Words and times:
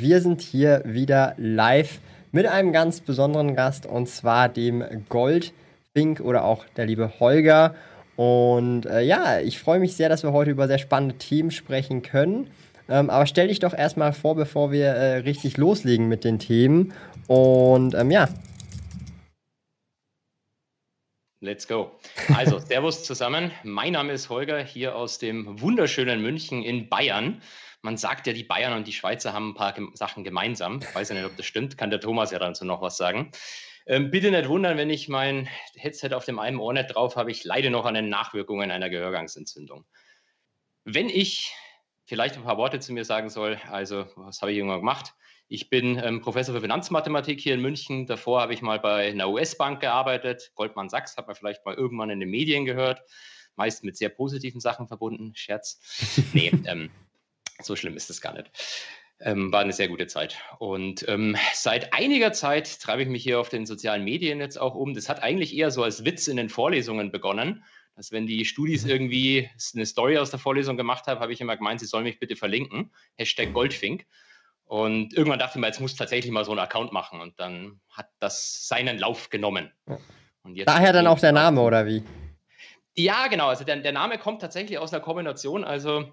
Wir 0.00 0.20
sind 0.20 0.42
hier 0.42 0.82
wieder 0.84 1.34
live 1.38 1.98
mit 2.30 2.46
einem 2.46 2.72
ganz 2.72 3.00
besonderen 3.00 3.56
Gast 3.56 3.84
und 3.84 4.08
zwar 4.08 4.48
dem 4.48 4.84
Goldfink 5.08 6.20
oder 6.20 6.44
auch 6.44 6.64
der 6.76 6.86
liebe 6.86 7.18
Holger. 7.18 7.74
Und 8.14 8.86
äh, 8.86 9.00
ja, 9.00 9.40
ich 9.40 9.58
freue 9.58 9.80
mich 9.80 9.96
sehr, 9.96 10.08
dass 10.08 10.22
wir 10.22 10.32
heute 10.32 10.52
über 10.52 10.68
sehr 10.68 10.78
spannende 10.78 11.16
Themen 11.18 11.50
sprechen 11.50 12.02
können. 12.02 12.48
Ähm, 12.88 13.10
aber 13.10 13.26
stell 13.26 13.48
dich 13.48 13.58
doch 13.58 13.74
erstmal 13.74 14.12
vor, 14.12 14.36
bevor 14.36 14.70
wir 14.70 14.86
äh, 14.86 15.16
richtig 15.16 15.56
loslegen 15.56 16.06
mit 16.06 16.22
den 16.22 16.38
Themen. 16.38 16.92
Und 17.26 17.94
ähm, 17.94 18.12
ja. 18.12 18.28
Let's 21.40 21.66
go. 21.66 21.90
Also, 22.36 22.58
Servus 22.68 23.02
zusammen. 23.02 23.50
Mein 23.64 23.94
Name 23.94 24.12
ist 24.12 24.28
Holger, 24.28 24.58
hier 24.62 24.94
aus 24.94 25.18
dem 25.18 25.60
wunderschönen 25.60 26.22
München 26.22 26.62
in 26.62 26.88
Bayern 26.88 27.42
man 27.82 27.96
sagt 27.96 28.26
ja, 28.26 28.32
die 28.32 28.44
Bayern 28.44 28.72
und 28.72 28.86
die 28.86 28.92
Schweizer 28.92 29.32
haben 29.32 29.50
ein 29.50 29.54
paar 29.54 29.74
Sachen 29.94 30.24
gemeinsam. 30.24 30.80
Ich 30.82 30.94
weiß 30.94 31.10
ja 31.10 31.14
nicht, 31.14 31.24
ob 31.24 31.36
das 31.36 31.46
stimmt, 31.46 31.78
kann 31.78 31.90
der 31.90 32.00
Thomas 32.00 32.30
ja 32.30 32.38
dazu 32.38 32.64
noch 32.64 32.80
was 32.80 32.96
sagen. 32.96 33.30
Ähm, 33.86 34.10
bitte 34.10 34.30
nicht 34.30 34.48
wundern, 34.48 34.76
wenn 34.76 34.90
ich 34.90 35.08
mein 35.08 35.48
Headset 35.74 36.12
auf 36.12 36.24
dem 36.24 36.38
einen 36.38 36.58
Ohr 36.58 36.72
nicht 36.72 36.94
drauf 36.94 37.16
habe. 37.16 37.30
Ich 37.30 37.44
leide 37.44 37.70
noch 37.70 37.86
an 37.86 37.94
den 37.94 38.08
Nachwirkungen 38.08 38.70
einer 38.70 38.90
Gehörgangsentzündung. 38.90 39.86
Wenn 40.84 41.08
ich 41.08 41.54
vielleicht 42.04 42.36
ein 42.36 42.44
paar 42.44 42.58
Worte 42.58 42.80
zu 42.80 42.92
mir 42.92 43.04
sagen 43.04 43.30
soll, 43.30 43.58
also 43.70 44.06
was 44.16 44.42
habe 44.42 44.52
ich 44.52 44.58
irgendwann 44.58 44.80
gemacht? 44.80 45.14
Ich 45.50 45.70
bin 45.70 45.98
ähm, 46.02 46.20
Professor 46.20 46.54
für 46.54 46.60
Finanzmathematik 46.60 47.40
hier 47.40 47.54
in 47.54 47.62
München. 47.62 48.06
Davor 48.06 48.42
habe 48.42 48.52
ich 48.52 48.60
mal 48.60 48.78
bei 48.78 49.08
einer 49.08 49.30
US-Bank 49.30 49.80
gearbeitet. 49.80 50.52
Goldman 50.54 50.90
Sachs 50.90 51.16
hat 51.16 51.26
man 51.26 51.36
vielleicht 51.36 51.64
mal 51.64 51.74
irgendwann 51.74 52.10
in 52.10 52.20
den 52.20 52.28
Medien 52.28 52.66
gehört. 52.66 53.00
Meist 53.56 53.82
mit 53.84 53.96
sehr 53.96 54.10
positiven 54.10 54.60
Sachen 54.60 54.86
verbunden. 54.86 55.32
Scherz. 55.34 55.80
Nee, 56.34 56.52
ähm, 56.66 56.90
so 57.62 57.76
schlimm 57.76 57.96
ist 57.96 58.10
es 58.10 58.20
gar 58.20 58.34
nicht. 58.34 58.50
Ähm, 59.20 59.52
war 59.52 59.60
eine 59.60 59.72
sehr 59.72 59.88
gute 59.88 60.06
Zeit. 60.06 60.36
Und 60.58 61.06
ähm, 61.08 61.36
seit 61.52 61.92
einiger 61.92 62.32
Zeit 62.32 62.80
treibe 62.80 63.02
ich 63.02 63.08
mich 63.08 63.22
hier 63.22 63.40
auf 63.40 63.48
den 63.48 63.66
sozialen 63.66 64.04
Medien 64.04 64.38
jetzt 64.38 64.60
auch 64.60 64.74
um. 64.74 64.94
Das 64.94 65.08
hat 65.08 65.22
eigentlich 65.22 65.56
eher 65.56 65.70
so 65.72 65.82
als 65.82 66.04
Witz 66.04 66.28
in 66.28 66.36
den 66.36 66.48
Vorlesungen 66.48 67.10
begonnen. 67.10 67.64
Dass 67.96 68.12
wenn 68.12 68.28
die 68.28 68.44
Studis 68.44 68.84
mhm. 68.84 68.90
irgendwie 68.90 69.50
eine 69.74 69.86
Story 69.86 70.18
aus 70.18 70.30
der 70.30 70.38
Vorlesung 70.38 70.76
gemacht 70.76 71.08
haben, 71.08 71.20
habe 71.20 71.32
ich 71.32 71.40
immer 71.40 71.56
gemeint, 71.56 71.80
sie 71.80 71.86
sollen 71.86 72.04
mich 72.04 72.20
bitte 72.20 72.36
verlinken. 72.36 72.92
Hashtag 73.16 73.52
Goldfink. 73.52 74.06
Und 74.64 75.14
irgendwann 75.14 75.40
dachte 75.40 75.58
ich 75.58 75.60
mir, 75.60 75.66
jetzt 75.66 75.80
muss 75.80 75.96
tatsächlich 75.96 76.30
mal 76.30 76.44
so 76.44 76.52
einen 76.52 76.60
Account 76.60 76.92
machen. 76.92 77.20
Und 77.20 77.40
dann 77.40 77.80
hat 77.90 78.08
das 78.20 78.68
seinen 78.68 78.98
Lauf 78.98 79.30
genommen. 79.30 79.72
Daher 80.44 80.92
dann 80.92 81.08
auch 81.08 81.18
der 81.18 81.32
Name, 81.32 81.60
oder 81.60 81.86
wie? 81.86 82.04
Ja, 82.94 83.26
genau. 83.26 83.48
Also 83.48 83.64
der, 83.64 83.76
der 83.78 83.92
Name 83.92 84.18
kommt 84.18 84.42
tatsächlich 84.42 84.78
aus 84.78 84.92
einer 84.92 85.02
Kombination. 85.02 85.64
Also 85.64 86.12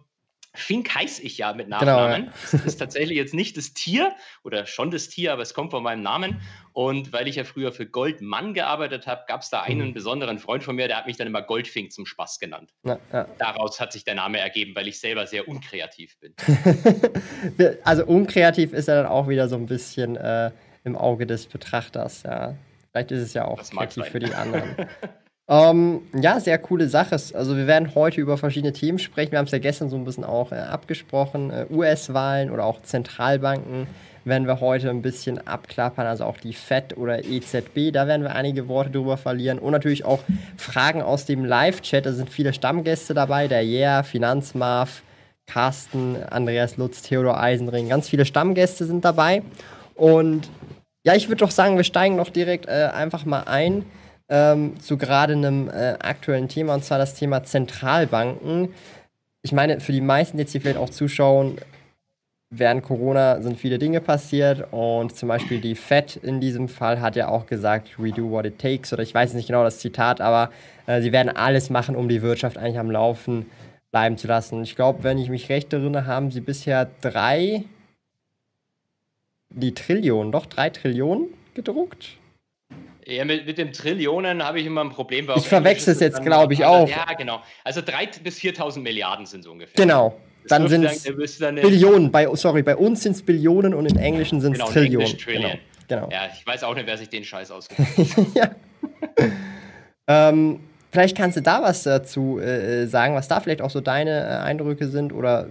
Fink 0.56 0.94
heiße 0.94 1.22
ich 1.22 1.38
ja 1.38 1.54
mit 1.54 1.70
Nachnamen. 1.70 2.26
Genau, 2.26 2.32
ja. 2.32 2.50
Das 2.52 2.66
ist 2.66 2.78
tatsächlich 2.78 3.18
jetzt 3.18 3.34
nicht 3.34 3.58
das 3.58 3.74
Tier 3.74 4.16
oder 4.44 4.66
schon 4.66 4.92
das 4.92 5.10
Tier, 5.10 5.34
aber 5.34 5.42
es 5.42 5.54
kommt 5.54 5.72
von 5.72 5.84
meinem 5.84 6.02
Namen. 6.02 6.42
Und 6.74 7.14
weil 7.14 7.28
ich 7.28 7.36
ja 7.36 7.44
früher 7.44 7.72
für 7.72 7.86
Goldmann 7.86 8.54
gearbeitet 8.54 9.08
habe, 9.08 9.24
gab 9.28 9.42
es 9.42 9.50
da 9.50 9.62
einen 9.62 9.90
mhm. 9.90 9.94
besonderen 9.94 10.40
Freund 10.40 10.64
von 10.64 10.76
mir, 10.76 10.88
der 10.88 10.98
hat 10.98 11.08
mich 11.08 11.18
dann 11.18 11.28
immer 11.28 11.42
Goldfink 11.42 11.92
zum 11.92 12.06
Spaß 12.06 12.40
genannt. 12.40 12.74
Ja, 12.84 13.00
ja. 13.14 13.28
Daraus 13.38 13.80
hat 13.80 13.94
sich 13.94 14.04
der 14.04 14.16
Name 14.16 14.40
ergeben, 14.40 14.76
weil 14.76 14.88
ich 14.88 15.00
selber 15.00 15.26
sehr 15.28 15.48
unkreativ 15.48 16.18
bin. 16.20 16.34
also 17.84 18.06
unkreativ 18.06 18.74
ist 18.74 18.88
er 18.88 19.04
dann 19.04 19.12
auch 19.12 19.28
wieder 19.28 19.48
so 19.48 19.56
ein 19.56 19.68
bisschen 19.68 20.16
äh, 20.16 20.52
im 20.84 20.96
Auge 20.96 21.26
des 21.26 21.48
Betrachters. 21.48 22.24
Ja. 22.24 22.56
Vielleicht 22.92 23.12
ist 23.12 23.22
es 23.22 23.34
ja 23.34 23.46
auch 23.46 23.62
kreativ 23.62 24.06
für 24.06 24.20
die 24.20 24.34
anderen. 24.34 24.76
Ähm, 25.48 26.02
ja, 26.20 26.40
sehr 26.40 26.58
coole 26.58 26.88
Sache. 26.90 27.12
Also 27.12 27.56
wir 27.56 27.68
werden 27.68 27.94
heute 27.94 28.20
über 28.20 28.38
verschiedene 28.38 28.74
Themen 28.74 28.98
sprechen. 28.98 29.32
Wir 29.32 29.38
haben 29.38 29.46
es 29.46 29.52
ja 29.52 29.60
gestern 29.60 29.90
so 29.90 29.96
ein 29.96 30.04
bisschen 30.04 30.24
auch 30.24 30.52
äh, 30.52 30.56
abgesprochen. 30.56 31.52
Äh, 31.52 31.66
US-Wahlen 31.70 32.50
oder 32.50 32.66
auch 32.66 32.82
Zentralbanken 32.82 33.86
werden 34.24 34.48
wir 34.48 34.60
heute 34.60 34.90
ein 34.90 35.04
bisschen 35.04 35.48
abklappern. 35.48 36.08
Also 36.08 36.24
auch 36.24 36.38
die 36.38 36.54
FED 36.54 36.98
oder 36.98 37.24
EZB, 37.24 37.92
da 37.94 38.08
werden 38.08 38.24
wir 38.24 38.34
einige 38.34 38.68
Worte 38.68 38.90
drüber 38.90 39.18
verlieren. 39.18 39.60
Und 39.60 39.72
natürlich 39.72 40.04
auch 40.04 40.24
Fragen 40.58 41.04
aus 41.04 41.26
dem 41.26 41.46
Live-Chat. 41.46 42.08
Da 42.08 42.14
sind 42.14 42.32
viele 42.32 42.52
Stammgäste 42.52 43.14
dabei. 43.14 43.48
Der 43.48 43.64
Yeah, 43.64 44.02
Finanzmarv, 44.02 45.04
Carsten, 45.46 46.18
Andreas 46.28 46.78
Lutz, 46.78 47.04
Theodor 47.04 47.40
Eisenring. 47.40 47.90
Ganz 47.90 48.10
viele 48.10 48.26
Stammgäste 48.26 48.86
sind 48.86 49.06
dabei. 49.06 49.44
Und 49.94 50.50
ja, 51.04 51.14
ich 51.14 51.28
würde 51.30 51.46
doch 51.46 51.52
sagen, 51.52 51.78
wir 51.78 51.84
steigen 51.84 52.18
doch 52.18 52.30
direkt 52.30 52.68
äh, 52.68 52.90
einfach 52.92 53.26
mal 53.26 53.44
ein 53.44 53.86
ähm, 54.30 54.80
zu 54.80 54.98
gerade 54.98 55.34
einem 55.34 55.70
äh, 55.70 55.98
aktuellen 56.00 56.48
Thema, 56.48 56.76
und 56.76 56.84
zwar 56.84 56.98
das 56.98 57.14
Thema 57.14 57.44
Zentralbanken. 57.44 58.74
Ich 59.42 59.52
meine, 59.52 59.80
für 59.80 59.92
die 59.92 60.02
meisten 60.02 60.40
jetzt, 60.40 60.54
die 60.54 60.60
vielleicht 60.60 60.80
auch 60.80 60.90
zuschauen, 60.90 61.58
während 62.50 62.84
Corona 62.84 63.42
sind 63.42 63.60
viele 63.60 63.80
Dinge 63.80 64.02
passiert 64.02 64.68
und 64.72 65.16
zum 65.16 65.30
Beispiel 65.30 65.60
die 65.60 65.76
Fed 65.76 66.16
in 66.18 66.40
diesem 66.40 66.68
Fall 66.68 67.02
hat 67.02 67.16
ja 67.16 67.28
auch 67.28 67.48
gesagt, 67.48 68.00
we 68.00 68.12
do 68.12 68.30
what 68.30 68.46
it 68.46 68.60
takes 68.60 68.94
oder 68.94 69.04
ich 69.04 69.14
weiß 69.14 69.34
nicht 69.34 69.48
genau 69.48 69.64
das 69.64 69.80
Zitat, 69.80 70.22
aber 70.22 70.52
äh, 70.86 71.02
sie 71.02 71.12
werden 71.12 71.36
alles 71.36 71.70
machen, 71.70 71.96
um 71.96 72.08
die 72.08 72.22
Wirtschaft 72.22 72.58
eigentlich 72.58 72.80
am 72.80 72.92
Laufen 72.92 73.46
bleiben 73.92 74.18
zu 74.18 74.28
lassen. 74.28 74.64
Ich 74.64 74.76
glaube, 74.76 75.04
wenn 75.04 75.18
ich 75.18 75.30
mich 75.30 75.50
recht 75.50 75.72
erinnere, 75.74 76.06
haben 76.06 76.32
sie 76.32 76.42
bisher 76.42 76.90
drei, 77.02 77.64
die 79.50 79.74
Trillionen, 79.74 80.32
doch 80.32 80.46
drei 80.46 80.70
Trillionen 80.70 81.28
gedruckt. 81.54 82.18
Ja, 83.08 83.24
mit, 83.24 83.46
mit 83.46 83.58
dem 83.58 83.72
Trillionen 83.72 84.44
habe 84.44 84.60
ich 84.60 84.66
immer 84.66 84.82
ein 84.82 84.90
Problem. 84.90 85.30
Ich 85.36 85.48
verwechsel 85.48 85.94
es 85.94 86.00
jetzt, 86.00 86.24
glaube 86.24 86.54
ich, 86.54 86.66
auch. 86.66 86.90
Ja, 86.90 87.06
genau. 87.14 87.42
Also 87.64 87.82
3.000 87.82 88.24
bis 88.24 88.40
4.000 88.40 88.80
Milliarden 88.80 89.28
sind 89.28 89.42
es 89.42 89.48
ungefähr. 89.48 89.76
Genau. 89.76 90.16
Dann 90.48 90.68
sind 90.68 90.86
es 90.86 91.04
Billionen. 91.04 92.12
Bei, 92.12 92.28
sorry, 92.36 92.64
bei 92.64 92.76
uns 92.76 93.04
sind 93.04 93.14
es 93.14 93.24
Billionen 93.24 93.74
und 93.74 93.86
im 93.86 93.98
Englischen 93.98 94.42
sind 94.42 94.54
es 94.54 94.60
genau, 94.60 94.72
Trillionen. 94.72 95.18
Genau, 95.26 95.50
genau. 95.88 96.10
Ja, 96.12 96.30
ich 96.34 96.46
weiß 96.46 96.64
auch 96.64 96.76
nicht, 96.76 96.88
wer 96.88 96.98
sich 96.98 97.10
den 97.10 97.24
Scheiß 97.24 97.52
ausgedacht 97.52 97.98
hat. 97.98 98.26
ja. 98.36 98.52
ähm, 100.08 100.60
vielleicht 100.92 101.18
kannst 101.18 101.38
du 101.38 101.42
da 101.42 101.62
was 101.62 101.84
dazu 101.84 102.40
äh, 102.40 102.86
sagen, 102.88 103.16
was 103.16 103.28
da 103.28 103.40
vielleicht 103.40 103.62
auch 103.62 103.72
so 103.72 103.82
deine 103.82 104.12
äh, 104.12 104.44
Eindrücke 104.44 104.88
sind 104.88 105.14
oder 105.14 105.48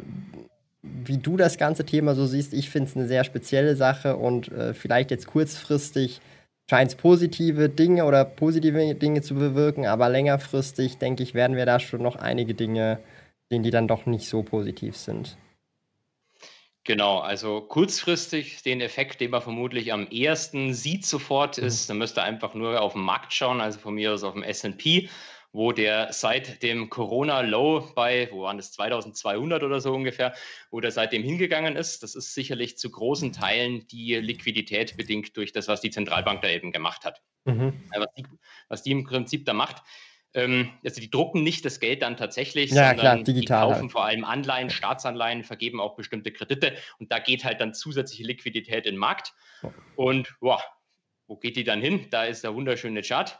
wie 0.82 1.18
du 1.18 1.36
das 1.36 1.58
ganze 1.58 1.84
Thema 1.84 2.14
so 2.14 2.26
siehst. 2.26 2.52
Ich 2.52 2.70
finde 2.70 2.90
es 2.90 2.96
eine 2.96 3.08
sehr 3.08 3.24
spezielle 3.24 3.74
Sache 3.74 4.16
und 4.16 4.50
äh, 4.52 4.74
vielleicht 4.74 5.10
jetzt 5.10 5.26
kurzfristig 5.26 6.20
scheint 6.68 6.90
es 6.90 6.96
positive 6.96 7.68
Dinge 7.68 8.04
oder 8.04 8.24
positive 8.24 8.94
Dinge 8.94 9.22
zu 9.22 9.34
bewirken, 9.34 9.86
aber 9.86 10.08
längerfristig, 10.08 10.98
denke 10.98 11.22
ich, 11.22 11.34
werden 11.34 11.56
wir 11.56 11.66
da 11.66 11.80
schon 11.80 12.02
noch 12.02 12.16
einige 12.16 12.54
Dinge 12.54 13.00
sehen, 13.50 13.62
die 13.62 13.70
dann 13.70 13.88
doch 13.88 14.06
nicht 14.06 14.28
so 14.28 14.42
positiv 14.42 14.96
sind. 14.96 15.36
Genau, 16.86 17.18
also 17.20 17.62
kurzfristig 17.62 18.62
den 18.62 18.82
Effekt, 18.82 19.22
den 19.22 19.30
man 19.30 19.40
vermutlich 19.40 19.92
am 19.92 20.06
ehesten 20.08 20.74
sieht 20.74 21.06
sofort, 21.06 21.56
mhm. 21.56 21.64
ist, 21.64 21.88
mhm. 21.88 21.88
dann 21.88 21.98
müsst 21.98 22.18
ihr 22.18 22.22
einfach 22.22 22.54
nur 22.54 22.80
auf 22.80 22.92
den 22.92 23.02
Markt 23.02 23.32
schauen, 23.32 23.60
also 23.60 23.78
von 23.78 23.94
mir 23.94 24.12
aus 24.12 24.22
auf 24.22 24.34
dem 24.34 24.42
SP 24.44 25.08
wo 25.54 25.70
der 25.70 26.12
seit 26.12 26.64
dem 26.64 26.90
Corona-Low 26.90 27.92
bei, 27.94 28.28
wo 28.32 28.42
waren 28.42 28.56
das, 28.56 28.72
2200 28.72 29.62
oder 29.62 29.80
so 29.80 29.94
ungefähr, 29.94 30.34
wo 30.72 30.80
der 30.80 30.90
seitdem 30.90 31.22
hingegangen 31.22 31.76
ist. 31.76 32.02
Das 32.02 32.16
ist 32.16 32.34
sicherlich 32.34 32.76
zu 32.76 32.90
großen 32.90 33.32
Teilen 33.32 33.86
die 33.86 34.16
Liquidität 34.16 34.96
bedingt 34.96 35.36
durch 35.36 35.52
das, 35.52 35.68
was 35.68 35.80
die 35.80 35.90
Zentralbank 35.90 36.42
da 36.42 36.48
eben 36.48 36.72
gemacht 36.72 37.04
hat. 37.04 37.22
Mhm. 37.44 37.84
Was, 37.96 38.08
die, 38.16 38.24
was, 38.68 38.82
die, 38.82 38.90
im 38.90 39.04
Prinzip 39.04 39.46
da 39.46 39.52
macht. 39.52 39.84
Ähm, 40.34 40.72
also 40.84 41.00
die 41.00 41.08
drucken 41.08 41.44
nicht 41.44 41.64
das 41.64 41.78
Geld 41.78 42.02
dann 42.02 42.16
tatsächlich, 42.16 42.70
ja, 42.70 42.88
sondern 42.88 42.98
klar, 42.98 43.16
digital 43.18 43.34
die 43.40 43.46
kaufen 43.46 43.82
halt. 43.82 43.92
vor 43.92 44.04
allem 44.04 44.24
Anleihen, 44.24 44.70
Staatsanleihen, 44.70 45.44
vergeben 45.44 45.80
auch 45.80 45.94
bestimmte 45.94 46.32
Kredite 46.32 46.74
und 46.98 47.12
da 47.12 47.20
geht 47.20 47.44
halt 47.44 47.60
dann 47.60 47.74
zusätzliche 47.74 48.24
Liquidität 48.24 48.86
in 48.86 48.94
den 48.94 48.98
Markt. 48.98 49.32
Und 49.94 50.34
boah, 50.40 50.60
wo 51.28 51.36
geht 51.36 51.54
die 51.54 51.62
dann 51.62 51.80
hin? 51.80 52.08
Da 52.10 52.24
ist 52.24 52.42
der 52.42 52.56
wunderschöne 52.56 53.02
Chart 53.02 53.38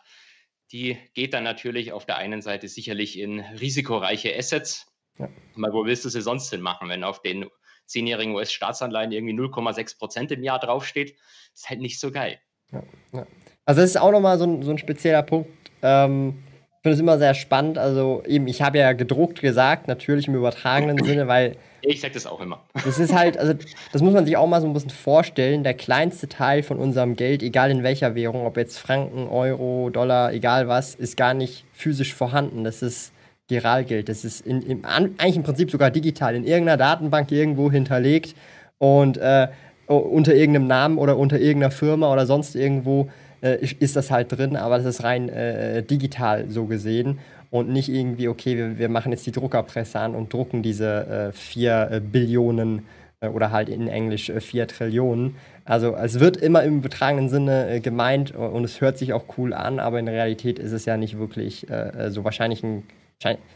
die 0.73 0.97
geht 1.15 1.35
dann 1.35 1.45
natürlich 1.45 1.93
auf 1.93 2.07
der 2.07 2.17
einen 2.17 2.43
Seite 2.43 2.69
sicherlich 2.69 3.19
in 3.19 3.41
risikoreiche 3.41 4.37
Assets. 4.37 4.87
Ja. 5.19 5.29
Mal, 5.55 5.73
wo 5.73 5.85
willst 5.85 6.05
du 6.05 6.09
sie 6.09 6.23
sonst 6.23 6.51
hin 6.51 6.61
machen, 6.61 6.89
wenn 6.89 7.05
auf 7.05 7.23
den 7.23 7.47
zehnjährigen 7.87 8.35
US-Staatsanleihen 8.35 9.13
irgendwie 9.13 9.35
0,6 9.35 9.99
Prozent 9.99 10.33
im 10.33 10.43
Jahr 10.43 10.59
draufsteht? 10.59 11.17
Ist 11.55 11.71
halt 11.71 11.81
nicht 11.81 12.01
so 12.01 12.11
geil. 12.11 12.41
Ja, 12.73 12.83
ja. 13.13 13.27
Also 13.67 13.81
das 13.81 13.91
ist 13.91 13.97
auch 13.97 14.11
nochmal 14.11 14.39
so 14.39 14.45
ein, 14.45 14.63
so 14.63 14.71
ein 14.71 14.79
spezieller 14.79 15.23
Punkt. 15.23 15.51
Ähm, 15.83 16.43
finde 16.85 16.97
es 16.97 17.01
immer 17.01 17.17
sehr 17.17 17.33
spannend. 17.33 17.79
Also 17.79 18.23
eben, 18.27 18.47
ich 18.47 18.61
habe 18.61 18.77
ja 18.77 18.93
gedruckt 18.93 19.41
gesagt, 19.41 19.89
natürlich 19.89 20.29
im 20.29 20.35
übertragenen 20.35 20.99
Sinne, 21.05 21.27
weil. 21.27 21.57
Ich 21.81 22.03
sage 22.03 22.13
das 22.13 22.27
auch 22.27 22.41
immer. 22.41 22.63
Das 22.85 22.99
ist 22.99 23.15
halt, 23.15 23.39
also 23.39 23.55
das 23.93 24.03
muss 24.03 24.13
man 24.13 24.27
sich 24.27 24.37
auch 24.37 24.47
mal 24.47 24.61
so 24.61 24.67
ein 24.67 24.75
bisschen 24.75 24.91
vorstellen. 24.91 25.65
Der 25.65 25.73
kleinste 25.73 26.29
Teil 26.29 26.63
von 26.63 26.79
unserem 26.79 27.17
Geld, 27.17 27.43
egal 27.43 27.71
in 27.71 27.83
welcher 27.83 28.15
Währung, 28.15 28.45
ob 28.45 28.59
jetzt 28.59 28.79
Franken, 28.79 29.29
Euro, 29.29 29.89
Dollar, 29.89 30.35
egal 30.35 30.69
was, 30.69 30.95
ist 30.95 31.17
gar 31.17 31.33
nicht 31.33 31.65
physisch 31.73 32.15
vorhanden. 32.15 32.65
Das 32.65 32.83
ist 32.83 33.13
Giralgeld. 33.49 34.11
Das 34.11 34.27
ist 34.27 34.47
in, 34.47 34.61
im, 34.61 34.85
eigentlich 34.85 35.37
im 35.37 35.43
Prinzip 35.43 35.71
sogar 35.71 35.91
digital 35.91 36.35
in 36.35 36.45
irgendeiner 36.45 36.77
Datenbank 36.77 37.33
irgendwo 37.33 37.71
hinterlegt 37.71 38.35
und 38.77 39.17
äh, 39.17 39.49
unter 39.87 40.35
irgendeinem 40.35 40.67
Namen 40.67 40.99
oder 40.99 41.17
unter 41.17 41.39
irgendeiner 41.39 41.71
Firma 41.71 42.13
oder 42.13 42.27
sonst 42.27 42.55
irgendwo 42.55 43.09
äh, 43.44 43.58
ist 43.79 43.94
das 43.94 44.11
halt 44.11 44.32
drin, 44.32 44.56
aber 44.56 44.79
das 44.79 44.87
ist 44.87 45.05
rein 45.05 45.29
äh, 45.29 45.82
digital 45.82 46.49
so 46.49 46.64
gesehen 46.64 47.19
und 47.50 47.69
nicht 47.69 47.91
irgendwie, 47.91 48.29
okay, 48.29 48.56
wir, 48.56 48.79
wir, 48.79 48.88
machen 48.88 49.12
jetzt 49.12 49.26
die 49.26 49.32
Druckerpresse 49.32 50.00
an 50.00 50.14
und 50.14 50.32
drucken 50.32 50.62
diese 50.62 51.31
4 51.35 51.70
äh, 51.70 51.96
äh, 51.96 52.00
Billionen 52.00 52.87
äh, 53.20 53.29
oder 53.29 53.50
halt 53.50 53.69
in 53.69 53.87
Englisch 53.87 54.32
4 54.32 54.67
Trillionen. 54.67 55.37
Also 55.67 55.94
es 55.94 56.20
wird 56.20 56.38
immer 56.38 56.62
im 56.62 56.81
betragenen 56.81 57.29
Sinne 57.29 57.81
gemeint 57.82 58.35
und 58.35 58.64
es 58.64 58.81
hört 58.81 58.96
sich 58.96 59.12
auch 59.12 59.25
cool 59.37 59.52
an, 59.52 59.79
aber 59.79 59.99
in 59.99 60.08
Realität 60.08 60.58
ist 60.58 60.73
es 60.73 60.85
ja 60.85 60.96
nicht 60.96 61.19
wirklich 61.19 61.67
so 62.11 62.23
wahrscheinlich 62.23 62.62
ein 62.62 62.82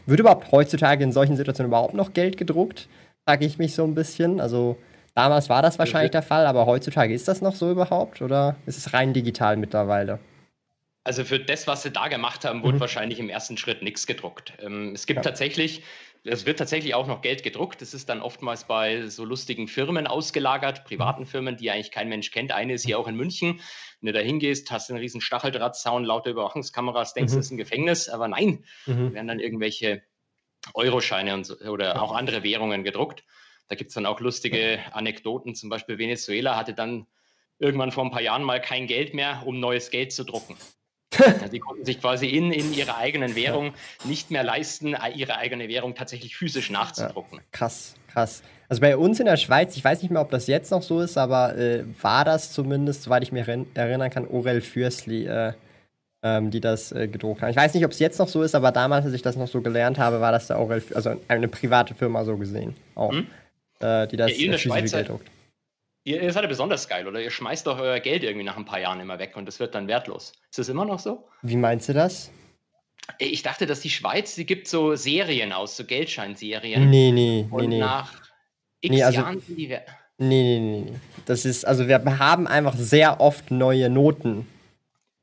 wird 0.07 0.19
überhaupt 0.19 0.51
heutzutage 0.51 1.03
in 1.03 1.11
solchen 1.11 1.35
Situationen 1.35 1.69
überhaupt 1.69 1.93
noch 1.93 2.13
Geld 2.13 2.37
gedruckt? 2.37 2.87
Frage 3.27 3.45
ich 3.45 3.59
mich 3.59 3.75
so 3.75 3.83
ein 3.83 3.93
bisschen. 3.93 4.39
Also 4.39 4.77
damals 5.15 5.49
war 5.49 5.61
das 5.61 5.79
wahrscheinlich 5.79 6.11
der 6.11 6.21
Fall, 6.21 6.45
aber 6.45 6.65
heutzutage 6.65 7.13
ist 7.13 7.27
das 7.27 7.41
noch 7.41 7.55
so 7.55 7.71
überhaupt 7.71 8.21
oder 8.21 8.55
ist 8.65 8.77
es 8.77 8.93
rein 8.93 9.13
digital 9.13 9.57
mittlerweile? 9.57 10.19
Also 11.03 11.23
für 11.23 11.39
das, 11.39 11.65
was 11.65 11.83
sie 11.83 11.91
da 11.91 12.07
gemacht 12.07 12.45
haben, 12.45 12.61
wurde 12.61 12.75
mhm. 12.75 12.81
wahrscheinlich 12.81 13.19
im 13.19 13.29
ersten 13.29 13.57
Schritt 13.57 13.81
nichts 13.81 14.05
gedruckt. 14.05 14.53
Ähm, 14.61 14.93
es 14.93 15.07
gibt 15.07 15.17
ja. 15.17 15.23
tatsächlich, 15.23 15.81
es 16.23 16.45
wird 16.45 16.59
tatsächlich 16.59 16.93
auch 16.93 17.07
noch 17.07 17.21
Geld 17.21 17.41
gedruckt. 17.41 17.81
Das 17.81 17.93
ist 17.93 18.09
dann 18.09 18.21
oftmals 18.21 18.65
bei 18.65 19.07
so 19.07 19.23
lustigen 19.25 19.67
Firmen 19.67 20.07
ausgelagert, 20.07 20.83
privaten 20.83 21.23
mhm. 21.23 21.27
Firmen, 21.27 21.57
die 21.57 21.71
eigentlich 21.71 21.91
kein 21.91 22.09
Mensch 22.09 22.31
kennt. 22.31 22.51
Eine 22.51 22.73
ist 22.73 22.85
hier 22.85 22.99
auch 22.99 23.07
in 23.07 23.15
München. 23.15 23.61
Wenn 24.01 24.07
du 24.07 24.13
da 24.13 24.19
hingehst, 24.19 24.69
hast 24.71 24.89
du 24.89 24.93
einen 24.93 25.01
riesen 25.01 25.21
Stacheldrahtzaun, 25.21 26.03
laute 26.03 26.29
Überwachungskameras, 26.29 27.13
denkst, 27.13 27.33
mhm. 27.33 27.37
das 27.37 27.45
ist 27.45 27.51
ein 27.51 27.57
Gefängnis, 27.57 28.09
aber 28.09 28.27
nein, 28.27 28.65
mhm. 28.85 29.13
werden 29.13 29.27
dann 29.27 29.39
irgendwelche 29.39 30.03
Euroscheine 30.73 31.33
und 31.33 31.45
so, 31.45 31.55
oder 31.59 32.01
auch 32.01 32.13
andere 32.13 32.43
Währungen 32.43 32.83
gedruckt. 32.83 33.23
Da 33.69 33.75
gibt 33.75 33.89
es 33.89 33.95
dann 33.95 34.05
auch 34.05 34.19
lustige 34.19 34.79
Anekdoten. 34.91 35.55
Zum 35.55 35.69
Beispiel 35.69 35.97
Venezuela 35.97 36.57
hatte 36.57 36.73
dann 36.73 37.05
irgendwann 37.59 37.91
vor 37.91 38.03
ein 38.03 38.11
paar 38.11 38.21
Jahren 38.21 38.43
mal 38.43 38.61
kein 38.61 38.87
Geld 38.87 39.13
mehr, 39.13 39.43
um 39.45 39.59
neues 39.59 39.91
Geld 39.91 40.11
zu 40.11 40.23
drucken. 40.23 40.55
Die 41.51 41.59
konnten 41.59 41.85
sich 41.85 41.99
quasi 41.99 42.27
in, 42.27 42.51
in 42.51 42.73
ihrer 42.73 42.97
eigenen 42.97 43.35
Währung 43.35 43.73
nicht 44.03 44.31
mehr 44.31 44.43
leisten, 44.43 44.95
ihre 45.15 45.37
eigene 45.37 45.67
Währung 45.67 45.95
tatsächlich 45.95 46.35
physisch 46.35 46.69
nachzudrucken. 46.69 47.39
Ja, 47.39 47.43
krass, 47.51 47.95
krass. 48.11 48.43
Also 48.69 48.81
bei 48.81 48.95
uns 48.95 49.19
in 49.19 49.25
der 49.25 49.37
Schweiz, 49.37 49.75
ich 49.75 49.83
weiß 49.83 50.01
nicht 50.01 50.11
mehr, 50.11 50.21
ob 50.21 50.29
das 50.29 50.47
jetzt 50.47 50.71
noch 50.71 50.83
so 50.83 51.01
ist, 51.01 51.17
aber 51.17 51.57
äh, 51.57 51.83
war 52.01 52.25
das 52.25 52.51
zumindest, 52.53 53.03
soweit 53.03 53.23
ich 53.23 53.31
mich 53.31 53.47
erinnern 53.47 54.09
kann, 54.11 54.27
Orel 54.27 54.61
Fürstli, 54.61 55.25
äh, 55.25 55.53
ähm, 56.21 56.51
die 56.51 56.61
das 56.61 56.91
äh, 56.91 57.07
gedruckt 57.07 57.41
haben. 57.41 57.49
Ich 57.49 57.55
weiß 57.55 57.73
nicht, 57.73 57.85
ob 57.85 57.91
es 57.91 57.99
jetzt 57.99 58.19
noch 58.19 58.27
so 58.27 58.43
ist, 58.43 58.53
aber 58.53 58.71
damals, 58.71 59.05
als 59.05 59.15
ich 59.15 59.21
das 59.21 59.35
noch 59.35 59.47
so 59.47 59.61
gelernt 59.61 59.97
habe, 59.97 60.21
war 60.21 60.31
das 60.31 60.47
der 60.47 60.59
Aurel, 60.59 60.83
also 60.93 61.19
eine 61.27 61.47
private 61.47 61.95
Firma 61.95 62.23
so 62.25 62.37
gesehen 62.37 62.75
auch, 62.95 63.11
hm? 63.11 63.27
Die 63.81 64.17
das 64.17 64.37
ja, 64.37 64.57
Schweiz 64.57 64.91
Geld 64.91 65.09
druckt. 65.09 65.29
Ihr, 66.05 66.21
ihr 66.21 66.31
seid 66.31 66.43
ja 66.43 66.49
besonders 66.49 66.87
geil, 66.87 67.07
oder? 67.07 67.21
Ihr 67.21 67.29
schmeißt 67.29 67.67
doch 67.67 67.79
euer 67.79 67.99
Geld 67.99 68.23
irgendwie 68.23 68.45
nach 68.45 68.57
ein 68.57 68.65
paar 68.65 68.79
Jahren 68.79 68.99
immer 68.99 69.19
weg 69.19 69.35
und 69.35 69.45
das 69.45 69.59
wird 69.59 69.75
dann 69.75 69.87
wertlos. 69.87 70.33
Ist 70.49 70.59
das 70.59 70.69
immer 70.69 70.85
noch 70.85 70.99
so? 70.99 71.27
Wie 71.41 71.57
meinst 71.57 71.89
du 71.89 71.93
das? 71.93 72.31
Ich 73.17 73.43
dachte, 73.43 73.65
dass 73.65 73.81
die 73.81 73.89
Schweiz, 73.89 74.35
die 74.35 74.45
gibt 74.45 74.67
so 74.67 74.95
Serien 74.95 75.51
aus, 75.51 75.75
so 75.75 75.83
Geldscheinserien. 75.83 76.89
Nee, 76.89 77.11
nee, 77.11 77.47
und 77.49 77.61
nee, 77.61 77.67
nee. 77.67 77.79
nach 77.79 78.13
x 78.81 78.95
nee, 78.95 79.03
also, 79.03 79.19
Jahren 79.19 79.39
sind 79.41 79.57
die 79.57 79.69
wert. 79.69 79.87
Nee, 80.17 80.59
nee, 80.59 80.81
nee. 80.81 80.93
Das 81.25 81.45
ist, 81.45 81.65
also 81.65 81.87
wir 81.87 82.03
haben 82.19 82.47
einfach 82.47 82.75
sehr 82.75 83.19
oft 83.21 83.51
neue 83.51 83.89
Noten. 83.89 84.47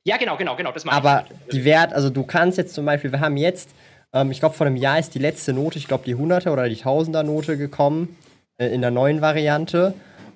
Ja, 0.05 0.17
genau, 0.17 0.37
genau, 0.37 0.56
genau. 0.56 0.73
Das 0.73 0.85
meine 0.85 0.97
Aber 0.97 1.26
ich. 1.47 1.52
die 1.52 1.64
Wert, 1.64 1.93
also 1.93 2.11
du 2.11 2.23
kannst 2.23 2.59
jetzt 2.59 2.75
zum 2.75 2.85
Beispiel, 2.87 3.12
wir 3.12 3.20
haben 3.20 3.37
jetzt, 3.37 3.70
ähm, 4.12 4.31
ich 4.31 4.41
glaube 4.41 4.55
vor 4.55 4.67
einem 4.67 4.76
Jahr 4.76 4.99
ist 4.99 5.14
die 5.14 5.19
letzte 5.19 5.52
Note, 5.52 5.79
ich 5.79 5.88
glaube 5.88 6.05
die 6.05 6.14
100er 6.14 6.50
oder 6.50 6.69
die 6.69 6.76
1000er 6.76 7.25
Note 7.25 7.59
gekommen, 7.59 8.17
äh, 8.25 8.25
in 8.58 8.81
der 8.81 8.91
neuen 8.91 9.20
Variante. 9.20 9.94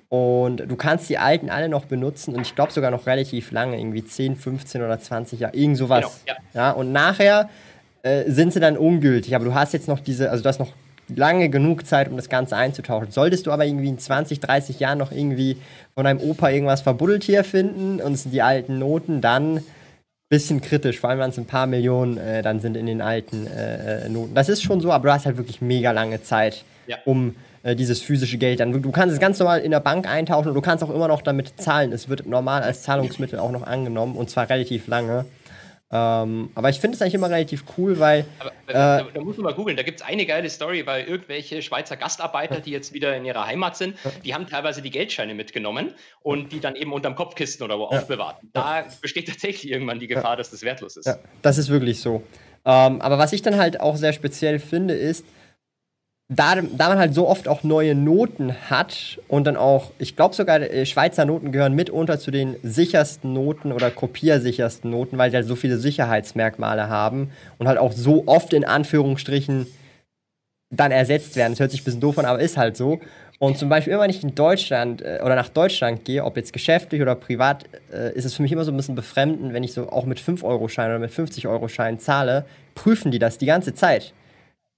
Und 0.09 0.57
du 0.57 0.75
kannst 0.75 1.09
die 1.09 1.17
alten 1.17 1.49
alle 1.49 1.69
noch 1.69 1.85
benutzen 1.85 2.35
und 2.35 2.41
ich 2.41 2.53
glaube 2.53 2.73
sogar 2.73 2.91
noch 2.91 3.07
relativ 3.07 3.51
lange, 3.51 3.79
irgendwie 3.79 4.03
10, 4.03 4.35
15 4.35 4.81
oder 4.81 4.99
20 4.99 5.39
Jahre, 5.39 5.55
irgend 5.55 5.77
sowas. 5.77 6.21
Genau, 6.25 6.37
ja. 6.53 6.61
ja. 6.61 6.71
und 6.71 6.91
nachher 6.91 7.49
äh, 8.03 8.29
sind 8.29 8.51
sie 8.51 8.59
dann 8.59 8.77
ungültig, 8.77 9.35
aber 9.35 9.45
du 9.45 9.53
hast 9.53 9.71
jetzt 9.71 9.87
noch 9.87 10.01
diese, 10.01 10.29
also 10.29 10.43
du 10.43 10.49
hast 10.49 10.59
noch 10.59 10.73
lange 11.15 11.49
genug 11.49 11.85
Zeit, 11.85 12.09
um 12.09 12.17
das 12.17 12.27
Ganze 12.27 12.57
einzutauschen. 12.57 13.11
Solltest 13.11 13.47
du 13.47 13.51
aber 13.51 13.65
irgendwie 13.65 13.87
in 13.87 13.99
20, 13.99 14.41
30 14.41 14.81
Jahren 14.81 14.97
noch 14.97 15.13
irgendwie 15.13 15.57
von 15.93 16.03
deinem 16.03 16.19
Opa 16.19 16.49
irgendwas 16.49 16.81
verbuddelt 16.81 17.23
hier 17.23 17.45
finden 17.45 18.01
und 18.01 18.13
es 18.13 18.23
sind 18.23 18.33
die 18.33 18.41
alten 18.41 18.79
Noten, 18.79 19.21
dann 19.21 19.61
bisschen 20.27 20.61
kritisch, 20.61 20.99
vor 20.99 21.09
allem 21.09 21.19
wenn 21.19 21.29
es 21.29 21.37
ein 21.37 21.45
paar 21.45 21.67
Millionen 21.67 22.17
äh, 22.17 22.41
dann 22.41 22.61
sind 22.61 22.77
in 22.77 22.85
den 22.85 23.01
alten 23.01 23.47
äh, 23.47 24.05
äh, 24.05 24.09
Noten. 24.09 24.33
Das 24.33 24.47
ist 24.47 24.63
schon 24.63 24.79
so, 24.79 24.91
aber 24.91 25.09
du 25.09 25.13
hast 25.13 25.25
halt 25.25 25.37
wirklich 25.37 25.61
mega 25.61 25.91
lange 25.91 26.23
Zeit, 26.23 26.63
ja. 26.87 26.97
um 27.05 27.35
äh, 27.63 27.75
dieses 27.75 28.01
physische 28.01 28.37
Geld 28.37 28.59
dann. 28.59 28.81
Du 28.81 28.91
kannst 28.91 29.13
es 29.13 29.19
ganz 29.19 29.39
normal 29.39 29.59
in 29.59 29.71
der 29.71 29.79
Bank 29.79 30.07
eintauschen 30.07 30.49
und 30.49 30.55
du 30.55 30.61
kannst 30.61 30.83
auch 30.83 30.89
immer 30.89 31.07
noch 31.07 31.21
damit 31.21 31.59
zahlen. 31.59 31.91
Es 31.91 32.09
wird 32.09 32.25
normal 32.25 32.63
als 32.63 32.83
Zahlungsmittel 32.83 33.39
auch 33.39 33.51
noch 33.51 33.63
angenommen 33.63 34.15
und 34.15 34.29
zwar 34.29 34.49
relativ 34.49 34.87
lange. 34.87 35.25
Ähm, 35.93 36.51
aber 36.55 36.69
ich 36.69 36.79
finde 36.79 36.95
es 36.95 37.01
eigentlich 37.01 37.15
immer 37.15 37.29
relativ 37.29 37.65
cool, 37.77 37.99
weil. 37.99 38.25
Aber, 38.39 38.51
äh, 38.67 38.73
da, 38.73 39.07
da, 39.13 39.21
muss 39.21 39.35
man 39.35 39.43
mal 39.43 39.53
googeln. 39.53 39.75
Da 39.75 39.83
gibt 39.83 39.99
es 39.99 40.07
eine 40.07 40.25
geile 40.25 40.49
Story, 40.49 40.85
weil 40.85 41.03
irgendwelche 41.03 41.61
Schweizer 41.61 41.97
Gastarbeiter, 41.97 42.61
die 42.61 42.71
jetzt 42.71 42.93
wieder 42.93 43.15
in 43.17 43.25
ihrer 43.25 43.45
Heimat 43.45 43.75
sind, 43.75 43.95
die 44.23 44.33
haben 44.33 44.47
teilweise 44.47 44.81
die 44.81 44.89
Geldscheine 44.89 45.33
mitgenommen 45.33 45.93
und 46.21 46.53
die 46.53 46.61
dann 46.61 46.75
eben 46.77 46.93
unterm 46.93 47.15
Kopfkisten 47.15 47.65
oder 47.65 47.77
wo 47.77 47.89
ja. 47.91 47.99
aufbewahrt. 47.99 48.37
Da 48.53 48.85
besteht 49.01 49.27
tatsächlich 49.27 49.69
irgendwann 49.69 49.99
die 49.99 50.07
Gefahr, 50.07 50.31
ja. 50.31 50.35
dass 50.37 50.49
das 50.49 50.61
wertlos 50.61 50.95
ist. 50.95 51.07
Ja, 51.07 51.17
das 51.41 51.57
ist 51.57 51.67
wirklich 51.67 51.99
so. 51.99 52.23
Ähm, 52.63 53.01
aber 53.01 53.17
was 53.17 53.33
ich 53.33 53.41
dann 53.41 53.57
halt 53.57 53.81
auch 53.81 53.97
sehr 53.97 54.13
speziell 54.13 54.59
finde, 54.59 54.93
ist, 54.93 55.25
da, 56.33 56.55
da 56.55 56.87
man 56.87 56.97
halt 56.97 57.13
so 57.13 57.27
oft 57.27 57.49
auch 57.49 57.63
neue 57.63 57.93
Noten 57.93 58.55
hat 58.69 59.19
und 59.27 59.45
dann 59.45 59.57
auch, 59.57 59.91
ich 59.99 60.15
glaube 60.15 60.33
sogar, 60.33 60.61
äh, 60.61 60.85
Schweizer 60.85 61.25
Noten 61.25 61.51
gehören 61.51 61.73
mitunter 61.73 62.19
zu 62.19 62.31
den 62.31 62.55
sichersten 62.63 63.33
Noten 63.33 63.73
oder 63.73 63.91
kopiersichersten 63.91 64.89
Noten, 64.89 65.17
weil 65.17 65.29
sie 65.29 65.35
halt 65.35 65.47
so 65.47 65.57
viele 65.57 65.77
Sicherheitsmerkmale 65.77 66.87
haben 66.87 67.31
und 67.57 67.67
halt 67.67 67.77
auch 67.77 67.91
so 67.91 68.23
oft 68.27 68.53
in 68.53 68.63
Anführungsstrichen 68.63 69.67
dann 70.69 70.91
ersetzt 70.91 71.35
werden. 71.35 71.51
Das 71.51 71.59
hört 71.59 71.71
sich 71.71 71.81
ein 71.81 71.83
bisschen 71.83 71.99
doof 71.99 72.17
an, 72.17 72.23
aber 72.23 72.39
ist 72.39 72.55
halt 72.55 72.77
so. 72.77 73.01
Und 73.37 73.57
zum 73.57 73.67
Beispiel 73.67 73.91
immer, 73.91 74.03
wenn 74.03 74.09
ich 74.09 74.23
in 74.23 74.33
Deutschland 74.33 75.01
äh, 75.01 75.19
oder 75.21 75.35
nach 75.35 75.49
Deutschland 75.49 76.05
gehe, 76.05 76.23
ob 76.23 76.37
jetzt 76.37 76.53
geschäftlich 76.53 77.01
oder 77.01 77.15
privat, 77.15 77.65
äh, 77.91 78.13
ist 78.13 78.23
es 78.23 78.35
für 78.35 78.41
mich 78.41 78.53
immer 78.53 78.63
so 78.63 78.71
ein 78.71 78.77
bisschen 78.77 78.95
befremdend, 78.95 79.53
wenn 79.53 79.65
ich 79.65 79.73
so 79.73 79.89
auch 79.89 80.05
mit 80.05 80.17
5-Euro-Schein 80.17 80.91
oder 80.91 80.99
mit 80.99 81.11
50-Euro-Schein 81.11 81.99
zahle, 81.99 82.45
prüfen 82.73 83.11
die 83.11 83.19
das 83.19 83.37
die 83.37 83.47
ganze 83.47 83.73
Zeit 83.73 84.13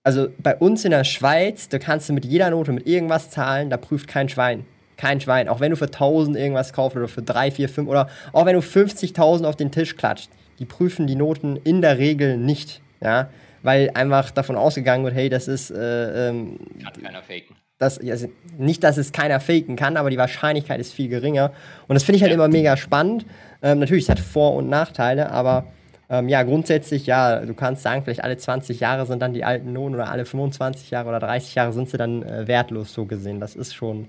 also 0.04 0.28
bei 0.38 0.56
uns 0.56 0.84
in 0.86 0.92
der 0.92 1.04
Schweiz, 1.04 1.70
da 1.70 1.80
kannst 1.80 2.10
du 2.10 2.14
mit 2.14 2.26
jeder 2.26 2.50
Note 2.50 2.72
mit 2.72 2.88
irgendwas 2.88 3.30
zahlen, 3.30 3.70
da 3.70 3.78
prüft 3.78 4.08
kein 4.08 4.30
Schwein. 4.30 4.66
Kein 4.98 5.20
Schwein. 5.20 5.50
Auch 5.50 5.60
wenn 5.60 5.72
du 5.72 5.78
für 5.78 5.86
1000 5.86 6.38
irgendwas 6.38 6.74
kaufst 6.74 6.96
oder 6.96 7.08
für 7.08 7.24
3, 7.24 7.52
4, 7.52 7.70
5 7.70 7.90
oder 7.90 8.10
auch 8.32 8.46
wenn 8.46 8.56
du 8.56 8.62
50.000 8.62 9.46
auf 9.46 9.56
den 9.56 9.72
Tisch 9.72 9.96
klatscht, 9.96 10.30
die 10.60 10.66
prüfen 10.66 11.08
die 11.08 11.16
Noten 11.16 11.58
in 11.58 11.82
der 11.82 11.98
Regel 11.98 12.38
nicht. 12.38 12.82
Ja, 13.02 13.30
weil 13.64 13.92
einfach 13.96 14.32
davon 14.32 14.56
ausgegangen 14.56 15.04
wird, 15.04 15.16
hey, 15.16 15.30
das 15.30 15.48
ist. 15.48 15.72
Äh, 15.72 16.30
ähm, 16.30 16.60
kann 16.84 17.02
keiner 17.02 17.22
faken. 17.22 17.56
Das, 17.80 18.00
also 18.00 18.30
nicht, 18.58 18.84
dass 18.84 18.98
es 18.98 19.12
keiner 19.12 19.40
faken 19.40 19.76
kann, 19.76 19.98
aber 19.98 20.10
die 20.10 20.18
Wahrscheinlichkeit 20.18 20.80
ist 20.80 20.94
viel 20.94 21.10
geringer. 21.10 21.52
Und 21.88 21.96
das 21.96 22.04
finde 22.04 22.18
ich 22.18 22.22
halt 22.22 22.32
ja. 22.32 22.36
immer 22.36 22.48
mega 22.48 22.78
spannend. 22.78 23.26
Ähm, 23.62 23.80
natürlich, 23.80 24.04
es 24.04 24.10
hat 24.10 24.20
Vor- 24.20 24.54
und 24.54 24.70
Nachteile, 24.70 25.32
aber 25.32 25.66
ähm, 26.14 26.30
ja, 26.30 26.44
grundsätzlich, 26.44 27.06
ja, 27.06 27.46
du 27.46 27.54
kannst 27.54 27.84
sagen, 27.84 28.04
vielleicht 28.04 28.24
alle 28.24 28.38
20 28.38 28.80
Jahre 28.80 29.06
sind 29.06 29.22
dann 29.22 29.34
die 29.34 29.44
alten 29.44 29.74
Noten 29.74 29.96
oder 29.96 30.10
alle 30.12 30.26
25 30.26 30.92
Jahre 30.92 31.10
oder 31.10 31.20
30 31.20 31.56
Jahre 31.56 31.74
sind 31.74 31.90
sie 31.90 31.98
dann 31.98 32.24
äh, 32.24 32.48
wertlos 32.48 32.94
so 32.94 33.06
gesehen. 33.06 33.40
Das 33.40 33.56
ist 33.56 33.74
schon 33.74 34.08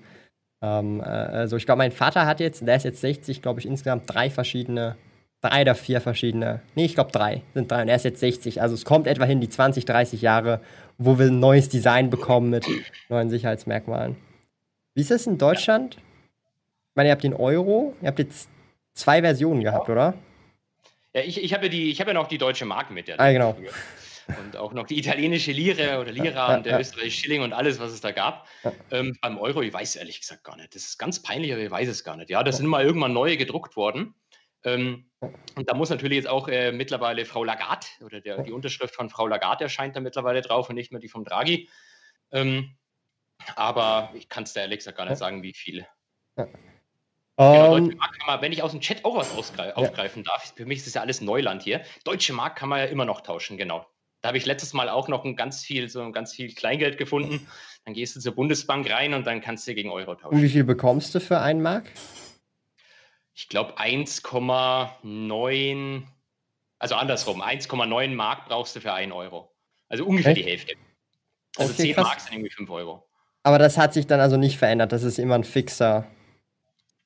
ähm, 0.64 1.00
äh, 1.00 1.04
also 1.04 1.56
ich 1.56 1.66
glaube, 1.66 1.78
mein 1.78 1.92
Vater 1.92 2.26
hat 2.26 2.40
jetzt, 2.40 2.66
der 2.66 2.76
ist 2.76 2.84
jetzt 2.84 3.00
60, 3.02 3.42
glaube 3.42 3.60
ich, 3.60 3.66
insgesamt 3.66 4.04
drei 4.06 4.30
verschiedene, 4.30 4.96
drei 5.42 5.62
oder 5.62 5.74
vier 5.74 6.00
verschiedene, 6.00 6.62
nee, 6.74 6.86
ich 6.86 6.94
glaube 6.94 7.12
drei, 7.12 7.42
sind 7.52 7.70
drei 7.70 7.82
und 7.82 7.88
er 7.88 7.96
ist 7.96 8.04
jetzt 8.04 8.20
60. 8.20 8.62
Also 8.62 8.74
es 8.74 8.86
kommt 8.86 9.06
etwa 9.06 9.24
hin 9.24 9.40
die 9.40 9.48
20, 9.50 9.84
30 9.84 10.22
Jahre, 10.22 10.60
wo 10.96 11.18
wir 11.18 11.26
ein 11.26 11.38
neues 11.38 11.68
Design 11.68 12.08
bekommen 12.08 12.48
mit 12.50 12.66
neuen 13.10 13.28
Sicherheitsmerkmalen. 13.28 14.16
Wie 14.94 15.02
ist 15.02 15.10
das 15.10 15.26
in 15.26 15.36
Deutschland? 15.36 15.96
Ich 15.96 16.96
meine, 16.96 17.10
ihr 17.10 17.12
habt 17.12 17.24
den 17.24 17.34
Euro, 17.34 17.94
ihr 18.00 18.08
habt 18.08 18.20
jetzt 18.20 18.48
zwei 18.94 19.20
Versionen 19.20 19.62
gehabt, 19.62 19.90
oder? 19.90 20.14
Ja, 21.14 21.22
ich, 21.22 21.42
ich 21.42 21.54
habe 21.54 21.66
ja, 21.66 21.68
die, 21.70 21.92
hab 21.94 22.08
ja 22.08 22.12
noch 22.12 22.26
die 22.26 22.38
deutsche 22.38 22.64
Mark 22.64 22.90
mit. 22.90 23.08
Ja, 23.08 23.14
ah, 23.18 23.30
genau. 23.30 23.56
Und 24.26 24.56
auch 24.56 24.72
noch 24.72 24.86
die 24.86 24.98
italienische 24.98 25.52
Lire 25.52 26.00
oder 26.00 26.10
Lira 26.10 26.50
ja, 26.50 26.56
und 26.56 26.66
der 26.66 26.72
ja. 26.72 26.80
österreichische 26.80 27.22
Schilling 27.22 27.42
und 27.42 27.52
alles, 27.52 27.78
was 27.78 27.92
es 27.92 28.00
da 28.00 28.10
gab. 28.10 28.48
Ähm, 28.90 29.16
beim 29.20 29.38
Euro, 29.38 29.62
ich 29.62 29.72
weiß 29.72 29.96
ehrlich 29.96 30.20
gesagt 30.20 30.44
gar 30.44 30.56
nicht. 30.56 30.74
Das 30.74 30.82
ist 30.82 30.98
ganz 30.98 31.22
peinlich, 31.22 31.52
aber 31.52 31.62
ich 31.62 31.70
weiß 31.70 31.88
es 31.88 32.04
gar 32.04 32.16
nicht. 32.16 32.30
Ja, 32.30 32.42
da 32.42 32.50
sind 32.50 32.66
mal 32.66 32.84
irgendwann 32.84 33.12
neue 33.12 33.36
gedruckt 33.36 33.76
worden. 33.76 34.14
Ähm, 34.64 35.10
und 35.20 35.68
da 35.68 35.74
muss 35.74 35.90
natürlich 35.90 36.16
jetzt 36.16 36.28
auch 36.28 36.48
äh, 36.48 36.72
mittlerweile 36.72 37.26
Frau 37.26 37.44
Lagarde 37.44 37.86
oder 38.00 38.20
der, 38.20 38.42
die 38.42 38.52
Unterschrift 38.52 38.94
von 38.94 39.10
Frau 39.10 39.26
Lagarde 39.26 39.64
erscheint 39.64 39.94
da 39.94 40.00
mittlerweile 40.00 40.40
drauf 40.40 40.70
und 40.70 40.74
nicht 40.74 40.90
mehr 40.90 41.00
die 41.00 41.08
vom 41.08 41.24
Draghi. 41.24 41.68
Ähm, 42.32 42.76
aber 43.56 44.10
ich 44.14 44.28
kann 44.30 44.44
es 44.44 44.54
da 44.54 44.62
ehrlich 44.62 44.78
gesagt 44.78 44.96
gar 44.96 45.06
nicht 45.06 45.18
sagen, 45.18 45.42
wie 45.42 45.52
viel. 45.52 45.86
Genau, 47.36 47.76
ähm, 47.76 47.98
man, 48.26 48.42
wenn 48.42 48.52
ich 48.52 48.62
aus 48.62 48.70
dem 48.70 48.80
Chat 48.80 49.04
auch 49.04 49.16
was 49.16 49.36
aufgreifen 49.36 50.22
ja. 50.24 50.30
darf, 50.30 50.52
für 50.54 50.66
mich 50.66 50.78
ist 50.78 50.86
das 50.86 50.94
ja 50.94 51.00
alles 51.00 51.20
Neuland 51.20 51.64
hier. 51.64 51.82
Deutsche 52.04 52.32
Mark 52.32 52.54
kann 52.56 52.68
man 52.68 52.78
ja 52.78 52.84
immer 52.84 53.04
noch 53.04 53.22
tauschen, 53.22 53.56
genau. 53.56 53.84
Da 54.20 54.28
habe 54.28 54.38
ich 54.38 54.46
letztes 54.46 54.72
Mal 54.72 54.88
auch 54.88 55.08
noch 55.08 55.24
ein 55.24 55.34
ganz 55.36 55.64
viel, 55.64 55.88
so 55.88 56.00
ein 56.00 56.12
ganz 56.12 56.32
viel 56.32 56.54
Kleingeld 56.54 56.96
gefunden. 56.96 57.46
Dann 57.84 57.92
gehst 57.92 58.14
du 58.16 58.20
zur 58.20 58.34
Bundesbank 58.34 58.88
rein 58.88 59.12
und 59.14 59.26
dann 59.26 59.42
kannst 59.42 59.66
du 59.66 59.74
gegen 59.74 59.90
Euro 59.90 60.14
tauschen. 60.14 60.36
Und 60.36 60.42
wie 60.42 60.48
viel 60.48 60.62
bekommst 60.64 61.14
du 61.14 61.20
für 61.20 61.40
einen 61.40 61.60
Mark? 61.60 61.90
Ich 63.34 63.48
glaube 63.48 63.78
1,9, 63.78 66.02
also 66.78 66.94
andersrum, 66.94 67.42
1,9 67.42 68.14
Mark 68.14 68.46
brauchst 68.46 68.76
du 68.76 68.80
für 68.80 68.92
einen 68.92 69.10
Euro. 69.12 69.52
Also 69.88 70.06
ungefähr 70.06 70.32
Echt? 70.32 70.40
die 70.40 70.48
Hälfte. 70.48 70.74
Also 71.56 71.72
okay, 71.72 71.82
10 71.82 71.94
krass. 71.94 72.04
Mark 72.04 72.20
sind 72.20 72.34
irgendwie 72.34 72.50
5 72.50 72.70
Euro. 72.70 73.08
Aber 73.42 73.58
das 73.58 73.76
hat 73.76 73.92
sich 73.92 74.06
dann 74.06 74.20
also 74.20 74.36
nicht 74.36 74.56
verändert. 74.56 74.92
Das 74.92 75.02
ist 75.02 75.18
immer 75.18 75.34
ein 75.34 75.44
fixer 75.44 76.06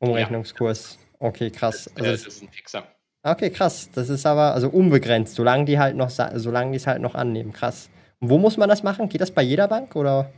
Umrechnungskurs. 0.00 0.98
Ja. 1.00 1.28
Okay, 1.28 1.50
krass. 1.50 1.84
Das, 1.84 1.96
also 1.96 2.10
das 2.10 2.26
ist 2.26 2.42
ein 2.42 2.48
fixer. 2.48 2.86
Okay, 3.22 3.50
krass. 3.50 3.90
Das 3.94 4.08
ist 4.08 4.24
aber 4.26 4.54
also 4.54 4.68
unbegrenzt, 4.68 5.34
solange 5.34 5.64
die 5.64 5.78
halt 5.78 5.96
noch, 5.96 6.10
solange 6.10 6.70
die 6.70 6.76
es 6.76 6.86
halt 6.86 7.02
noch 7.02 7.14
annehmen. 7.14 7.52
Krass. 7.52 7.90
Und 8.20 8.30
wo 8.30 8.38
muss 8.38 8.56
man 8.56 8.68
das 8.68 8.82
machen? 8.82 9.08
Geht 9.08 9.20
das 9.20 9.30
bei 9.30 9.42
jeder 9.42 9.68
Bank 9.68 9.96
oder? 9.96 10.32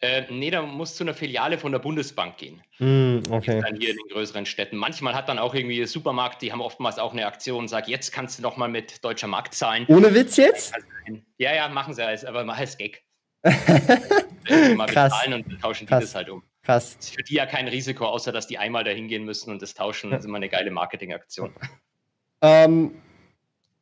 Äh, 0.00 0.24
nee, 0.30 0.50
da 0.50 0.60
muss 0.60 0.94
zu 0.94 1.04
einer 1.04 1.14
Filiale 1.14 1.56
von 1.56 1.72
der 1.72 1.78
Bundesbank 1.78 2.36
gehen. 2.36 2.60
Mm, 2.78 3.20
okay. 3.30 3.62
Dann 3.62 3.76
hier 3.76 3.90
in 3.90 3.96
den 3.96 4.08
größeren 4.12 4.44
Städten. 4.44 4.76
Manchmal 4.76 5.14
hat 5.14 5.28
dann 5.28 5.38
auch 5.38 5.54
irgendwie 5.54 5.78
der 5.78 5.86
Supermarkt, 5.86 6.42
die 6.42 6.52
haben 6.52 6.60
oftmals 6.60 6.98
auch 6.98 7.12
eine 7.12 7.26
Aktion 7.26 7.60
und 7.60 7.68
sagen, 7.68 7.90
jetzt 7.90 8.12
kannst 8.12 8.38
du 8.38 8.42
noch 8.42 8.58
mal 8.58 8.68
mit 8.68 9.02
deutscher 9.02 9.26
Markt 9.26 9.54
zahlen. 9.54 9.86
Ohne 9.88 10.14
Witz 10.14 10.36
jetzt? 10.36 10.74
Ja, 11.38 11.54
ja, 11.54 11.68
machen 11.68 11.94
sie 11.94 12.04
als, 12.04 12.26
aber 12.26 12.44
mal 12.44 12.56
als 12.56 12.76
Gag. 12.76 13.04
mal 13.42 14.86
Krass. 14.86 15.12
bezahlen 15.12 15.32
und 15.32 15.60
tauschen 15.60 15.86
Krass. 15.86 16.00
die 16.00 16.04
das 16.04 16.14
halt 16.14 16.28
um. 16.28 16.42
Krass. 16.66 16.96
Ist 16.98 17.14
für 17.14 17.22
die 17.22 17.34
ja 17.34 17.46
kein 17.46 17.68
Risiko, 17.68 18.06
außer 18.06 18.32
dass 18.32 18.48
die 18.48 18.58
einmal 18.58 18.82
dahin 18.82 19.06
gehen 19.06 19.24
müssen 19.24 19.52
und 19.52 19.62
das 19.62 19.74
tauschen. 19.74 20.10
Das 20.10 20.20
ist 20.20 20.26
immer 20.26 20.38
eine 20.38 20.48
geile 20.48 20.72
Marketingaktion. 20.72 21.52
Ähm, 22.42 22.90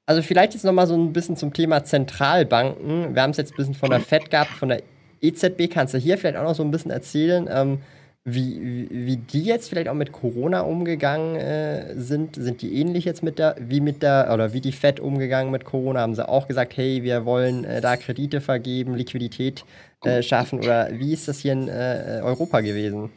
also 0.05 0.21
vielleicht 0.21 0.53
jetzt 0.53 0.64
nochmal 0.64 0.87
so 0.87 0.95
ein 0.95 1.14
bisschen 1.14 1.38
zum 1.38 1.55
Thema 1.55 1.83
Zentralbanken. 1.83 3.14
Wir 3.14 3.23
haben 3.23 3.31
es 3.31 3.38
jetzt 3.38 3.55
ein 3.55 3.57
bisschen 3.57 3.75
von 3.75 3.88
der 3.88 4.00
FED 4.07 4.31
gehabt, 4.31 4.50
von 4.50 4.69
der 4.69 4.83
EZB. 5.23 5.71
Kannst 5.71 5.95
du 5.95 5.99
hier 5.99 6.19
vielleicht 6.19 6.37
auch 6.37 6.45
noch 6.45 6.55
so 6.55 6.62
ein 6.62 6.71
bisschen 6.71 6.91
erzählen, 6.91 7.49
ähm, 7.50 7.79
wie, 8.26 8.61
wie, 8.61 9.07
wie, 9.07 9.17
die 9.17 9.45
jetzt 9.45 9.69
vielleicht 9.69 9.88
auch 9.88 9.95
mit 9.95 10.12
Corona 10.12 10.61
umgegangen 10.61 11.37
äh, 11.37 11.95
sind? 11.97 12.37
Sind 12.37 12.61
die 12.61 12.79
ähnlich 12.79 13.07
jetzt 13.07 13.23
mit 13.23 13.38
der, 13.38 13.57
wie 13.59 13.81
mit 13.81 14.03
der, 14.03 14.31
oder 14.33 14.53
wie 14.53 14.61
die 14.61 14.73
FED 14.73 15.00
umgegangen 15.00 15.50
mit 15.50 15.64
Corona? 15.64 16.00
Haben 16.00 16.14
sie 16.14 16.26
auch 16.26 16.49
gesagt, 16.49 16.76
hey, 16.76 17.03
wir 17.03 17.25
wollen 17.25 17.64
äh, 17.64 17.81
da 17.81 17.97
Kredite 17.97 18.43
vergeben, 18.43 18.95
Liquidität 18.95 19.64
äh, 20.04 20.23
schaffen? 20.23 20.58
Oder 20.61 20.90
wie 20.92 21.12
ist 21.12 21.28
das 21.28 21.40
hier 21.40 21.52
in 21.52 21.68
äh, 21.68 22.20
Europa 22.23 22.61
gewesen? 22.61 23.11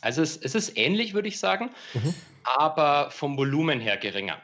Also 0.00 0.22
es, 0.22 0.36
es 0.36 0.54
ist 0.54 0.76
ähnlich, 0.76 1.14
würde 1.14 1.28
ich 1.28 1.38
sagen, 1.38 1.70
mhm. 1.94 2.14
aber 2.44 3.10
vom 3.10 3.36
Volumen 3.36 3.80
her 3.80 3.96
geringer. 3.96 4.40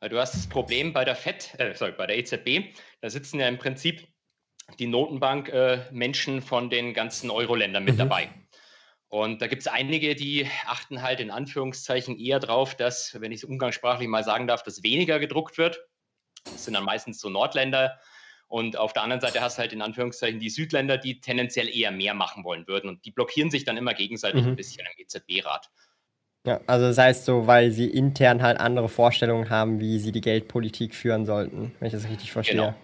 Weil 0.00 0.10
du 0.10 0.18
hast 0.18 0.34
das 0.34 0.46
Problem 0.46 0.92
bei 0.92 1.04
der 1.04 1.16
FED, 1.16 1.54
äh, 1.58 1.74
sorry, 1.74 1.92
bei 1.92 2.06
der 2.06 2.18
EZB, 2.18 2.74
da 3.00 3.10
sitzen 3.10 3.40
ja 3.40 3.48
im 3.48 3.58
Prinzip 3.58 4.06
die 4.78 4.86
Notenbank-Menschen 4.86 6.38
äh, 6.38 6.40
von 6.40 6.70
den 6.70 6.92
ganzen 6.92 7.30
Euro-Ländern 7.30 7.84
mit 7.84 7.94
mhm. 7.94 7.98
dabei. 7.98 8.28
Und 9.08 9.40
da 9.40 9.46
gibt 9.46 9.62
es 9.62 9.68
einige, 9.68 10.14
die 10.14 10.48
achten 10.66 11.02
halt 11.02 11.20
in 11.20 11.30
Anführungszeichen 11.30 12.18
eher 12.18 12.40
drauf, 12.40 12.74
dass, 12.74 13.20
wenn 13.20 13.32
ich 13.32 13.38
es 13.38 13.44
umgangssprachlich 13.44 14.08
mal 14.08 14.24
sagen 14.24 14.46
darf, 14.46 14.62
dass 14.62 14.82
weniger 14.82 15.20
gedruckt 15.20 15.58
wird. 15.58 15.80
Das 16.44 16.64
sind 16.64 16.74
dann 16.74 16.84
meistens 16.84 17.20
so 17.20 17.28
Nordländer. 17.28 17.98
Und 18.48 18.76
auf 18.76 18.92
der 18.92 19.02
anderen 19.02 19.20
Seite 19.20 19.40
hast 19.40 19.58
du 19.58 19.62
halt 19.62 19.72
in 19.72 19.82
Anführungszeichen 19.82 20.38
die 20.38 20.50
Südländer, 20.50 20.98
die 20.98 21.20
tendenziell 21.20 21.68
eher 21.68 21.90
mehr 21.90 22.14
machen 22.14 22.44
wollen 22.44 22.66
würden. 22.68 22.88
Und 22.88 23.04
die 23.04 23.10
blockieren 23.10 23.50
sich 23.50 23.64
dann 23.64 23.76
immer 23.76 23.94
gegenseitig 23.94 24.42
mhm. 24.42 24.50
ein 24.50 24.56
bisschen 24.56 24.86
im 24.86 25.04
EZB-Rat. 25.04 25.70
Ja, 26.46 26.60
also 26.68 26.86
das 26.86 26.96
heißt 26.96 27.24
so, 27.24 27.48
weil 27.48 27.72
sie 27.72 27.86
intern 27.86 28.40
halt 28.40 28.60
andere 28.60 28.88
Vorstellungen 28.88 29.50
haben, 29.50 29.80
wie 29.80 29.98
sie 29.98 30.12
die 30.12 30.20
Geldpolitik 30.20 30.94
führen 30.94 31.26
sollten, 31.26 31.74
wenn 31.80 31.88
ich 31.88 31.92
das 31.92 32.08
richtig 32.08 32.30
verstehe. 32.30 32.56
Genau. 32.56 32.74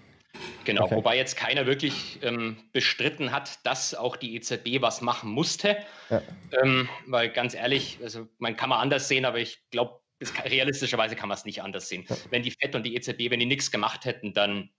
Genau, 0.65 0.85
okay. 0.85 0.97
wobei 0.97 1.17
jetzt 1.17 1.37
keiner 1.37 1.67
wirklich 1.67 2.19
ähm, 2.23 2.57
bestritten 2.73 3.33
hat, 3.33 3.65
dass 3.67 3.95
auch 3.95 4.17
die 4.17 4.35
EZB 4.35 4.81
was 4.81 5.01
machen 5.01 5.31
musste. 5.31 5.77
Ja. 6.09 6.23
Ähm, 6.63 6.89
weil 7.07 7.31
ganz 7.31 7.55
ehrlich, 7.55 7.99
also 8.03 8.29
man 8.39 8.57
kann 8.57 8.71
man 8.71 8.81
anders 8.81 9.09
sehen, 9.09 9.25
aber 9.25 9.39
ich 9.39 9.61
glaube, 9.71 10.01
realistischerweise 10.45 11.17
kann 11.17 11.29
man 11.29 11.37
es 11.37 11.45
nicht 11.45 11.63
anders 11.63 11.89
sehen. 11.89 12.05
Ja. 12.09 12.17
Wenn 12.31 12.43
die 12.43 12.53
FED 12.53 12.75
und 12.75 12.85
die 12.85 12.95
EZB, 12.95 13.31
wenn 13.31 13.41
die 13.41 13.47
nichts 13.47 13.71
gemacht 13.71 14.05
hätten, 14.05 14.33
dann 14.33 14.71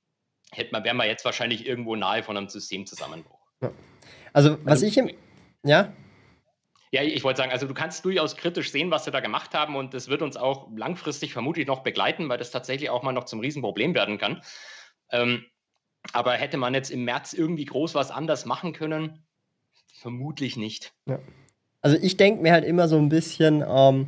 hätte 0.53 0.71
man, 0.71 0.83
wären 0.83 0.97
wir 0.97 1.05
jetzt 1.05 1.25
wahrscheinlich 1.25 1.65
irgendwo 1.65 1.95
nahe 1.95 2.23
von 2.23 2.37
einem 2.37 2.49
Systemzusammenbruch. 2.49 3.39
Ja. 3.61 3.71
Also 4.33 4.57
was 4.63 4.71
also, 4.71 4.85
ich 4.85 4.97
im, 4.97 5.11
ja? 5.63 5.93
Ja, 6.91 7.01
ich 7.01 7.23
wollte 7.23 7.37
sagen, 7.37 7.51
also 7.51 7.67
du 7.67 7.73
kannst 7.73 8.05
durchaus 8.05 8.35
kritisch 8.35 8.71
sehen, 8.71 8.91
was 8.91 9.05
sie 9.05 9.11
da 9.11 9.19
gemacht 9.19 9.55
haben 9.55 9.75
und 9.75 9.93
das 9.93 10.09
wird 10.09 10.21
uns 10.21 10.37
auch 10.37 10.69
langfristig 10.75 11.33
vermutlich 11.33 11.65
noch 11.65 11.81
begleiten, 11.81 12.29
weil 12.29 12.37
das 12.37 12.51
tatsächlich 12.51 12.89
auch 12.89 13.01
mal 13.01 13.13
noch 13.13 13.23
zum 13.23 13.39
Riesenproblem 13.39 13.95
werden 13.95 14.19
kann. 14.19 14.41
Ähm, 15.09 15.45
aber 16.11 16.33
hätte 16.33 16.57
man 16.57 16.73
jetzt 16.73 16.91
im 16.91 17.05
März 17.05 17.33
irgendwie 17.33 17.65
groß 17.65 17.95
was 17.95 18.11
anders 18.11 18.45
machen 18.45 18.73
können? 18.73 19.25
Vermutlich 19.93 20.57
nicht. 20.57 20.93
Ja. 21.05 21.19
Also 21.81 21.97
ich 21.99 22.17
denke 22.17 22.41
mir 22.41 22.51
halt 22.51 22.65
immer 22.65 22.87
so 22.87 22.97
ein 22.97 23.09
bisschen, 23.09 23.63
ähm, 23.67 24.07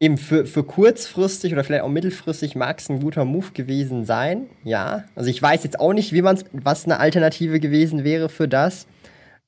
eben 0.00 0.16
für, 0.16 0.46
für 0.46 0.64
kurzfristig 0.64 1.52
oder 1.52 1.62
vielleicht 1.62 1.84
auch 1.84 1.88
mittelfristig 1.88 2.56
mag 2.56 2.80
es 2.80 2.88
ein 2.88 3.00
guter 3.00 3.26
Move 3.26 3.52
gewesen 3.52 4.06
sein. 4.06 4.46
Ja. 4.64 5.04
Also 5.14 5.28
ich 5.28 5.40
weiß 5.40 5.62
jetzt 5.62 5.78
auch 5.78 5.92
nicht, 5.92 6.12
wie 6.14 6.22
man's, 6.22 6.44
was 6.52 6.86
eine 6.86 6.98
Alternative 6.98 7.60
gewesen 7.60 8.02
wäre 8.02 8.30
für 8.30 8.48
das. 8.48 8.86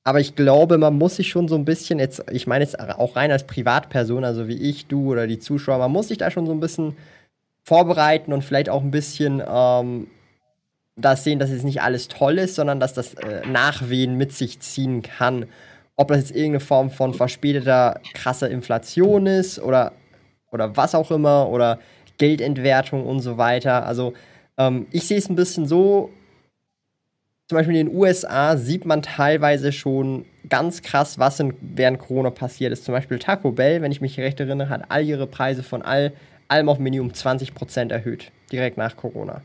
Aber 0.04 0.20
ich 0.20 0.34
glaube, 0.34 0.78
man 0.78 0.98
muss 0.98 1.16
sich 1.16 1.28
schon 1.28 1.48
so 1.48 1.54
ein 1.54 1.64
bisschen 1.64 1.98
jetzt, 1.98 2.24
ich 2.30 2.46
meine 2.46 2.64
jetzt 2.64 2.78
auch 2.78 3.16
rein 3.16 3.30
als 3.30 3.46
Privatperson, 3.46 4.24
also 4.24 4.46
wie 4.46 4.56
ich, 4.56 4.86
du 4.86 5.12
oder 5.12 5.26
die 5.26 5.38
Zuschauer, 5.38 5.78
man 5.78 5.92
muss 5.92 6.08
sich 6.08 6.18
da 6.18 6.30
schon 6.30 6.46
so 6.46 6.52
ein 6.52 6.60
bisschen 6.60 6.96
vorbereiten 7.62 8.32
und 8.32 8.42
vielleicht 8.42 8.68
auch 8.68 8.82
ein 8.82 8.90
bisschen 8.90 9.42
ähm, 9.46 10.08
das 10.96 11.24
sehen, 11.24 11.38
dass 11.38 11.50
es 11.50 11.62
nicht 11.62 11.80
alles 11.80 12.08
toll 12.08 12.38
ist, 12.38 12.56
sondern 12.56 12.80
dass 12.80 12.92
das 12.92 13.14
äh, 13.14 13.46
Nachwehen 13.46 14.18
mit 14.18 14.32
sich 14.32 14.60
ziehen 14.60 15.02
kann. 15.02 15.46
Ob 15.96 16.08
das 16.08 16.18
jetzt 16.18 16.30
irgendeine 16.32 16.60
Form 16.60 16.90
von 16.90 17.14
verspäteter 17.14 18.00
krasser 18.12 18.50
Inflation 18.50 19.26
ist 19.26 19.60
oder, 19.60 19.92
oder 20.52 20.76
was 20.76 20.94
auch 20.94 21.10
immer 21.10 21.48
oder 21.48 21.78
Geldentwertung 22.18 23.06
und 23.06 23.20
so 23.20 23.38
weiter. 23.38 23.86
Also 23.86 24.12
ähm, 24.58 24.86
ich 24.90 25.06
sehe 25.06 25.18
es 25.18 25.28
ein 25.28 25.36
bisschen 25.36 25.66
so, 25.66 26.10
zum 27.48 27.58
Beispiel 27.58 27.76
in 27.76 27.88
den 27.88 27.96
USA 27.96 28.56
sieht 28.56 28.86
man 28.86 29.02
teilweise 29.02 29.72
schon 29.72 30.24
ganz 30.48 30.82
krass, 30.82 31.18
was 31.18 31.40
in, 31.40 31.54
während 31.60 31.98
Corona 31.98 32.30
passiert 32.30 32.72
ist. 32.72 32.84
Zum 32.84 32.92
Beispiel 32.92 33.18
Taco 33.18 33.52
Bell, 33.52 33.82
wenn 33.82 33.92
ich 33.92 34.00
mich 34.00 34.18
recht 34.18 34.40
erinnere, 34.40 34.68
hat 34.68 34.84
all 34.88 35.04
ihre 35.04 35.26
Preise 35.26 35.62
von 35.62 35.82
all, 35.82 36.12
allem 36.48 36.68
auf 36.68 36.78
Menü 36.78 37.00
um 37.00 37.10
20% 37.10 37.90
erhöht, 37.90 38.30
direkt 38.50 38.76
nach 38.76 38.96
Corona. 38.96 39.42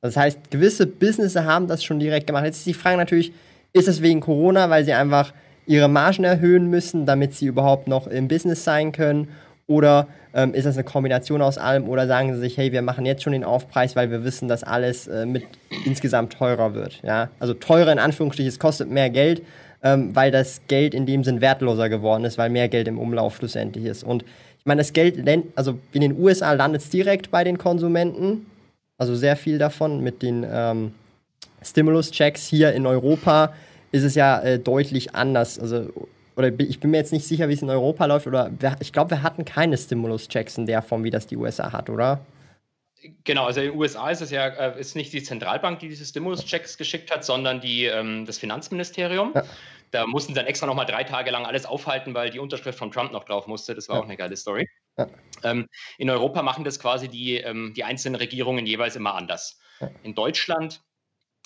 Das 0.00 0.16
heißt, 0.16 0.50
gewisse 0.50 0.86
Businesses 0.86 1.42
haben 1.42 1.66
das 1.66 1.82
schon 1.82 1.98
direkt 1.98 2.26
gemacht. 2.28 2.44
Jetzt 2.44 2.58
ist 2.58 2.66
die 2.66 2.74
Frage 2.74 2.96
natürlich, 2.96 3.32
ist 3.72 3.88
es 3.88 4.02
wegen 4.02 4.20
Corona, 4.20 4.70
weil 4.70 4.84
sie 4.84 4.92
einfach 4.92 5.32
ihre 5.66 5.88
Margen 5.88 6.24
erhöhen 6.24 6.70
müssen, 6.70 7.06
damit 7.06 7.34
sie 7.34 7.46
überhaupt 7.46 7.88
noch 7.88 8.06
im 8.06 8.28
Business 8.28 8.64
sein 8.64 8.92
können? 8.92 9.28
Oder 9.68 10.08
ähm, 10.34 10.54
ist 10.54 10.64
das 10.64 10.76
eine 10.76 10.84
Kombination 10.84 11.42
aus 11.42 11.58
allem? 11.58 11.88
Oder 11.88 12.06
sagen 12.06 12.34
sie 12.34 12.40
sich, 12.40 12.56
hey, 12.56 12.72
wir 12.72 12.82
machen 12.82 13.06
jetzt 13.06 13.22
schon 13.22 13.32
den 13.32 13.44
Aufpreis, 13.44 13.94
weil 13.94 14.10
wir 14.10 14.24
wissen, 14.24 14.48
dass 14.48 14.64
alles 14.64 15.06
äh, 15.06 15.26
mit 15.26 15.44
insgesamt 15.84 16.32
teurer 16.32 16.74
wird? 16.74 17.00
Ja? 17.02 17.28
Also 17.38 17.54
teurer 17.54 17.92
in 17.92 17.98
Anführungsstrichen, 17.98 18.48
es 18.48 18.58
kostet 18.58 18.90
mehr 18.90 19.10
Geld, 19.10 19.42
ähm, 19.82 20.16
weil 20.16 20.30
das 20.30 20.62
Geld 20.68 20.94
in 20.94 21.06
dem 21.06 21.22
Sinn 21.22 21.40
wertloser 21.40 21.88
geworden 21.88 22.24
ist, 22.24 22.38
weil 22.38 22.50
mehr 22.50 22.68
Geld 22.68 22.88
im 22.88 22.98
Umlauf 22.98 23.36
schlussendlich 23.36 23.84
ist. 23.84 24.02
Und 24.02 24.22
ich 24.58 24.66
meine, 24.66 24.80
das 24.80 24.92
Geld, 24.92 25.22
also 25.54 25.78
in 25.92 26.00
den 26.00 26.18
USA 26.18 26.52
landet 26.52 26.82
es 26.82 26.90
direkt 26.90 27.30
bei 27.30 27.44
den 27.44 27.58
Konsumenten 27.58 28.46
also 28.98 29.14
sehr 29.14 29.36
viel 29.36 29.58
davon 29.58 30.02
mit 30.02 30.22
den 30.22 30.44
ähm, 30.50 30.92
Stimulus-Checks 31.62 32.46
hier 32.46 32.72
in 32.72 32.84
Europa 32.84 33.54
ist 33.92 34.02
es 34.02 34.16
ja 34.16 34.40
äh, 34.40 34.58
deutlich 34.58 35.14
anders. 35.14 35.58
Also, 35.58 35.88
oder 36.38 36.52
ich 36.60 36.78
bin 36.78 36.92
mir 36.92 36.98
jetzt 36.98 37.12
nicht 37.12 37.26
sicher, 37.26 37.48
wie 37.48 37.54
es 37.54 37.62
in 37.62 37.68
Europa 37.68 38.06
läuft, 38.06 38.28
oder 38.28 38.52
ich 38.78 38.92
glaube, 38.92 39.10
wir 39.10 39.22
hatten 39.22 39.44
keine 39.44 39.76
Stimulus-Checks 39.76 40.56
in 40.56 40.66
der 40.66 40.82
Form, 40.82 41.02
wie 41.02 41.10
das 41.10 41.26
die 41.26 41.36
USA 41.36 41.72
hat, 41.72 41.90
oder? 41.90 42.24
Genau, 43.24 43.46
also 43.46 43.60
in 43.60 43.70
den 43.70 43.78
USA 43.78 44.08
ist 44.10 44.20
es 44.20 44.30
ja 44.30 44.46
äh, 44.46 44.80
ist 44.80 44.94
nicht 44.94 45.12
die 45.12 45.22
Zentralbank, 45.22 45.80
die 45.80 45.88
diese 45.88 46.04
Stimulus-Checks 46.04 46.78
geschickt 46.78 47.12
hat, 47.12 47.24
sondern 47.24 47.60
die, 47.60 47.86
ähm, 47.86 48.24
das 48.24 48.38
Finanzministerium. 48.38 49.32
Ja. 49.34 49.42
Da 49.90 50.06
mussten 50.06 50.32
sie 50.32 50.38
dann 50.38 50.46
extra 50.46 50.66
nochmal 50.66 50.86
drei 50.86 51.02
Tage 51.02 51.30
lang 51.32 51.44
alles 51.44 51.66
aufhalten, 51.66 52.14
weil 52.14 52.30
die 52.30 52.38
Unterschrift 52.38 52.78
von 52.78 52.92
Trump 52.92 53.10
noch 53.10 53.24
drauf 53.24 53.48
musste. 53.48 53.74
Das 53.74 53.88
war 53.88 53.96
ja. 53.96 54.02
auch 54.02 54.06
eine 54.06 54.16
geile 54.16 54.36
Story. 54.36 54.68
Ja. 54.96 55.08
Ähm, 55.42 55.66
in 55.96 56.08
Europa 56.08 56.42
machen 56.42 56.62
das 56.62 56.78
quasi 56.78 57.08
die, 57.08 57.38
ähm, 57.38 57.72
die 57.74 57.82
einzelnen 57.82 58.16
Regierungen 58.16 58.64
jeweils 58.64 58.94
immer 58.94 59.14
anders. 59.14 59.58
In 60.02 60.14
Deutschland 60.14 60.82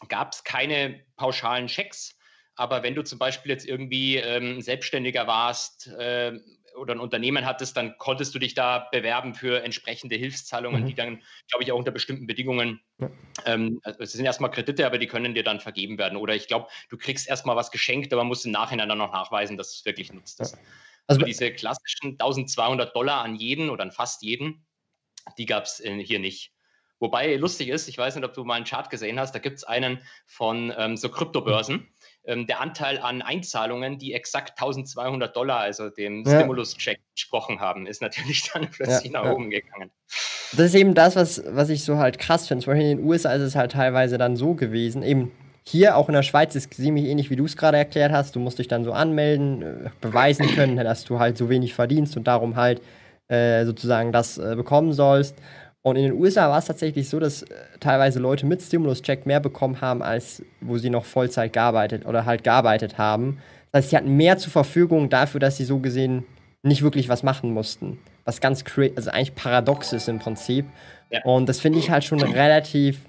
gab 0.08 0.32
es 0.32 0.44
keine 0.44 1.00
pauschalen 1.16 1.66
Checks, 1.66 2.16
Aber 2.56 2.82
wenn 2.82 2.94
du 2.94 3.02
zum 3.02 3.18
Beispiel 3.18 3.50
jetzt 3.50 3.66
irgendwie 3.66 4.16
ähm, 4.16 4.60
Selbstständiger 4.60 5.26
warst 5.26 5.86
äh, 5.86 6.38
oder 6.76 6.94
ein 6.94 7.00
Unternehmen 7.00 7.46
hattest, 7.46 7.76
dann 7.76 7.96
konntest 7.98 8.34
du 8.34 8.38
dich 8.38 8.54
da 8.54 8.88
bewerben 8.90 9.34
für 9.34 9.62
entsprechende 9.62 10.16
Hilfszahlungen, 10.16 10.82
mhm. 10.82 10.86
die 10.86 10.94
dann, 10.94 11.22
glaube 11.48 11.64
ich, 11.64 11.72
auch 11.72 11.78
unter 11.78 11.90
bestimmten 11.90 12.26
Bedingungen, 12.26 12.80
ja. 12.98 13.10
ähm, 13.46 13.80
also 13.84 14.00
es 14.00 14.12
sind 14.12 14.24
erstmal 14.24 14.50
Kredite, 14.50 14.86
aber 14.86 14.98
die 14.98 15.06
können 15.06 15.34
dir 15.34 15.44
dann 15.44 15.60
vergeben 15.60 15.98
werden. 15.98 16.16
Oder 16.16 16.34
ich 16.34 16.46
glaube, 16.46 16.68
du 16.88 16.96
kriegst 16.96 17.28
erstmal 17.28 17.56
was 17.56 17.70
geschenkt, 17.70 18.12
aber 18.12 18.24
musst 18.24 18.46
im 18.46 18.52
Nachhinein 18.52 18.88
dann 18.88 18.98
noch 18.98 19.12
nachweisen, 19.12 19.56
dass 19.56 19.74
es 19.74 19.84
wirklich 19.84 20.12
nutzt. 20.12 20.40
Ja. 20.40 20.46
Also 21.06 21.22
diese 21.22 21.52
klassischen 21.52 22.12
1200 22.12 22.94
Dollar 22.94 23.22
an 23.22 23.34
jeden 23.34 23.70
oder 23.70 23.82
an 23.82 23.92
fast 23.92 24.22
jeden, 24.22 24.64
die 25.36 25.46
gab 25.46 25.64
es 25.64 25.82
hier 25.84 26.18
nicht. 26.18 26.52
Wobei 27.02 27.34
lustig 27.34 27.68
ist, 27.68 27.88
ich 27.88 27.98
weiß 27.98 28.14
nicht, 28.14 28.24
ob 28.24 28.32
du 28.32 28.44
mal 28.44 28.54
einen 28.54 28.64
Chart 28.64 28.88
gesehen 28.88 29.18
hast, 29.18 29.34
da 29.34 29.40
gibt 29.40 29.56
es 29.56 29.64
einen 29.64 30.00
von 30.24 30.72
ähm, 30.78 30.96
so 30.96 31.08
Kryptobörsen. 31.08 31.74
Ähm, 31.74 31.88
der 32.24 32.60
Anteil 32.60 32.98
an 32.98 33.20
Einzahlungen, 33.20 33.98
die 33.98 34.14
exakt 34.14 34.50
1200 34.50 35.34
Dollar, 35.34 35.58
also 35.58 35.90
dem 35.90 36.24
ja. 36.24 36.38
Stimulus-Check 36.38 37.00
gesprochen 37.14 37.60
haben, 37.60 37.86
ist 37.86 38.00
natürlich 38.00 38.48
dann 38.52 38.70
plötzlich 38.70 39.12
ja, 39.12 39.20
nach 39.20 39.26
ja. 39.26 39.32
oben 39.32 39.50
gegangen. 39.50 39.90
Das 40.52 40.66
ist 40.66 40.74
eben 40.74 40.94
das, 40.94 41.16
was, 41.16 41.42
was 41.48 41.68
ich 41.68 41.82
so 41.84 41.96
halt 41.98 42.18
krass 42.18 42.46
finde. 42.46 42.62
Zum 42.64 42.72
Beispiel 42.72 42.90
in 42.90 42.98
den 42.98 43.06
USA 43.06 43.32
ist 43.32 43.42
es 43.42 43.56
halt 43.56 43.72
teilweise 43.72 44.18
dann 44.18 44.36
so 44.36 44.54
gewesen, 44.54 45.02
eben 45.02 45.32
hier 45.64 45.96
auch 45.96 46.08
in 46.08 46.14
der 46.14 46.22
Schweiz 46.22 46.54
ist 46.54 46.72
es 46.72 46.76
ziemlich 46.76 47.06
ähnlich, 47.06 47.30
wie 47.30 47.36
du 47.36 47.44
es 47.44 47.56
gerade 47.56 47.76
erklärt 47.76 48.12
hast. 48.12 48.34
Du 48.34 48.40
musst 48.40 48.58
dich 48.58 48.68
dann 48.68 48.84
so 48.84 48.92
anmelden, 48.92 49.62
äh, 49.62 49.90
beweisen 50.00 50.46
können, 50.48 50.76
dass 50.76 51.04
du 51.04 51.18
halt 51.18 51.38
so 51.38 51.48
wenig 51.48 51.74
verdienst 51.74 52.16
und 52.16 52.26
darum 52.26 52.56
halt 52.56 52.82
äh, 53.28 53.64
sozusagen 53.64 54.12
das 54.12 54.38
äh, 54.38 54.54
bekommen 54.56 54.92
sollst. 54.92 55.36
Und 55.82 55.96
in 55.96 56.04
den 56.04 56.12
USA 56.12 56.48
war 56.48 56.58
es 56.58 56.66
tatsächlich 56.66 57.08
so, 57.08 57.18
dass 57.18 57.42
äh, 57.42 57.54
teilweise 57.80 58.20
Leute 58.20 58.46
mit 58.46 58.62
Stimulus-Check 58.62 59.26
mehr 59.26 59.40
bekommen 59.40 59.80
haben, 59.80 60.02
als 60.02 60.42
wo 60.60 60.78
sie 60.78 60.90
noch 60.90 61.04
Vollzeit 61.04 61.52
gearbeitet 61.52 62.06
oder 62.06 62.24
halt 62.24 62.44
gearbeitet 62.44 62.98
haben. 62.98 63.38
Das 63.72 63.80
heißt, 63.84 63.90
sie 63.90 63.96
hatten 63.96 64.16
mehr 64.16 64.38
zur 64.38 64.52
Verfügung 64.52 65.10
dafür, 65.10 65.40
dass 65.40 65.56
sie 65.56 65.64
so 65.64 65.78
gesehen 65.78 66.24
nicht 66.62 66.82
wirklich 66.82 67.08
was 67.08 67.24
machen 67.24 67.52
mussten. 67.52 67.98
Was 68.24 68.40
ganz 68.40 68.64
also 68.94 69.10
eigentlich 69.10 69.34
paradox 69.34 69.92
ist 69.92 70.08
im 70.08 70.20
Prinzip. 70.20 70.66
Ja. 71.10 71.22
Und 71.24 71.48
das 71.48 71.58
finde 71.58 71.80
ich 71.80 71.90
halt 71.90 72.04
schon 72.04 72.22
relativ, 72.22 73.00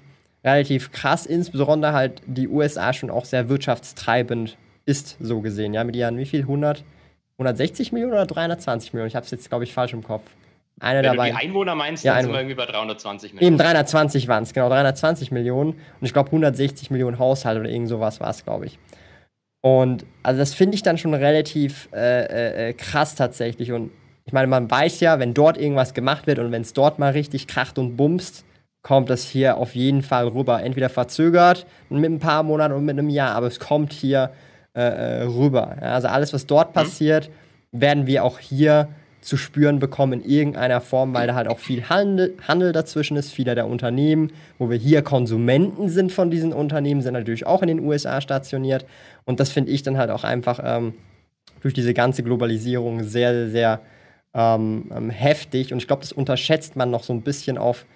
relativ 0.42 0.90
krass, 0.90 1.26
insbesondere 1.26 1.92
halt 1.92 2.22
die 2.26 2.48
USA 2.48 2.92
schon 2.92 3.10
auch 3.10 3.24
sehr 3.24 3.48
wirtschaftstreibend 3.48 4.56
ist, 4.86 5.16
so 5.20 5.40
gesehen. 5.40 5.74
Ja, 5.74 5.84
mit 5.84 5.94
ihren 5.94 6.18
wie 6.18 6.26
viel? 6.26 6.40
100, 6.40 6.82
160 7.38 7.92
Millionen 7.92 8.14
oder 8.14 8.26
320 8.26 8.92
Millionen? 8.92 9.08
Ich 9.08 9.16
habe 9.16 9.24
es 9.24 9.30
jetzt, 9.30 9.48
glaube 9.48 9.62
ich, 9.62 9.72
falsch 9.72 9.92
im 9.92 10.02
Kopf. 10.02 10.24
Einer 10.80 11.02
Wenn 11.02 11.16
dabei. 11.16 11.30
die 11.30 11.36
Einwohner 11.36 11.74
meinst, 11.74 12.04
ja, 12.04 12.14
dann 12.14 12.24
sind 12.24 12.32
wir 12.32 12.40
irgendwie 12.40 12.56
bei 12.56 12.66
320 12.66 13.34
Millionen. 13.34 13.54
Eben 13.54 13.58
320 13.58 14.26
waren 14.26 14.42
es, 14.42 14.52
genau, 14.52 14.68
320 14.68 15.30
Millionen. 15.30 15.70
Und 15.72 16.06
ich 16.06 16.12
glaube 16.12 16.28
160 16.28 16.90
Millionen 16.90 17.18
Haushalte 17.18 17.60
oder 17.60 17.70
irgend 17.70 17.88
sowas 17.88 18.20
war 18.20 18.30
es, 18.30 18.44
glaube 18.44 18.66
ich. 18.66 18.78
Und 19.60 20.04
also 20.22 20.38
das 20.38 20.52
finde 20.52 20.74
ich 20.74 20.82
dann 20.82 20.98
schon 20.98 21.14
relativ 21.14 21.88
äh, 21.94 22.24
äh, 22.24 22.68
äh, 22.68 22.72
krass 22.74 23.14
tatsächlich. 23.14 23.72
Und 23.72 23.92
ich 24.26 24.32
meine, 24.32 24.48
man 24.48 24.70
weiß 24.70 25.00
ja, 25.00 25.18
wenn 25.18 25.32
dort 25.32 25.56
irgendwas 25.56 25.94
gemacht 25.94 26.26
wird 26.26 26.38
und 26.38 26.50
wenn 26.52 26.62
es 26.62 26.72
dort 26.72 26.98
mal 26.98 27.12
richtig 27.12 27.46
kracht 27.46 27.78
und 27.78 27.96
bumst, 27.96 28.44
kommt 28.82 29.08
das 29.08 29.24
hier 29.24 29.56
auf 29.56 29.74
jeden 29.74 30.02
Fall 30.02 30.28
rüber. 30.28 30.62
Entweder 30.62 30.90
verzögert 30.90 31.66
mit 31.88 32.10
ein 32.10 32.18
paar 32.18 32.42
Monaten 32.42 32.74
und 32.74 32.84
mit 32.84 32.98
einem 32.98 33.08
Jahr, 33.08 33.34
aber 33.34 33.46
es 33.46 33.58
kommt 33.58 33.92
hier 33.92 34.32
äh, 34.74 34.82
äh 34.82 35.22
rüber. 35.22 35.76
Also 35.80 36.08
alles, 36.08 36.32
was 36.32 36.46
dort 36.46 36.70
mhm. 36.70 36.74
passiert, 36.74 37.30
werden 37.72 38.06
wir 38.06 38.24
auch 38.24 38.38
hier 38.38 38.88
zu 39.24 39.36
spüren 39.36 39.78
bekommen 39.78 40.20
in 40.20 40.30
irgendeiner 40.30 40.80
Form, 40.80 41.14
weil 41.14 41.26
da 41.26 41.34
halt 41.34 41.48
auch 41.48 41.58
viel 41.58 41.88
Handel, 41.88 42.34
Handel 42.46 42.72
dazwischen 42.72 43.16
ist, 43.16 43.32
viele 43.32 43.54
der 43.54 43.66
Unternehmen, 43.66 44.32
wo 44.58 44.68
wir 44.68 44.76
hier 44.76 45.02
Konsumenten 45.02 45.88
sind 45.88 46.12
von 46.12 46.30
diesen 46.30 46.52
Unternehmen, 46.52 47.00
sind 47.00 47.14
natürlich 47.14 47.46
auch 47.46 47.62
in 47.62 47.68
den 47.68 47.80
USA 47.80 48.20
stationiert. 48.20 48.84
Und 49.24 49.40
das 49.40 49.50
finde 49.50 49.72
ich 49.72 49.82
dann 49.82 49.96
halt 49.96 50.10
auch 50.10 50.24
einfach 50.24 50.60
ähm, 50.62 50.94
durch 51.62 51.72
diese 51.72 51.94
ganze 51.94 52.22
Globalisierung 52.22 53.02
sehr, 53.04 53.32
sehr, 53.32 53.48
sehr 53.48 53.80
ähm, 54.34 54.90
ähm, 54.94 55.10
heftig. 55.10 55.72
Und 55.72 55.78
ich 55.78 55.86
glaube, 55.86 56.02
das 56.02 56.12
unterschätzt 56.12 56.76
man 56.76 56.90
noch 56.90 57.02
so 57.02 57.12
ein 57.12 57.22
bisschen 57.22 57.56
auf 57.56 57.86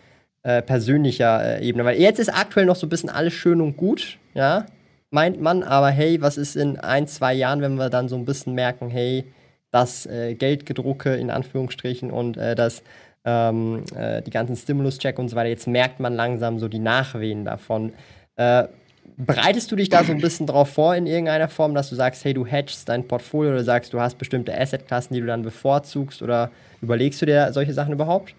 äh, 0.44 0.62
persönlicher 0.62 1.58
äh, 1.58 1.66
Ebene, 1.66 1.84
weil 1.84 2.00
jetzt 2.00 2.20
ist 2.20 2.30
aktuell 2.30 2.64
noch 2.64 2.76
so 2.76 2.86
ein 2.86 2.90
bisschen 2.90 3.10
alles 3.10 3.34
schön 3.34 3.60
und 3.60 3.76
gut, 3.76 4.18
ja, 4.34 4.66
meint 5.10 5.40
man, 5.40 5.62
aber 5.62 5.90
hey, 5.90 6.20
was 6.22 6.38
ist 6.38 6.56
in 6.56 6.78
ein, 6.78 7.06
zwei 7.06 7.34
Jahren, 7.34 7.60
wenn 7.60 7.74
wir 7.74 7.90
dann 7.90 8.08
so 8.08 8.16
ein 8.16 8.24
bisschen 8.24 8.54
merken, 8.54 8.88
hey, 8.88 9.24
das 9.70 10.06
äh, 10.06 10.34
Geldgedrucke 10.34 11.14
in 11.14 11.30
Anführungsstrichen 11.30 12.10
und 12.10 12.36
äh, 12.36 12.54
das 12.54 12.82
ähm, 13.24 13.84
äh, 13.94 14.22
die 14.22 14.30
ganzen 14.30 14.56
Stimulus-Check 14.56 15.18
und 15.18 15.28
so 15.28 15.36
weiter. 15.36 15.50
Jetzt 15.50 15.66
merkt 15.66 16.00
man 16.00 16.14
langsam 16.14 16.58
so 16.58 16.68
die 16.68 16.78
Nachwehen 16.78 17.44
davon. 17.44 17.92
Äh, 18.36 18.68
bereitest 19.16 19.70
du 19.70 19.76
dich 19.76 19.88
da 19.88 20.04
so 20.04 20.12
ein 20.12 20.20
bisschen 20.20 20.46
drauf 20.46 20.70
vor 20.70 20.94
in 20.94 21.06
irgendeiner 21.06 21.48
Form, 21.48 21.74
dass 21.74 21.90
du 21.90 21.96
sagst, 21.96 22.24
hey, 22.24 22.32
du 22.32 22.46
hedgst 22.46 22.88
dein 22.88 23.06
Portfolio 23.06 23.52
oder 23.52 23.64
sagst, 23.64 23.92
du 23.92 24.00
hast 24.00 24.18
bestimmte 24.18 24.58
Assetklassen, 24.58 25.14
die 25.14 25.20
du 25.20 25.26
dann 25.26 25.42
bevorzugst 25.42 26.22
oder 26.22 26.50
überlegst 26.80 27.20
du 27.20 27.26
dir 27.26 27.52
solche 27.52 27.74
Sachen 27.74 27.92
überhaupt? 27.92 28.34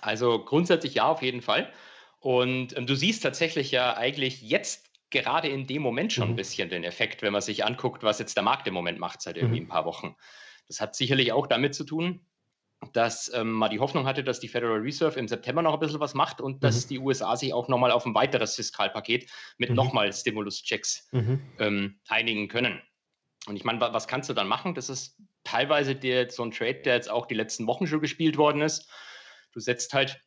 Also 0.00 0.38
grundsätzlich 0.44 0.94
ja, 0.94 1.08
auf 1.08 1.22
jeden 1.22 1.42
Fall. 1.42 1.68
Und 2.20 2.76
ähm, 2.76 2.86
du 2.86 2.94
siehst 2.94 3.22
tatsächlich 3.22 3.70
ja 3.70 3.96
eigentlich 3.96 4.42
jetzt 4.42 4.85
gerade 5.22 5.48
in 5.48 5.66
dem 5.66 5.82
Moment 5.82 6.12
schon 6.12 6.28
mhm. 6.28 6.34
ein 6.34 6.36
bisschen 6.36 6.68
den 6.68 6.84
Effekt, 6.84 7.22
wenn 7.22 7.32
man 7.32 7.42
sich 7.42 7.64
anguckt, 7.64 8.02
was 8.02 8.18
jetzt 8.18 8.36
der 8.36 8.42
Markt 8.42 8.66
im 8.66 8.74
Moment 8.74 8.98
macht 8.98 9.22
seit 9.22 9.36
irgendwie 9.36 9.60
mhm. 9.60 9.66
ein 9.66 9.68
paar 9.70 9.84
Wochen. 9.84 10.16
Das 10.68 10.80
hat 10.80 10.94
sicherlich 10.94 11.32
auch 11.32 11.46
damit 11.46 11.74
zu 11.74 11.84
tun, 11.84 12.20
dass 12.92 13.32
ähm, 13.34 13.52
man 13.52 13.70
die 13.70 13.80
Hoffnung 13.80 14.06
hatte, 14.06 14.22
dass 14.22 14.40
die 14.40 14.48
Federal 14.48 14.78
Reserve 14.78 15.18
im 15.18 15.28
September 15.28 15.62
noch 15.62 15.74
ein 15.74 15.80
bisschen 15.80 16.00
was 16.00 16.14
macht 16.14 16.40
und 16.40 16.56
mhm. 16.56 16.60
dass 16.60 16.86
die 16.86 16.98
USA 16.98 17.36
sich 17.36 17.52
auch 17.52 17.68
nochmal 17.68 17.90
auf 17.90 18.04
ein 18.04 18.14
weiteres 18.14 18.54
Fiskalpaket 18.54 19.30
mit 19.58 19.70
mhm. 19.70 19.76
nochmal 19.76 20.12
Stimulus-Checks 20.12 21.08
mhm. 21.12 21.40
ähm, 21.58 22.00
einigen 22.08 22.48
können. 22.48 22.80
Und 23.46 23.56
ich 23.56 23.64
meine, 23.64 23.80
was 23.80 24.08
kannst 24.08 24.28
du 24.28 24.34
dann 24.34 24.48
machen? 24.48 24.74
Das 24.74 24.88
ist 24.90 25.16
teilweise 25.44 25.94
der, 25.94 26.30
so 26.30 26.42
ein 26.42 26.50
Trade, 26.50 26.82
der 26.84 26.94
jetzt 26.96 27.10
auch 27.10 27.26
die 27.26 27.34
letzten 27.34 27.66
Wochen 27.66 27.86
schon 27.86 28.00
gespielt 28.00 28.36
worden 28.36 28.60
ist. 28.60 28.90
Du 29.52 29.60
setzt 29.60 29.94
halt 29.94 30.20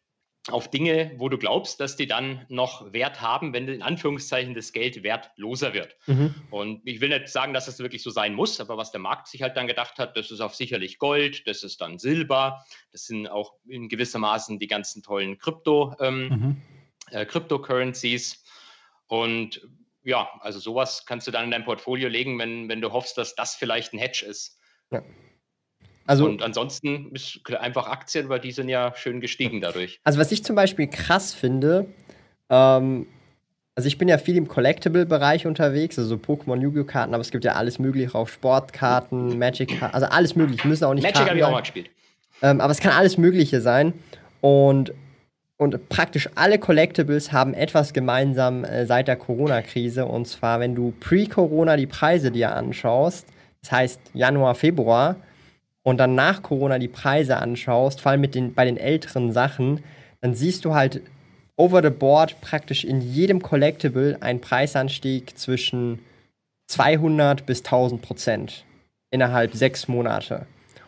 auf 0.47 0.71
Dinge, 0.71 1.11
wo 1.17 1.29
du 1.29 1.37
glaubst, 1.37 1.79
dass 1.79 1.95
die 1.95 2.07
dann 2.07 2.45
noch 2.49 2.93
Wert 2.93 3.21
haben, 3.21 3.53
wenn 3.53 3.67
in 3.67 3.81
Anführungszeichen 3.81 4.53
das 4.53 4.71
Geld 4.71 5.03
wertloser 5.03 5.73
wird. 5.73 5.95
Mhm. 6.07 6.33
Und 6.49 6.81
ich 6.85 7.01
will 7.01 7.09
nicht 7.09 7.27
sagen, 7.27 7.53
dass 7.53 7.65
das 7.65 7.79
wirklich 7.79 8.01
so 8.01 8.09
sein 8.09 8.33
muss, 8.33 8.59
aber 8.59 8.77
was 8.77 8.91
der 8.91 9.01
Markt 9.01 9.27
sich 9.27 9.41
halt 9.41 9.57
dann 9.57 9.67
gedacht 9.67 9.99
hat, 9.99 10.15
das 10.17 10.31
ist 10.31 10.39
auch 10.39 10.53
sicherlich 10.53 10.97
Gold, 10.97 11.45
das 11.47 11.63
ist 11.63 11.81
dann 11.81 11.99
Silber, 11.99 12.65
das 12.91 13.05
sind 13.05 13.27
auch 13.27 13.53
in 13.67 13.89
gewissermaßen 13.89 14.59
die 14.59 14.67
ganzen 14.67 15.03
tollen 15.03 15.37
Krypto, 15.37 15.95
ähm, 15.99 16.29
mhm. 16.29 16.61
äh, 17.11 17.25
Cryptocurrencies. 17.25 18.43
Und 19.07 19.67
ja, 20.03 20.29
also 20.39 20.59
sowas 20.59 21.05
kannst 21.05 21.27
du 21.27 21.31
dann 21.31 21.45
in 21.45 21.51
dein 21.51 21.65
Portfolio 21.65 22.07
legen, 22.07 22.39
wenn, 22.39 22.69
wenn 22.69 22.81
du 22.81 22.91
hoffst, 22.91 23.17
dass 23.17 23.35
das 23.35 23.55
vielleicht 23.55 23.93
ein 23.93 23.99
Hedge 23.99 24.25
ist. 24.25 24.57
Ja. 24.91 25.03
Also, 26.09 26.25
und 26.25 26.41
ansonsten 26.41 27.11
ist 27.13 27.39
einfach 27.59 27.85
Aktien, 27.85 28.29
weil 28.29 28.39
die 28.39 28.51
sind 28.51 28.67
ja 28.67 28.95
schön 28.95 29.21
gestiegen 29.21 29.61
dadurch. 29.61 29.99
Also 30.03 30.17
was 30.19 30.31
ich 30.31 30.43
zum 30.43 30.55
Beispiel 30.55 30.87
krass 30.87 31.35
finde, 31.35 31.85
ähm, 32.49 33.05
also 33.75 33.85
ich 33.85 33.99
bin 33.99 34.07
ja 34.07 34.17
viel 34.17 34.35
im 34.35 34.47
Collectible-Bereich 34.47 35.45
unterwegs, 35.45 35.99
also 35.99 36.15
Pokémon 36.15 36.59
Yu-Gi-Oh-Karten, 36.59 37.13
aber 37.13 37.21
es 37.21 37.29
gibt 37.29 37.45
ja 37.45 37.53
alles 37.53 37.77
mögliche 37.77 38.15
auf 38.15 38.31
Sportkarten, 38.31 39.37
Magic, 39.37 39.83
also 39.83 40.07
alles 40.07 40.35
mögliche. 40.35 40.67
Müssen 40.67 40.85
auch 40.85 40.95
nicht 40.95 41.03
Magic 41.03 41.29
habe 41.29 41.37
ich 41.37 41.43
auch 41.43 41.51
mal 41.51 41.61
gespielt. 41.61 41.91
Ähm, 42.41 42.59
aber 42.59 42.71
es 42.71 42.79
kann 42.79 42.93
alles 42.93 43.19
Mögliche 43.19 43.61
sein. 43.61 43.93
Und, 44.41 44.91
und 45.57 45.89
praktisch 45.89 46.27
alle 46.33 46.57
Collectibles 46.57 47.31
haben 47.31 47.53
etwas 47.53 47.93
gemeinsam 47.93 48.63
äh, 48.63 48.87
seit 48.87 49.07
der 49.07 49.15
Corona-Krise. 49.15 50.07
Und 50.07 50.27
zwar, 50.27 50.59
wenn 50.59 50.73
du 50.73 50.91
pre-Corona 50.99 51.77
die 51.77 51.85
Preise 51.85 52.31
dir 52.31 52.55
anschaust, 52.55 53.27
das 53.61 53.71
heißt 53.71 54.01
Januar, 54.15 54.55
Februar, 54.55 55.17
und 55.89 55.97
dann 55.97 56.13
nach 56.13 56.43
Corona 56.43 56.77
die 56.77 56.87
Preise 56.87 57.37
anschaust, 57.37 58.01
vor 58.01 58.11
allem 58.11 58.21
mit 58.21 58.35
den, 58.35 58.53
bei 58.53 58.65
den 58.65 58.77
älteren 58.77 59.31
Sachen, 59.31 59.83
dann 60.21 60.35
siehst 60.35 60.65
du 60.65 60.75
halt 60.75 61.01
over 61.57 61.81
the 61.81 61.89
board 61.89 62.39
praktisch 62.41 62.83
in 62.85 63.01
jedem 63.01 63.41
Collectible 63.41 64.17
einen 64.21 64.39
Preisanstieg 64.39 65.37
zwischen 65.37 65.99
200 66.67 67.45
bis 67.45 67.59
1000 67.59 68.01
Prozent 68.01 68.65
innerhalb 69.09 69.55
sechs 69.55 69.87
Monate. 69.87 70.45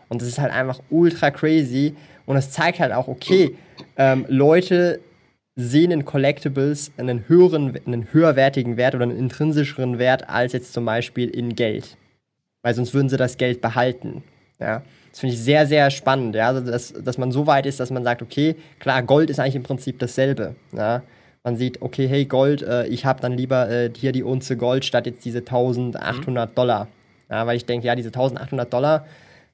Und 0.07 0.21
das 0.21 0.29
ist 0.29 0.39
halt 0.39 0.53
einfach 0.53 0.79
ultra 0.91 1.31
crazy. 1.31 1.95
Und 2.27 2.37
es 2.37 2.51
zeigt 2.51 2.79
halt 2.79 2.93
auch, 2.93 3.07
okay, 3.07 3.55
ähm, 3.97 4.25
Leute 4.29 4.99
sehen 5.55 5.91
in 5.91 6.05
Collectibles 6.05 6.91
einen 6.97 7.27
höheren, 7.27 7.77
einen 7.85 8.13
höherwertigen 8.13 8.77
Wert 8.77 8.93
oder 8.93 9.05
einen 9.05 9.17
intrinsischeren 9.17 9.97
Wert 9.97 10.29
als 10.29 10.53
jetzt 10.53 10.73
zum 10.73 10.85
Beispiel 10.85 11.29
in 11.29 11.55
Geld. 11.55 11.97
Weil 12.61 12.75
sonst 12.75 12.93
würden 12.93 13.09
sie 13.09 13.17
das 13.17 13.37
Geld 13.37 13.61
behalten. 13.61 14.23
Ja. 14.61 14.81
Das 15.11 15.19
finde 15.19 15.35
ich 15.35 15.41
sehr, 15.41 15.67
sehr 15.67 15.91
spannend, 15.91 16.35
ja, 16.35 16.47
also 16.47 16.61
dass, 16.61 16.93
dass 16.93 17.17
man 17.17 17.33
so 17.33 17.45
weit 17.45 17.65
ist, 17.65 17.81
dass 17.81 17.91
man 17.91 18.03
sagt, 18.05 18.21
okay, 18.21 18.55
klar, 18.79 19.03
Gold 19.03 19.29
ist 19.29 19.39
eigentlich 19.39 19.57
im 19.57 19.63
Prinzip 19.63 19.99
dasselbe. 19.99 20.55
Ja. 20.71 21.01
Man 21.43 21.57
sieht, 21.57 21.81
okay, 21.81 22.07
hey, 22.07 22.23
Gold, 22.25 22.61
äh, 22.61 22.85
ich 22.87 23.05
habe 23.05 23.19
dann 23.19 23.33
lieber 23.33 23.69
äh, 23.69 23.91
hier 23.93 24.13
die 24.13 24.23
Unze 24.23 24.55
Gold 24.55 24.85
statt 24.85 25.07
jetzt 25.07 25.25
diese 25.25 25.39
1800 25.39 26.49
mhm. 26.49 26.55
Dollar. 26.55 26.87
Ja, 27.29 27.45
weil 27.45 27.57
ich 27.57 27.65
denke, 27.65 27.87
ja, 27.87 27.95
diese 27.95 28.09
1800 28.09 28.71
Dollar, 28.71 29.05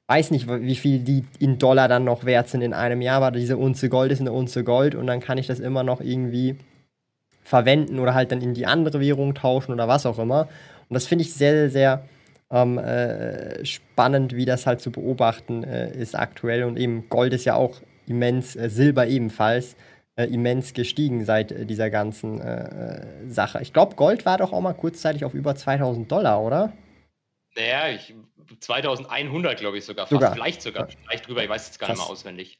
weiß 0.06 0.30
nicht, 0.30 0.48
wie 0.48 0.74
viel 0.76 1.00
die 1.00 1.24
in 1.38 1.58
Dollar 1.58 1.88
dann 1.88 2.04
noch 2.04 2.24
wert 2.24 2.48
sind 2.48 2.62
in 2.62 2.72
einem 2.72 3.00
Jahr, 3.00 3.16
aber 3.16 3.30
diese 3.30 3.56
Unze 3.56 3.88
Gold 3.88 4.12
ist 4.12 4.20
eine 4.20 4.32
Unze 4.32 4.64
Gold 4.64 4.94
und 4.94 5.06
dann 5.06 5.20
kann 5.20 5.38
ich 5.38 5.46
das 5.46 5.60
immer 5.60 5.82
noch 5.82 6.00
irgendwie 6.00 6.56
verwenden 7.42 7.98
oder 7.98 8.14
halt 8.14 8.30
dann 8.30 8.42
in 8.42 8.54
die 8.54 8.66
andere 8.66 9.00
Währung 9.00 9.34
tauschen 9.34 9.72
oder 9.72 9.88
was 9.88 10.06
auch 10.06 10.18
immer. 10.18 10.48
Und 10.88 10.94
das 10.94 11.06
finde 11.06 11.22
ich 11.22 11.32
sehr, 11.32 11.52
sehr, 11.52 11.70
sehr 11.70 12.02
ähm, 12.50 12.78
äh, 12.78 13.64
spannend, 13.64 14.34
wie 14.34 14.44
das 14.44 14.66
halt 14.66 14.80
zu 14.80 14.90
beobachten 14.90 15.64
äh, 15.64 15.90
ist 15.96 16.14
aktuell. 16.14 16.64
Und 16.64 16.78
eben 16.78 17.08
Gold 17.08 17.32
ist 17.32 17.44
ja 17.44 17.54
auch 17.54 17.80
immens, 18.06 18.56
äh, 18.56 18.70
Silber 18.70 19.06
ebenfalls 19.06 19.76
äh, 20.16 20.24
immens 20.24 20.72
gestiegen 20.72 21.24
seit 21.24 21.52
äh, 21.52 21.66
dieser 21.66 21.90
ganzen 21.90 22.40
äh, 22.40 23.28
Sache. 23.28 23.60
Ich 23.62 23.72
glaube, 23.72 23.96
Gold 23.96 24.26
war 24.26 24.38
doch 24.38 24.52
auch 24.52 24.60
mal 24.60 24.72
kurzzeitig 24.72 25.24
auf 25.24 25.34
über 25.34 25.54
2000 25.54 26.10
Dollar, 26.10 26.42
oder? 26.42 26.72
Naja, 27.54 27.88
ich, 27.88 28.14
2100 28.60 29.58
glaube 29.58 29.78
ich 29.78 29.84
sogar, 29.84 30.06
fast, 30.06 30.12
sogar. 30.12 30.32
vielleicht 30.32 30.62
sogar, 30.62 30.88
vielleicht 30.88 31.28
drüber, 31.28 31.42
ich 31.42 31.48
weiß 31.48 31.66
jetzt 31.66 31.78
gar 31.78 31.88
Krass. 31.88 31.98
nicht 31.98 32.06
mehr 32.06 32.12
auswendig. 32.12 32.58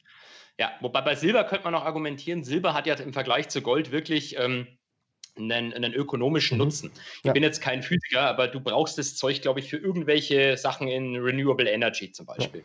Ja, 0.59 0.71
wobei 0.81 1.01
bei 1.01 1.15
Silber 1.15 1.45
könnte 1.45 1.63
man 1.63 1.73
noch 1.73 1.85
argumentieren, 1.85 2.43
Silber 2.43 2.73
hat 2.73 2.85
ja 2.85 2.95
im 2.95 3.13
Vergleich 3.13 3.47
zu 3.47 3.61
Gold 3.61 3.91
wirklich 3.91 4.37
ähm, 4.37 4.67
einen, 5.37 5.73
einen, 5.73 5.93
ökonomischen 5.93 6.57
mhm. 6.57 6.63
Nutzen. 6.63 6.91
Ich 7.17 7.23
ja. 7.23 7.33
bin 7.33 7.43
jetzt 7.43 7.61
kein 7.61 7.83
Physiker, 7.83 8.21
aber 8.21 8.47
du 8.47 8.59
brauchst 8.59 8.97
das 8.97 9.15
Zeug, 9.15 9.41
glaube 9.41 9.59
ich, 9.59 9.69
für 9.69 9.77
irgendwelche 9.77 10.57
Sachen 10.57 10.87
in 10.87 11.15
Renewable 11.15 11.69
Energy 11.69 12.11
zum 12.11 12.25
Beispiel. 12.25 12.61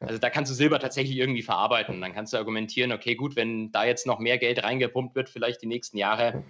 Ja. 0.00 0.06
Also 0.08 0.18
da 0.18 0.30
kannst 0.30 0.50
du 0.50 0.54
Silber 0.54 0.78
tatsächlich 0.78 1.16
irgendwie 1.16 1.42
verarbeiten. 1.42 2.00
Dann 2.00 2.12
kannst 2.12 2.32
du 2.32 2.36
argumentieren, 2.36 2.92
okay, 2.92 3.14
gut, 3.14 3.36
wenn 3.36 3.72
da 3.72 3.84
jetzt 3.84 4.06
noch 4.06 4.18
mehr 4.18 4.38
Geld 4.38 4.62
reingepumpt 4.62 5.14
wird, 5.14 5.28
vielleicht 5.30 5.62
die 5.62 5.66
nächsten 5.66 5.96
Jahre, 5.96 6.42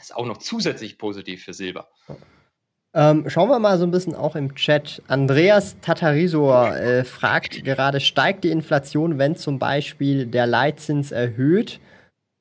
ist 0.00 0.14
auch 0.14 0.26
noch 0.26 0.38
zusätzlich 0.38 0.98
positiv 0.98 1.44
für 1.44 1.52
Silber. 1.52 1.88
Ähm, 2.96 3.28
schauen 3.28 3.48
wir 3.48 3.58
mal 3.58 3.76
so 3.76 3.84
ein 3.84 3.90
bisschen 3.90 4.14
auch 4.14 4.36
im 4.36 4.54
Chat. 4.54 5.02
Andreas 5.08 5.76
Tatarisor 5.80 6.76
äh, 6.76 7.04
fragt 7.04 7.64
gerade, 7.64 8.00
steigt 8.00 8.44
die 8.44 8.50
Inflation, 8.50 9.18
wenn 9.18 9.34
zum 9.34 9.58
Beispiel 9.58 10.26
der 10.26 10.46
Leitzins 10.46 11.10
erhöht? 11.10 11.80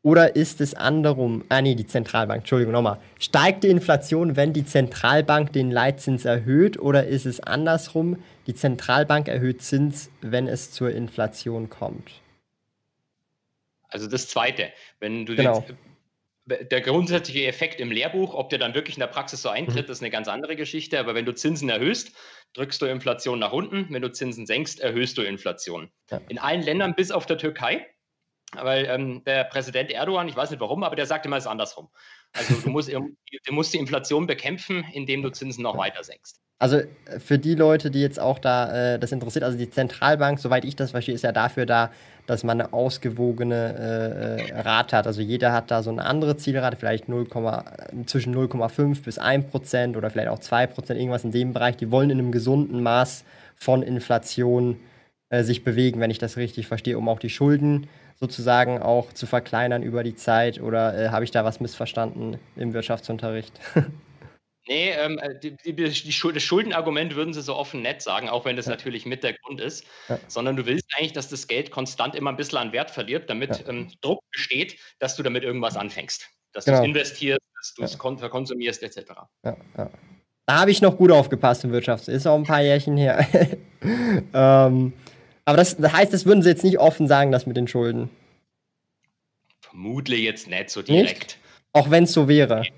Oder 0.04 0.36
ist 0.36 0.60
es 0.60 0.74
andersrum? 0.74 1.46
Ah, 1.48 1.62
nee, 1.62 1.76
die 1.76 1.88
Zentralbank, 1.88 2.42
Entschuldigung, 2.42 2.74
nochmal. 2.74 3.00
Steigt 3.20 3.64
die 3.64 3.70
Inflation, 3.70 4.36
wenn 4.36 4.52
die 4.52 4.66
Zentralbank 4.66 5.54
den 5.54 5.72
Leitzins 5.72 6.26
erhöht? 6.26 6.78
Oder 6.78 7.08
ist 7.08 7.26
es 7.26 7.40
andersrum? 7.40 8.22
Die 8.46 8.54
Zentralbank 8.54 9.30
erhöht 9.30 9.62
Zins, 9.62 10.12
wenn 10.20 10.48
es 10.50 10.72
zur 10.72 10.92
Inflation 10.92 11.70
kommt? 11.70 12.12
Also 13.88 14.08
das 14.08 14.28
Zweite. 14.28 14.74
Wenn 15.00 15.26
du 15.26 15.38
genau. 15.38 15.66
den, 16.46 16.68
der 16.70 16.82
grundsätzliche 16.82 17.48
Effekt 17.48 17.80
im 17.80 17.90
Lehrbuch, 17.90 18.34
ob 18.34 18.50
der 18.50 18.60
dann 18.60 18.76
wirklich 18.76 18.98
in 18.98 19.02
der 19.02 19.08
Praxis 19.08 19.42
so 19.42 19.48
eintritt, 19.48 19.88
mhm. 19.88 19.92
ist 19.94 20.02
eine 20.02 20.12
ganz 20.12 20.28
andere 20.28 20.58
Geschichte. 20.58 21.00
Aber 21.00 21.16
wenn 21.16 21.26
du 21.26 21.34
Zinsen 21.34 21.70
erhöhst, 21.70 22.12
drückst 22.56 22.82
du 22.82 22.88
Inflation 22.88 23.40
nach 23.40 23.54
unten. 23.54 23.88
Wenn 23.90 24.02
du 24.02 24.12
Zinsen 24.12 24.48
senkst, 24.48 24.82
erhöhst 24.82 25.18
du 25.18 25.22
Inflation. 25.22 25.90
Ja. 26.12 26.20
In 26.28 26.40
allen 26.40 26.62
Ländern 26.62 26.94
bis 26.94 27.10
auf 27.12 27.26
der 27.26 27.38
Türkei, 27.38 27.88
weil 28.62 28.86
ähm, 28.86 29.24
der 29.26 29.44
Präsident 29.46 29.92
Erdogan, 29.92 30.28
ich 30.28 30.36
weiß 30.36 30.52
nicht 30.52 30.60
warum, 30.60 30.84
aber 30.84 30.96
der 30.96 31.06
sagt 31.06 31.26
immer 31.26 31.38
es 31.38 31.48
andersrum. 31.48 31.90
Also 32.34 32.56
du 32.56 32.70
musst, 32.70 32.92
du 32.92 33.54
musst 33.54 33.74
die 33.74 33.78
Inflation 33.78 34.28
bekämpfen, 34.28 34.86
indem 34.94 35.22
du 35.22 35.30
Zinsen 35.30 35.64
noch 35.64 35.78
weiter 35.78 36.04
senkst. 36.04 36.40
Also 36.60 36.80
für 37.20 37.40
die 37.40 37.56
Leute, 37.56 37.92
die 37.92 38.00
jetzt 38.00 38.20
auch 38.20 38.40
da 38.40 38.94
äh, 38.94 39.00
das 39.00 39.12
interessiert, 39.12 39.44
also 39.44 39.58
die 39.58 39.70
Zentralbank, 39.70 40.40
soweit 40.40 40.64
ich 40.64 40.76
das 40.76 40.92
verstehe, 40.92 41.14
ist 41.14 41.24
ja 41.24 41.34
dafür 41.34 41.66
da, 41.66 41.92
dass 42.26 42.46
man 42.46 42.62
eine 42.62 42.72
ausgewogene 42.72 44.40
äh, 44.48 44.50
äh 44.50 44.62
Rate 44.62 44.96
hat. 44.96 45.06
Also 45.06 45.22
jeder 45.22 45.52
hat 45.52 45.72
da 45.72 45.84
so 45.84 45.90
eine 45.90 46.06
andere 46.06 46.38
Zielrate, 46.38 46.78
vielleicht 46.78 47.10
0, 47.10 47.28
zwischen 48.06 48.34
0,5 48.34 49.04
bis 49.04 49.18
1 49.18 49.52
Prozent 49.52 49.98
oder 49.98 50.10
vielleicht 50.10 50.30
auch 50.30 50.40
2 50.40 50.68
Prozent, 50.68 51.00
irgendwas 51.00 51.26
in 51.26 51.32
dem 51.32 51.52
Bereich. 51.52 51.76
Die 51.76 51.92
wollen 51.92 52.10
in 52.10 52.20
einem 52.20 52.32
gesunden 52.32 52.82
Maß 52.82 53.26
von 53.58 53.84
Inflation 53.84 54.80
äh, 55.30 55.44
sich 55.44 55.66
bewegen, 55.66 56.00
wenn 56.00 56.12
ich 56.12 56.20
das 56.20 56.38
richtig 56.38 56.68
verstehe, 56.68 56.98
um 56.98 57.10
auch 57.10 57.20
die 57.20 57.30
Schulden 57.30 57.90
sozusagen 58.24 58.82
auch 58.82 59.12
zu 59.12 59.26
verkleinern 59.26 59.84
über 59.84 60.02
die 60.02 60.16
Zeit. 60.16 60.62
Oder 60.62 60.98
äh, 60.98 61.10
habe 61.10 61.26
ich 61.26 61.32
da 61.32 61.44
was 61.44 61.60
missverstanden 61.60 62.40
im 62.56 62.74
Wirtschaftsunterricht? 62.74 63.54
Nee, 64.66 64.92
ähm, 64.92 65.20
äh, 65.20 65.38
die, 65.38 65.58
die, 65.58 65.74
die, 65.74 66.32
das 66.34 66.42
Schuldenargument 66.42 67.18
würden 67.18 67.34
sie 67.34 67.42
so 67.42 67.54
offen 67.54 67.82
nett 67.82 68.02
sagen, 68.02 68.30
auch 68.30 68.46
wenn 68.46 68.56
das 68.56 68.68
ja. 68.68 68.72
natürlich 68.72 69.06
mit 69.06 69.22
der 69.22 69.34
Grund 69.34 69.60
ist, 69.60 69.86
ja. 70.08 70.18
sondern 70.30 70.56
du 70.56 70.66
willst 70.66 70.86
eigentlich, 70.96 71.12
dass 71.12 71.28
das 71.28 71.50
Geld 71.50 71.70
konstant 71.70 72.16
immer 72.16 72.30
ein 72.30 72.38
bisschen 72.38 72.60
an 72.60 72.72
Wert 72.72 72.90
verliert, 72.90 73.30
damit 73.30 73.60
ja. 73.60 73.68
ähm, 73.68 73.92
Druck 74.00 74.22
besteht, 74.32 74.78
dass 75.00 75.18
du 75.18 75.24
damit 75.24 75.44
irgendwas 75.44 75.76
anfängst. 75.76 76.30
Dass 76.54 76.64
genau. 76.64 76.78
du 76.78 76.84
es 76.84 76.88
investierst, 76.88 77.42
dass 77.58 77.74
du 77.74 77.84
es 77.84 78.22
ja. 78.22 78.30
konsumierst, 78.30 78.84
etc. 78.84 79.02
Ja, 79.44 79.58
Da 80.46 80.60
habe 80.62 80.72
ich 80.72 80.82
noch 80.82 80.96
gut 80.96 81.12
aufgepasst 81.12 81.66
im 81.66 81.74
Wirtschafts. 81.74 82.08
Ist 82.08 82.26
auch 82.26 82.38
ein 82.38 82.46
paar 82.46 82.62
Jährchen 82.62 82.96
her. 82.96 83.28
ähm, 84.34 84.94
aber 85.46 85.58
das, 85.58 85.78
das 85.78 85.94
heißt, 85.94 86.14
das 86.14 86.26
würden 86.26 86.42
sie 86.42 86.50
jetzt 86.50 86.64
nicht 86.64 86.80
offen 86.80 87.08
sagen, 87.08 87.32
das 87.32 87.46
mit 87.46 87.58
den 87.58 87.68
Schulden. 87.68 88.10
Vermutlich 89.62 90.22
jetzt 90.22 90.48
nicht 90.48 90.70
so 90.70 90.82
direkt. 90.82 91.22
Nicht? 91.22 91.38
Auch 91.74 91.90
wenn 91.90 92.04
es 92.04 92.14
so 92.14 92.28
wäre. 92.28 92.62
Nee. 92.62 92.74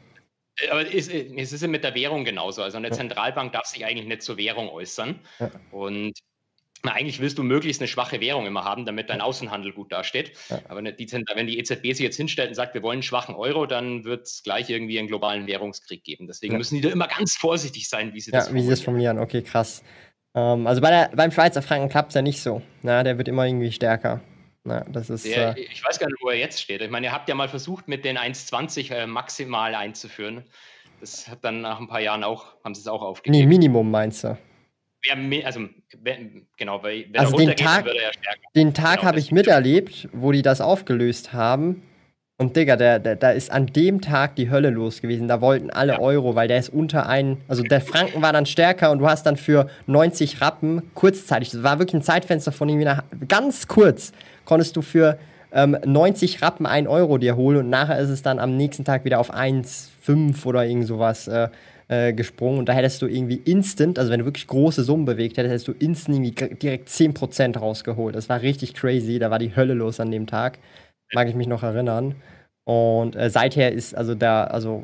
Aber 0.72 0.82
es, 0.94 1.10
es 1.10 1.54
ist 1.54 1.62
ja 1.62 1.68
mit 1.68 1.84
der 1.84 1.96
Währung 1.96 2.24
genauso. 2.24 2.64
Also 2.64 2.78
eine 2.78 2.90
Zentralbank 2.92 3.52
darf 3.52 3.66
sich 3.66 3.86
eigentlich 3.86 4.08
nicht 4.08 4.22
zur 4.22 4.38
Währung 4.38 4.70
äußern. 4.70 5.20
Ja. 5.40 5.52
Und 5.72 6.14
na, 6.86 6.94
eigentlich 6.94 7.20
willst 7.20 7.38
du 7.38 7.44
möglichst 7.44 7.82
eine 7.82 7.88
schwache 7.88 8.22
Währung 8.22 8.46
immer 8.46 8.64
haben, 8.64 8.86
damit 8.86 9.10
dein 9.10 9.20
Außenhandel 9.20 9.74
gut 9.74 9.92
dasteht. 9.92 10.32
Ja. 10.50 10.62
Aber 10.70 10.82
die, 10.82 11.12
wenn 11.12 11.48
die 11.48 11.60
EZB 11.60 11.82
sich 11.88 12.00
jetzt 12.00 12.16
hinstellt 12.16 12.50
und 12.50 12.56
sagt, 12.56 12.74
wir 12.74 12.84
wollen 12.84 12.98
einen 12.98 13.04
schwachen 13.04 13.36
Euro, 13.36 13.66
dann 13.66 14.06
wird 14.06 14.28
es 14.28 14.44
gleich 14.44 14.70
irgendwie 14.70 14.98
einen 15.00 15.08
globalen 15.08 15.48
Währungskrieg 15.48 16.04
geben. 16.04 16.28
Deswegen 16.28 16.54
ja. 16.54 16.58
müssen 16.58 16.76
die 16.76 16.82
da 16.82 16.90
immer 16.90 17.08
ganz 17.08 17.36
vorsichtig 17.36 17.90
sein, 17.90 18.14
wie 18.14 18.22
sie 18.22 18.32
das 18.32 18.46
formulieren. 18.46 18.64
Wie 18.64 18.68
sie 18.68 18.72
das 18.72 18.82
formulieren, 18.82 19.20
okay, 19.20 19.42
krass. 19.42 19.84
Ähm, 20.36 20.68
also 20.68 20.82
bei 20.82 20.90
der, 20.90 21.10
beim 21.16 21.32
Schweizer 21.32 21.62
Franken 21.62 21.90
klappt 21.90 22.10
es 22.10 22.16
ja 22.16 22.22
nicht 22.22 22.42
so. 22.42 22.62
Na, 22.82 23.04
der 23.04 23.18
wird 23.18 23.28
immer 23.28 23.46
irgendwie 23.46 23.72
stärker. 23.72 24.22
Na, 24.66 24.84
das 24.90 25.10
ist, 25.10 25.26
der, 25.26 25.58
äh, 25.58 25.62
ich 25.62 25.84
weiß 25.84 26.00
gar 26.00 26.08
nicht, 26.08 26.22
wo 26.22 26.30
er 26.30 26.38
jetzt 26.38 26.62
steht. 26.62 26.82
Ich 26.82 26.90
meine, 26.90 27.08
ihr 27.08 27.14
habt 27.14 27.30
ja 27.30 27.36
mal 27.36 27.48
versucht, 27.48 27.88
mit 27.88 28.04
den 28.04 28.18
1,20 28.18 28.92
äh, 28.94 29.08
maximal 29.08 29.74
einzuführen. 29.76 30.44
Das 31.00 31.28
hat 31.28 31.44
dann 31.44 31.62
nach 31.62 31.80
ein 31.80 31.88
paar 31.88 32.02
Jahren 32.02 32.24
auch, 32.24 32.46
haben 32.64 32.76
sie 32.76 32.82
es 32.82 32.88
auch 32.88 33.02
aufgegeben. 33.02 33.38
Nee, 33.38 33.46
Minimum 33.46 33.90
meinst 33.90 34.24
du? 34.24 34.38
Ja, 35.04 35.16
also, 35.46 35.70
genau, 36.58 36.82
weil 36.82 37.06
also 37.16 37.38
den 37.38 37.56
Tag, 37.56 37.86
ja 37.86 38.10
Den 38.56 38.74
Tag 38.74 38.96
genau, 38.96 39.08
habe 39.08 39.20
ich 39.20 39.32
miterlebt, 39.32 40.10
wo 40.14 40.32
die 40.32 40.42
das 40.42 40.62
aufgelöst 40.62 41.32
haben. 41.32 41.84
Und 42.38 42.58
Digga, 42.58 42.76
der, 42.76 43.00
der, 43.00 43.16
da 43.16 43.32
ist 43.32 43.50
an 43.50 43.68
dem 43.68 44.02
Tag 44.02 44.36
die 44.36 44.50
Hölle 44.50 44.70
los 44.70 45.02
gewesen. 45.02 45.30
Da 45.30 45.40
wollten 45.40 45.70
alle 45.70 45.94
ja. 45.94 46.00
Euro, 46.00 46.36
weil 46.36 46.50
der 46.50 46.58
ist 46.58 46.68
unter 46.68 47.08
einen, 47.08 47.38
also 47.48 47.64
der 47.64 47.80
Franken 47.80 48.22
war 48.22 48.34
dann 48.34 48.46
stärker 48.46 48.92
und 48.92 49.00
du 49.00 49.08
hast 49.08 49.26
dann 49.26 49.38
für 49.38 49.70
90 49.88 50.42
Rappen 50.42 50.82
kurzzeitig, 50.96 51.52
das 51.52 51.64
war 51.64 51.80
wirklich 51.80 51.94
ein 51.94 52.02
Zeitfenster 52.02 52.52
von 52.52 52.68
irgendwie 52.68 52.86
nach, 52.86 53.04
ganz 53.30 53.70
kurz, 53.70 54.12
konntest 54.44 54.76
du 54.76 54.82
für 54.82 55.18
ähm, 55.54 55.78
90 55.86 56.42
Rappen 56.42 56.66
1 56.66 56.90
Euro 56.90 57.18
dir 57.18 57.38
holen 57.38 57.58
und 57.58 57.70
nachher 57.70 58.00
ist 58.00 58.10
es 58.10 58.22
dann 58.22 58.40
am 58.40 58.58
nächsten 58.58 58.84
Tag 58.84 59.06
wieder 59.06 59.22
auf 59.22 59.34
1,5 59.34 60.46
oder 60.46 60.66
irgend 60.66 60.88
sowas 60.88 61.30
äh, 61.30 61.48
äh, 61.88 62.12
gesprungen 62.12 62.60
und 62.60 62.68
da 62.68 62.74
hättest 62.74 63.02
du 63.02 63.08
irgendwie 63.08 63.42
instant, 63.46 63.98
also 63.98 64.12
wenn 64.12 64.20
du 64.20 64.26
wirklich 64.26 64.48
große 64.48 64.84
Summen 64.84 65.06
bewegt 65.06 65.38
hättest, 65.38 65.52
hättest 65.52 65.68
du 65.70 65.74
instant 65.80 66.18
irgendwie 66.18 66.58
direkt 66.58 66.90
10% 66.90 67.58
rausgeholt. 67.58 68.14
Das 68.14 68.28
war 68.28 68.42
richtig 68.42 68.74
crazy, 68.74 69.20
da 69.20 69.32
war 69.32 69.40
die 69.40 69.56
Hölle 69.56 69.74
los 69.74 70.02
an 70.02 70.12
dem 70.12 70.28
Tag. 70.28 70.58
Mag 71.14 71.28
ich 71.28 71.36
mich 71.36 71.48
noch 71.48 71.64
erinnern. 71.64 72.16
Und 72.64 73.16
äh, 73.16 73.30
seither 73.30 73.72
ist 73.72 73.96
also 73.96 74.16
der, 74.16 74.54
also 74.54 74.84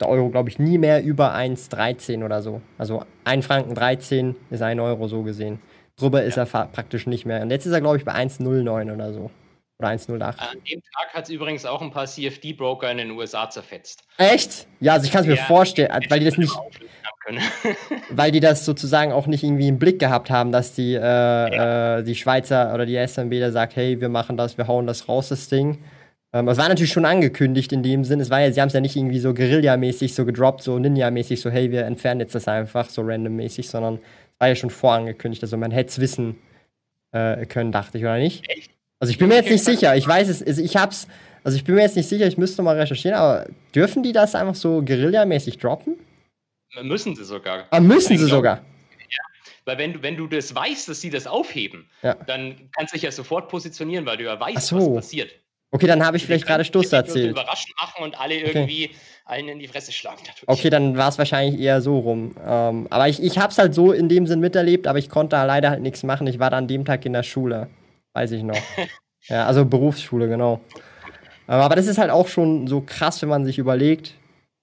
der 0.00 0.08
Euro, 0.08 0.28
glaube 0.30 0.48
ich, 0.48 0.58
nie 0.58 0.78
mehr 0.78 1.02
über 1.02 1.34
1,13 1.34 2.24
oder 2.24 2.42
so. 2.42 2.60
Also 2.78 3.04
1 3.24 3.46
Franken 3.46 3.74
13 3.74 4.36
ist 4.50 4.62
1 4.62 4.80
Euro 4.80 5.08
so 5.08 5.22
gesehen. 5.22 5.60
Drüber 5.96 6.22
ist 6.22 6.36
er 6.36 6.46
praktisch 6.46 7.06
nicht 7.06 7.26
mehr. 7.26 7.42
Und 7.42 7.50
jetzt 7.50 7.66
ist 7.66 7.72
er, 7.72 7.80
glaube 7.80 7.96
ich, 7.96 8.04
bei 8.04 8.12
1,09 8.12 8.92
oder 8.92 9.12
so. 9.12 9.30
Oder 9.82 9.90
1,08. 9.90 10.38
An 10.38 10.58
dem 10.70 10.80
Tag 10.82 11.14
hat 11.14 11.24
es 11.24 11.30
übrigens 11.30 11.64
auch 11.64 11.82
ein 11.82 11.90
paar 11.90 12.06
CFD-Broker 12.06 12.90
in 12.90 12.98
den 12.98 13.10
USA 13.10 13.50
zerfetzt. 13.50 14.04
Echt? 14.16 14.66
Ja, 14.80 14.94
also 14.94 15.06
ich 15.06 15.12
kann 15.12 15.22
es 15.22 15.26
mir 15.26 15.36
ja, 15.36 15.44
vorstellen, 15.44 15.90
weil 16.08 16.20
die 16.20 16.26
das 16.26 16.38
nicht. 16.38 16.52
weil 18.10 18.32
die 18.32 18.40
das 18.40 18.64
sozusagen 18.64 19.12
auch 19.12 19.26
nicht 19.26 19.44
irgendwie 19.44 19.68
im 19.68 19.78
Blick 19.78 19.98
gehabt 19.98 20.30
haben, 20.30 20.52
dass 20.52 20.74
die, 20.74 20.94
äh, 20.94 21.00
ja. 21.00 21.98
äh, 21.98 22.04
die 22.04 22.14
Schweizer 22.14 22.74
oder 22.74 22.86
die 22.86 22.96
SMB 22.96 23.32
da 23.40 23.50
sagt, 23.50 23.76
hey, 23.76 24.00
wir 24.00 24.08
machen 24.08 24.36
das, 24.36 24.58
wir 24.58 24.66
hauen 24.66 24.86
das 24.86 25.08
raus, 25.08 25.28
das 25.28 25.48
Ding. 25.48 25.78
Ähm, 26.32 26.48
es 26.48 26.58
war 26.58 26.68
natürlich 26.68 26.92
schon 26.92 27.04
angekündigt 27.04 27.72
in 27.72 27.82
dem 27.82 28.04
Sinn. 28.04 28.20
Es 28.20 28.30
war 28.30 28.40
ja, 28.40 28.50
sie 28.50 28.60
haben 28.60 28.68
es 28.68 28.74
ja 28.74 28.80
nicht 28.80 28.96
irgendwie 28.96 29.18
so 29.18 29.34
Guerilla-mäßig 29.34 30.14
so 30.14 30.24
gedroppt, 30.24 30.62
so 30.62 30.76
Ninja-mäßig, 30.78 31.40
so 31.40 31.50
hey, 31.50 31.70
wir 31.70 31.84
entfernen 31.84 32.20
jetzt 32.20 32.34
das 32.34 32.48
einfach 32.48 32.88
so 32.88 33.02
random-mäßig, 33.02 33.68
sondern 33.68 33.98
war 34.38 34.48
ja 34.48 34.56
schon 34.56 34.70
vorangekündigt. 34.70 35.42
Also 35.42 35.56
man 35.56 35.70
hätte 35.70 35.90
es 35.90 36.00
wissen 36.00 36.38
äh, 37.12 37.46
können, 37.46 37.70
dachte 37.70 37.98
ich, 37.98 38.04
oder 38.04 38.18
nicht? 38.18 38.48
Echt? 38.48 38.71
Also 39.02 39.10
ich 39.10 39.18
bin 39.18 39.26
mir 39.26 39.34
jetzt 39.34 39.50
nicht 39.50 39.64
sicher. 39.64 39.96
Ich 39.96 40.06
weiß 40.06 40.28
es, 40.28 40.58
ich 40.58 40.76
hab's, 40.76 41.08
also 41.42 41.56
ich 41.56 41.64
bin 41.64 41.74
mir 41.74 41.82
jetzt 41.82 41.96
nicht 41.96 42.08
sicher, 42.08 42.24
ich 42.24 42.38
müsste 42.38 42.62
mal 42.62 42.78
recherchieren, 42.78 43.18
aber 43.18 43.46
dürfen 43.74 44.04
die 44.04 44.12
das 44.12 44.36
einfach 44.36 44.54
so 44.54 44.80
Guerilla-mäßig 44.80 45.58
droppen? 45.58 45.98
Müssen 46.82 47.16
sie 47.16 47.24
sogar. 47.24 47.66
Ah, 47.70 47.80
müssen 47.80 48.16
sie 48.16 48.26
sogar. 48.26 48.58
Ja, 49.10 49.24
weil 49.64 49.78
wenn 49.78 49.94
du, 49.94 50.02
wenn 50.02 50.16
du 50.16 50.28
das 50.28 50.54
weißt, 50.54 50.88
dass 50.88 51.00
sie 51.00 51.10
das 51.10 51.26
aufheben, 51.26 51.90
ja. 52.02 52.14
dann 52.28 52.70
kannst 52.76 52.92
du 52.92 52.94
dich 52.94 53.02
ja 53.02 53.10
sofort 53.10 53.48
positionieren, 53.48 54.06
weil 54.06 54.18
du 54.18 54.24
ja 54.24 54.38
weißt, 54.38 54.68
so. 54.68 54.76
was 54.76 55.06
passiert. 55.06 55.32
Okay, 55.72 55.88
dann 55.88 56.06
habe 56.06 56.16
ich 56.16 56.24
vielleicht 56.24 56.46
gerade 56.46 56.64
Stuss 56.64 56.92
erzählt. 56.92 57.32
Überraschend 57.32 57.74
machen 57.80 58.04
und 58.04 58.20
alle 58.20 58.36
irgendwie 58.36 58.84
okay. 58.84 58.96
allen 59.24 59.48
in 59.48 59.58
die 59.58 59.66
Fresse 59.66 59.90
schlagen. 59.90 60.22
Natürlich. 60.24 60.48
Okay, 60.48 60.70
dann 60.70 60.96
war 60.96 61.08
es 61.08 61.18
wahrscheinlich 61.18 61.60
eher 61.60 61.80
so 61.80 61.98
rum. 61.98 62.36
Ähm, 62.46 62.86
aber 62.88 63.08
ich, 63.08 63.20
ich 63.20 63.38
habe 63.38 63.50
es 63.50 63.58
halt 63.58 63.74
so 63.74 63.90
in 63.90 64.08
dem 64.08 64.28
Sinn 64.28 64.38
miterlebt, 64.38 64.86
aber 64.86 65.00
ich 65.00 65.08
konnte 65.08 65.34
da 65.34 65.44
leider 65.44 65.70
halt 65.70 65.82
nichts 65.82 66.04
machen. 66.04 66.28
Ich 66.28 66.38
war 66.38 66.50
da 66.50 66.58
an 66.58 66.68
dem 66.68 66.84
Tag 66.84 67.04
in 67.04 67.14
der 67.14 67.24
Schule. 67.24 67.68
Weiß 68.14 68.30
ich 68.32 68.42
noch. 68.42 68.58
ja, 69.28 69.46
also 69.46 69.64
Berufsschule, 69.64 70.28
genau. 70.28 70.60
Aber 71.46 71.74
das 71.74 71.86
ist 71.86 71.98
halt 71.98 72.10
auch 72.10 72.28
schon 72.28 72.66
so 72.66 72.80
krass, 72.80 73.20
wenn 73.22 73.28
man 73.28 73.44
sich 73.44 73.58
überlegt, 73.58 74.14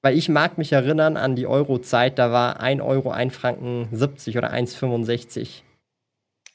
Weil 0.02 0.18
ich 0.18 0.30
mag 0.30 0.58
mich 0.58 0.72
erinnern 0.72 1.18
an 1.18 1.36
die 1.36 1.46
Euro-Zeit, 1.46 2.18
da 2.20 2.32
war 2.32 2.62
1 2.62 2.82
Euro 2.82 3.12
1 3.12 3.36
Franken 3.36 3.90
70 3.92 4.38
oder 4.38 4.54
1,65. 4.54 5.62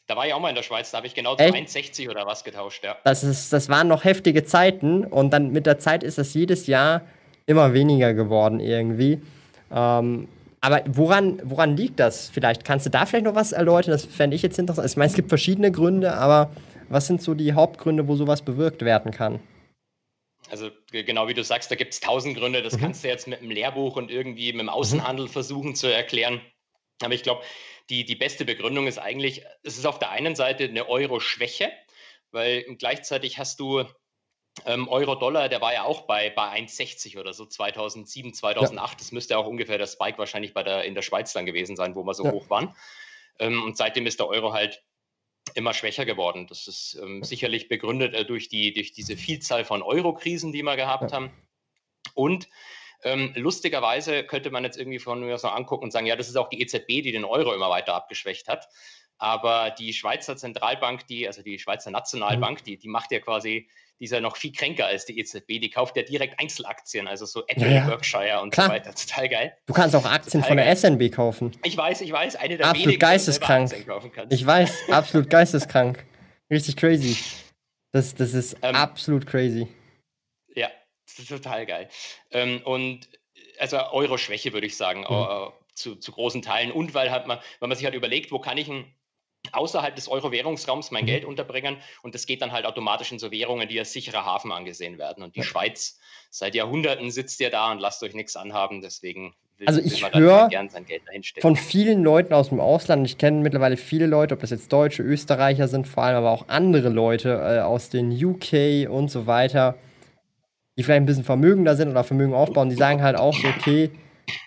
Da 0.07 0.17
war 0.17 0.27
ich 0.27 0.33
auch 0.33 0.41
mal 0.41 0.49
in 0.49 0.55
der 0.55 0.63
Schweiz, 0.63 0.91
da 0.91 0.99
habe 0.99 1.07
ich 1.07 1.15
genau 1.15 1.35
zu 1.35 1.43
1,60 1.45 2.11
oder 2.11 2.27
was 2.27 2.43
getauscht, 2.45 2.85
ja. 2.85 2.97
Das, 3.05 3.23
ist, 3.23 3.53
das 3.53 3.69
waren 3.69 3.89
noch 3.89 4.05
heftige 4.05 4.45
Zeiten 4.45 5.05
und 5.05 5.31
dann 5.31 5.53
mit 5.53 5.67
der 5.67 5.79
Zeit 5.79 6.03
ist 6.03 6.17
das 6.19 6.33
jedes 6.35 6.67
Jahr 6.67 7.03
immer 7.47 7.75
weniger 7.75 8.15
geworden 8.15 8.61
irgendwie. 8.61 9.21
Ähm, 9.71 10.29
aber 10.63 10.83
woran, 10.87 11.41
woran 11.45 11.77
liegt 11.77 12.01
das? 12.01 12.31
Vielleicht 12.31 12.65
kannst 12.65 12.87
du 12.87 12.91
da 12.91 13.05
vielleicht 13.05 13.27
noch 13.27 13.35
was 13.35 13.53
erläutern? 13.53 13.93
Das 13.93 14.07
fände 14.07 14.37
ich 14.37 14.43
jetzt 14.43 14.59
interessant. 14.59 14.89
Ich 14.89 14.97
meine, 14.97 15.09
es 15.11 15.15
gibt 15.15 15.29
verschiedene 15.29 15.71
Gründe, 15.71 16.15
aber 16.15 16.51
was 16.89 17.07
sind 17.07 17.23
so 17.23 17.35
die 17.35 17.53
Hauptgründe, 17.53 18.09
wo 18.09 18.17
sowas 18.17 18.43
bewirkt 18.43 18.85
werden 18.85 19.13
kann? 19.13 19.41
Also 20.51 20.71
genau 20.91 21.29
wie 21.29 21.35
du 21.35 21.43
sagst, 21.43 21.71
da 21.71 21.75
gibt 21.75 21.95
es 21.95 22.01
tausend 22.01 22.37
Gründe. 22.37 22.63
Das 22.63 22.75
mhm. 22.75 22.81
kannst 22.81 23.05
du 23.05 23.09
jetzt 23.09 23.27
mit 23.27 23.41
einem 23.41 23.51
Lehrbuch 23.51 23.97
und 23.97 24.11
irgendwie 24.11 24.53
mit 24.53 24.61
dem 24.61 24.69
Außenhandel 24.69 25.27
mhm. 25.27 25.31
versuchen 25.31 25.75
zu 25.75 25.87
erklären. 25.87 26.41
Aber 27.03 27.15
ich 27.15 27.23
glaube, 27.23 27.43
die, 27.91 28.05
die 28.05 28.15
beste 28.15 28.45
Begründung 28.45 28.87
ist 28.87 28.99
eigentlich, 28.99 29.43
es 29.63 29.79
ist 29.79 29.87
auf 29.87 29.99
der 29.99 30.11
einen 30.11 30.37
Seite 30.37 30.65
eine 30.65 30.89
Euro-Schwäche, 30.89 31.71
weil 32.31 32.63
gleichzeitig 32.77 33.39
hast 33.39 33.61
du 33.61 33.85
ähm, 34.67 34.89
Euro-Dollar, 34.89 35.49
der 35.49 35.61
war 35.61 35.73
ja 35.73 35.85
auch 35.85 36.03
bei, 36.03 36.31
bei 36.31 36.49
1,60 36.61 37.19
oder 37.19 37.33
so 37.33 37.45
2007, 37.47 38.35
2008. 38.35 38.93
Ja. 38.93 38.97
Das 38.99 39.13
müsste 39.13 39.39
auch 39.39 39.47
ungefähr 39.47 39.79
der 39.79 39.87
Spike 39.87 40.19
wahrscheinlich 40.19 40.55
bei 40.55 40.63
der, 40.63 40.85
in 40.85 40.95
der 40.95 41.03
Schweiz 41.03 41.33
dann 41.33 41.47
gewesen 41.47 41.77
sein, 41.77 41.95
wo 41.95 42.05
wir 42.05 42.15
so 42.15 42.25
ja. 42.25 42.33
hoch 42.33 42.49
waren. 42.51 42.75
Ähm, 43.39 43.63
und 43.65 43.77
seitdem 43.77 44.07
ist 44.07 44.21
der 44.21 44.29
Euro 44.29 44.53
halt 44.53 44.83
immer 45.55 45.75
schwächer 45.75 46.05
geworden. 46.05 46.47
Das 46.49 46.67
ist 46.67 46.99
ähm, 47.03 47.23
sicherlich 47.23 47.69
begründet 47.69 48.15
äh, 48.15 48.25
durch, 48.25 48.49
die, 48.49 48.73
durch 48.73 48.93
diese 48.93 49.17
Vielzahl 49.17 49.65
von 49.65 49.83
Euro-Krisen, 49.83 50.53
die 50.53 50.63
wir 50.63 50.77
gehabt 50.77 51.13
haben. 51.13 51.31
Und 52.15 52.49
ähm, 53.03 53.33
lustigerweise 53.37 54.25
könnte 54.25 54.51
man 54.51 54.65
jetzt 54.65 54.79
irgendwie 54.79 54.99
von 54.99 55.21
mir 55.21 55.37
so 55.39 55.49
angucken 55.49 55.85
und 55.85 55.91
sagen, 55.91 56.07
ja, 56.07 56.17
das 56.17 56.29
ist 56.29 56.37
auch 56.37 56.49
die 56.49 56.61
EZB, 56.63 57.03
die 57.03 57.13
den 57.13 57.25
Euro 57.25 57.53
immer 57.53 57.69
weiter 57.69 57.95
abgeschwächt 57.95 58.49
hat. 58.49 58.69
Aber 59.19 59.71
die 59.71 59.93
Schweizer 59.93 60.37
Zentralbank, 60.37 61.07
die, 61.07 61.27
also 61.27 61.43
die 61.43 61.59
Schweizer 61.59 61.91
Nationalbank, 61.91 62.61
mhm. 62.61 62.65
die, 62.65 62.79
die 62.79 62.89
macht 62.89 63.13
ja 63.13 63.21
quasi 63.21 63.69
die 64.01 64.07
ist 64.07 64.11
ja 64.11 64.21
noch 64.21 64.37
viel 64.37 64.53
kränker 64.53 64.87
als 64.87 65.07
die 65.07 65.19
EZB. 65.19 65.61
Die 65.61 65.71
kauft 65.71 65.97
ja 65.97 66.03
direkt 66.03 66.41
Einzelaktien, 66.41 67.07
also 67.07 67.27
so 67.27 67.45
Apple, 67.47 67.73
ja, 67.73 67.87
Berkshire 67.87 68.41
und 68.41 68.51
Klar. 68.51 68.67
so 68.67 68.73
weiter. 68.73 68.95
Total 68.95 69.29
geil. 69.29 69.57
Du 69.67 69.73
kannst 69.73 69.95
auch 69.95 70.05
Aktien 70.05 70.43
Total 70.43 70.49
von 70.49 70.57
der. 70.57 70.77
SNB 70.77 71.15
kaufen. 71.15 71.53
Ich 71.63 71.77
weiß, 71.77 72.01
ich 72.01 72.11
weiß. 72.11 72.37
Eine 72.37 72.57
der 72.57 72.67
absolut 72.67 72.87
wenigen, 72.87 73.01
geisteskrank. 73.01 73.75
Die 73.75 73.85
kaufen 73.85 74.13
kannst. 74.13 74.33
Ich 74.33 74.45
weiß, 74.45 74.91
absolut 74.91 75.31
geisteskrank. 75.31 76.05
Richtig 76.51 76.77
crazy. 76.77 77.17
Das, 77.93 78.15
das 78.15 78.35
ist 78.35 78.57
ähm, 78.63 78.75
absolut 78.75 79.27
crazy. 79.27 79.69
Ja, 80.55 80.69
total 81.29 81.65
geil. 81.65 81.89
Ähm, 82.33 82.61
und 82.65 83.09
also 83.59 83.79
Euro-Schwäche 83.93 84.53
würde 84.53 84.67
ich 84.67 84.77
sagen, 84.77 85.01
mhm. 85.01 85.07
äh, 85.07 85.51
zu, 85.75 85.95
zu 85.95 86.11
großen 86.11 86.43
Teilen. 86.43 86.73
Und 86.73 86.95
weil, 86.95 87.13
halt 87.13 87.29
man, 87.29 87.39
weil 87.61 87.69
man 87.69 87.79
sich 87.79 87.85
halt 87.85 87.95
überlegt, 87.95 88.33
wo 88.33 88.41
kann 88.41 88.59
ich 88.59 88.69
ein 88.69 88.93
außerhalb 89.53 89.95
des 89.95 90.09
Euro-Währungsraums 90.09 90.91
mein 90.91 91.05
mhm. 91.05 91.09
Geld 91.09 91.25
unterbringen 91.25 91.77
und 92.03 92.15
das 92.15 92.27
geht 92.27 92.43
dann 92.43 92.53
halt 92.53 92.67
automatisch 92.67 93.13
in 93.13 93.19
so 93.19 93.31
Währungen, 93.31 93.69
die 93.69 93.79
als 93.79 93.93
sicherer 93.93 94.25
Hafen 94.25 94.53
angesehen 94.53 94.99
werden. 94.99 95.23
Und 95.23 95.37
die 95.37 95.41
ja. 95.41 95.47
Schweiz 95.47 95.99
seit 96.31 96.55
Jahrhunderten 96.55 97.11
sitzt 97.11 97.41
ja 97.41 97.51
da 97.51 97.71
und 97.71 97.79
lasst 97.79 98.03
euch 98.03 98.15
nichts 98.15 98.37
anhaben, 98.37 98.81
deswegen 98.81 99.35
will, 99.59 99.69
also 99.69 99.81
ich 99.81 100.05
höre 100.13 100.51
von 101.41 101.57
vielen 101.57 102.03
Leuten 102.03 102.35
aus 102.35 102.49
dem 102.49 102.61
Ausland, 102.61 103.07
ich 103.07 103.19
kenne 103.19 103.41
mittlerweile 103.41 103.77
viele 103.77 104.07
Leute, 104.07 104.35
ob 104.35 104.41
das 104.41 104.51
jetzt 104.51 104.73
Deutsche, 104.73 105.03
Österreicher 105.03 105.69
sind, 105.69 105.87
vor 105.87 106.03
allem 106.03 106.17
aber 106.17 106.31
auch 106.31 106.49
andere 106.49 106.89
Leute 106.89 107.31
äh, 107.31 107.61
aus 107.61 107.91
den 107.91 108.11
UK 108.11 108.91
und 108.91 109.11
so 109.11 109.27
weiter, 109.27 109.77
die 110.77 110.83
vielleicht 110.83 111.03
ein 111.03 111.07
bisschen 111.07 111.25
vermögender 111.25 111.77
sind 111.77 111.89
oder 111.89 112.03
Vermögen 112.03 112.35
aufbauen, 112.35 112.69
die 112.69 112.77
sagen 112.77 113.03
halt 113.03 113.17
auch 113.17 113.35
so, 113.35 113.47
okay, 113.47 113.91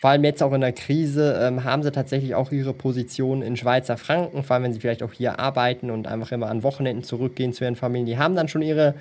vor 0.01 0.09
allem 0.11 0.23
jetzt 0.23 0.43
auch 0.43 0.53
in 0.53 0.61
der 0.61 0.73
Krise 0.73 1.39
ähm, 1.41 1.63
haben 1.63 1.83
sie 1.83 1.91
tatsächlich 1.91 2.35
auch 2.35 2.51
ihre 2.51 2.73
Position 2.73 3.41
in 3.41 3.57
Schweizer 3.57 3.97
Franken, 3.97 4.43
vor 4.43 4.55
allem 4.55 4.63
wenn 4.63 4.73
sie 4.73 4.79
vielleicht 4.79 5.03
auch 5.03 5.13
hier 5.13 5.39
arbeiten 5.39 5.91
und 5.91 6.07
einfach 6.07 6.31
immer 6.31 6.49
an 6.49 6.63
Wochenenden 6.63 7.03
zurückgehen 7.03 7.53
zu 7.53 7.63
ihren 7.63 7.75
Familien. 7.75 8.05
Die 8.05 8.17
haben 8.17 8.35
dann 8.35 8.47
schon 8.47 8.61
ihre 8.61 8.95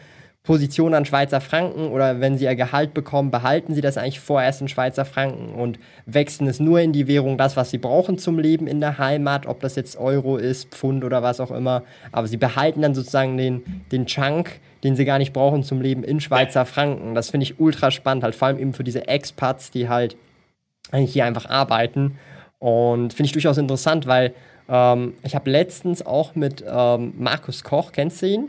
Position 0.46 0.94
an 0.94 1.04
Schweizer 1.04 1.40
Franken 1.40 1.88
oder 1.88 2.20
wenn 2.20 2.38
sie 2.38 2.44
ihr 2.44 2.54
Gehalt 2.54 2.94
bekommen, 2.94 3.32
behalten 3.32 3.74
sie 3.74 3.80
das 3.80 3.98
eigentlich 3.98 4.20
vorerst 4.20 4.60
in 4.60 4.68
Schweizer 4.68 5.04
Franken 5.04 5.54
und 5.54 5.80
wechseln 6.06 6.46
es 6.46 6.60
nur 6.60 6.80
in 6.80 6.92
die 6.92 7.08
Währung, 7.08 7.36
das, 7.36 7.56
was 7.56 7.70
sie 7.70 7.78
brauchen 7.78 8.16
zum 8.16 8.38
Leben 8.38 8.68
in 8.68 8.80
der 8.80 8.96
Heimat, 8.98 9.46
ob 9.46 9.60
das 9.60 9.74
jetzt 9.74 9.98
Euro 9.98 10.36
ist, 10.36 10.72
Pfund 10.72 11.04
oder 11.04 11.22
was 11.24 11.40
auch 11.40 11.50
immer. 11.50 11.82
Aber 12.12 12.28
sie 12.28 12.36
behalten 12.36 12.82
dann 12.82 12.94
sozusagen 12.94 13.36
den, 13.36 13.82
den 13.90 14.06
Chunk, 14.06 14.60
den 14.84 14.94
sie 14.94 15.04
gar 15.04 15.18
nicht 15.18 15.32
brauchen 15.32 15.64
zum 15.64 15.80
Leben 15.80 16.04
in 16.04 16.20
Schweizer 16.20 16.64
Franken. 16.64 17.16
Das 17.16 17.30
finde 17.30 17.42
ich 17.42 17.58
ultra 17.58 17.90
spannend, 17.90 18.22
halt 18.22 18.36
vor 18.36 18.46
allem 18.46 18.58
eben 18.60 18.72
für 18.72 18.84
diese 18.84 19.08
Expats, 19.08 19.72
die 19.72 19.88
halt 19.88 20.16
hier 20.92 21.24
einfach 21.24 21.48
arbeiten. 21.48 22.18
Und 22.58 23.12
finde 23.12 23.26
ich 23.26 23.32
durchaus 23.32 23.58
interessant, 23.58 24.06
weil 24.06 24.34
ähm, 24.68 25.14
ich 25.22 25.34
habe 25.34 25.50
letztens 25.50 26.04
auch 26.04 26.34
mit 26.34 26.64
ähm, 26.66 27.14
Markus 27.18 27.64
Koch, 27.64 27.92
kennst 27.92 28.22
du 28.22 28.26
ihn? 28.26 28.48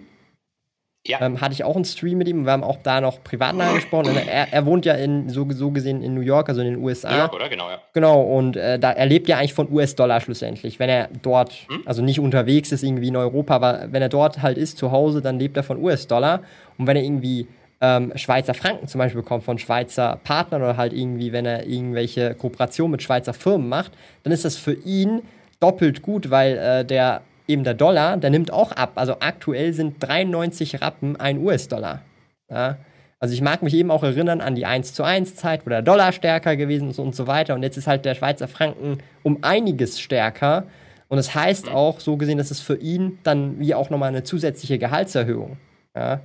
Ja. 1.06 1.22
Ähm, 1.22 1.40
hatte 1.40 1.54
ich 1.54 1.64
auch 1.64 1.76
einen 1.76 1.86
Stream 1.86 2.18
mit 2.18 2.28
ihm. 2.28 2.46
Wir 2.46 2.52
haben 2.52 2.64
auch 2.64 2.80
da 2.84 3.00
noch 3.00 3.24
privat 3.24 3.56
nachgesprochen. 3.56 4.16
Er, 4.18 4.52
er, 4.52 4.66
wohnt 4.66 4.86
ja 4.86 4.94
in, 4.94 5.30
so, 5.30 5.48
so, 5.52 5.72
gesehen 5.72 6.04
in 6.04 6.14
New 6.14 6.22
York, 6.22 6.50
also 6.50 6.60
in 6.60 6.68
den 6.68 6.84
USA. 6.84 7.12
New 7.12 7.18
York, 7.18 7.34
oder? 7.34 7.50
Genau, 7.50 7.70
ja. 7.70 7.80
Genau, 7.94 8.22
und 8.22 8.58
äh, 8.58 8.78
da, 8.78 8.92
er 8.92 9.06
lebt 9.06 9.30
ja 9.30 9.38
eigentlich 9.38 9.54
von 9.54 9.72
US-Dollar 9.72 10.20
schlussendlich. 10.20 10.80
Wenn 10.80 10.90
er 10.90 11.10
dort, 11.22 11.54
hm? 11.70 11.84
also 11.86 12.02
nicht 12.02 12.20
unterwegs 12.20 12.74
ist 12.74 12.84
irgendwie 12.84 13.08
in 13.08 13.16
Europa, 13.16 13.56
aber 13.56 13.88
wenn 13.92 14.02
er 14.02 14.10
dort 14.10 14.42
halt 14.42 14.58
ist 14.58 14.78
zu 14.78 14.92
Hause, 14.92 15.22
dann 15.22 15.40
lebt 15.40 15.56
er 15.56 15.64
von 15.64 15.82
US-Dollar. 15.82 16.42
Und 16.78 16.88
wenn 16.88 16.98
er 16.98 17.04
irgendwie 17.04 17.48
ähm, 17.82 18.12
Schweizer 18.16 18.54
Franken 18.54 18.88
zum 18.88 19.00
Beispiel 19.00 19.22
bekommt 19.22 19.44
von 19.44 19.58
Schweizer 19.58 20.20
Partnern 20.24 20.64
oder 20.64 20.78
halt 20.78 20.94
irgendwie, 20.94 21.32
wenn 21.32 21.46
er 21.46 21.68
irgendwelche 21.68 22.34
Kooperationen 22.36 22.92
mit 22.92 23.04
Schweizer 23.04 23.34
Firmen 23.34 23.70
macht, 23.70 23.92
dann 24.24 24.34
ist 24.34 24.46
das 24.46 24.58
für 24.58 24.74
ihn 24.74 25.22
doppelt 25.60 26.02
gut, 26.02 26.30
weil 26.30 26.58
äh, 26.58 26.86
der 26.86 27.22
eben 27.48 27.64
der 27.64 27.74
Dollar, 27.74 28.18
der 28.18 28.30
nimmt 28.30 28.52
auch 28.52 28.72
ab. 28.72 28.94
Also 28.96 29.18
aktuell 29.20 29.74
sind 29.74 29.96
93 30.00 30.82
Rappen 30.82 31.16
ein 31.16 31.40
US-Dollar. 31.40 32.02
Ja? 32.50 32.78
Also 33.20 33.34
ich 33.34 33.42
mag 33.42 33.64
mich 33.64 33.74
eben 33.74 33.90
auch 33.90 34.04
erinnern 34.04 34.42
an 34.42 34.56
die 34.56 34.66
1 34.66 34.94
zu 34.94 35.04
1 35.04 35.36
Zeit, 35.36 35.66
wo 35.66 35.70
der 35.70 35.82
Dollar 35.82 36.12
stärker 36.12 36.56
gewesen 36.56 36.90
ist 36.90 37.00
und 37.00 37.16
so 37.16 37.26
weiter. 37.26 37.56
Und 37.56 37.64
jetzt 37.64 37.78
ist 37.78 37.88
halt 37.88 38.06
der 38.06 38.16
Schweizer 38.16 38.48
Franken 38.48 39.00
um 39.24 39.40
einiges 39.44 40.00
stärker. 40.00 40.66
Und 41.08 41.18
das 41.18 41.34
heißt 41.34 41.70
auch, 41.70 42.00
so 42.00 42.18
gesehen, 42.18 42.38
dass 42.38 42.52
es 42.52 42.60
für 42.60 42.76
ihn 42.76 43.18
dann 43.24 43.60
wie 43.60 43.74
auch 43.74 43.90
nochmal 43.90 44.10
eine 44.10 44.24
zusätzliche 44.24 44.78
Gehaltserhöhung. 44.78 45.58
Ja? 45.96 46.22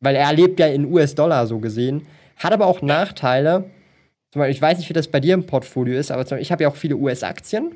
Weil 0.00 0.16
er 0.16 0.32
lebt 0.32 0.60
ja 0.60 0.66
in 0.66 0.92
US-Dollar 0.92 1.46
so 1.46 1.58
gesehen, 1.58 2.06
hat 2.36 2.52
aber 2.52 2.66
auch 2.66 2.82
Nachteile. 2.82 3.64
Zum 4.32 4.40
Beispiel, 4.40 4.54
ich 4.54 4.62
weiß 4.62 4.78
nicht, 4.78 4.88
wie 4.88 4.94
das 4.94 5.08
bei 5.08 5.20
dir 5.20 5.34
im 5.34 5.46
Portfolio 5.46 5.98
ist, 5.98 6.10
aber 6.10 6.22
Beispiel, 6.22 6.40
ich 6.40 6.52
habe 6.52 6.62
ja 6.62 6.68
auch 6.68 6.76
viele 6.76 6.96
US-Aktien, 6.96 7.72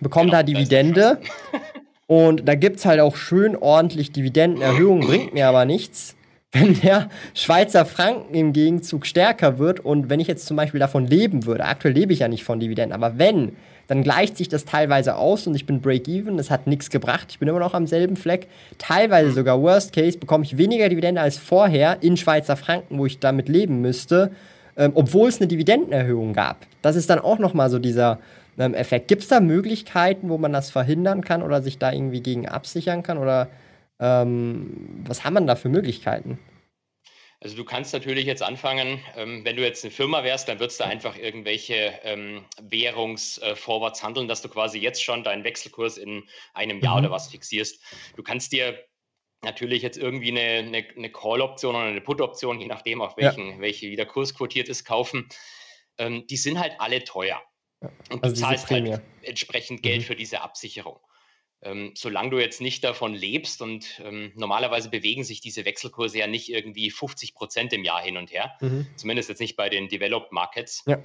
bekomme 0.00 0.26
genau, 0.26 0.38
da 0.38 0.42
Dividende 0.42 1.18
und 2.06 2.46
da 2.46 2.54
gibt 2.54 2.76
es 2.76 2.86
halt 2.86 3.00
auch 3.00 3.16
schön 3.16 3.56
ordentlich 3.56 4.12
Dividendenerhöhungen, 4.12 5.06
bringt 5.06 5.34
mir 5.34 5.48
aber 5.48 5.64
nichts. 5.64 6.16
Wenn 6.54 6.78
der 6.80 7.08
Schweizer 7.32 7.86
Franken 7.86 8.34
im 8.34 8.52
Gegenzug 8.52 9.06
stärker 9.06 9.58
wird 9.58 9.80
und 9.80 10.10
wenn 10.10 10.20
ich 10.20 10.28
jetzt 10.28 10.44
zum 10.44 10.58
Beispiel 10.58 10.80
davon 10.80 11.06
leben 11.06 11.46
würde, 11.46 11.64
aktuell 11.64 11.94
lebe 11.94 12.12
ich 12.12 12.18
ja 12.18 12.28
nicht 12.28 12.44
von 12.44 12.60
Dividenden, 12.60 12.92
aber 12.92 13.18
wenn 13.18 13.56
dann 13.92 14.02
gleicht 14.02 14.38
sich 14.38 14.48
das 14.48 14.64
teilweise 14.64 15.16
aus 15.16 15.46
und 15.46 15.54
ich 15.54 15.66
bin 15.66 15.82
Break-Even, 15.82 16.38
es 16.38 16.50
hat 16.50 16.66
nichts 16.66 16.88
gebracht, 16.88 17.26
ich 17.28 17.38
bin 17.38 17.46
immer 17.46 17.58
noch 17.58 17.74
am 17.74 17.86
selben 17.86 18.16
Fleck. 18.16 18.48
Teilweise 18.78 19.28
mhm. 19.28 19.34
sogar 19.34 19.60
Worst 19.60 19.92
Case 19.92 20.16
bekomme 20.16 20.44
ich 20.44 20.56
weniger 20.56 20.88
Dividende 20.88 21.20
als 21.20 21.36
vorher 21.36 21.98
in 22.00 22.16
Schweizer 22.16 22.56
Franken, 22.56 22.96
wo 22.96 23.04
ich 23.04 23.18
damit 23.18 23.50
leben 23.50 23.82
müsste, 23.82 24.30
ähm, 24.78 24.92
obwohl 24.94 25.28
es 25.28 25.42
eine 25.42 25.46
Dividendenerhöhung 25.46 26.32
gab. 26.32 26.64
Das 26.80 26.96
ist 26.96 27.10
dann 27.10 27.18
auch 27.18 27.38
nochmal 27.38 27.68
so 27.68 27.78
dieser 27.78 28.18
ähm, 28.56 28.72
Effekt. 28.72 29.08
Gibt 29.08 29.24
es 29.24 29.28
da 29.28 29.40
Möglichkeiten, 29.40 30.30
wo 30.30 30.38
man 30.38 30.54
das 30.54 30.70
verhindern 30.70 31.20
kann 31.20 31.42
oder 31.42 31.60
sich 31.60 31.76
da 31.76 31.92
irgendwie 31.92 32.22
gegen 32.22 32.48
absichern 32.48 33.02
kann 33.02 33.18
oder 33.18 33.48
ähm, 34.00 35.02
was 35.06 35.22
haben 35.22 35.34
man 35.34 35.46
da 35.46 35.54
für 35.54 35.68
Möglichkeiten? 35.68 36.38
Also 37.42 37.56
du 37.56 37.64
kannst 37.64 37.92
natürlich 37.92 38.24
jetzt 38.24 38.42
anfangen, 38.42 39.00
ähm, 39.16 39.44
wenn 39.44 39.56
du 39.56 39.62
jetzt 39.62 39.84
eine 39.84 39.90
Firma 39.90 40.22
wärst, 40.22 40.48
dann 40.48 40.60
würdest 40.60 40.78
du 40.78 40.84
einfach 40.84 41.16
irgendwelche 41.16 41.98
ähm, 42.04 42.44
Währungsvorwärts 42.60 44.00
äh, 44.00 44.02
handeln, 44.04 44.28
dass 44.28 44.42
du 44.42 44.48
quasi 44.48 44.78
jetzt 44.78 45.02
schon 45.02 45.24
deinen 45.24 45.42
Wechselkurs 45.42 45.98
in 45.98 46.22
einem 46.54 46.78
Jahr 46.80 46.98
mhm. 46.98 47.06
oder 47.06 47.10
was 47.10 47.28
fixierst. 47.28 47.82
Du 48.14 48.22
kannst 48.22 48.52
dir 48.52 48.78
natürlich 49.42 49.82
jetzt 49.82 49.98
irgendwie 49.98 50.30
eine, 50.30 50.68
eine, 50.68 50.86
eine 50.96 51.10
Call-Option 51.10 51.74
oder 51.74 51.86
eine 51.86 52.00
Put-Option, 52.00 52.60
je 52.60 52.68
nachdem, 52.68 53.02
auf 53.02 53.16
welchen, 53.16 53.54
ja. 53.54 53.60
welche 53.60 53.90
wie 53.90 53.96
der 53.96 54.06
Kurs 54.06 54.34
quotiert 54.34 54.68
ist, 54.68 54.84
kaufen. 54.84 55.28
Ähm, 55.98 56.24
die 56.28 56.36
sind 56.36 56.60
halt 56.60 56.74
alle 56.78 57.02
teuer. 57.02 57.42
Und 57.80 58.22
also 58.22 58.36
du 58.36 58.40
zahlst 58.40 58.70
halt 58.70 59.02
entsprechend 59.22 59.82
Geld 59.82 60.02
mhm. 60.02 60.04
für 60.04 60.14
diese 60.14 60.42
Absicherung 60.42 61.00
ähm, 61.62 61.92
solange 61.94 62.30
du 62.30 62.38
jetzt 62.38 62.60
nicht 62.60 62.82
davon 62.84 63.14
lebst 63.14 63.62
und 63.62 64.00
ähm, 64.04 64.32
normalerweise 64.34 64.90
bewegen 64.90 65.24
sich 65.24 65.40
diese 65.40 65.64
Wechselkurse 65.64 66.18
ja 66.18 66.26
nicht 66.26 66.50
irgendwie 66.50 66.90
50 66.90 67.34
Prozent 67.34 67.72
im 67.72 67.84
Jahr 67.84 68.02
hin 68.02 68.16
und 68.16 68.32
her, 68.32 68.56
mhm. 68.60 68.86
zumindest 68.96 69.28
jetzt 69.28 69.40
nicht 69.40 69.56
bei 69.56 69.68
den 69.68 69.88
Developed 69.88 70.32
Markets. 70.32 70.82
Ja. 70.86 71.02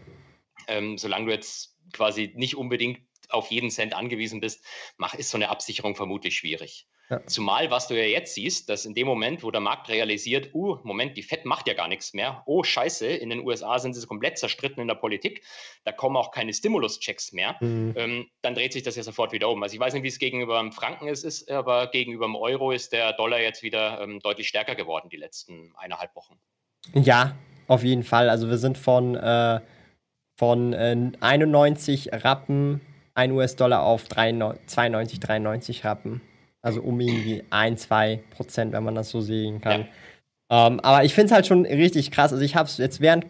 Ähm, 0.67 0.98
solange 0.98 1.28
du 1.28 1.32
jetzt 1.32 1.78
quasi 1.93 2.32
nicht 2.36 2.56
unbedingt 2.56 3.00
auf 3.30 3.52
jeden 3.52 3.70
Cent 3.70 3.93
angewiesen 3.93 4.39
bist, 4.39 4.65
mach, 4.98 5.13
ist 5.13 5.30
so 5.30 5.38
eine 5.38 5.50
Absicherung 5.50 5.96
vermutlich 5.96 6.36
schwierig. 6.36 6.88
Ja. 7.10 7.26
Zumal, 7.26 7.72
was 7.72 7.88
du 7.88 7.98
ja 7.98 8.04
jetzt 8.04 8.36
siehst, 8.36 8.67
dass 8.70 8.86
in 8.86 8.93
dem 8.93 9.08
Moment, 9.08 9.41
wo 9.41 9.50
der 9.50 9.62
Markt 9.62 9.88
realisiert, 9.88 10.54
uh, 10.54 10.78
Moment, 10.84 11.15
die 11.15 11.24
FED 11.24 11.46
macht 11.46 11.67
ja 11.67 11.74
gar 11.74 11.88
nichts 11.88 12.13
mehr. 12.13 12.43
Oh, 12.46 12.63
scheiße, 12.63 13.08
in 13.08 13.30
den 13.30 13.46
USA 13.46 13.80
sind 13.80 13.93
sie 13.93 14.06
komplett 14.06 14.38
zerstritten 14.38 14.82
in 14.82 14.89
der 14.89 14.96
Politik. 14.96 15.41
Da 15.86 15.93
kommen 15.93 16.17
auch 16.17 16.32
keine 16.32 16.54
Stimulus-Checks 16.54 17.32
mehr. 17.32 17.56
Mhm. 17.62 17.93
Ähm, 17.96 18.28
dann 18.41 18.56
dreht 18.56 18.74
sich 18.74 18.84
das 18.84 18.98
ja 18.98 19.04
sofort 19.04 19.32
wieder 19.32 19.50
um. 19.50 19.63
Also 19.63 19.76
ich 19.76 19.80
weiß 19.80 19.93
nicht, 19.93 20.04
wie 20.04 20.10
es 20.10 20.20
gegenüber 20.20 20.60
dem 20.60 20.74
Franken 20.74 21.08
ist, 21.08 21.24
ist 21.24 21.50
aber 21.50 21.88
gegenüber 21.88 22.26
dem 22.26 22.36
Euro 22.36 22.72
ist 22.72 22.91
der 22.91 23.13
Dollar 23.13 23.39
jetzt 23.39 23.63
wieder 23.63 24.02
ähm, 24.02 24.20
deutlich 24.20 24.50
stärker 24.50 24.76
geworden 24.76 25.08
die 25.10 25.17
letzten 25.17 25.74
eineinhalb 25.78 26.13
Wochen. 26.13 26.38
Ja, 26.93 27.38
auf 27.67 27.84
jeden 27.84 28.04
Fall. 28.04 28.30
Also 28.30 28.50
wir 28.50 28.58
sind 28.58 28.78
von, 28.78 29.15
äh, 29.15 29.62
von 30.36 30.74
äh, 30.74 31.12
91 31.22 32.10
Rappen, 32.12 32.82
1 33.13 33.32
US-Dollar 33.34 33.84
auf 33.84 34.10
92, 34.10 35.22
93 35.22 35.86
Rappen. 35.86 36.22
Also 36.62 36.82
um 36.82 37.00
irgendwie 37.00 37.43
ein, 37.50 37.78
zwei 37.78 38.22
Prozent, 38.32 38.74
wenn 38.74 38.84
man 38.84 38.96
das 38.96 39.10
so 39.10 39.22
sehen 39.22 39.62
kann. 39.62 39.82
Ja. 39.82 40.67
Ähm, 40.67 40.80
aber 40.80 41.04
ich 41.04 41.13
finde 41.13 41.28
es 41.28 41.32
halt 41.34 41.48
schon 41.48 41.65
richtig 41.65 42.12
krass. 42.12 42.32
Also 42.32 42.43
ich 42.43 42.56
habe 42.56 42.67
es 42.67 42.78
jetzt 42.78 43.02
während 43.02 43.26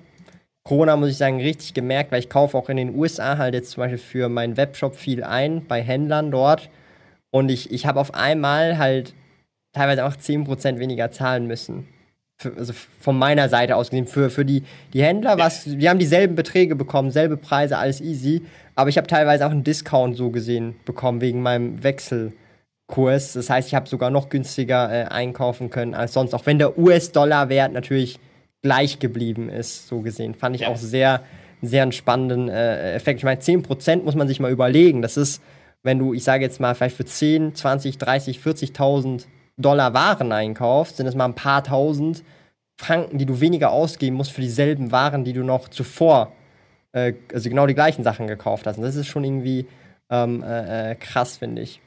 Corona, 0.64 0.98
muss 0.98 1.10
ich 1.10 1.18
sagen, 1.18 1.40
richtig 1.40 1.74
gemerkt, 1.74 2.12
weil 2.12 2.20
ich 2.20 2.30
kaufe 2.30 2.58
auch 2.58 2.68
in 2.68 2.78
den 2.78 2.94
USA 2.94 3.38
halt 3.38 3.54
jetzt 3.54 3.72
zum 3.72 3.82
Beispiel 3.82 3.98
für 3.98 4.30
meinen 4.30 4.58
Webshop 4.58 4.96
viel 4.96 5.24
ein, 5.24 5.66
bei 5.66 5.82
Händlern 5.82 6.30
dort. 6.30 6.70
Und 7.32 7.50
ich, 7.50 7.72
ich 7.72 7.86
habe 7.86 8.00
auf 8.00 8.14
einmal 8.14 8.78
halt 8.78 9.14
teilweise 9.72 10.06
auch 10.06 10.14
10% 10.14 10.80
weniger 10.80 11.12
zahlen 11.12 11.48
müssen. 11.48 11.88
Für, 12.40 12.56
also 12.58 12.74
von 12.74 13.18
meiner 13.18 13.50
Seite 13.50 13.78
aus 13.78 13.90
gesehen, 13.90 14.08
für, 14.08 14.30
für 14.30 14.44
die, 14.46 14.64
die 14.94 15.02
Händler, 15.02 15.38
was, 15.38 15.64
die 15.64 15.90
haben 15.90 16.00
dieselben 16.00 16.36
Beträge 16.36 16.76
bekommen, 16.76 17.12
selbe 17.12 17.38
Preise, 17.38 17.78
alles 17.78 18.02
easy. 18.02 18.44
Aber 18.76 18.90
ich 18.90 18.98
habe 18.98 19.08
teilweise 19.08 19.48
auch 19.48 19.52
einen 19.52 19.64
Discount 19.64 20.18
so 20.18 20.32
gesehen 20.32 20.76
bekommen 20.86 21.22
wegen 21.22 21.42
meinem 21.42 21.82
Wechsel. 21.82 22.34
Kurs. 22.88 23.34
Das 23.34 23.50
heißt, 23.50 23.68
ich 23.68 23.76
habe 23.76 23.88
sogar 23.88 24.10
noch 24.10 24.30
günstiger 24.30 24.92
äh, 24.92 25.06
einkaufen 25.06 25.70
können 25.70 25.94
als 25.94 26.14
sonst, 26.14 26.34
auch 26.34 26.46
wenn 26.46 26.58
der 26.58 26.78
US-Dollar-Wert 26.78 27.74
natürlich 27.74 28.20
gleich 28.62 29.00
geblieben 29.00 29.50
ist, 29.50 29.88
so 29.88 30.02
gesehen. 30.02 30.34
Fand 30.34 30.56
ich 30.56 30.64
ja. 30.64 30.70
auch 30.70 30.78
sehr, 30.78 31.22
sehr 31.62 31.84
einen 31.84 31.92
spannenden 31.92 32.50
äh, 32.50 32.94
Effekt. 32.94 33.20
Ich 33.20 33.24
meine, 33.24 33.40
10% 33.40 34.04
muss 34.04 34.16
man 34.16 34.28
sich 34.28 34.40
mal 34.40 34.52
überlegen. 34.52 35.02
Das 35.02 35.18
ist, 35.18 35.42
wenn 35.84 36.00
du, 36.00 36.14
ich 36.14 36.24
sage 36.24 36.44
jetzt 36.44 36.60
mal, 36.60 36.74
vielleicht 36.76 36.96
für 36.96 37.06
10, 37.06 37.56
20, 37.56 37.98
30, 37.98 38.40
40.000 38.40 39.26
Dollar 39.58 39.94
Waren 39.94 40.32
einkaufst, 40.32 40.98
sind 40.98 41.08
es 41.08 41.16
mal 41.16 41.26
ein 41.26 41.36
paar 41.36 41.64
tausend 41.64 42.24
Franken, 42.80 43.18
die 43.18 43.26
du 43.26 43.42
weniger 43.42 43.72
ausgeben 43.72 44.16
musst 44.16 44.32
für 44.32 44.42
dieselben 44.42 44.92
Waren, 44.92 45.24
die 45.24 45.34
du 45.34 45.44
noch 45.44 45.68
zuvor, 45.68 46.32
äh, 46.92 47.14
also 47.34 47.50
genau 47.50 47.66
die 47.66 47.74
gleichen 47.74 48.04
Sachen 48.04 48.28
gekauft 48.28 48.68
hast. 48.68 48.78
Und 48.78 48.84
das 48.84 48.96
ist 48.96 49.08
schon 49.08 49.24
irgendwie 49.24 49.66
ähm, 50.10 50.44
äh, 50.44 50.92
äh 50.92 50.96
krass, 50.96 51.38
finde 51.38 51.64
ich. 51.64 51.82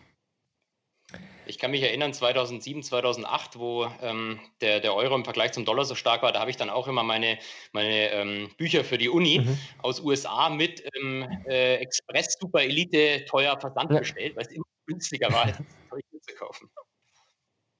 Ich 1.50 1.58
kann 1.58 1.72
mich 1.72 1.82
erinnern, 1.82 2.12
2007, 2.12 2.84
2008, 2.84 3.58
wo 3.58 3.88
ähm, 4.02 4.38
der, 4.60 4.78
der 4.78 4.94
Euro 4.94 5.16
im 5.16 5.24
Vergleich 5.24 5.50
zum 5.50 5.64
Dollar 5.64 5.84
so 5.84 5.96
stark 5.96 6.22
war, 6.22 6.30
da 6.30 6.38
habe 6.38 6.50
ich 6.50 6.56
dann 6.56 6.70
auch 6.70 6.86
immer 6.86 7.02
meine, 7.02 7.38
meine 7.72 8.12
ähm, 8.12 8.50
Bücher 8.56 8.84
für 8.84 8.98
die 8.98 9.08
Uni 9.08 9.40
mhm. 9.40 9.58
aus 9.82 10.00
USA 10.00 10.48
mit 10.48 10.84
ähm, 10.94 11.26
äh, 11.48 11.74
Express 11.78 12.36
Super 12.38 12.62
Elite 12.62 13.24
teuer 13.24 13.58
Versand 13.58 13.90
ja. 13.90 13.98
bestellt, 13.98 14.36
weil 14.36 14.46
es 14.46 14.52
immer 14.52 14.64
günstiger 14.86 15.32
war, 15.32 15.46
als 15.46 15.56
Zeug 15.90 16.04
zu 16.20 16.34
kaufen. 16.36 16.70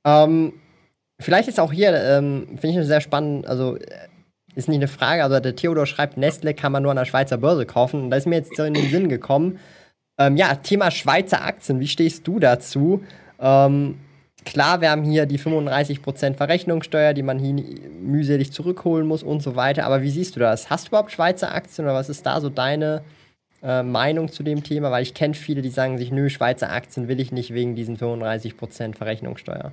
Ähm, 0.05 0.61
vielleicht 1.21 1.49
ist 1.49 1.61
auch 1.61 1.73
hier, 1.73 1.95
ähm, 1.95 2.59
finde 2.61 2.81
ich 2.81 2.87
sehr 2.89 3.01
spannend, 3.01 3.47
also 3.47 3.77
äh, 3.77 4.09
ist 4.57 4.69
nicht 4.69 4.79
eine 4.79 4.89
Frage, 4.89 5.23
also 5.23 5.39
der 5.39 5.55
Theodor 5.55 5.87
schreibt, 5.87 6.17
Nestle 6.17 6.55
kann 6.55 6.73
man 6.73 6.83
nur 6.83 6.91
an 6.91 6.97
der 6.97 7.05
Schweizer 7.05 7.39
Börse 7.39 7.67
kaufen. 7.67 8.03
Und 8.03 8.11
da 8.11 8.17
ist 8.17 8.27
mir 8.27 8.35
jetzt 8.35 8.57
so 8.57 8.65
in 8.65 8.75
den 8.75 8.91
Sinn 8.91 9.09
gekommen, 9.09 9.61
ähm, 10.19 10.37
ja, 10.37 10.57
Thema 10.57 10.91
Schweizer 10.91 11.45
Aktien, 11.45 11.79
wie 11.79 11.87
stehst 11.87 12.27
du 12.27 12.41
dazu? 12.41 13.05
Ähm, 13.41 13.97
klar, 14.45 14.81
wir 14.81 14.91
haben 14.91 15.05
hier 15.05 15.27
die 15.27 15.39
35% 15.39 16.35
Verrechnungssteuer, 16.35 17.15
die 17.15 17.23
man 17.23 17.39
hier 17.39 17.55
mühselig 18.01 18.53
zurückholen 18.53 19.07
muss 19.07 19.23
und 19.23 19.43
so 19.43 19.57
weiter. 19.57 19.85
Aber 19.85 20.03
wie 20.03 20.11
siehst 20.11 20.37
du 20.37 20.41
das? 20.41 20.71
Hast 20.71 20.87
du 20.87 20.89
überhaupt 20.91 21.13
Schweizer 21.13 21.55
Aktien 21.55 21.87
oder 21.87 21.95
was 21.95 22.09
ist 22.09 22.25
da 22.27 22.41
so 22.41 22.51
deine 22.51 23.03
äh, 23.63 23.83
Meinung 23.83 24.31
zu 24.31 24.43
dem 24.43 24.63
Thema? 24.63 24.91
Weil 24.91 25.03
ich 25.03 25.15
kenne 25.15 25.35
viele, 25.35 25.63
die 25.63 25.71
sagen 25.71 25.99
sich, 25.99 26.11
nö, 26.11 26.29
Schweizer 26.29 26.71
Aktien 26.71 27.09
will 27.09 27.21
ich 27.21 27.33
nicht 27.33 27.55
wegen 27.55 27.75
diesen 27.75 27.97
35% 27.97 28.97
Verrechnungssteuer. 28.97 29.73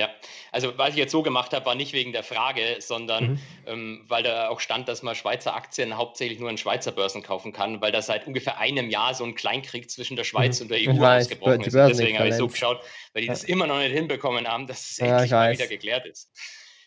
Ja, 0.00 0.08
also 0.50 0.78
was 0.78 0.90
ich 0.90 0.96
jetzt 0.96 1.12
so 1.12 1.22
gemacht 1.22 1.52
habe, 1.52 1.66
war 1.66 1.74
nicht 1.74 1.92
wegen 1.92 2.12
der 2.12 2.22
Frage, 2.22 2.76
sondern 2.78 3.32
mhm. 3.32 3.40
ähm, 3.66 4.04
weil 4.08 4.22
da 4.22 4.48
auch 4.48 4.60
stand, 4.60 4.88
dass 4.88 5.02
man 5.02 5.14
Schweizer 5.14 5.54
Aktien 5.54 5.96
hauptsächlich 5.96 6.38
nur 6.38 6.48
in 6.48 6.56
Schweizer 6.56 6.90
Börsen 6.90 7.22
kaufen 7.22 7.52
kann, 7.52 7.82
weil 7.82 7.92
da 7.92 8.00
seit 8.00 8.26
ungefähr 8.26 8.58
einem 8.58 8.88
Jahr 8.88 9.12
so 9.14 9.24
ein 9.24 9.34
Kleinkrieg 9.34 9.90
zwischen 9.90 10.16
der 10.16 10.24
Schweiz 10.24 10.58
mhm. 10.58 10.64
und 10.64 10.68
der 10.70 10.78
EU 10.80 10.98
weiß, 10.98 11.24
ausgebrochen 11.24 11.60
ist. 11.60 11.74
Deswegen 11.74 12.18
habe 12.18 12.28
ich 12.30 12.36
so 12.36 12.48
geschaut, 12.48 12.80
weil 13.12 13.20
die 13.20 13.28
ja. 13.28 13.34
das 13.34 13.44
immer 13.44 13.66
noch 13.66 13.78
nicht 13.78 13.92
hinbekommen 13.92 14.48
haben, 14.48 14.66
dass 14.66 14.90
es 14.90 14.96
ja, 14.96 15.06
endlich 15.06 15.30
mal 15.30 15.52
wieder 15.52 15.66
geklärt 15.66 16.06
ist. 16.06 16.30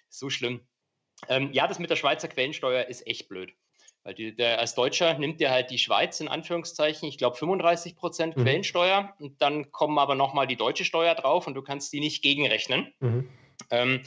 So 0.10 0.32
schlimm. 0.32 0.62
Ähm, 1.30 1.54
ja, 1.54 1.68
das 1.68 1.78
mit 1.78 1.92
der 1.92 1.96
Schweizer 1.96 2.28
Quellensteuer 2.28 2.86
ist 2.86 3.06
echt 3.06 3.30
blöd. 3.30 3.54
Weil 4.04 4.16
die, 4.16 4.36
der, 4.36 4.60
als 4.60 4.76
Deutscher 4.76 5.18
nimmt 5.18 5.40
dir 5.40 5.50
halt 5.50 5.72
die 5.72 5.78
Schweiz 5.78 6.20
in 6.20 6.28
Anführungszeichen, 6.28 7.08
ich 7.08 7.18
glaube 7.18 7.38
35 7.38 7.96
Prozent 7.96 8.36
mhm. 8.36 8.44
Quellensteuer 8.44 9.14
und 9.20 9.42
dann 9.42 9.72
kommen 9.72 9.98
aber 9.98 10.16
nochmal 10.16 10.46
die 10.46 10.58
deutsche 10.58 10.84
Steuer 10.84 11.16
drauf 11.16 11.48
und 11.48 11.54
du 11.54 11.62
kannst 11.62 11.94
die 11.94 12.02
nicht 12.02 12.22
gegenrechnen. 12.22 12.94
Mhm. 13.00 13.30
Ähm, 13.70 14.04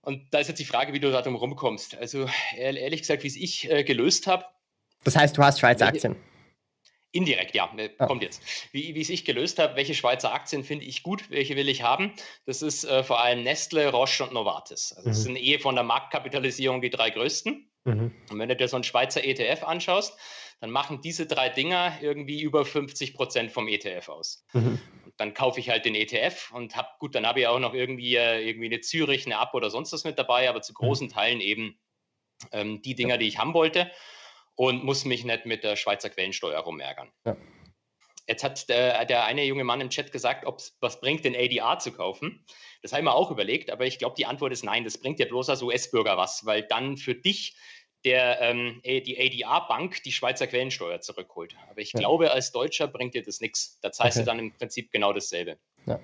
und 0.00 0.32
da 0.32 0.38
ist 0.38 0.48
jetzt 0.48 0.58
die 0.58 0.64
Frage, 0.64 0.92
wie 0.92 1.00
du 1.00 1.12
da 1.12 1.22
drum 1.22 1.36
rumkommst. 1.36 1.96
Also 1.96 2.28
ehrlich 2.56 3.02
gesagt, 3.02 3.22
wie 3.22 3.28
es 3.28 3.36
ich 3.36 3.70
äh, 3.70 3.84
gelöst 3.84 4.26
habe. 4.26 4.44
Das 5.04 5.16
heißt, 5.16 5.36
du 5.36 5.42
hast 5.42 5.60
Schweizer 5.60 5.86
Aktien? 5.86 6.16
Indirekt, 7.10 7.54
ja, 7.54 7.70
ah. 7.98 8.06
kommt 8.06 8.22
jetzt. 8.22 8.42
Wie, 8.72 8.94
wie 8.94 9.00
es 9.00 9.08
ich 9.08 9.24
gelöst 9.24 9.58
habe, 9.58 9.76
welche 9.76 9.94
Schweizer 9.94 10.32
Aktien 10.32 10.62
finde 10.62 10.84
ich 10.84 11.02
gut, 11.02 11.30
welche 11.30 11.56
will 11.56 11.68
ich 11.68 11.82
haben? 11.82 12.12
Das 12.44 12.62
ist 12.62 12.84
äh, 12.84 13.02
vor 13.02 13.22
allem 13.22 13.42
Nestle, 13.42 13.90
Roche 13.90 14.24
und 14.24 14.32
Novartis. 14.32 14.92
Also 14.92 15.08
das 15.08 15.18
mhm. 15.20 15.22
sind 15.22 15.36
eh 15.36 15.58
von 15.58 15.74
der 15.74 15.84
Marktkapitalisierung 15.84 16.82
die 16.82 16.90
drei 16.90 17.10
größten. 17.10 17.67
Mhm. 17.88 18.12
Und 18.30 18.38
wenn 18.38 18.48
du 18.48 18.56
dir 18.56 18.68
so 18.68 18.76
einen 18.76 18.84
Schweizer 18.84 19.24
ETF 19.24 19.64
anschaust, 19.64 20.18
dann 20.60 20.70
machen 20.70 21.00
diese 21.00 21.26
drei 21.26 21.48
Dinger 21.48 21.98
irgendwie 22.00 22.40
über 22.40 22.64
50 22.64 23.14
Prozent 23.14 23.52
vom 23.52 23.68
ETF 23.68 24.08
aus. 24.08 24.44
Mhm. 24.52 24.80
dann 25.16 25.34
kaufe 25.34 25.58
ich 25.58 25.68
halt 25.68 25.84
den 25.84 25.94
ETF 25.96 26.52
und 26.52 26.76
habe, 26.76 26.88
gut, 27.00 27.14
dann 27.14 27.26
habe 27.26 27.40
ich 27.40 27.46
auch 27.48 27.58
noch 27.58 27.74
irgendwie, 27.74 28.16
äh, 28.16 28.40
irgendwie 28.40 28.66
eine 28.66 28.80
Zürich, 28.80 29.26
eine 29.26 29.38
Ab 29.38 29.54
oder 29.54 29.68
sonst 29.68 29.92
was 29.92 30.04
mit 30.04 30.18
dabei, 30.18 30.48
aber 30.48 30.62
zu 30.62 30.72
mhm. 30.72 30.76
großen 30.76 31.08
Teilen 31.08 31.40
eben 31.40 31.78
ähm, 32.52 32.82
die 32.82 32.94
Dinger, 32.94 33.18
die 33.18 33.26
ich 33.26 33.38
haben 33.38 33.54
wollte 33.54 33.90
und 34.54 34.84
muss 34.84 35.04
mich 35.04 35.24
nicht 35.24 35.46
mit 35.46 35.64
der 35.64 35.76
Schweizer 35.76 36.10
Quellensteuer 36.10 36.60
rumärgern. 36.60 37.10
Ja. 37.24 37.36
Jetzt 38.28 38.44
hat 38.44 38.68
der, 38.68 39.06
der, 39.06 39.24
eine 39.24 39.42
junge 39.44 39.64
Mann 39.64 39.80
im 39.80 39.88
Chat 39.88 40.12
gesagt, 40.12 40.44
ob 40.44 40.58
es 40.58 40.76
was 40.80 41.00
bringt, 41.00 41.24
den 41.24 41.34
ADR 41.34 41.78
zu 41.78 41.92
kaufen. 41.92 42.44
Das 42.82 42.92
habe 42.92 43.00
ich 43.00 43.04
mir 43.04 43.14
auch 43.14 43.30
überlegt, 43.30 43.70
aber 43.70 43.86
ich 43.86 43.98
glaube, 43.98 44.16
die 44.18 44.26
Antwort 44.26 44.52
ist 44.52 44.64
nein. 44.64 44.84
Das 44.84 44.98
bringt 44.98 45.18
dir 45.18 45.26
bloß 45.26 45.48
als 45.48 45.62
US-Bürger 45.62 46.18
was, 46.18 46.44
weil 46.44 46.62
dann 46.62 46.98
für 46.98 47.14
dich 47.14 47.56
der, 48.04 48.40
ähm, 48.42 48.80
die 48.84 49.18
ADR-Bank 49.18 50.02
die 50.02 50.12
Schweizer 50.12 50.46
Quellensteuer 50.46 51.00
zurückholt. 51.00 51.56
Aber 51.70 51.80
ich 51.80 51.92
ja. 51.94 52.00
glaube, 52.00 52.30
als 52.30 52.52
Deutscher 52.52 52.86
bringt 52.86 53.14
dir 53.14 53.22
das 53.22 53.40
nichts. 53.40 53.78
Da 53.80 53.90
zahlst 53.90 54.18
okay. 54.18 54.24
du 54.24 54.30
dann 54.30 54.38
im 54.38 54.52
Prinzip 54.52 54.92
genau 54.92 55.12
dasselbe. 55.12 55.56
Ja. 55.86 55.98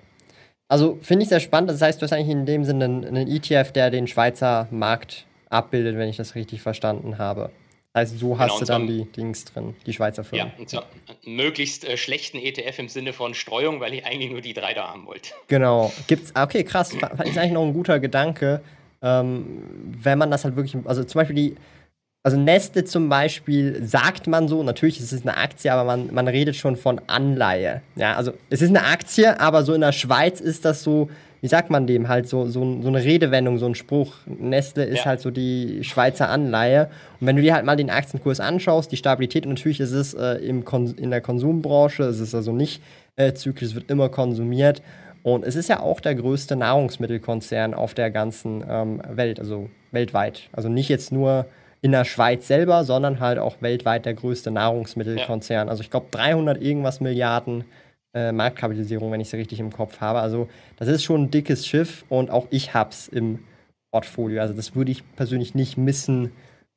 Also 0.67 0.97
finde 1.01 1.23
ich 1.23 1.29
sehr 1.29 1.39
spannend. 1.39 1.69
Das 1.69 1.81
heißt, 1.81 2.01
du 2.01 2.03
hast 2.03 2.11
eigentlich 2.11 2.29
in 2.29 2.47
dem 2.47 2.65
Sinne 2.65 2.85
einen, 2.85 3.05
einen 3.05 3.27
ETF, 3.27 3.71
der 3.71 3.91
den 3.91 4.07
Schweizer 4.07 4.67
Markt 4.71 5.27
abbildet, 5.49 5.95
wenn 5.97 6.09
ich 6.09 6.17
das 6.17 6.33
richtig 6.33 6.61
verstanden 6.61 7.19
habe. 7.19 7.51
Also 7.95 8.17
so 8.17 8.37
hast 8.37 8.49
genau, 8.49 8.59
du 8.59 8.65
dann 8.65 8.87
die 8.87 9.05
Dings 9.05 9.45
drin, 9.45 9.73
die 9.85 9.93
Schweizer 9.93 10.25
Firmen. 10.25 10.51
Ja, 10.53 10.59
und 10.59 10.69
zwar 10.69 10.85
möglichst 11.23 11.85
äh, 11.85 11.95
schlechten 11.95 12.37
ETF 12.37 12.79
im 12.79 12.89
Sinne 12.89 13.13
von 13.13 13.33
Streuung, 13.33 13.79
weil 13.79 13.93
ich 13.93 14.05
eigentlich 14.05 14.31
nur 14.31 14.41
die 14.41 14.53
drei 14.53 14.73
da 14.73 14.89
haben 14.89 15.05
wollte. 15.05 15.29
Genau. 15.47 15.93
Gibt's, 16.07 16.35
ah, 16.35 16.43
okay, 16.43 16.65
krass. 16.65 16.93
Ist 16.93 17.37
eigentlich 17.37 17.53
noch 17.53 17.63
ein 17.63 17.71
guter 17.71 18.01
Gedanke. 18.01 18.59
Ähm, 19.01 19.63
wenn 20.01 20.17
man 20.17 20.29
das 20.29 20.43
halt 20.43 20.57
wirklich, 20.57 20.75
also 20.83 21.05
zum 21.05 21.19
Beispiel 21.19 21.35
die, 21.37 21.55
also 22.21 22.35
Neste 22.35 22.83
zum 22.83 23.07
Beispiel 23.07 23.81
sagt 23.85 24.27
man 24.27 24.49
so, 24.49 24.61
natürlich 24.61 24.99
ist 24.99 25.13
es 25.13 25.21
eine 25.21 25.37
Aktie, 25.37 25.71
aber 25.71 25.85
man, 25.85 26.13
man 26.13 26.27
redet 26.27 26.57
schon 26.57 26.75
von 26.75 26.99
Anleihe. 27.07 27.81
Ja, 27.95 28.17
also 28.17 28.33
es 28.49 28.61
ist 28.61 28.71
eine 28.71 28.83
Aktie, 28.83 29.39
aber 29.39 29.63
so 29.63 29.73
in 29.73 29.79
der 29.79 29.93
Schweiz 29.93 30.41
ist 30.41 30.65
das 30.65 30.83
so, 30.83 31.09
wie 31.41 31.47
sagt 31.47 31.69
man 31.69 31.87
dem, 31.87 32.07
halt 32.07 32.27
so, 32.27 32.45
so, 32.45 32.81
so 32.81 32.87
eine 32.87 33.03
Redewendung, 33.03 33.57
so 33.57 33.65
ein 33.65 33.75
Spruch. 33.75 34.13
Nestle 34.25 34.85
ist 34.85 34.99
ja. 34.99 35.05
halt 35.05 35.21
so 35.21 35.31
die 35.31 35.83
Schweizer 35.83 36.29
Anleihe. 36.29 36.89
Und 37.19 37.27
wenn 37.27 37.35
du 37.35 37.41
dir 37.41 37.53
halt 37.53 37.65
mal 37.65 37.75
den 37.75 37.89
Aktienkurs 37.89 38.39
anschaust, 38.39 38.91
die 38.91 38.97
Stabilität, 38.97 39.45
natürlich 39.45 39.79
ist 39.79 39.91
es 39.91 40.13
äh, 40.13 40.35
im 40.35 40.65
Kon 40.65 40.95
in 40.97 41.11
der 41.11 41.21
Konsumbranche, 41.21 42.03
es 42.03 42.19
ist 42.19 42.35
also 42.35 42.51
nicht 42.51 42.81
äh, 43.15 43.33
zyklisch, 43.33 43.69
es 43.69 43.75
wird 43.75 43.89
immer 43.89 44.09
konsumiert. 44.09 44.81
Und 45.23 45.43
es 45.43 45.55
ist 45.55 45.69
ja 45.69 45.79
auch 45.79 46.01
der 46.01 46.13
größte 46.13 46.55
Nahrungsmittelkonzern 46.55 47.73
auf 47.73 47.95
der 47.95 48.11
ganzen 48.11 48.63
ähm, 48.69 49.01
Welt, 49.09 49.39
also 49.39 49.69
weltweit. 49.91 50.49
Also 50.51 50.69
nicht 50.69 50.87
jetzt 50.87 51.11
nur 51.11 51.47
in 51.81 51.91
der 51.91 52.05
Schweiz 52.05 52.47
selber, 52.47 52.83
sondern 52.83 53.19
halt 53.19 53.39
auch 53.39 53.61
weltweit 53.61 54.05
der 54.05 54.13
größte 54.13 54.51
Nahrungsmittelkonzern. 54.51 55.67
Ja. 55.67 55.71
Also 55.71 55.81
ich 55.81 55.89
glaube 55.89 56.07
300 56.11 56.61
irgendwas 56.61 56.99
Milliarden 56.99 57.63
äh, 58.15 58.31
Marktkapitalisierung, 58.31 59.11
wenn 59.11 59.21
ich 59.21 59.29
sie 59.29 59.37
richtig 59.37 59.59
im 59.59 59.71
Kopf 59.71 59.99
habe. 59.99 60.19
Also 60.19 60.49
das 60.77 60.87
ist 60.87 61.03
schon 61.03 61.23
ein 61.23 61.31
dickes 61.31 61.67
Schiff 61.67 62.05
und 62.09 62.31
auch 62.31 62.47
ich 62.49 62.73
hab's 62.73 63.07
im 63.07 63.39
Portfolio. 63.91 64.41
Also 64.41 64.53
das 64.53 64.75
würde 64.75 64.91
ich 64.91 65.03
persönlich 65.15 65.53
nicht 65.53 65.77
missen 65.77 66.31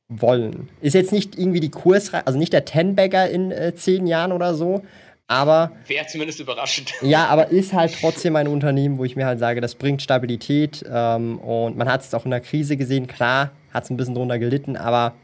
wollen. 0.09 0.68
Ist 0.80 0.95
jetzt 0.95 1.12
nicht 1.12 1.39
irgendwie 1.39 1.61
die 1.61 1.70
Kursreihe, 1.70 2.26
also 2.26 2.39
nicht 2.39 2.53
der 2.53 2.64
Ten-Bagger 2.64 3.30
in 3.30 3.51
äh, 3.53 3.74
zehn 3.74 4.07
Jahren 4.07 4.32
oder 4.32 4.55
so, 4.55 4.82
Aber. 5.28 5.72
Wäre 5.86 6.07
zumindest 6.07 6.41
überraschend. 6.41 6.93
Ja, 7.03 7.26
aber 7.26 7.49
ist 7.49 7.72
halt 7.72 7.95
trotzdem 8.01 8.34
ein 8.36 8.49
Unternehmen, 8.49 8.99
wo 8.99 9.05
ich 9.05 9.14
mir 9.14 9.26
halt 9.26 9.39
sage, 9.39 9.61
das 9.61 9.74
bringt 9.74 10.03
Stabilität. 10.03 10.84
Ähm, 10.91 11.39
und 11.39 11.76
man 11.76 11.89
hat 11.89 12.01
es 12.01 12.14
auch 12.14 12.24
in 12.24 12.30
der 12.30 12.41
Krise 12.41 12.76
gesehen. 12.76 13.07
Klar, 13.07 13.53
hat 13.72 13.84
es 13.84 13.91
ein 13.91 13.97
bisschen 13.97 14.14
drunter 14.14 14.39
gelitten, 14.39 14.76
aber 14.76 15.14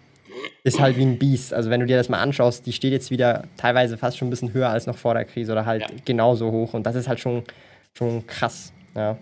ist 0.63 0.81
halt 0.81 0.97
wie 0.97 1.03
ein 1.03 1.19
Biest. 1.19 1.53
Also 1.53 1.71
wenn 1.71 1.81
du 1.81 1.87
dir 1.87 1.97
das 1.97 2.09
mal 2.09 2.21
anschaust, 2.21 2.67
die 2.67 2.73
steht 2.73 2.93
jetzt 2.93 3.11
wieder 3.11 3.45
teilweise 3.57 3.99
fast 3.99 4.19
schon 4.19 4.29
ein 4.29 4.31
bisschen 4.31 4.53
höher 4.53 4.71
als 4.71 4.87
noch 4.87 4.97
vor 4.97 5.15
der 5.15 5.25
Krise 5.25 5.53
oder 5.53 5.67
halt 5.67 5.83
ja. 5.83 5.89
genauso 6.05 6.51
hoch. 6.51 6.75
Und 6.75 6.85
das 6.85 6.95
ist 6.95 7.09
halt 7.09 7.21
schon, 7.21 7.45
schon 7.97 8.27
krass. 8.27 8.73
Ja. 8.95 9.19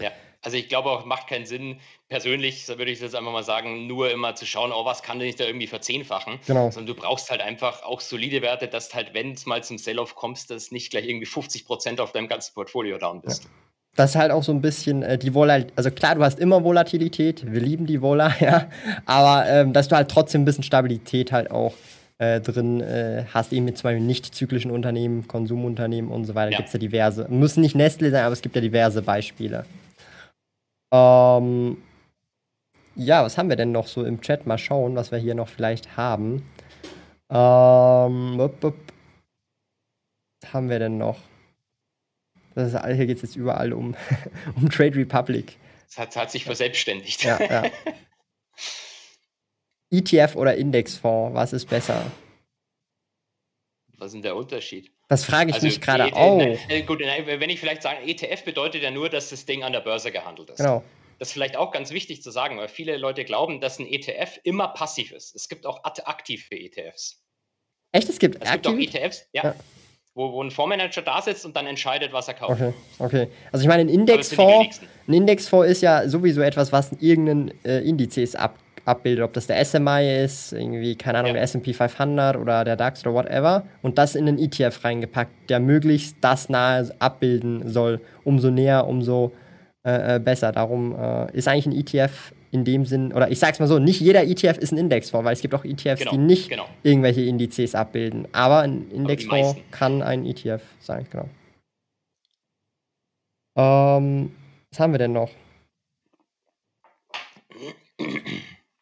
Ja, 0.00 0.10
also 0.42 0.56
ich 0.56 0.68
glaube 0.68 0.90
auch, 0.90 1.04
macht 1.04 1.28
keinen 1.28 1.46
Sinn, 1.46 1.80
persönlich, 2.08 2.68
würde 2.68 2.90
ich 2.90 3.00
jetzt 3.00 3.14
einfach 3.14 3.32
mal 3.32 3.44
sagen, 3.44 3.86
nur 3.86 4.10
immer 4.10 4.34
zu 4.34 4.44
schauen, 4.46 4.72
oh, 4.72 4.84
was 4.84 5.02
kann 5.02 5.18
denn 5.18 5.28
ich 5.28 5.36
da 5.36 5.44
irgendwie 5.44 5.66
verzehnfachen? 5.66 6.38
Genau. 6.46 6.70
Sondern 6.70 6.94
du 6.94 7.00
brauchst 7.00 7.30
halt 7.30 7.40
einfach 7.40 7.82
auch 7.82 8.00
solide 8.00 8.42
Werte, 8.42 8.68
dass 8.68 8.92
halt, 8.94 9.14
wenn 9.14 9.32
es 9.32 9.46
mal 9.46 9.64
zum 9.64 9.78
Sell-Off 9.78 10.14
kommst, 10.14 10.50
dass 10.50 10.70
nicht 10.70 10.90
gleich 10.90 11.06
irgendwie 11.08 11.26
50 11.26 11.64
Prozent 11.64 12.00
auf 12.00 12.12
deinem 12.12 12.28
ganzen 12.28 12.54
Portfolio 12.54 12.98
down 12.98 13.22
bist. 13.22 13.44
Ja. 13.44 13.50
Das 13.96 14.10
ist 14.10 14.16
halt 14.16 14.32
auch 14.32 14.42
so 14.42 14.52
ein 14.52 14.60
bisschen 14.60 15.02
äh, 15.02 15.18
die 15.18 15.34
Volatilität. 15.34 15.72
Also 15.76 15.90
klar, 15.90 16.16
du 16.16 16.24
hast 16.24 16.38
immer 16.38 16.64
Volatilität, 16.64 17.50
wir 17.50 17.60
lieben 17.60 17.86
die 17.86 18.02
Vola, 18.02 18.32
ja. 18.40 18.66
Aber 19.06 19.48
ähm, 19.48 19.72
dass 19.72 19.88
du 19.88 19.96
halt 19.96 20.10
trotzdem 20.10 20.42
ein 20.42 20.44
bisschen 20.44 20.64
Stabilität 20.64 21.32
halt 21.32 21.50
auch 21.50 21.74
äh, 22.18 22.40
drin 22.40 22.80
äh, 22.80 23.24
hast, 23.32 23.52
eben 23.52 23.64
mit 23.64 23.78
zum 23.78 23.84
Beispiel 23.84 24.04
nicht 24.04 24.34
zyklischen 24.34 24.70
Unternehmen, 24.70 25.28
Konsumunternehmen 25.28 26.10
und 26.10 26.24
so 26.24 26.34
weiter. 26.34 26.52
Ja. 26.52 26.58
Gibt 26.58 26.68
es 26.68 26.72
ja 26.72 26.78
diverse. 26.78 27.26
Müssen 27.28 27.60
nicht 27.60 27.74
Nestle 27.74 28.10
sein, 28.10 28.24
aber 28.24 28.32
es 28.32 28.42
gibt 28.42 28.54
ja 28.54 28.60
diverse 28.60 29.02
Beispiele. 29.02 29.64
Ähm, 30.92 31.78
ja, 32.96 33.24
was 33.24 33.36
haben 33.36 33.48
wir 33.48 33.56
denn 33.56 33.72
noch 33.72 33.86
so 33.86 34.04
im 34.04 34.20
Chat? 34.20 34.46
Mal 34.46 34.58
schauen, 34.58 34.94
was 34.94 35.10
wir 35.10 35.18
hier 35.18 35.34
noch 35.34 35.48
vielleicht 35.48 35.96
haben. 35.96 36.48
Ähm. 37.30 38.38
Was 38.38 38.72
haben 40.52 40.68
wir 40.68 40.78
denn 40.78 40.98
noch? 40.98 41.18
Das 42.54 42.72
ist, 42.72 42.84
hier 42.84 43.06
geht 43.06 43.16
es 43.16 43.22
jetzt 43.22 43.36
überall 43.36 43.72
um, 43.72 43.96
um 44.56 44.70
Trade 44.70 44.96
Republic. 44.96 45.56
Das 45.88 45.98
hat, 45.98 46.16
hat 46.16 46.30
sich 46.30 46.44
verselbstständigt. 46.44 47.24
Ja, 47.24 47.40
ja. 47.40 47.70
ETF 49.90 50.36
oder 50.36 50.56
Indexfonds, 50.56 51.34
was 51.34 51.52
ist 51.52 51.66
besser? 51.66 52.10
Was 53.98 54.06
ist 54.06 54.14
denn 54.14 54.22
der 54.22 54.36
Unterschied? 54.36 54.90
Das 55.08 55.24
frage 55.24 55.50
ich 55.50 55.56
also 55.56 55.66
mich 55.66 55.80
gerade 55.80 56.08
e 56.08 56.12
auch. 56.12 56.38
Ne, 56.38 56.82
gut, 56.84 57.00
wenn 57.00 57.50
ich 57.50 57.60
vielleicht 57.60 57.82
sage, 57.82 58.02
ETF 58.02 58.44
bedeutet 58.44 58.82
ja 58.82 58.90
nur, 58.90 59.08
dass 59.08 59.30
das 59.30 59.46
Ding 59.46 59.62
an 59.62 59.72
der 59.72 59.80
Börse 59.80 60.10
gehandelt 60.10 60.50
ist. 60.50 60.56
Genau. 60.56 60.82
Das 61.18 61.28
ist 61.28 61.32
vielleicht 61.32 61.56
auch 61.56 61.70
ganz 61.70 61.90
wichtig 61.90 62.22
zu 62.22 62.30
sagen, 62.30 62.58
weil 62.58 62.68
viele 62.68 62.96
Leute 62.96 63.24
glauben, 63.24 63.60
dass 63.60 63.78
ein 63.78 63.86
ETF 63.86 64.40
immer 64.42 64.68
passiv 64.68 65.12
ist. 65.12 65.34
Es 65.36 65.48
gibt 65.48 65.64
auch 65.66 65.84
aktive 65.84 66.56
ETFs. 66.56 67.22
Echt? 67.92 68.08
Es 68.08 68.18
gibt, 68.18 68.42
es 68.42 68.50
gibt 68.50 68.66
auch 68.66 68.76
ETFs, 68.76 69.28
ja. 69.32 69.44
ja. 69.44 69.54
Wo, 70.16 70.32
wo, 70.32 70.42
ein 70.42 70.52
Fondsmanager 70.52 71.02
da 71.02 71.20
sitzt 71.20 71.44
und 71.44 71.56
dann 71.56 71.66
entscheidet, 71.66 72.12
was 72.12 72.28
er 72.28 72.34
kauft. 72.34 72.52
Okay, 72.52 72.72
okay. 73.00 73.28
Also 73.50 73.64
ich 73.64 73.68
meine, 73.68 73.82
ein 73.82 73.88
Indexfonds, 73.88 74.80
ein 75.08 75.12
Indexfonds 75.12 75.68
ist 75.68 75.80
ja 75.82 76.08
sowieso 76.08 76.40
etwas, 76.40 76.70
was 76.70 76.92
irgendeinen 77.00 77.52
äh, 77.64 77.80
Indizes 77.80 78.36
ab, 78.36 78.56
abbildet, 78.84 79.24
ob 79.24 79.32
das 79.32 79.48
der 79.48 79.64
SMI 79.64 80.22
ist, 80.24 80.52
irgendwie, 80.52 80.94
keine 80.94 81.18
Ahnung, 81.18 81.30
ja. 81.30 81.34
der 81.34 81.42
S&P 81.42 81.72
500 81.72 82.36
oder 82.36 82.64
der 82.64 82.76
DAX 82.76 83.04
oder 83.04 83.14
whatever 83.14 83.64
und 83.82 83.98
das 83.98 84.14
in 84.14 84.28
einen 84.28 84.38
ETF 84.38 84.84
reingepackt, 84.84 85.50
der 85.50 85.58
möglichst 85.58 86.16
das 86.20 86.48
nahe 86.48 86.94
abbilden 87.00 87.68
soll. 87.68 88.00
Umso 88.22 88.50
näher, 88.50 88.86
umso 88.86 89.32
äh, 89.84 90.16
äh, 90.16 90.18
besser. 90.18 90.52
Darum 90.52 90.96
äh, 90.98 91.30
ist 91.36 91.48
eigentlich 91.48 91.66
ein 91.66 91.72
ETF 91.72 92.32
in 92.54 92.64
dem 92.64 92.86
Sinn, 92.86 93.12
oder 93.12 93.30
ich 93.30 93.40
sag's 93.40 93.58
mal 93.58 93.66
so, 93.66 93.80
nicht 93.80 94.00
jeder 94.00 94.22
ETF 94.22 94.58
ist 94.58 94.70
ein 94.72 94.78
Indexfonds, 94.78 95.24
weil 95.24 95.32
es 95.32 95.40
gibt 95.40 95.54
auch 95.54 95.64
ETFs, 95.64 95.98
genau, 95.98 96.12
die 96.12 96.18
nicht 96.18 96.48
genau. 96.48 96.66
irgendwelche 96.84 97.22
Indizes 97.22 97.74
abbilden. 97.74 98.28
Aber 98.32 98.60
ein 98.60 98.88
Indexfonds 98.92 99.56
kann 99.72 100.02
ein 100.02 100.24
ETF 100.24 100.62
sein, 100.78 101.04
genau. 101.10 101.28
Ähm, 103.56 104.32
was 104.70 104.78
haben 104.78 104.92
wir 104.92 104.98
denn 104.98 105.12
noch? 105.12 105.30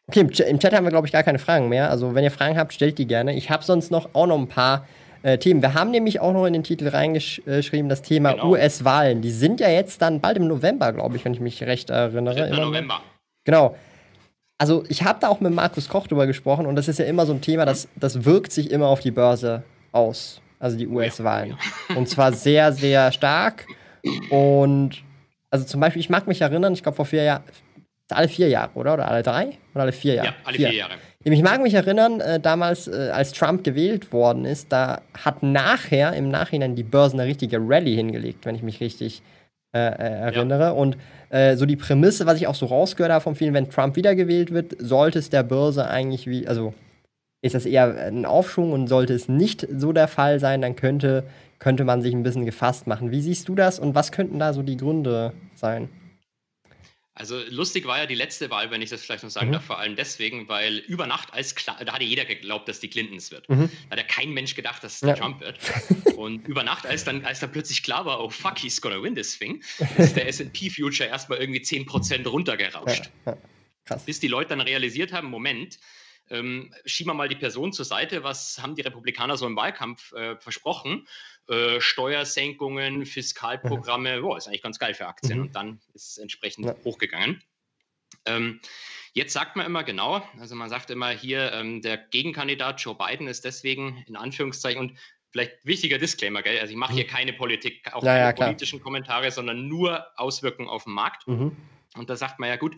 Okay, 0.07 0.19
im, 0.19 0.59
Chat 0.59 0.73
haben 0.73 0.85
wir, 0.85 0.91
glaube 0.91 1.07
ich, 1.07 1.13
gar 1.13 1.23
keine 1.23 1.39
Fragen 1.39 1.67
mehr. 1.67 1.89
Also, 1.89 2.13
wenn 2.13 2.23
ihr 2.23 2.31
Fragen 2.31 2.57
habt, 2.57 2.73
stellt 2.73 2.99
die 2.99 3.07
gerne. 3.07 3.35
Ich 3.35 3.49
habe 3.49 3.63
sonst 3.63 3.89
noch 3.89 4.09
auch 4.13 4.27
noch 4.27 4.37
ein 4.37 4.47
paar 4.47 4.87
äh, 5.23 5.39
Themen. 5.39 5.63
Wir 5.63 5.73
haben 5.73 5.89
nämlich 5.89 6.19
auch 6.19 6.33
noch 6.33 6.45
in 6.45 6.53
den 6.53 6.63
Titel 6.63 6.89
reingeschrieben 6.89 7.89
das 7.89 8.03
Thema 8.03 8.33
genau. 8.33 8.51
US-Wahlen. 8.51 9.21
Die 9.21 9.31
sind 9.31 9.59
ja 9.59 9.69
jetzt 9.69 10.01
dann 10.03 10.19
bald 10.19 10.37
im 10.37 10.47
November, 10.47 10.93
glaube 10.93 11.15
ich, 11.15 11.25
wenn 11.25 11.33
ich 11.33 11.39
mich 11.39 11.63
recht 11.63 11.89
erinnere. 11.89 12.49
Im 12.49 12.55
November. 12.57 13.01
Genau. 13.43 13.75
Also 14.57 14.83
ich 14.87 15.03
habe 15.03 15.19
da 15.19 15.27
auch 15.27 15.39
mit 15.39 15.53
Markus 15.53 15.89
Koch 15.89 16.07
drüber 16.07 16.27
gesprochen 16.27 16.65
und 16.65 16.75
das 16.75 16.87
ist 16.87 16.99
ja 16.99 17.05
immer 17.05 17.25
so 17.25 17.33
ein 17.33 17.41
Thema, 17.41 17.65
das, 17.65 17.87
das 17.95 18.23
wirkt 18.23 18.51
sich 18.51 18.71
immer 18.71 18.87
auf 18.87 19.01
die 19.01 19.11
Börse 19.11 19.63
aus. 19.91 20.41
Also 20.59 20.77
die 20.77 20.87
US-Wahlen. 20.87 21.57
Und 21.95 22.07
zwar 22.07 22.31
sehr, 22.31 22.71
sehr 22.71 23.11
stark. 23.11 23.65
Und 24.29 25.03
also 25.49 25.65
zum 25.65 25.81
Beispiel, 25.81 25.99
ich 25.99 26.09
mag 26.09 26.25
mich 26.27 26.39
erinnern, 26.39 26.71
ich 26.73 26.81
glaube 26.81 26.95
vor 26.95 27.05
vier 27.05 27.23
Jahren, 27.23 27.43
alle 28.09 28.29
vier 28.29 28.47
Jahre, 28.47 28.71
oder? 28.75 28.93
Oder 28.93 29.09
alle 29.09 29.23
drei? 29.23 29.57
Oder 29.73 29.83
alle 29.83 29.91
vier 29.91 30.15
Jahre? 30.15 30.27
Ja, 30.29 30.35
alle 30.45 30.57
vier, 30.57 30.69
vier 30.69 30.77
Jahre. 30.77 30.93
Ich 31.25 31.41
mag 31.41 31.61
mich 31.61 31.73
erinnern, 31.73 32.19
äh, 32.19 32.39
damals, 32.39 32.87
äh, 32.87 33.09
als 33.13 33.31
Trump 33.31 33.63
gewählt 33.63 34.11
worden 34.11 34.45
ist, 34.45 34.71
da 34.71 35.01
hat 35.13 35.41
nachher, 35.41 36.13
im 36.13 36.29
Nachhinein, 36.29 36.75
die 36.75 36.83
Börsen 36.83 37.19
eine 37.19 37.29
richtige 37.29 37.59
Rallye 37.59 37.95
hingelegt, 37.95 38.45
wenn 38.45 38.55
ich 38.55 38.63
mich 38.63 38.81
richtig 38.81 39.21
äh, 39.73 39.79
äh 39.79 40.19
erinnere. 40.21 40.63
Ja. 40.63 40.71
Und 40.71 40.97
äh, 41.29 41.55
so 41.55 41.65
die 41.65 41.75
Prämisse, 41.75 42.25
was 42.25 42.37
ich 42.37 42.47
auch 42.47 42.55
so 42.55 42.67
rausgehört 42.67 43.11
habe 43.11 43.23
von 43.23 43.35
vielen, 43.35 43.53
wenn 43.53 43.69
Trump 43.69 43.95
wiedergewählt 43.95 44.51
wird, 44.51 44.75
sollte 44.79 45.19
es 45.19 45.29
der 45.29 45.43
Börse 45.43 45.87
eigentlich 45.87 46.27
wie, 46.27 46.47
also 46.47 46.73
ist 47.41 47.55
das 47.55 47.65
eher 47.65 48.07
ein 48.07 48.25
Aufschwung 48.25 48.71
und 48.71 48.87
sollte 48.87 49.13
es 49.13 49.27
nicht 49.27 49.67
so 49.75 49.91
der 49.91 50.07
Fall 50.07 50.39
sein, 50.39 50.61
dann 50.61 50.75
könnte, 50.75 51.23
könnte 51.59 51.83
man 51.83 52.01
sich 52.01 52.13
ein 52.13 52.23
bisschen 52.23 52.45
gefasst 52.45 52.87
machen. 52.87 53.11
Wie 53.11 53.21
siehst 53.21 53.49
du 53.49 53.55
das 53.55 53.79
und 53.79 53.95
was 53.95 54.11
könnten 54.11 54.39
da 54.39 54.53
so 54.53 54.61
die 54.61 54.77
Gründe 54.77 55.33
sein? 55.55 55.89
Also 57.15 57.39
lustig 57.49 57.85
war 57.85 57.99
ja 57.99 58.05
die 58.07 58.15
letzte 58.15 58.49
Wahl, 58.49 58.71
wenn 58.71 58.81
ich 58.81 58.89
das 58.89 59.03
vielleicht 59.03 59.23
noch 59.23 59.29
sagen 59.29 59.49
mhm. 59.49 59.53
darf, 59.53 59.65
vor 59.65 59.77
allem 59.77 59.95
deswegen, 59.95 60.47
weil 60.47 60.77
über 60.77 61.05
Nacht 61.05 61.31
als 61.31 61.53
klar, 61.53 61.77
da 61.85 61.93
hatte 61.93 62.03
jeder 62.03 62.25
geglaubt, 62.25 62.67
dass 62.67 62.79
die 62.79 62.89
Clintons 62.89 63.29
wird. 63.29 63.47
Mhm. 63.49 63.69
Da 63.89 63.91
hat 63.91 63.99
ja 63.99 64.03
kein 64.03 64.31
Mensch 64.31 64.55
gedacht, 64.55 64.83
dass 64.83 64.95
es 64.95 65.01
ja. 65.01 65.13
Trump 65.13 65.39
wird. 65.39 65.59
Und 66.17 66.47
über 66.47 66.63
Nacht, 66.63 66.87
als 66.87 67.03
dann, 67.03 67.23
als 67.23 67.39
dann 67.39 67.51
plötzlich 67.51 67.83
klar 67.83 68.05
war, 68.05 68.23
oh 68.23 68.29
fuck, 68.29 68.57
he's 68.57 68.81
gonna 68.81 69.01
win 69.01 69.13
this 69.13 69.37
thing, 69.37 69.61
ist 69.97 70.15
der 70.15 70.27
S&P 70.27 70.71
Future 70.71 71.07
erstmal 71.07 71.37
irgendwie 71.37 71.61
10% 71.61 72.27
runtergerauscht. 72.27 73.11
Ja. 73.25 73.37
Ja. 73.89 73.97
Bis 73.97 74.19
die 74.19 74.29
Leute 74.29 74.49
dann 74.49 74.61
realisiert 74.61 75.11
haben, 75.11 75.29
Moment, 75.29 75.77
ähm, 76.29 76.73
schieben 76.85 77.11
wir 77.11 77.15
mal 77.15 77.29
die 77.29 77.35
Person 77.35 77.73
zur 77.73 77.85
Seite, 77.85 78.23
was 78.23 78.59
haben 78.61 78.75
die 78.75 78.81
Republikaner 78.81 79.37
so 79.37 79.45
im 79.45 79.55
Wahlkampf 79.55 80.13
äh, 80.13 80.35
versprochen? 80.37 81.07
Äh, 81.47 81.81
Steuersenkungen, 81.81 83.05
Fiskalprogramme, 83.05 84.21
boah, 84.21 84.37
ist 84.37 84.47
eigentlich 84.47 84.63
ganz 84.63 84.79
geil 84.79 84.93
für 84.93 85.07
Aktien. 85.07 85.39
Mhm. 85.39 85.45
Und 85.45 85.55
dann 85.55 85.81
ist 85.93 86.11
es 86.11 86.17
entsprechend 86.17 86.65
ja. 86.65 86.75
hochgegangen. 86.83 87.43
Ähm, 88.25 88.61
jetzt 89.13 89.33
sagt 89.33 89.55
man 89.55 89.65
immer 89.65 89.83
genau, 89.83 90.27
also 90.39 90.55
man 90.55 90.69
sagt 90.69 90.89
immer 90.89 91.09
hier, 91.09 91.51
ähm, 91.51 91.81
der 91.81 91.97
Gegenkandidat 91.97 92.81
Joe 92.81 92.95
Biden 92.95 93.27
ist 93.27 93.43
deswegen 93.43 94.03
in 94.07 94.15
Anführungszeichen 94.15 94.79
und 94.79 94.97
vielleicht 95.31 95.65
wichtiger 95.65 95.97
Disclaimer, 95.97 96.43
gell? 96.43 96.59
Also 96.59 96.71
ich 96.71 96.77
mache 96.77 96.93
hier 96.93 97.05
mhm. 97.05 97.09
keine 97.09 97.33
Politik, 97.33 97.91
auch 97.91 98.03
ja, 98.03 98.13
keine 98.13 98.25
ja, 98.25 98.31
politischen 98.31 98.79
Kommentare, 98.79 99.31
sondern 99.31 99.67
nur 99.67 100.05
Auswirkungen 100.15 100.69
auf 100.69 100.85
den 100.85 100.93
Markt. 100.93 101.27
Mhm. 101.27 101.57
Und 101.95 102.09
da 102.09 102.15
sagt 102.15 102.39
man 102.39 102.49
ja 102.49 102.55
gut, 102.55 102.75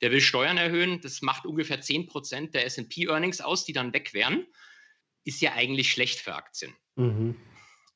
der 0.00 0.10
will 0.10 0.20
Steuern 0.20 0.56
erhöhen, 0.56 1.00
das 1.00 1.22
macht 1.22 1.46
ungefähr 1.46 1.80
10% 1.80 2.50
der 2.50 2.66
SP-Earnings 2.66 3.40
aus, 3.40 3.64
die 3.64 3.72
dann 3.72 3.92
weg 3.92 4.14
wären. 4.14 4.46
Ist 5.24 5.40
ja 5.40 5.52
eigentlich 5.52 5.90
schlecht 5.90 6.20
für 6.20 6.34
Aktien. 6.34 6.74
Mhm. 6.96 7.36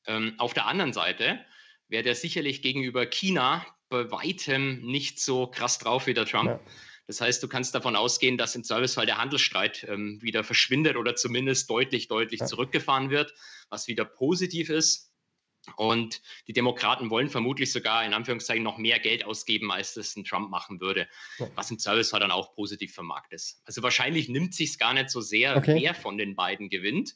Ähm, 0.07 0.33
auf 0.37 0.53
der 0.53 0.65
anderen 0.65 0.93
Seite 0.93 1.43
wäre 1.87 2.03
der 2.03 2.15
sicherlich 2.15 2.61
gegenüber 2.61 3.05
China 3.05 3.65
bei 3.89 4.11
weitem 4.11 4.81
nicht 4.81 5.19
so 5.19 5.47
krass 5.47 5.79
drauf 5.79 6.07
wie 6.07 6.13
der 6.13 6.25
Trump. 6.25 6.49
Ja. 6.49 6.59
Das 7.07 7.21
heißt, 7.21 7.41
du 7.41 7.47
kannst 7.47 7.73
davon 7.73 7.95
ausgehen, 7.95 8.37
dass 8.37 8.55
im 8.55 8.63
Servicefall 8.63 9.07
der 9.07 9.17
Handelsstreit 9.17 9.83
ähm, 9.89 10.21
wieder 10.21 10.43
verschwindet 10.43 10.95
oder 10.95 11.15
zumindest 11.15 11.67
deutlich, 11.69 12.07
deutlich 12.07 12.41
ja. 12.41 12.45
zurückgefahren 12.45 13.09
wird, 13.09 13.33
was 13.69 13.87
wieder 13.87 14.05
positiv 14.05 14.69
ist. 14.69 15.08
Und 15.75 16.21
die 16.47 16.53
Demokraten 16.53 17.09
wollen 17.09 17.29
vermutlich 17.29 17.71
sogar 17.71 18.05
in 18.05 18.13
Anführungszeichen 18.13 18.63
noch 18.63 18.77
mehr 18.77 18.99
Geld 18.99 19.25
ausgeben, 19.25 19.71
als 19.71 19.93
das 19.93 20.15
ein 20.15 20.23
Trump 20.23 20.49
machen 20.49 20.81
würde, 20.81 21.07
was 21.55 21.69
im 21.69 21.79
Servicefall 21.79 22.19
dann 22.19 22.31
auch 22.31 22.53
positiv 22.55 22.93
für 22.93 23.03
Markt 23.03 23.33
ist. 23.33 23.61
Also 23.65 23.83
wahrscheinlich 23.83 24.29
nimmt 24.29 24.55
sich 24.55 24.71
es 24.71 24.77
gar 24.77 24.93
nicht 24.93 25.09
so 25.09 25.21
sehr, 25.21 25.57
okay. 25.57 25.77
wer 25.79 25.93
von 25.93 26.17
den 26.17 26.35
beiden 26.35 26.69
gewinnt. 26.69 27.15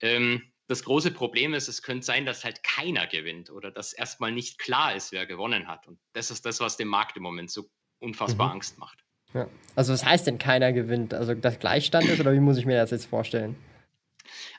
Ähm, 0.00 0.52
das 0.68 0.84
große 0.84 1.10
Problem 1.10 1.54
ist, 1.54 1.68
es 1.68 1.82
könnte 1.82 2.04
sein, 2.04 2.26
dass 2.26 2.44
halt 2.44 2.62
keiner 2.62 3.06
gewinnt 3.06 3.50
oder 3.50 3.70
dass 3.70 3.94
erstmal 3.94 4.32
nicht 4.32 4.58
klar 4.58 4.94
ist, 4.94 5.12
wer 5.12 5.26
gewonnen 5.26 5.66
hat. 5.66 5.86
Und 5.88 5.98
das 6.12 6.30
ist 6.30 6.44
das, 6.44 6.60
was 6.60 6.76
dem 6.76 6.88
Markt 6.88 7.16
im 7.16 7.22
Moment 7.22 7.50
so 7.50 7.70
unfassbar 8.00 8.48
mhm. 8.48 8.52
Angst 8.54 8.78
macht. 8.78 9.04
Ja. 9.34 9.48
Also 9.74 9.92
was 9.92 10.04
heißt 10.04 10.26
denn 10.26 10.38
keiner 10.38 10.72
gewinnt? 10.72 11.14
Also 11.14 11.34
dass 11.34 11.58
Gleichstand 11.58 12.06
ist 12.06 12.20
oder 12.20 12.32
wie 12.32 12.40
muss 12.40 12.58
ich 12.58 12.66
mir 12.66 12.76
das 12.76 12.90
jetzt 12.90 13.06
vorstellen? 13.06 13.56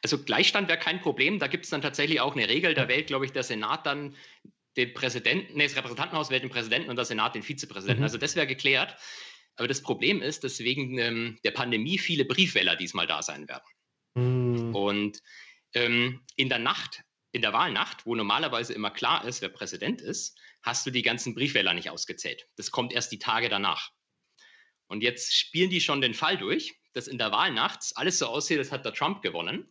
Also 0.02 0.24
Gleichstand 0.24 0.68
wäre 0.68 0.80
kein 0.80 1.02
Problem. 1.02 1.40
Da 1.40 1.48
gibt 1.48 1.66
es 1.66 1.72
dann 1.72 1.82
tatsächlich 1.82 2.22
auch 2.22 2.36
eine 2.36 2.48
Regel. 2.48 2.74
Da 2.74 2.88
wählt, 2.88 3.08
glaube 3.08 3.26
ich, 3.26 3.32
der 3.32 3.44
Senat 3.44 3.86
dann 3.86 4.16
den 4.78 4.94
Präsidenten, 4.94 5.58
nee, 5.58 5.64
das 5.64 5.76
Repräsentantenhaus 5.76 6.30
wählt 6.30 6.44
den 6.44 6.50
Präsidenten 6.50 6.90
und 6.90 6.96
der 6.96 7.06
Senat 7.06 7.36
den 7.36 7.44
Vizepräsidenten. 7.44 8.02
Mhm. 8.02 8.06
Also 8.06 8.18
das 8.18 8.36
wäre 8.36 8.48
geklärt. 8.48 8.96
Aber 9.56 9.68
das 9.68 9.82
Problem 9.82 10.22
ist, 10.22 10.44
dass 10.44 10.60
wegen 10.60 10.98
ähm, 11.00 11.40
der 11.44 11.52
Pandemie 11.52 11.98
viele 11.98 12.24
Briefwähler 12.24 12.76
diesmal 12.76 13.08
da 13.08 13.22
sein 13.22 13.48
werden. 13.50 13.66
Mhm. 14.16 14.76
Und 14.76 15.22
ähm, 15.74 16.22
in 16.36 16.50
der 16.50 16.60
Nacht 16.60 17.04
in 17.32 17.42
der 17.42 17.54
Wahlnacht, 17.54 18.06
wo 18.06 18.16
normalerweise 18.16 18.74
immer 18.74 18.90
klar 18.90 19.26
ist, 19.26 19.42
wer 19.42 19.50
Präsident 19.50 20.02
ist, 20.02 20.38
hast 20.62 20.86
du 20.86 20.92
die 20.92 21.04
ganzen 21.04 21.36
Briefwähler 21.36 21.74
nicht 21.74 21.90
ausgezählt. 21.90 22.48
Das 22.56 22.72
kommt 22.72 22.92
erst 22.92 23.12
die 23.12 23.20
Tage 23.20 23.50
danach. 23.50 23.92
Und 24.88 25.04
jetzt 25.04 25.36
spielen 25.36 25.70
die 25.70 25.82
schon 25.82 26.02
den 26.02 26.16
Fall 26.16 26.38
durch, 26.38 26.76
dass 27.00 27.08
in 27.08 27.18
der 27.18 27.32
Wahlnacht 27.32 27.80
alles 27.96 28.20
so 28.20 28.28
aussieht, 28.28 28.60
als 28.60 28.72
hat 28.72 28.86
der 28.86 28.94
Trump 28.94 29.22
gewonnen. 29.22 29.66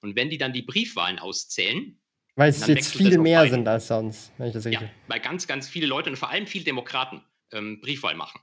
Und 0.00 0.16
wenn 0.16 0.28
die 0.28 0.38
dann 0.38 0.52
die 0.52 0.62
Briefwahlen 0.62 1.18
auszählen, 1.18 1.98
weil 2.34 2.50
es 2.50 2.66
jetzt 2.66 2.96
viel 2.96 3.18
mehr 3.18 3.48
sind 3.48 3.68
als 3.68 3.88
sonst, 3.88 4.32
wenn 4.38 4.48
ich 4.48 4.54
das 4.54 4.64
richtig. 4.64 4.88
Ja, 4.88 4.94
weil 5.06 5.20
ganz, 5.20 5.46
ganz 5.46 5.68
viele 5.68 5.86
Leute 5.86 6.10
und 6.10 6.16
vor 6.16 6.30
allem 6.30 6.46
viele 6.46 6.64
Demokraten 6.64 7.22
ähm, 7.52 7.80
Briefwahl 7.80 8.14
machen. 8.14 8.40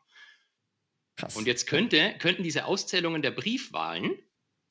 Krass. 1.18 1.36
Und 1.36 1.48
jetzt 1.48 1.66
könnte, 1.66 2.16
könnten 2.20 2.44
diese 2.44 2.66
Auszählungen 2.66 3.22
der 3.22 3.32
Briefwahlen 3.32 4.12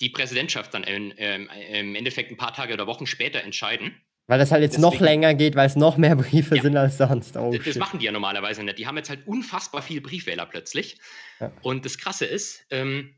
die 0.01 0.09
Präsidentschaft 0.11 0.73
dann 0.73 0.85
in, 0.85 1.13
ähm, 1.17 1.51
im 1.73 1.95
Endeffekt 1.97 2.31
ein 2.31 2.37
paar 2.37 2.55
Tage 2.55 2.73
oder 2.73 2.87
Wochen 2.87 3.07
später 3.07 3.43
entscheiden. 3.43 4.01
Weil 4.29 4.39
das 4.39 4.53
halt 4.53 4.63
jetzt 4.63 4.77
Deswegen, 4.77 4.95
noch 4.95 5.01
länger 5.01 5.35
geht, 5.35 5.57
weil 5.57 5.67
es 5.67 5.75
noch 5.75 5.97
mehr 5.97 6.15
Briefe 6.15 6.57
ja, 6.57 6.63
sind 6.63 6.77
als 6.77 6.99
sonst. 6.99 7.37
Oh, 7.37 7.51
das, 7.53 7.65
das 7.65 7.77
machen 7.77 7.99
die 7.99 8.05
ja 8.05 8.13
normalerweise 8.13 8.63
nicht. 8.63 8.79
Die 8.79 8.87
haben 8.87 8.97
jetzt 8.97 9.09
halt 9.09 9.27
unfassbar 9.27 9.83
viele 9.83 10.03
Briefwähler 10.03 10.47
plötzlich. 10.47 11.01
Ja. 11.41 11.51
Und 11.63 11.85
das 11.85 11.99
Krasse 11.99 12.27
ist, 12.27 12.65
ähm, 12.71 13.18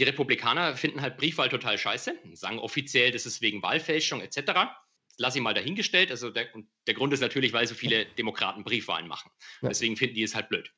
die 0.00 0.04
Republikaner 0.04 0.74
finden 0.76 1.02
halt 1.02 1.18
Briefwahl 1.18 1.50
total 1.50 1.76
scheiße, 1.76 2.18
sagen 2.32 2.58
offiziell, 2.58 3.10
das 3.10 3.26
ist 3.26 3.42
wegen 3.42 3.62
Wahlfälschung 3.62 4.22
etc. 4.22 4.52
Lass 5.18 5.36
ich 5.36 5.42
mal 5.42 5.52
dahingestellt. 5.52 6.10
Also 6.10 6.30
der, 6.30 6.48
der 6.86 6.94
Grund 6.94 7.12
ist 7.12 7.20
natürlich, 7.20 7.52
weil 7.52 7.66
so 7.66 7.74
viele 7.74 8.06
Demokraten 8.06 8.64
Briefwahlen 8.64 9.06
machen. 9.06 9.30
Deswegen 9.60 9.98
finden 9.98 10.14
die 10.14 10.22
es 10.22 10.34
halt 10.34 10.48
blöd. 10.48 10.72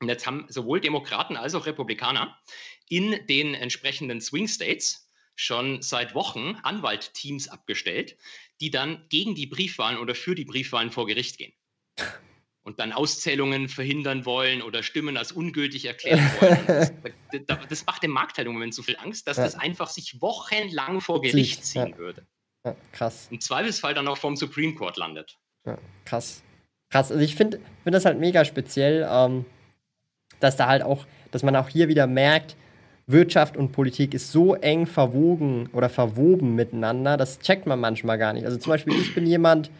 Und 0.00 0.10
jetzt 0.10 0.26
haben 0.26 0.44
sowohl 0.50 0.78
Demokraten 0.78 1.38
als 1.38 1.54
auch 1.54 1.64
Republikaner 1.64 2.38
in 2.86 3.26
den 3.28 3.54
entsprechenden 3.54 4.20
Swing 4.20 4.46
States 4.46 5.10
schon 5.36 5.80
seit 5.80 6.14
Wochen 6.14 6.58
Anwaltteams 6.62 7.48
abgestellt, 7.48 8.18
die 8.60 8.70
dann 8.70 9.06
gegen 9.08 9.34
die 9.34 9.46
Briefwahlen 9.46 9.96
oder 9.96 10.14
für 10.14 10.34
die 10.34 10.44
Briefwahlen 10.44 10.90
vor 10.90 11.06
Gericht 11.06 11.38
gehen. 11.38 11.54
Und 12.70 12.78
dann 12.78 12.92
Auszählungen 12.92 13.68
verhindern 13.68 14.24
wollen 14.24 14.62
oder 14.62 14.82
Stimmen 14.82 15.16
als 15.16 15.32
ungültig 15.32 15.86
erklären 15.86 16.30
wollen. 16.40 16.90
Das, 17.46 17.58
das, 17.68 17.86
macht 17.86 18.02
dem 18.02 18.10
Markt 18.10 18.38
halt 18.38 18.48
im 18.48 18.54
Moment 18.54 18.74
so 18.74 18.82
viel 18.82 18.96
Angst, 18.96 19.28
dass 19.28 19.36
ja. 19.36 19.44
das 19.44 19.54
einfach 19.54 19.88
sich 19.88 20.20
wochenlang 20.20 21.00
vor 21.00 21.22
Gericht 21.22 21.64
ziehen 21.64 21.90
ja. 21.90 21.98
würde. 21.98 22.26
Ja, 22.64 22.74
krass. 22.90 23.28
Im 23.30 23.40
Zweifelsfall 23.40 23.94
dann 23.94 24.08
auch 24.08 24.18
vom 24.18 24.34
Supreme 24.34 24.74
Court 24.74 24.96
landet. 24.96 25.38
krass. 26.04 26.42
Krass. 26.90 27.12
Also 27.12 27.22
ich 27.22 27.36
finde 27.36 27.60
find 27.84 27.94
das 27.94 28.04
halt 28.04 28.18
mega 28.18 28.44
speziell. 28.44 29.08
Ähm 29.08 29.44
dass 30.40 30.56
da 30.56 30.66
halt 30.66 30.82
auch, 30.82 31.06
dass 31.30 31.42
man 31.42 31.54
auch 31.54 31.68
hier 31.68 31.88
wieder 31.88 32.06
merkt, 32.06 32.56
Wirtschaft 33.06 33.56
und 33.56 33.72
Politik 33.72 34.14
ist 34.14 34.32
so 34.32 34.54
eng 34.54 34.86
verwogen 34.86 35.68
oder 35.72 35.88
verwoben 35.88 36.54
miteinander, 36.54 37.16
das 37.16 37.40
checkt 37.40 37.66
man 37.66 37.80
manchmal 37.80 38.18
gar 38.18 38.32
nicht. 38.32 38.44
Also 38.44 38.56
zum 38.56 38.70
Beispiel, 38.70 38.94
ich 38.94 39.14
bin 39.14 39.26
jemand, 39.26 39.70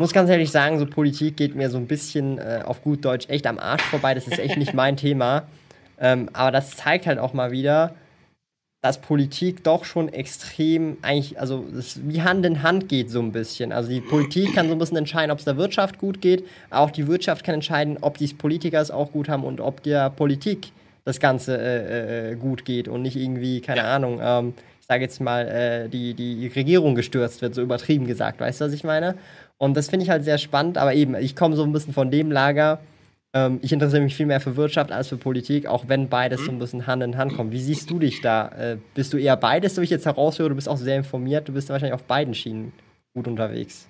muss 0.00 0.12
ganz 0.12 0.30
ehrlich 0.30 0.50
sagen, 0.50 0.78
so 0.78 0.86
Politik 0.86 1.36
geht 1.36 1.54
mir 1.54 1.70
so 1.70 1.76
ein 1.76 1.86
bisschen 1.86 2.38
äh, 2.38 2.62
auf 2.64 2.82
gut 2.82 3.04
Deutsch 3.04 3.28
echt 3.28 3.46
am 3.46 3.58
Arsch 3.58 3.82
vorbei. 3.82 4.14
Das 4.14 4.26
ist 4.26 4.38
echt 4.38 4.56
nicht 4.56 4.74
mein 4.74 4.96
Thema. 4.96 5.44
Ähm, 6.00 6.30
aber 6.32 6.50
das 6.50 6.70
zeigt 6.70 7.06
halt 7.06 7.18
auch 7.18 7.34
mal 7.34 7.52
wieder, 7.52 7.94
dass 8.82 9.02
Politik 9.02 9.62
doch 9.62 9.84
schon 9.84 10.08
extrem 10.08 10.96
eigentlich, 11.02 11.38
also 11.38 11.66
wie 11.96 12.22
Hand 12.22 12.46
in 12.46 12.62
Hand 12.62 12.88
geht 12.88 13.10
so 13.10 13.20
ein 13.20 13.30
bisschen. 13.30 13.72
Also 13.72 13.90
die 13.90 14.00
Politik 14.00 14.54
kann 14.54 14.68
so 14.68 14.72
ein 14.72 14.78
bisschen 14.78 14.96
entscheiden, 14.96 15.30
ob 15.30 15.38
es 15.38 15.44
der 15.44 15.58
Wirtschaft 15.58 15.98
gut 15.98 16.22
geht, 16.22 16.46
auch 16.70 16.90
die 16.90 17.06
Wirtschaft 17.06 17.44
kann 17.44 17.56
entscheiden, 17.56 17.98
ob 18.00 18.16
die 18.16 18.28
Politiker 18.28 18.80
es 18.80 18.90
auch 18.90 19.12
gut 19.12 19.28
haben 19.28 19.44
und 19.44 19.60
ob 19.60 19.82
der 19.82 20.08
Politik 20.08 20.72
das 21.04 21.20
Ganze 21.20 21.58
äh, 21.58 22.30
äh, 22.32 22.36
gut 22.36 22.64
geht 22.64 22.88
und 22.88 23.02
nicht 23.02 23.16
irgendwie, 23.16 23.60
keine. 23.60 23.84
Ahnung, 23.84 24.20
ähm, 24.22 24.54
sage 24.90 25.04
jetzt 25.04 25.20
mal, 25.20 25.46
äh, 25.46 25.88
die, 25.88 26.14
die 26.14 26.48
Regierung 26.48 26.96
gestürzt 26.96 27.42
wird, 27.42 27.54
so 27.54 27.62
übertrieben 27.62 28.08
gesagt, 28.08 28.40
weißt 28.40 28.60
du, 28.60 28.64
was 28.64 28.72
ich 28.72 28.82
meine? 28.82 29.16
Und 29.56 29.76
das 29.76 29.88
finde 29.88 30.02
ich 30.02 30.10
halt 30.10 30.24
sehr 30.24 30.36
spannend, 30.36 30.78
aber 30.78 30.94
eben, 30.94 31.14
ich 31.14 31.36
komme 31.36 31.54
so 31.54 31.62
ein 31.62 31.70
bisschen 31.70 31.94
von 31.94 32.10
dem 32.10 32.32
Lager, 32.32 32.80
ähm, 33.32 33.60
ich 33.62 33.72
interessiere 33.72 34.02
mich 34.02 34.16
viel 34.16 34.26
mehr 34.26 34.40
für 34.40 34.56
Wirtschaft 34.56 34.90
als 34.90 35.06
für 35.06 35.16
Politik, 35.16 35.66
auch 35.66 35.86
wenn 35.86 36.08
beides 36.08 36.40
mhm. 36.40 36.44
so 36.44 36.50
ein 36.50 36.58
bisschen 36.58 36.86
Hand 36.88 37.04
in 37.04 37.16
Hand 37.16 37.36
kommt. 37.36 37.52
Wie 37.52 37.60
siehst 37.60 37.88
du 37.88 38.00
dich 38.00 38.20
da? 38.20 38.48
Äh, 38.48 38.78
bist 38.94 39.12
du 39.12 39.16
eher 39.16 39.36
beides, 39.36 39.76
so 39.76 39.80
ich 39.80 39.90
jetzt 39.90 40.06
heraushöre? 40.06 40.48
Du 40.48 40.56
bist 40.56 40.68
auch 40.68 40.76
sehr 40.76 40.96
informiert, 40.96 41.48
du 41.48 41.52
bist 41.52 41.68
wahrscheinlich 41.68 41.94
auf 41.94 42.02
beiden 42.02 42.34
Schienen 42.34 42.72
gut 43.14 43.28
unterwegs. 43.28 43.86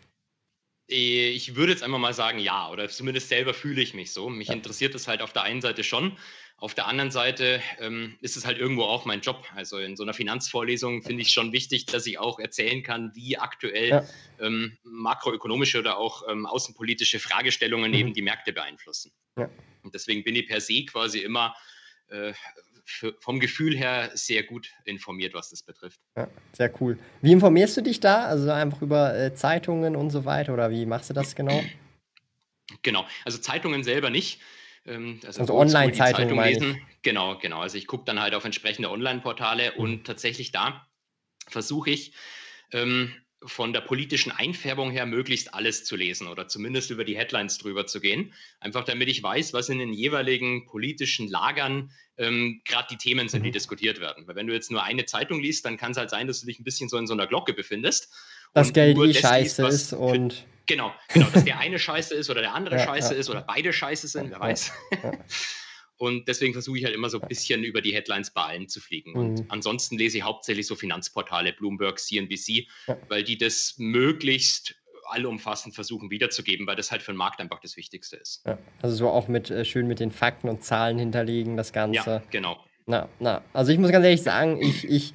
Äh, 0.90 1.30
ich 1.30 1.56
würde 1.56 1.72
jetzt 1.72 1.82
einfach 1.82 1.98
mal 1.98 2.12
sagen, 2.12 2.40
ja, 2.40 2.68
oder 2.68 2.86
zumindest 2.90 3.30
selber 3.30 3.54
fühle 3.54 3.80
ich 3.80 3.94
mich 3.94 4.12
so. 4.12 4.28
Mich 4.28 4.48
ja. 4.48 4.54
interessiert 4.54 4.94
es 4.94 5.08
halt 5.08 5.22
auf 5.22 5.32
der 5.32 5.44
einen 5.44 5.62
Seite 5.62 5.82
schon. 5.82 6.12
Auf 6.60 6.74
der 6.74 6.86
anderen 6.86 7.10
Seite 7.10 7.62
ähm, 7.78 8.18
ist 8.20 8.36
es 8.36 8.44
halt 8.44 8.58
irgendwo 8.58 8.82
auch 8.82 9.06
mein 9.06 9.22
Job. 9.22 9.46
Also 9.56 9.78
in 9.78 9.96
so 9.96 10.02
einer 10.02 10.12
Finanzvorlesung 10.12 11.02
finde 11.02 11.22
ich 11.22 11.28
es 11.28 11.34
schon 11.34 11.52
wichtig, 11.52 11.86
dass 11.86 12.06
ich 12.06 12.18
auch 12.18 12.38
erzählen 12.38 12.82
kann, 12.82 13.12
wie 13.14 13.38
aktuell 13.38 13.88
ja. 13.88 14.04
ähm, 14.38 14.76
makroökonomische 14.82 15.78
oder 15.78 15.96
auch 15.96 16.28
ähm, 16.28 16.44
außenpolitische 16.44 17.18
Fragestellungen 17.18 17.92
mhm. 17.92 17.96
eben 17.96 18.12
die 18.12 18.20
Märkte 18.20 18.52
beeinflussen. 18.52 19.10
Ja. 19.38 19.48
Und 19.82 19.94
deswegen 19.94 20.22
bin 20.22 20.36
ich 20.36 20.48
per 20.48 20.60
se 20.60 20.84
quasi 20.84 21.20
immer 21.20 21.56
äh, 22.08 22.34
für, 22.84 23.16
vom 23.20 23.40
Gefühl 23.40 23.74
her 23.74 24.10
sehr 24.12 24.42
gut 24.42 24.68
informiert, 24.84 25.32
was 25.32 25.48
das 25.48 25.62
betrifft. 25.62 26.00
Ja, 26.14 26.28
sehr 26.52 26.70
cool. 26.82 26.98
Wie 27.22 27.32
informierst 27.32 27.78
du 27.78 27.80
dich 27.80 28.00
da? 28.00 28.26
Also 28.26 28.50
einfach 28.50 28.82
über 28.82 29.16
äh, 29.16 29.34
Zeitungen 29.34 29.96
und 29.96 30.10
so 30.10 30.26
weiter 30.26 30.52
oder 30.52 30.70
wie 30.70 30.84
machst 30.84 31.08
du 31.08 31.14
das 31.14 31.34
genau? 31.34 31.62
Genau, 32.82 33.06
also 33.24 33.38
Zeitungen 33.38 33.82
selber 33.82 34.10
nicht. 34.10 34.40
Ähm, 34.86 35.20
also, 35.26 35.40
also 35.40 35.54
Online-Zeitungen 35.54 36.44
lesen. 36.44 36.80
Genau, 37.02 37.38
genau. 37.38 37.60
Also 37.60 37.78
ich 37.78 37.86
gucke 37.86 38.04
dann 38.04 38.20
halt 38.20 38.34
auf 38.34 38.44
entsprechende 38.44 38.90
Online-Portale 38.90 39.72
mhm. 39.74 39.82
und 39.82 40.06
tatsächlich 40.06 40.52
da 40.52 40.86
versuche 41.46 41.90
ich 41.90 42.12
ähm, 42.72 43.12
von 43.42 43.72
der 43.72 43.80
politischen 43.80 44.32
Einfärbung 44.32 44.90
her 44.90 45.06
möglichst 45.06 45.54
alles 45.54 45.84
zu 45.84 45.96
lesen 45.96 46.26
oder 46.26 46.46
zumindest 46.46 46.90
über 46.90 47.04
die 47.04 47.16
Headlines 47.16 47.56
drüber 47.56 47.86
zu 47.86 48.00
gehen. 48.00 48.34
Einfach 48.60 48.84
damit 48.84 49.08
ich 49.08 49.22
weiß, 49.22 49.54
was 49.54 49.70
in 49.70 49.78
den 49.78 49.94
jeweiligen 49.94 50.66
politischen 50.66 51.26
Lagern 51.26 51.90
ähm, 52.18 52.60
gerade 52.66 52.88
die 52.90 52.98
Themen 52.98 53.28
sind, 53.28 53.42
die 53.42 53.48
mhm. 53.48 53.54
diskutiert 53.54 53.98
werden. 53.98 54.26
Weil 54.26 54.36
wenn 54.36 54.46
du 54.46 54.52
jetzt 54.52 54.70
nur 54.70 54.82
eine 54.82 55.06
Zeitung 55.06 55.40
liest, 55.40 55.64
dann 55.64 55.78
kann 55.78 55.92
es 55.92 55.96
halt 55.96 56.10
sein, 56.10 56.26
dass 56.26 56.40
du 56.40 56.46
dich 56.46 56.60
ein 56.60 56.64
bisschen 56.64 56.90
so 56.90 56.98
in 56.98 57.06
so 57.06 57.14
einer 57.14 57.26
Glocke 57.26 57.54
befindest. 57.54 58.12
Das 58.52 58.72
Geld 58.74 58.98
eh 58.98 59.14
scheiße 59.14 59.62
liest, 59.64 59.74
ist 59.74 59.92
und. 59.94 60.44
Genau, 60.70 60.92
genau, 61.12 61.26
dass 61.30 61.44
der 61.44 61.58
eine 61.58 61.80
scheiße 61.80 62.14
ist 62.14 62.30
oder 62.30 62.42
der 62.42 62.54
andere 62.54 62.76
ja, 62.76 62.84
scheiße 62.84 63.14
ja. 63.14 63.20
ist 63.20 63.28
oder 63.28 63.42
beide 63.42 63.72
scheiße 63.72 64.06
sind, 64.06 64.30
wer 64.30 64.38
weiß. 64.38 64.72
Und 65.96 66.28
deswegen 66.28 66.54
versuche 66.54 66.78
ich 66.78 66.84
halt 66.84 66.94
immer 66.94 67.10
so 67.10 67.20
ein 67.20 67.28
bisschen 67.28 67.62
über 67.62 67.82
die 67.82 67.92
Headlines 67.92 68.30
bei 68.30 68.42
allen 68.42 68.68
zu 68.68 68.80
fliegen. 68.80 69.14
Und 69.14 69.40
mhm. 69.40 69.46
ansonsten 69.48 69.98
lese 69.98 70.16
ich 70.16 70.24
hauptsächlich 70.24 70.66
so 70.66 70.74
Finanzportale, 70.74 71.52
Bloomberg, 71.52 71.98
CNBC, 71.98 72.68
weil 73.08 73.22
die 73.22 73.36
das 73.36 73.74
möglichst 73.76 74.76
allumfassend 75.10 75.74
versuchen 75.74 76.10
wiederzugeben, 76.10 76.66
weil 76.66 76.76
das 76.76 76.90
halt 76.92 77.02
für 77.02 77.12
den 77.12 77.18
Markt 77.18 77.40
einfach 77.40 77.60
das 77.60 77.76
Wichtigste 77.76 78.16
ist. 78.16 78.46
Ja, 78.46 78.58
also 78.80 78.94
so 78.94 79.08
auch 79.08 79.28
mit 79.28 79.50
äh, 79.50 79.64
schön 79.64 79.88
mit 79.88 79.98
den 79.98 80.12
Fakten 80.12 80.48
und 80.48 80.62
Zahlen 80.62 80.98
hinterlegen, 80.98 81.56
das 81.56 81.72
Ganze. 81.72 82.10
Ja, 82.10 82.22
genau. 82.30 82.64
Na, 82.86 83.08
na. 83.18 83.42
Also 83.52 83.72
ich 83.72 83.78
muss 83.78 83.90
ganz 83.90 84.04
ehrlich 84.04 84.22
sagen, 84.22 84.62
ich, 84.62 84.84
ich 84.88 85.14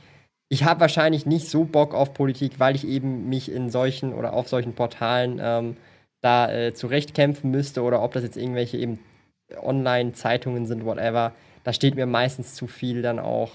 ich 0.55 0.63
habe 0.63 0.79
wahrscheinlich 0.79 1.25
nicht 1.25 1.49
so 1.49 1.65
Bock 1.65 1.93
auf 1.93 2.13
Politik, 2.13 2.61
weil 2.61 2.75
ich 2.75 2.87
eben 2.87 3.27
mich 3.27 3.51
in 3.51 3.69
solchen 3.69 4.13
oder 4.13 4.31
auf 4.31 4.47
solchen 4.47 4.73
Portalen 4.73 5.37
ähm, 5.43 5.75
da 6.21 6.49
äh, 6.49 6.73
zurechtkämpfen 6.73 7.51
müsste 7.51 7.83
oder 7.83 8.01
ob 8.01 8.13
das 8.13 8.23
jetzt 8.23 8.37
irgendwelche 8.37 8.77
eben 8.77 8.99
Online-Zeitungen 9.61 10.65
sind, 10.65 10.85
whatever. 10.85 11.33
Da 11.65 11.73
steht 11.73 11.95
mir 11.95 12.05
meistens 12.05 12.55
zu 12.55 12.67
viel 12.67 13.01
dann 13.01 13.19
auch, 13.19 13.51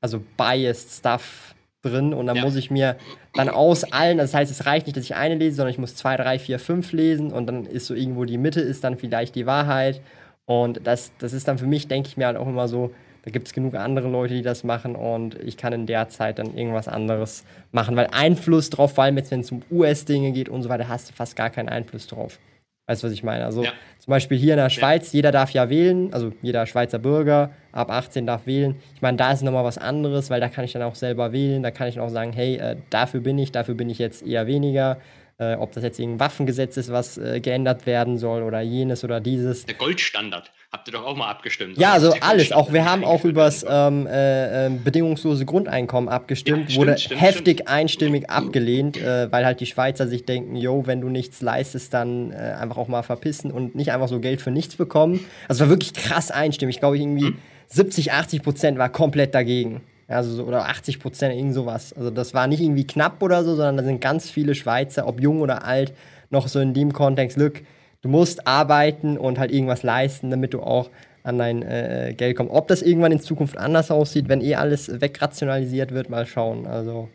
also 0.00 0.22
biased 0.38 0.90
Stuff 0.90 1.54
drin 1.82 2.14
und 2.14 2.26
dann 2.26 2.36
ja. 2.36 2.44
muss 2.44 2.56
ich 2.56 2.70
mir 2.70 2.96
dann 3.34 3.50
aus 3.50 3.84
allen, 3.84 4.16
das 4.16 4.32
heißt, 4.32 4.50
es 4.50 4.64
reicht 4.64 4.86
nicht, 4.86 4.96
dass 4.96 5.04
ich 5.04 5.16
eine 5.16 5.34
lese, 5.34 5.56
sondern 5.56 5.72
ich 5.72 5.78
muss 5.78 5.96
zwei, 5.96 6.16
drei, 6.16 6.38
vier, 6.38 6.58
fünf 6.58 6.92
lesen 6.92 7.30
und 7.30 7.46
dann 7.46 7.66
ist 7.66 7.88
so 7.88 7.94
irgendwo 7.94 8.24
die 8.24 8.38
Mitte, 8.38 8.62
ist 8.62 8.84
dann 8.84 8.96
vielleicht 8.96 9.34
die 9.34 9.44
Wahrheit 9.44 10.00
und 10.46 10.80
das, 10.84 11.12
das 11.18 11.34
ist 11.34 11.46
dann 11.46 11.58
für 11.58 11.66
mich, 11.66 11.88
denke 11.88 12.08
ich 12.08 12.16
mir 12.16 12.26
halt 12.26 12.38
auch 12.38 12.48
immer 12.48 12.68
so, 12.68 12.94
da 13.26 13.32
gibt 13.32 13.48
es 13.48 13.52
genug 13.52 13.74
andere 13.74 14.08
Leute, 14.08 14.34
die 14.34 14.42
das 14.42 14.62
machen 14.62 14.94
und 14.94 15.34
ich 15.40 15.56
kann 15.56 15.72
in 15.72 15.86
der 15.86 16.08
Zeit 16.08 16.38
dann 16.38 16.56
irgendwas 16.56 16.86
anderes 16.86 17.44
machen, 17.72 17.96
weil 17.96 18.06
Einfluss 18.12 18.70
drauf, 18.70 18.94
vor 18.94 19.02
allem 19.02 19.16
jetzt, 19.16 19.32
wenn 19.32 19.40
es 19.40 19.50
um 19.50 19.62
US-Dinge 19.68 20.30
geht 20.30 20.48
und 20.48 20.62
so 20.62 20.68
weiter, 20.68 20.88
hast 20.88 21.10
du 21.10 21.12
fast 21.12 21.34
gar 21.34 21.50
keinen 21.50 21.68
Einfluss 21.68 22.06
drauf. 22.06 22.38
Weißt 22.86 23.02
du, 23.02 23.08
was 23.08 23.12
ich 23.12 23.24
meine? 23.24 23.44
Also 23.44 23.64
ja. 23.64 23.72
zum 23.98 24.12
Beispiel 24.12 24.38
hier 24.38 24.52
in 24.52 24.58
der 24.58 24.70
Schweiz, 24.70 25.12
ja. 25.12 25.16
jeder 25.16 25.32
darf 25.32 25.50
ja 25.50 25.68
wählen, 25.68 26.14
also 26.14 26.32
jeder 26.40 26.66
Schweizer 26.66 27.00
Bürger 27.00 27.50
ab 27.72 27.90
18 27.90 28.26
darf 28.26 28.46
wählen. 28.46 28.76
Ich 28.94 29.02
meine, 29.02 29.16
da 29.16 29.32
ist 29.32 29.42
nochmal 29.42 29.64
was 29.64 29.76
anderes, 29.76 30.30
weil 30.30 30.40
da 30.40 30.48
kann 30.48 30.64
ich 30.64 30.72
dann 30.72 30.82
auch 30.82 30.94
selber 30.94 31.32
wählen, 31.32 31.64
da 31.64 31.72
kann 31.72 31.88
ich 31.88 31.96
dann 31.96 32.04
auch 32.04 32.10
sagen, 32.10 32.32
hey, 32.32 32.58
äh, 32.58 32.76
dafür 32.90 33.22
bin 33.22 33.38
ich, 33.38 33.50
dafür 33.50 33.74
bin 33.74 33.90
ich 33.90 33.98
jetzt 33.98 34.24
eher 34.24 34.46
weniger. 34.46 34.98
Äh, 35.38 35.56
ob 35.56 35.72
das 35.72 35.82
jetzt 35.82 35.98
irgendein 35.98 36.20
Waffengesetz 36.20 36.76
ist, 36.76 36.92
was 36.92 37.18
äh, 37.18 37.40
geändert 37.40 37.86
werden 37.86 38.18
soll 38.18 38.44
oder 38.44 38.60
jenes 38.60 39.02
oder 39.02 39.20
dieses. 39.20 39.66
Der 39.66 39.74
Goldstandard. 39.74 40.52
Habt 40.72 40.88
ihr 40.88 40.92
doch 40.92 41.04
auch 41.04 41.16
mal 41.16 41.28
abgestimmt. 41.28 41.78
Ja, 41.78 41.92
also 41.92 42.12
alles. 42.20 42.50
Auch 42.50 42.72
wir 42.72 42.84
haben 42.84 43.04
auch 43.04 43.24
über 43.24 43.44
das 43.44 43.64
ähm, 43.68 44.06
äh, 44.06 44.66
ähm, 44.66 44.82
bedingungslose 44.82 45.46
Grundeinkommen 45.46 46.08
abgestimmt, 46.08 46.70
ja, 46.70 46.76
wurde 46.76 46.98
stimmt, 46.98 47.20
heftig 47.20 47.58
stimmt. 47.58 47.70
einstimmig 47.70 48.30
abgelehnt, 48.30 48.96
äh, 48.96 49.30
weil 49.30 49.46
halt 49.46 49.60
die 49.60 49.66
Schweizer 49.66 50.08
sich 50.08 50.24
denken, 50.24 50.56
yo, 50.56 50.86
wenn 50.86 51.00
du 51.00 51.08
nichts 51.08 51.40
leistest, 51.40 51.94
dann 51.94 52.32
äh, 52.32 52.56
einfach 52.60 52.78
auch 52.78 52.88
mal 52.88 53.02
verpissen 53.02 53.52
und 53.52 53.76
nicht 53.76 53.92
einfach 53.92 54.08
so 54.08 54.18
Geld 54.18 54.40
für 54.40 54.50
nichts 54.50 54.74
bekommen. 54.74 55.24
Also 55.48 55.64
war 55.64 55.70
wirklich 55.70 55.94
krass 55.94 56.32
einstimmig. 56.32 56.76
Ich 56.76 56.80
glaube, 56.80 56.98
irgendwie 56.98 57.28
hm. 57.28 57.38
70, 57.68 58.12
80 58.12 58.42
Prozent 58.42 58.78
war 58.78 58.88
komplett 58.88 59.34
dagegen. 59.34 59.82
Also 60.08 60.32
so, 60.32 60.44
oder 60.44 60.68
80 60.68 61.00
Prozent, 61.00 61.34
irgend 61.34 61.54
sowas. 61.54 61.92
Also 61.92 62.10
das 62.10 62.34
war 62.34 62.46
nicht 62.48 62.60
irgendwie 62.60 62.86
knapp 62.86 63.22
oder 63.22 63.44
so, 63.44 63.54
sondern 63.54 63.76
da 63.76 63.82
sind 63.84 64.00
ganz 64.00 64.30
viele 64.30 64.54
Schweizer, 64.54 65.06
ob 65.06 65.20
jung 65.20 65.40
oder 65.40 65.64
alt, 65.64 65.92
noch 66.30 66.48
so 66.48 66.60
in 66.60 66.74
dem 66.74 66.92
Kontext, 66.92 67.36
look, 67.36 67.62
du 68.06 68.12
musst 68.12 68.46
arbeiten 68.46 69.18
und 69.18 69.38
halt 69.38 69.50
irgendwas 69.50 69.82
leisten, 69.82 70.30
damit 70.30 70.54
du 70.54 70.60
auch 70.60 70.90
an 71.24 71.38
dein 71.38 71.62
äh, 71.62 72.14
Geld 72.16 72.36
kommst. 72.36 72.52
Ob 72.52 72.68
das 72.68 72.82
irgendwann 72.82 73.10
in 73.10 73.20
Zukunft 73.20 73.58
anders 73.58 73.90
aussieht, 73.90 74.28
wenn 74.28 74.40
eh 74.40 74.54
alles 74.54 75.00
wegrationalisiert 75.00 75.92
wird, 75.92 76.08
mal 76.08 76.24
schauen. 76.24 76.66
Also, 76.66 77.08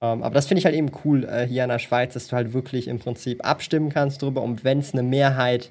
ähm, 0.00 0.22
aber 0.22 0.34
das 0.34 0.46
finde 0.46 0.60
ich 0.60 0.64
halt 0.64 0.74
eben 0.74 0.90
cool 1.04 1.24
äh, 1.24 1.46
hier 1.46 1.64
in 1.64 1.68
der 1.68 1.78
Schweiz, 1.78 2.14
dass 2.14 2.28
du 2.28 2.36
halt 2.36 2.54
wirklich 2.54 2.88
im 2.88 2.98
Prinzip 2.98 3.46
abstimmen 3.46 3.90
kannst 3.90 4.22
darüber 4.22 4.42
und 4.42 4.64
wenn 4.64 4.78
es 4.78 4.94
eine 4.94 5.02
Mehrheit 5.02 5.70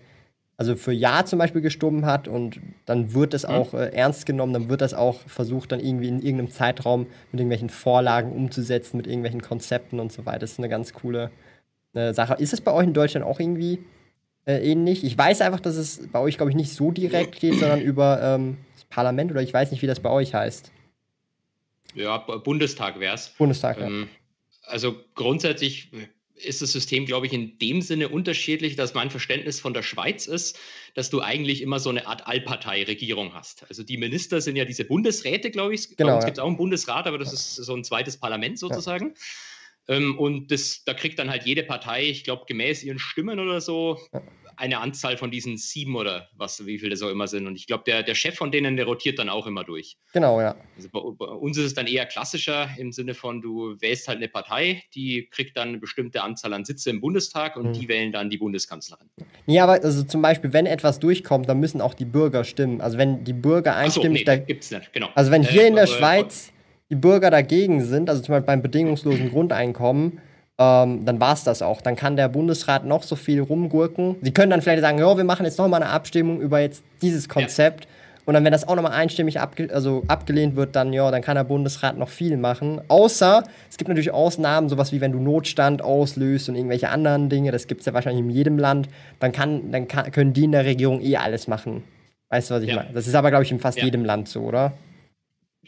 also 0.57 0.75
für 0.75 0.91
Ja 0.91 1.25
zum 1.25 1.39
Beispiel 1.39 1.61
gestimmt 1.61 2.05
hat 2.05 2.27
und 2.27 2.59
dann 2.85 3.15
wird 3.15 3.33
es 3.33 3.47
mhm. 3.47 3.55
auch 3.55 3.73
äh, 3.73 3.87
ernst 3.95 4.27
genommen, 4.27 4.53
dann 4.53 4.69
wird 4.69 4.81
das 4.81 4.93
auch 4.93 5.21
versucht, 5.21 5.71
dann 5.71 5.79
irgendwie 5.79 6.07
in 6.07 6.21
irgendeinem 6.21 6.51
Zeitraum 6.51 7.07
mit 7.31 7.39
irgendwelchen 7.39 7.69
Vorlagen 7.69 8.31
umzusetzen, 8.31 8.97
mit 8.97 9.07
irgendwelchen 9.07 9.41
Konzepten 9.41 9.99
und 9.99 10.11
so 10.11 10.27
weiter. 10.27 10.39
Das 10.39 10.51
ist 10.51 10.59
eine 10.59 10.69
ganz 10.69 10.93
coole 10.93 11.31
äh, 11.93 12.13
Sache. 12.13 12.35
Ist 12.35 12.53
es 12.53 12.61
bei 12.61 12.71
euch 12.71 12.85
in 12.85 12.93
Deutschland 12.93 13.25
auch 13.25 13.39
irgendwie 13.39 13.79
äh, 14.45 14.57
ähnlich? 14.57 15.03
Ich 15.03 15.17
weiß 15.17 15.41
einfach, 15.41 15.59
dass 15.59 15.75
es 15.75 16.07
bei 16.11 16.19
euch, 16.19 16.37
glaube 16.37 16.51
ich, 16.51 16.55
nicht 16.55 16.73
so 16.73 16.91
direkt 16.91 17.39
geht, 17.39 17.59
sondern 17.59 17.81
über 17.81 18.21
ähm, 18.21 18.57
das 18.73 18.85
Parlament 18.85 19.31
oder 19.31 19.41
ich 19.41 19.53
weiß 19.53 19.71
nicht, 19.71 19.81
wie 19.81 19.87
das 19.87 19.99
bei 19.99 20.09
euch 20.09 20.33
heißt. 20.33 20.71
Ja, 21.93 22.17
Bundestag 22.17 22.99
wäre 22.99 23.15
es. 23.15 23.29
Bundestag, 23.29 23.79
ähm, 23.79 24.07
ja. 24.09 24.69
Also 24.71 24.95
grundsätzlich 25.15 25.91
ist 26.35 26.61
das 26.61 26.71
System, 26.71 27.05
glaube 27.05 27.27
ich, 27.27 27.33
in 27.33 27.57
dem 27.59 27.81
Sinne 27.81 28.09
unterschiedlich, 28.09 28.75
dass 28.75 28.93
mein 28.93 29.09
Verständnis 29.09 29.59
von 29.59 29.73
der 29.73 29.83
Schweiz 29.83 30.27
ist, 30.27 30.57
dass 30.95 31.09
du 31.09 31.21
eigentlich 31.21 31.61
immer 31.61 31.79
so 31.79 31.89
eine 31.89 32.07
Art 32.07 32.27
Allparteiregierung 32.27 33.33
hast. 33.33 33.65
Also 33.69 33.83
die 33.83 33.97
Minister 33.97 34.41
sind 34.41 34.55
ja 34.55 34.65
diese 34.65 34.85
Bundesräte, 34.85 35.51
glaube 35.51 35.75
ich. 35.75 35.95
Genau, 35.97 36.19
ja. 36.19 36.25
gibt 36.25 36.37
es 36.37 36.39
auch 36.39 36.47
einen 36.47 36.57
Bundesrat, 36.57 37.07
aber 37.07 37.17
das 37.17 37.29
ja. 37.29 37.33
ist 37.33 37.55
so 37.55 37.75
ein 37.75 37.83
zweites 37.83 38.17
Parlament 38.17 38.57
sozusagen. 38.57 39.09
Ja. 39.09 39.13
Ähm, 39.87 40.17
und 40.17 40.51
das, 40.51 40.83
da 40.85 40.93
kriegt 40.93 41.19
dann 41.19 41.29
halt 41.29 41.43
jede 41.43 41.63
Partei, 41.63 42.03
ich 42.03 42.23
glaube, 42.23 42.45
gemäß 42.47 42.83
ihren 42.83 42.99
Stimmen 42.99 43.39
oder 43.39 43.61
so, 43.61 43.99
eine 44.61 44.79
Anzahl 44.79 45.17
von 45.17 45.31
diesen 45.31 45.57
sieben 45.57 45.95
oder 45.95 46.29
was, 46.35 46.65
wie 46.67 46.77
viele 46.77 46.91
das 46.91 47.01
auch 47.01 47.09
immer 47.09 47.27
sind. 47.27 47.47
Und 47.47 47.55
ich 47.55 47.65
glaube, 47.65 47.83
der, 47.87 48.03
der 48.03 48.13
Chef 48.13 48.35
von 48.35 48.51
denen, 48.51 48.77
der 48.77 48.85
rotiert 48.85 49.17
dann 49.17 49.27
auch 49.27 49.47
immer 49.47 49.63
durch. 49.63 49.97
Genau, 50.13 50.39
ja. 50.39 50.55
Also 50.75 50.89
bei, 50.89 50.99
bei, 51.17 51.31
uns 51.31 51.57
ist 51.57 51.65
es 51.65 51.73
dann 51.73 51.87
eher 51.87 52.05
klassischer 52.05 52.69
im 52.77 52.91
Sinne 52.91 53.15
von, 53.15 53.41
du 53.41 53.75
wählst 53.81 54.07
halt 54.07 54.17
eine 54.17 54.27
Partei, 54.27 54.83
die 54.93 55.27
kriegt 55.31 55.57
dann 55.57 55.69
eine 55.69 55.77
bestimmte 55.79 56.21
Anzahl 56.21 56.53
an 56.53 56.63
Sitze 56.63 56.91
im 56.91 57.01
Bundestag 57.01 57.57
und 57.57 57.69
mhm. 57.69 57.73
die 57.73 57.87
wählen 57.87 58.11
dann 58.11 58.29
die 58.29 58.37
Bundeskanzlerin. 58.37 59.09
Ja, 59.47 59.63
aber 59.63 59.83
also 59.83 60.03
zum 60.03 60.21
Beispiel, 60.21 60.53
wenn 60.53 60.67
etwas 60.67 60.99
durchkommt, 60.99 61.49
dann 61.49 61.59
müssen 61.59 61.81
auch 61.81 61.95
die 61.95 62.05
Bürger 62.05 62.43
stimmen. 62.43 62.81
Also 62.81 62.99
wenn 62.99 63.23
die 63.23 63.33
Bürger 63.33 63.75
einstimmen. 63.75 64.15
So, 64.15 64.19
nee, 64.19 64.23
da, 64.25 64.35
gibt's 64.35 64.69
nicht, 64.69 64.93
genau. 64.93 65.09
Also 65.15 65.31
wenn 65.31 65.43
hier 65.43 65.63
äh, 65.63 65.67
in 65.67 65.75
der 65.75 65.85
äh, 65.85 65.87
Schweiz 65.87 66.51
die 66.91 66.95
Bürger 66.95 67.31
dagegen 67.31 67.83
sind, 67.83 68.09
also 68.09 68.21
zum 68.21 68.33
Beispiel 68.33 68.47
beim 68.47 68.61
bedingungslosen 68.61 69.31
Grundeinkommen, 69.31 70.19
ähm, 70.59 71.05
dann 71.05 71.19
war 71.19 71.33
es 71.33 71.43
das 71.43 71.61
auch. 71.61 71.81
Dann 71.81 71.95
kann 71.95 72.17
der 72.17 72.27
Bundesrat 72.27 72.85
noch 72.85 73.03
so 73.03 73.15
viel 73.15 73.41
rumgurken. 73.41 74.17
Sie 74.21 74.31
können 74.31 74.51
dann 74.51 74.61
vielleicht 74.61 74.81
sagen, 74.81 74.99
ja, 74.99 75.17
wir 75.17 75.23
machen 75.23 75.45
jetzt 75.45 75.57
noch 75.57 75.67
mal 75.69 75.77
eine 75.77 75.89
Abstimmung 75.89 76.41
über 76.41 76.59
jetzt 76.59 76.83
dieses 77.01 77.29
Konzept. 77.29 77.85
Ja. 77.85 77.91
Und 78.25 78.35
dann, 78.35 78.43
wenn 78.43 78.51
das 78.51 78.67
auch 78.67 78.75
nochmal 78.75 78.91
einstimmig 78.91 79.39
abge 79.39 79.73
also 79.73 80.03
abgelehnt 80.07 80.55
wird, 80.55 80.75
dann, 80.75 80.93
ja, 80.93 81.09
dann 81.09 81.21
kann 81.21 81.35
der 81.35 81.45
Bundesrat 81.45 81.97
noch 81.97 82.09
viel 82.09 82.37
machen. 82.37 82.81
Außer, 82.87 83.43
es 83.69 83.77
gibt 83.77 83.87
natürlich 83.87 84.11
Ausnahmen, 84.11 84.69
sowas 84.69 84.91
wie 84.91 85.01
wenn 85.01 85.11
du 85.11 85.19
Notstand 85.19 85.81
auslöst 85.81 86.47
und 86.49 86.55
irgendwelche 86.55 86.89
anderen 86.89 87.29
Dinge, 87.29 87.51
das 87.51 87.67
gibt 87.67 87.79
es 87.79 87.87
ja 87.87 87.93
wahrscheinlich 87.93 88.23
in 88.23 88.29
jedem 88.29 88.59
Land, 88.59 88.89
dann, 89.19 89.31
kann, 89.31 89.71
dann 89.71 89.87
kann, 89.87 90.11
können 90.11 90.33
die 90.33 90.43
in 90.43 90.51
der 90.51 90.65
Regierung 90.65 91.01
eh 91.01 91.17
alles 91.17 91.47
machen. 91.47 91.83
Weißt 92.29 92.51
du, 92.51 92.55
was 92.55 92.63
ich 92.63 92.69
ja. 92.69 92.75
meine? 92.75 92.89
Das 92.93 93.07
ist 93.07 93.15
aber, 93.15 93.29
glaube 93.31 93.43
ich, 93.43 93.51
in 93.51 93.59
fast 93.59 93.79
ja. 93.79 93.85
jedem 93.85 94.05
Land 94.05 94.27
so, 94.27 94.41
oder? 94.41 94.73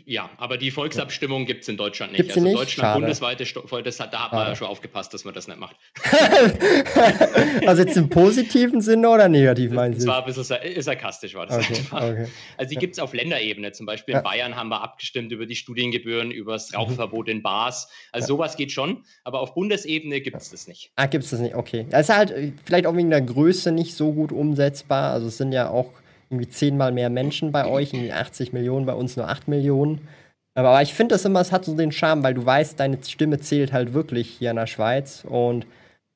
Ja, 0.06 0.32
aber 0.38 0.58
die 0.58 0.72
Volksabstimmung 0.72 1.46
gibt 1.46 1.62
es 1.62 1.70
in 1.70 1.78
Deutschland 1.78 2.14
nicht. 2.14 2.22
Gibt's 2.22 2.36
also 2.36 2.48
nicht? 2.48 2.58
Deutschland 2.58 2.88
Schade. 2.88 3.00
bundesweite, 3.00 3.46
das 3.84 4.00
hat, 4.00 4.14
da 4.14 4.26
hat 4.26 4.34
man 4.34 4.48
ja 4.48 4.56
schon 4.56 4.68
aufgepasst, 4.68 5.14
dass 5.14 5.24
man 5.24 5.34
das 5.34 5.48
nicht 5.48 5.60
macht. 5.60 5.76
also 7.68 7.84
jetzt 7.84 7.96
im 7.96 8.10
positiven 8.10 8.82
Sinne 8.82 9.08
oder 9.08 9.30
negativ 9.30 9.72
meinst 9.72 10.00
du? 10.00 10.04
Es 10.04 10.08
war 10.08 10.26
ein 10.26 10.34
bisschen 10.34 10.58
äh, 10.58 10.82
sarkastisch, 10.82 11.36
war 11.36 11.46
das 11.46 11.58
okay, 11.58 11.76
einfach. 11.76 12.02
Okay. 12.02 12.28
Also 12.58 12.70
die 12.72 12.76
gibt 12.78 12.94
es 12.94 13.00
auf 13.00 13.14
Länderebene. 13.14 13.72
Zum 13.72 13.86
Beispiel 13.86 14.14
in 14.14 14.20
ja. 14.20 14.24
Bayern 14.24 14.56
haben 14.56 14.70
wir 14.70 14.82
abgestimmt 14.82 15.32
über 15.32 15.46
die 15.46 15.56
Studiengebühren, 15.56 16.32
über 16.32 16.54
das 16.54 16.72
mhm. 16.72 16.78
Rauchverbot 16.78 17.30
in 17.30 17.44
Bars. 17.44 17.88
Also 18.12 18.26
ja. 18.26 18.28
sowas 18.30 18.58
geht 18.58 18.72
schon, 18.72 19.04
aber 19.24 19.40
auf 19.40 19.54
Bundesebene 19.54 20.22
gibt 20.22 20.38
es 20.38 20.50
das 20.50 20.68
nicht. 20.68 20.92
Ah, 20.96 21.06
gibt 21.06 21.24
es 21.24 21.30
das 21.30 21.40
nicht, 21.40 21.56
okay. 21.56 21.86
Das 21.90 22.10
ist 22.10 22.16
halt 22.16 22.32
äh, 22.32 22.52
vielleicht 22.66 22.88
auch 22.88 22.96
wegen 22.96 23.12
der 23.12 23.22
Größe 23.22 23.72
nicht 23.72 23.94
so 23.94 24.12
gut 24.12 24.32
umsetzbar. 24.32 25.14
Also 25.14 25.28
es 25.28 25.38
sind 25.38 25.54
ja 25.54 25.70
auch 25.70 25.92
irgendwie 26.30 26.50
zehnmal 26.50 26.92
mehr 26.92 27.10
Menschen 27.10 27.52
bei 27.52 27.66
euch, 27.66 27.94
irgendwie 27.94 28.14
80 28.14 28.54
Millionen, 28.54 28.86
bei 28.86 28.94
uns 28.94 29.18
nur 29.18 29.30
8 29.30 29.48
Millionen. 29.48 30.08
Aber 30.56 30.82
ich 30.82 30.94
finde 30.94 31.16
das 31.16 31.26
immer, 31.26 31.42
es 31.42 31.52
hat 31.52 31.66
so 31.66 31.76
den 31.76 31.92
Charme, 31.92 32.24
weil 32.24 32.34
du 32.34 32.46
weißt, 32.46 32.80
deine 32.80 32.98
Stimme 33.04 33.40
zählt 33.40 33.74
halt 33.74 33.94
wirklich 33.94 34.30
hier 34.30 34.52
in 34.52 34.58
der 34.58 34.68
Schweiz. 34.68 35.26
Und 35.28 35.66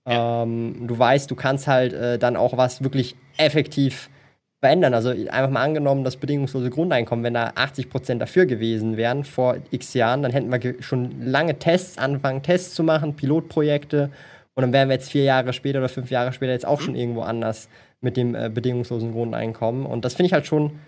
ähm, 0.05 0.87
du 0.87 0.97
weißt, 0.97 1.29
du 1.29 1.35
kannst 1.35 1.67
halt 1.67 1.93
äh, 1.93 2.19
dann 2.19 2.35
auch 2.35 2.55
was 2.55 2.83
wirklich 2.83 3.15
effektiv 3.37 4.09
verändern. 4.59 4.93
Also 4.93 5.09
einfach 5.09 5.49
mal 5.49 5.63
angenommen, 5.63 6.03
das 6.03 6.17
bedingungslose 6.17 6.69
Grundeinkommen, 6.69 7.23
wenn 7.23 7.33
da 7.33 7.51
80 7.55 7.89
Prozent 7.89 8.21
dafür 8.21 8.45
gewesen 8.45 8.97
wären 8.97 9.23
vor 9.23 9.57
x 9.71 9.93
Jahren, 9.93 10.23
dann 10.23 10.31
hätten 10.31 10.51
wir 10.51 10.81
schon 10.81 11.21
lange 11.21 11.59
Tests 11.59 11.97
anfangen, 11.97 12.43
Tests 12.43 12.73
zu 12.73 12.83
machen, 12.83 13.15
Pilotprojekte. 13.15 14.09
Und 14.55 14.61
dann 14.61 14.73
wären 14.73 14.89
wir 14.89 14.95
jetzt 14.95 15.11
vier 15.11 15.23
Jahre 15.23 15.53
später 15.53 15.79
oder 15.79 15.89
fünf 15.89 16.09
Jahre 16.09 16.33
später 16.33 16.51
jetzt 16.51 16.65
auch 16.65 16.81
schon 16.81 16.95
irgendwo 16.95 17.21
anders 17.21 17.69
mit 18.01 18.17
dem 18.17 18.35
äh, 18.35 18.49
bedingungslosen 18.49 19.11
Grundeinkommen. 19.11 19.85
Und 19.85 20.05
das 20.05 20.13
finde 20.13 20.27
ich 20.27 20.33
halt 20.33 20.45
schon, 20.45 20.79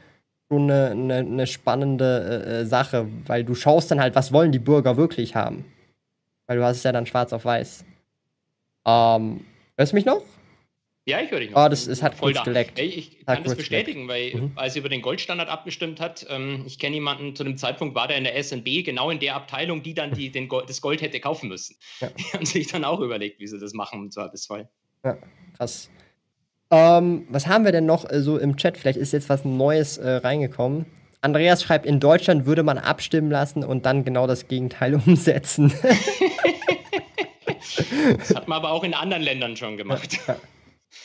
schon 0.51 0.69
eine, 0.69 0.91
eine, 0.91 1.17
eine 1.17 1.47
spannende 1.47 2.45
äh, 2.45 2.61
äh, 2.61 2.65
Sache, 2.65 3.07
weil 3.25 3.43
du 3.43 3.55
schaust 3.55 3.91
dann 3.91 3.99
halt, 3.99 4.15
was 4.15 4.31
wollen 4.31 4.51
die 4.51 4.59
Bürger 4.59 4.97
wirklich 4.97 5.35
haben. 5.35 5.65
Weil 6.47 6.57
du 6.57 6.63
hast 6.63 6.77
es 6.77 6.83
ja 6.83 6.91
dann 6.91 7.05
schwarz 7.05 7.33
auf 7.33 7.45
weiß. 7.45 7.85
Ähm, 8.85 9.45
hörst 9.77 9.91
du 9.91 9.95
mich 9.95 10.05
noch? 10.05 10.23
Ja, 11.09 11.21
ich 11.21 11.31
höre 11.31 11.39
dich 11.39 11.49
noch. 11.49 11.65
Oh, 11.65 11.69
das, 11.69 11.87
es 11.87 12.03
hat 12.03 12.13
voll 12.13 12.33
kurz 12.33 12.45
geleckt. 12.45 12.77
Ey, 12.77 12.85
ich 12.85 13.25
kann 13.25 13.43
das 13.43 13.55
bestätigen, 13.55 14.07
geleckt. 14.07 14.35
weil 14.35 14.41
mhm. 14.41 14.51
als 14.55 14.75
er 14.75 14.81
über 14.81 14.89
den 14.89 15.01
Goldstandard 15.01 15.49
abgestimmt 15.49 15.99
hat, 15.99 16.27
ähm, 16.29 16.63
ich 16.67 16.77
kenne 16.77 16.95
jemanden, 16.95 17.35
zu 17.35 17.43
dem 17.43 17.57
Zeitpunkt 17.57 17.95
war 17.95 18.07
der 18.07 18.17
in 18.17 18.25
der 18.25 18.41
SNB, 18.41 18.83
genau 18.83 19.09
in 19.09 19.19
der 19.19 19.35
Abteilung, 19.35 19.81
die 19.81 19.95
dann 19.95 20.13
die, 20.13 20.31
den 20.31 20.47
Gold, 20.47 20.69
das 20.69 20.81
Gold 20.81 21.01
hätte 21.01 21.19
kaufen 21.19 21.49
müssen. 21.49 21.77
Ja. 21.99 22.09
Die 22.17 22.23
haben 22.33 22.45
sich 22.45 22.67
dann 22.67 22.83
auch 22.83 22.99
überlegt, 22.99 23.39
wie 23.39 23.47
sie 23.47 23.57
das 23.57 23.73
machen 23.73 24.03
im 24.03 24.11
Zweifelsfall. 24.11 24.69
Ja, 25.03 25.17
krass. 25.57 25.89
Ähm, 26.71 27.25
was 27.29 27.47
haben 27.47 27.65
wir 27.65 27.71
denn 27.71 27.85
noch 27.85 28.09
äh, 28.09 28.21
so 28.21 28.37
im 28.37 28.57
Chat? 28.57 28.77
Vielleicht 28.77 28.97
ist 28.97 29.11
jetzt 29.11 29.29
was 29.29 29.43
Neues 29.45 29.97
äh, 29.97 30.09
reingekommen. 30.09 30.85
Andreas 31.21 31.63
schreibt, 31.63 31.85
in 31.85 31.99
Deutschland 31.99 32.45
würde 32.45 32.63
man 32.63 32.77
abstimmen 32.77 33.29
lassen 33.29 33.63
und 33.63 33.85
dann 33.85 34.05
genau 34.05 34.27
das 34.27 34.47
Gegenteil 34.47 34.95
umsetzen. 35.05 35.73
das 38.17 38.35
hat 38.35 38.47
man 38.47 38.57
aber 38.57 38.71
auch 38.71 38.83
in 38.83 38.93
anderen 38.93 39.23
Ländern 39.23 39.57
schon 39.57 39.77
gemacht. 39.77 40.19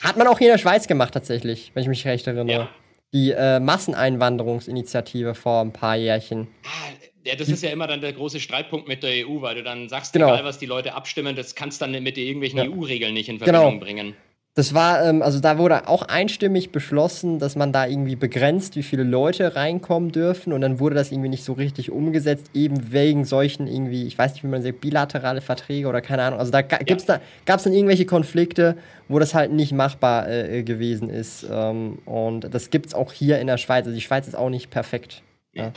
Hat 0.01 0.17
man 0.17 0.27
auch 0.27 0.39
hier 0.39 0.49
in 0.49 0.55
der 0.55 0.59
Schweiz 0.59 0.87
gemacht, 0.87 1.15
tatsächlich, 1.15 1.73
wenn 1.75 1.83
ich 1.83 1.89
mich 1.89 2.07
recht 2.07 2.27
erinnere. 2.27 2.57
Ja. 2.57 2.69
Die 3.13 3.31
äh, 3.31 3.61
Masseneinwanderungsinitiative 3.61 5.35
vor 5.35 5.63
ein 5.63 5.73
paar 5.73 5.97
Jährchen. 5.97 6.49
Ah, 6.65 6.93
ja, 7.25 7.37
das 7.37 7.49
ist 7.49 7.63
ja 7.63 7.71
immer 7.71 7.87
dann 7.87 8.01
der 8.01 8.13
große 8.13 8.39
Streitpunkt 8.39 8.87
mit 8.87 9.03
der 9.03 9.27
EU, 9.27 9.41
weil 9.41 9.55
du 9.55 9.63
dann 9.63 9.89
sagst, 9.89 10.13
genau. 10.13 10.29
egal 10.29 10.45
was 10.45 10.59
die 10.59 10.67
Leute 10.67 10.95
abstimmen, 10.95 11.35
das 11.37 11.55
kannst 11.55 11.81
du 11.81 11.87
dann 11.87 12.03
mit 12.03 12.19
irgendwelchen 12.19 12.59
ja. 12.59 12.65
EU-Regeln 12.67 13.15
nicht 13.15 13.29
in 13.29 13.39
Verbindung 13.39 13.75
genau. 13.75 13.85
bringen. 13.85 14.17
Das 14.57 14.73
war, 14.73 15.05
ähm, 15.05 15.21
also 15.21 15.41
da 15.41 15.59
wurde 15.59 15.89
auch 15.89 16.03
einstimmig 16.03 16.71
beschlossen, 16.71 17.41
dass 17.41 17.57
man 17.57 17.73
da 17.73 17.89
irgendwie 17.89 18.15
begrenzt, 18.15 18.77
wie 18.77 18.85
viele 18.85 19.03
Leute 19.03 19.57
reinkommen 19.57 20.13
dürfen. 20.13 20.53
Und 20.53 20.61
dann 20.61 20.79
wurde 20.79 20.95
das 20.95 21.11
irgendwie 21.11 21.29
nicht 21.29 21.43
so 21.43 21.55
richtig 21.55 21.91
umgesetzt, 21.91 22.51
eben 22.55 22.93
wegen 22.93 23.25
solchen 23.25 23.67
irgendwie, 23.67 24.07
ich 24.07 24.17
weiß 24.17 24.35
nicht, 24.35 24.45
wie 24.45 24.49
man 24.49 24.63
sagt, 24.63 24.81
bilaterale 24.81 25.41
Verträge 25.41 25.89
oder 25.89 26.01
keine 26.01 26.23
Ahnung. 26.23 26.39
Also 26.39 26.53
da 26.53 26.61
ja. 26.61 26.67
da, 26.67 27.21
gab 27.47 27.59
es 27.59 27.65
dann 27.65 27.73
irgendwelche 27.73 28.07
Konflikte, 28.07 28.77
wo 29.09 29.19
das 29.19 29.35
halt 29.35 29.51
nicht 29.51 29.73
machbar 29.73 30.31
äh, 30.31 30.63
gewesen 30.63 31.11
ist. 31.11 31.45
Ähm, 31.51 31.99
und 32.05 32.43
das 32.55 32.71
gibt 32.71 32.87
es 32.87 32.95
auch 32.95 33.13
hier 33.13 33.41
in 33.41 33.49
der 33.49 33.59
Schweiz. 33.59 33.87
Also 33.87 33.97
die 33.97 34.03
Schweiz 34.03 34.29
ist 34.29 34.37
auch 34.37 34.51
nicht 34.51 34.71
perfekt. 34.71 35.23
Ja. 35.53 35.73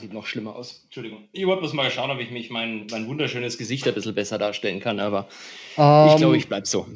Sieht 0.00 0.12
noch 0.12 0.26
schlimmer 0.26 0.54
aus. 0.54 0.82
Entschuldigung. 0.84 1.28
Ich 1.32 1.46
wollte 1.46 1.62
bloß 1.62 1.72
mal 1.72 1.90
schauen, 1.90 2.12
ob 2.12 2.20
ich 2.20 2.30
mich 2.30 2.48
mein, 2.48 2.86
mein 2.92 3.08
wunderschönes 3.08 3.58
Gesicht 3.58 3.88
ein 3.88 3.94
bisschen 3.94 4.14
besser 4.14 4.38
darstellen 4.38 4.78
kann, 4.78 5.00
aber 5.00 5.28
um, 5.76 6.10
ich 6.10 6.16
glaube, 6.16 6.34
ähm, 6.34 6.40
ich 6.40 6.48
bleibe 6.48 6.66
so. 6.66 6.86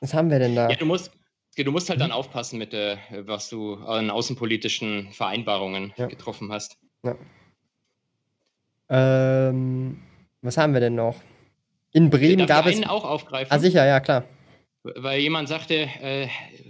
Was 0.00 0.14
haben 0.14 0.30
wir 0.30 0.38
denn 0.38 0.54
da? 0.54 0.68
Ja, 0.68 0.76
du 0.76 0.86
musst, 0.86 1.10
du 1.56 1.70
musst 1.70 1.90
halt 1.90 2.00
dann 2.00 2.12
aufpassen 2.12 2.58
mit, 2.58 2.72
äh, 2.74 2.96
was 3.26 3.48
du 3.48 3.74
an 3.74 4.10
außenpolitischen 4.10 5.12
Vereinbarungen 5.12 5.92
ja. 5.96 6.06
getroffen 6.06 6.52
hast. 6.52 6.78
Ja. 7.02 7.16
Ähm, 8.90 10.00
was 10.42 10.56
haben 10.56 10.72
wir 10.72 10.80
denn 10.80 10.94
noch? 10.94 11.16
In 11.92 12.10
Bremen 12.10 12.46
gab 12.46 12.66
es. 12.66 12.86
auch 12.86 13.04
aufgreifen. 13.04 13.52
Ah, 13.52 13.58
sicher, 13.58 13.84
ja, 13.86 14.00
klar. 14.00 14.24
Weil 14.82 15.20
jemand 15.20 15.48
sagte, 15.48 15.74
äh, 15.74 16.28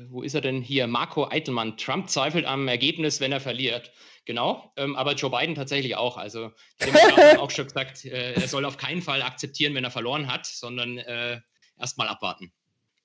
wo 0.09 0.22
ist 0.22 0.35
er 0.35 0.41
denn 0.41 0.62
hier? 0.62 0.87
Marco 0.87 1.29
Eitelmann. 1.29 1.76
Trump 1.76 2.09
zweifelt 2.09 2.47
am 2.47 2.66
Ergebnis, 2.66 3.20
wenn 3.20 3.33
er 3.33 3.41
verliert. 3.41 3.93
Genau, 4.24 4.72
ähm, 4.76 4.97
aber 4.97 5.14
Joe 5.14 5.31
Biden 5.31 5.55
tatsächlich 5.55 5.97
auch. 5.97 6.16
Also, 6.16 6.53
haben 6.81 7.39
auch 7.39 7.51
schon 7.51 7.66
gesagt, 7.66 8.05
äh, 8.05 8.35
er 8.35 8.49
soll 8.49 8.64
auf 8.64 8.76
keinen 8.76 9.03
Fall 9.03 9.22
akzeptieren, 9.22 9.74
wenn 9.74 9.85
er 9.85 9.91
verloren 9.91 10.31
hat, 10.31 10.47
sondern 10.47 10.99
äh, 10.99 11.41
erstmal 11.79 12.09
abwarten. 12.09 12.53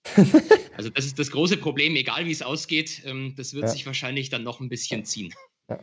also 0.77 0.89
das 0.89 1.05
ist 1.05 1.17
das 1.19 1.31
große 1.31 1.57
Problem, 1.57 1.95
egal 1.95 2.25
wie 2.25 2.31
es 2.31 2.41
ausgeht, 2.41 3.01
ähm, 3.05 3.33
das 3.37 3.53
wird 3.53 3.65
ja. 3.65 3.69
sich 3.69 3.85
wahrscheinlich 3.85 4.29
dann 4.29 4.43
noch 4.43 4.59
ein 4.59 4.69
bisschen 4.69 5.05
ziehen. 5.05 5.33
Ja. 5.69 5.79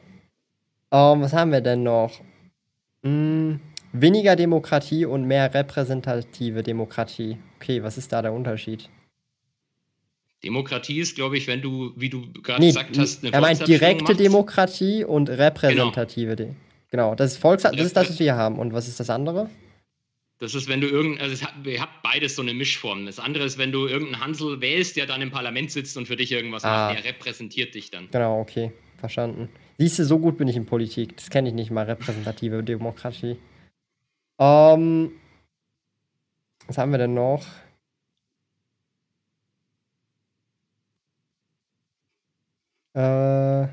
Um, 0.93 1.23
was 1.23 1.33
haben 1.33 1.53
wir 1.53 1.61
denn 1.61 1.83
noch? 1.83 2.21
Mm, 3.03 3.55
weniger 3.93 4.37
Demokratie 4.37 5.07
und 5.07 5.25
mehr 5.25 5.53
repräsentative 5.55 6.63
Demokratie. 6.63 7.39
Okay, 7.57 7.83
was 7.83 7.97
ist 7.97 8.13
da 8.13 8.23
der 8.23 8.33
Unterschied? 8.33 8.89
Demokratie 10.43 11.01
ist, 11.01 11.17
glaube 11.17 11.37
ich, 11.37 11.47
wenn 11.47 11.61
du, 11.61 11.93
wie 11.97 12.09
du 12.09 12.33
gerade 12.43 12.61
nee, 12.61 12.69
gesagt 12.69 12.97
hast, 12.99 13.23
eine 13.23 13.33
Er 13.33 13.41
meint 13.41 13.67
direkte 13.67 14.05
machst. 14.05 14.21
Demokratie 14.21 15.05
und 15.05 15.29
repräsentative. 15.29 16.35
Genau. 16.35 16.55
genau, 16.91 17.15
das 17.15 17.33
ist 17.33 17.39
Volks 17.39 17.63
das 17.63 17.77
ist 17.77 17.97
das, 17.97 18.09
was 18.09 18.19
wir 18.19 18.25
hier 18.25 18.37
haben. 18.37 18.59
Und 18.59 18.73
was 18.73 18.89
ist 18.89 18.99
das 18.99 19.11
andere? 19.11 19.51
Das 20.41 20.55
ist, 20.55 20.69
wenn 20.69 20.81
du 20.81 20.89
irgendein, 20.89 21.21
also 21.21 21.45
hat, 21.45 21.53
ihr 21.67 21.83
habt 21.83 22.03
beides 22.03 22.35
so 22.35 22.41
eine 22.41 22.55
Mischform. 22.55 23.05
Das 23.05 23.19
andere 23.19 23.45
ist, 23.45 23.59
wenn 23.59 23.73
du 23.73 23.87
irgendeinen 23.87 24.25
Hansel 24.25 24.63
wählst, 24.63 24.97
der 24.97 25.07
dann 25.07 25.21
im 25.21 25.31
Parlament 25.31 25.71
sitzt 25.71 25.99
und 25.99 26.07
für 26.07 26.17
dich 26.17 26.33
irgendwas 26.33 26.65
ah. 26.65 26.89
macht, 26.89 26.97
der 26.97 27.05
repräsentiert 27.05 27.75
dich 27.75 27.91
dann. 27.91 28.09
Genau, 28.11 28.41
okay, 28.41 28.73
verstanden. 28.97 29.51
Siehst 29.77 29.99
du, 29.99 30.05
so 30.07 30.19
gut 30.19 30.39
bin 30.39 30.49
ich 30.49 30.57
in 30.57 30.65
Politik. 30.65 31.15
Das 31.19 31.29
kenne 31.29 31.49
ich 31.51 31.55
nicht 31.55 31.71
mal, 31.71 31.85
repräsentative 31.85 32.63
Demokratie. 32.65 33.37
Ähm, 34.39 35.13
was 36.67 36.79
haben 36.79 36.91
wir 36.91 36.99
denn 36.99 37.13
noch? 37.13 37.45
Äh, 42.95 43.69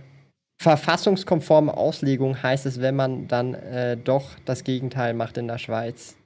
verfassungskonforme 0.57 1.77
Auslegung 1.77 2.43
heißt 2.43 2.65
es, 2.65 2.81
wenn 2.81 2.97
man 2.97 3.29
dann 3.29 3.53
äh, 3.53 3.95
doch 3.95 4.31
das 4.43 4.65
Gegenteil 4.65 5.13
macht 5.13 5.37
in 5.37 5.47
der 5.47 5.59
Schweiz. 5.59 6.16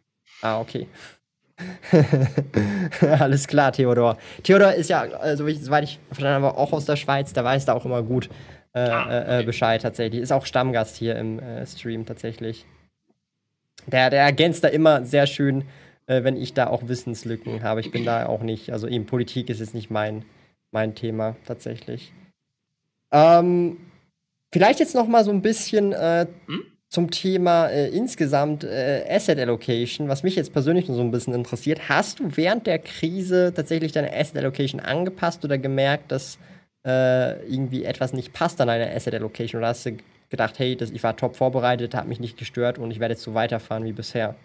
Ah, 0.42 0.60
okay. 0.60 0.88
Alles 3.20 3.48
klar, 3.48 3.72
Theodor. 3.72 4.18
Theodor 4.44 4.74
ist 4.74 4.89
ja, 4.89 5.02
also 5.02 5.48
soweit 5.48 5.84
ich 5.84 6.00
verstanden 6.08 6.44
habe, 6.44 6.58
auch 6.58 6.74
aus 6.74 6.86
der 6.86 6.96
Schweiz, 6.96 7.34
der 7.34 7.44
weiß 7.44 7.66
da 7.66 7.74
auch 7.74 7.86
immer 7.86 8.02
gut 8.02 8.30
äh, 8.74 8.80
ah, 8.80 9.10
äh, 9.10 9.36
okay. 9.38 9.46
Bescheid 9.46 9.82
tatsächlich. 9.82 10.22
Ist 10.22 10.32
auch 10.32 10.46
Stammgast 10.46 10.96
hier 10.96 11.16
im 11.16 11.39
äh, 11.39 11.66
Stream 11.66 12.06
tatsächlich. 12.06 12.66
Der, 13.88 14.10
der 14.10 14.22
ergänzt 14.22 14.64
da 14.64 14.68
immer 14.68 15.04
sehr 15.06 15.28
schön, 15.28 15.66
äh, 16.08 16.24
wenn 16.24 16.38
ich 16.38 16.54
da 16.54 16.68
auch 16.68 16.88
Wissenslücken 16.88 17.64
habe. 17.64 17.82
Ich 17.82 17.92
bin 17.92 18.06
da 18.06 18.26
auch 18.28 18.42
nicht, 18.42 18.72
also 18.72 18.88
eben 18.88 19.06
Politik 19.06 19.50
ist 19.50 19.60
jetzt 19.60 19.74
nicht 19.74 19.89
mein, 19.89 20.24
mein 20.72 20.96
Thema 20.96 21.36
tatsächlich. 21.46 22.14
Ähm, 23.12 23.78
vielleicht 24.52 24.80
jetzt 24.80 24.96
noch 24.96 25.08
mal 25.08 25.24
so 25.24 25.32
ein 25.32 25.42
bisschen 25.42 25.92
äh, 25.92 26.28
hm? 26.46 26.64
Zum 26.92 27.10
Thema 27.10 27.68
äh, 27.68 27.88
insgesamt 27.88 28.66
äh, 28.66 29.06
Asset 29.10 29.39
Allocation, 29.39 30.10
was 30.10 30.24
mich 30.24 30.36
jetzt 30.36 30.52
persönlich 30.52 30.88
so 30.88 31.00
ein 31.00 31.10
bisschen 31.10 31.34
interessiert. 31.34 31.88
Hast 31.88 32.20
du 32.20 32.36
während 32.36 32.68
der 32.68 32.80
Krise 32.80 33.54
tatsächlich 33.56 33.94
deine 33.94 34.14
Asset 34.14 34.38
Allocation 34.38 34.82
angepasst 34.82 35.44
oder 35.46 35.58
gemerkt, 35.58 36.12
dass 36.12 36.38
äh, 36.86 37.42
irgendwie 37.48 37.86
etwas 37.86 38.12
nicht 38.12 38.34
passt 38.34 38.60
an 38.60 38.68
deiner 38.68 38.94
Asset 38.94 39.14
Allocation? 39.14 39.60
Oder 39.60 39.70
hast 39.70 39.86
du 39.86 39.98
gedacht, 40.30 40.60
hey, 40.60 40.76
das, 40.76 40.92
ich 40.92 41.02
war 41.02 41.16
top 41.16 41.38
vorbereitet, 41.38 41.96
hat 41.96 42.10
mich 42.10 42.20
nicht 42.20 42.38
gestört 42.38 42.78
und 42.78 42.92
ich 42.92 43.00
werde 43.00 43.14
jetzt 43.14 43.24
so 43.24 43.34
weiterfahren 43.34 43.86
wie 43.86 43.94
bisher? 43.94 44.36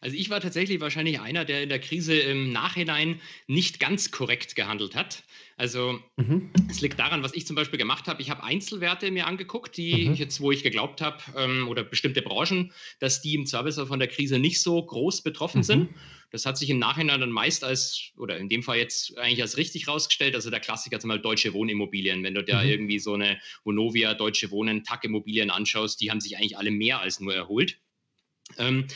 Also 0.00 0.16
ich 0.16 0.30
war 0.30 0.40
tatsächlich 0.40 0.80
wahrscheinlich 0.80 1.20
einer, 1.20 1.44
der 1.44 1.62
in 1.62 1.68
der 1.68 1.78
Krise 1.78 2.18
im 2.18 2.52
Nachhinein 2.52 3.20
nicht 3.46 3.80
ganz 3.80 4.10
korrekt 4.10 4.56
gehandelt 4.56 4.94
hat. 4.94 5.24
Also 5.56 6.00
mhm. 6.16 6.50
es 6.70 6.80
liegt 6.80 6.98
daran, 6.98 7.22
was 7.22 7.34
ich 7.34 7.46
zum 7.46 7.54
Beispiel 7.54 7.78
gemacht 7.78 8.06
habe. 8.08 8.22
Ich 8.22 8.30
habe 8.30 8.42
Einzelwerte 8.42 9.10
mir 9.10 9.26
angeguckt, 9.26 9.76
die 9.76 10.08
mhm. 10.08 10.14
jetzt, 10.14 10.40
wo 10.40 10.52
ich 10.52 10.62
geglaubt 10.62 11.02
habe, 11.02 11.18
ähm, 11.36 11.68
oder 11.68 11.84
bestimmte 11.84 12.22
Branchen, 12.22 12.72
dass 12.98 13.20
die 13.20 13.34
im 13.34 13.44
Service 13.44 13.78
von 13.78 13.98
der 13.98 14.08
Krise 14.08 14.38
nicht 14.38 14.62
so 14.62 14.82
groß 14.82 15.20
betroffen 15.20 15.58
mhm. 15.58 15.64
sind. 15.64 15.88
Das 16.30 16.46
hat 16.46 16.56
sich 16.56 16.70
im 16.70 16.78
Nachhinein 16.78 17.20
dann 17.20 17.30
meist 17.30 17.62
als, 17.62 18.12
oder 18.16 18.38
in 18.38 18.48
dem 18.48 18.62
Fall 18.62 18.78
jetzt 18.78 19.18
eigentlich 19.18 19.42
als 19.42 19.58
richtig 19.58 19.86
rausgestellt. 19.86 20.34
Also 20.34 20.48
der 20.48 20.60
Klassiker 20.60 20.98
zum 20.98 21.08
Beispiel 21.08 21.22
Deutsche 21.22 21.52
Wohnimmobilien. 21.52 22.22
Wenn 22.22 22.34
du 22.34 22.42
da 22.42 22.62
mhm. 22.62 22.70
irgendwie 22.70 22.98
so 22.98 23.12
eine 23.12 23.38
Vonovia, 23.64 24.14
Deutsche 24.14 24.50
Wohnen, 24.50 24.82
TAC-Immobilien 24.82 25.50
anschaust, 25.50 26.00
die 26.00 26.10
haben 26.10 26.20
sich 26.20 26.38
eigentlich 26.38 26.56
alle 26.56 26.70
mehr 26.70 27.00
als 27.00 27.20
nur 27.20 27.34
erholt. 27.34 27.78
Ähm, 28.56 28.86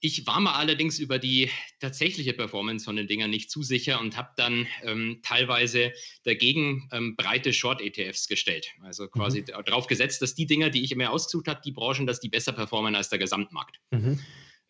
ich 0.00 0.26
war 0.26 0.40
mir 0.40 0.54
allerdings 0.54 0.98
über 0.98 1.18
die 1.18 1.50
tatsächliche 1.78 2.32
Performance 2.32 2.84
von 2.84 2.96
den 2.96 3.06
Dingern 3.06 3.30
nicht 3.30 3.50
zu 3.50 3.62
sicher 3.62 4.00
und 4.00 4.16
habe 4.16 4.30
dann 4.36 4.66
ähm, 4.82 5.20
teilweise 5.22 5.92
dagegen 6.24 6.88
ähm, 6.90 7.16
breite 7.16 7.52
Short-ETFs 7.52 8.26
gestellt. 8.26 8.68
Also 8.82 9.08
quasi 9.08 9.40
mhm. 9.42 9.64
darauf 9.66 9.86
gesetzt, 9.86 10.22
dass 10.22 10.34
die 10.34 10.46
Dinger, 10.46 10.70
die 10.70 10.82
ich 10.82 10.94
mir 10.96 11.10
ausgesucht 11.10 11.48
habe, 11.48 11.60
die 11.62 11.72
Branchen, 11.72 12.06
dass 12.06 12.20
die 12.20 12.30
besser 12.30 12.52
performen 12.52 12.94
als 12.94 13.10
der 13.10 13.18
Gesamtmarkt. 13.18 13.78
Mhm. 13.90 14.18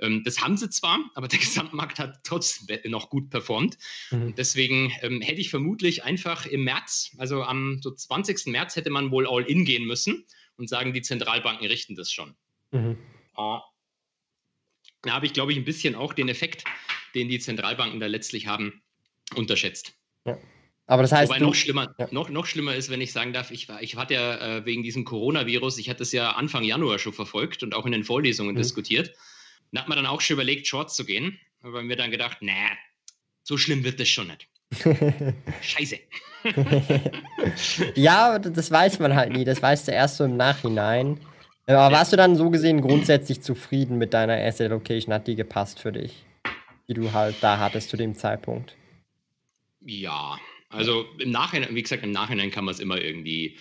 Ähm, 0.00 0.22
das 0.24 0.40
haben 0.40 0.56
sie 0.56 0.68
zwar, 0.68 0.98
aber 1.14 1.28
der 1.28 1.38
Gesamtmarkt 1.40 2.00
hat 2.00 2.24
trotzdem 2.24 2.90
noch 2.90 3.08
gut 3.08 3.30
performt. 3.30 3.78
Mhm. 4.10 4.34
deswegen 4.34 4.92
ähm, 5.02 5.20
hätte 5.20 5.40
ich 5.40 5.50
vermutlich 5.50 6.02
einfach 6.02 6.44
im 6.44 6.64
März, 6.64 7.14
also 7.18 7.44
am 7.44 7.80
so 7.82 7.92
20. 7.92 8.46
März, 8.46 8.74
hätte 8.74 8.90
man 8.90 9.12
wohl 9.12 9.28
all 9.28 9.44
in 9.44 9.64
gehen 9.64 9.84
müssen 9.84 10.24
und 10.56 10.68
sagen, 10.68 10.92
die 10.92 11.02
Zentralbanken 11.02 11.66
richten 11.68 11.94
das 11.94 12.10
schon. 12.10 12.34
Mhm. 12.72 12.98
Da 15.02 15.12
habe 15.12 15.26
ich, 15.26 15.32
glaube 15.32 15.52
ich, 15.52 15.58
ein 15.58 15.64
bisschen 15.64 15.94
auch 15.94 16.12
den 16.12 16.28
Effekt, 16.28 16.64
den 17.14 17.28
die 17.28 17.38
Zentralbanken 17.38 18.00
da 18.00 18.06
letztlich 18.06 18.46
haben, 18.46 18.82
unterschätzt. 19.34 19.94
Ja. 20.26 20.38
Aber 20.86 21.02
das 21.02 21.12
heißt. 21.12 21.30
Wobei 21.30 21.38
noch 21.38 21.54
schlimmer, 21.54 21.94
ja. 21.98 22.08
noch, 22.10 22.30
noch 22.30 22.46
schlimmer 22.46 22.74
ist, 22.74 22.90
wenn 22.90 23.00
ich 23.00 23.12
sagen 23.12 23.32
darf, 23.32 23.52
ich, 23.52 23.68
war, 23.68 23.80
ich 23.80 23.94
hatte 23.96 24.14
ja 24.14 24.56
äh, 24.56 24.66
wegen 24.66 24.82
diesem 24.82 25.04
Coronavirus, 25.04 25.78
ich 25.78 25.88
hatte 25.88 26.02
es 26.02 26.10
ja 26.10 26.32
Anfang 26.32 26.64
Januar 26.64 26.98
schon 26.98 27.12
verfolgt 27.12 27.62
und 27.62 27.74
auch 27.74 27.86
in 27.86 27.92
den 27.92 28.02
Vorlesungen 28.02 28.54
mhm. 28.54 28.58
diskutiert. 28.58 29.14
Da 29.72 29.82
hat 29.82 29.88
man 29.88 29.96
dann 29.96 30.06
auch 30.06 30.20
schon 30.20 30.34
überlegt, 30.34 30.66
Short 30.66 30.92
zu 30.92 31.04
gehen. 31.04 31.38
Aber 31.62 31.82
mir 31.82 31.96
dann 31.96 32.10
gedacht, 32.10 32.38
nee, 32.40 32.52
so 33.42 33.56
schlimm 33.56 33.84
wird 33.84 34.00
das 34.00 34.08
schon 34.08 34.28
nicht. 34.28 34.48
Scheiße. 35.62 35.98
ja, 37.94 38.38
das 38.38 38.70
weiß 38.70 38.98
man 38.98 39.14
halt 39.14 39.32
nie. 39.32 39.44
Das 39.44 39.62
weißt 39.62 39.88
du 39.88 39.92
erst 39.92 40.16
so 40.16 40.24
im 40.24 40.36
Nachhinein. 40.36 41.20
Aber 41.76 41.94
warst 41.94 42.12
du 42.12 42.16
dann 42.16 42.36
so 42.36 42.50
gesehen 42.50 42.80
grundsätzlich 42.80 43.42
zufrieden 43.42 43.98
mit 43.98 44.14
deiner 44.14 44.36
Asset 44.36 44.70
Location? 44.70 45.14
Hat 45.14 45.26
die 45.26 45.36
gepasst 45.36 45.80
für 45.80 45.92
dich? 45.92 46.24
Die 46.88 46.94
du 46.94 47.12
halt 47.12 47.36
da 47.40 47.58
hattest 47.58 47.90
zu 47.90 47.96
dem 47.96 48.14
Zeitpunkt? 48.14 48.76
Ja, 49.80 50.38
also 50.68 51.06
im 51.18 51.30
Nachhinein, 51.30 51.74
wie 51.74 51.82
gesagt, 51.82 52.04
im 52.04 52.12
Nachhinein 52.12 52.50
kann 52.50 52.64
man 52.64 52.74
es 52.74 52.80
immer 52.80 53.00
irgendwie 53.00 53.58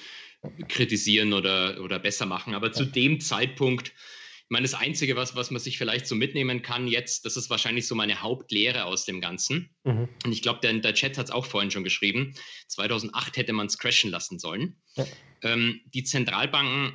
kritisieren 0.67 1.33
oder, 1.33 1.81
oder 1.81 1.99
besser 1.99 2.25
machen. 2.25 2.53
Aber 2.53 2.71
zu 2.71 2.85
dem 2.85 3.19
Zeitpunkt, 3.19 3.89
ich 3.89 4.51
meine, 4.51 4.63
das 4.63 4.73
Einzige, 4.73 5.15
was, 5.15 5.35
was 5.35 5.51
man 5.51 5.59
sich 5.59 5.77
vielleicht 5.77 6.07
so 6.07 6.15
mitnehmen 6.15 6.61
kann 6.61 6.87
jetzt, 6.87 7.25
das 7.25 7.37
ist 7.37 7.49
wahrscheinlich 7.49 7.87
so 7.87 7.93
meine 7.93 8.21
Hauptlehre 8.21 8.85
aus 8.85 9.05
dem 9.05 9.21
Ganzen. 9.21 9.69
Mhm. 9.83 10.09
Und 10.25 10.31
ich 10.31 10.41
glaube, 10.41 10.59
der, 10.61 10.73
der 10.73 10.93
Chat 10.93 11.17
hat 11.17 11.25
es 11.25 11.31
auch 11.31 11.45
vorhin 11.45 11.71
schon 11.71 11.83
geschrieben. 11.83 12.33
2008 12.67 13.37
hätte 13.37 13.53
man 13.53 13.67
es 13.67 13.77
crashen 13.77 14.09
lassen 14.09 14.39
sollen. 14.39 14.77
Ja. 14.95 15.05
Ähm, 15.43 15.81
die 15.93 16.03
Zentralbanken 16.03 16.93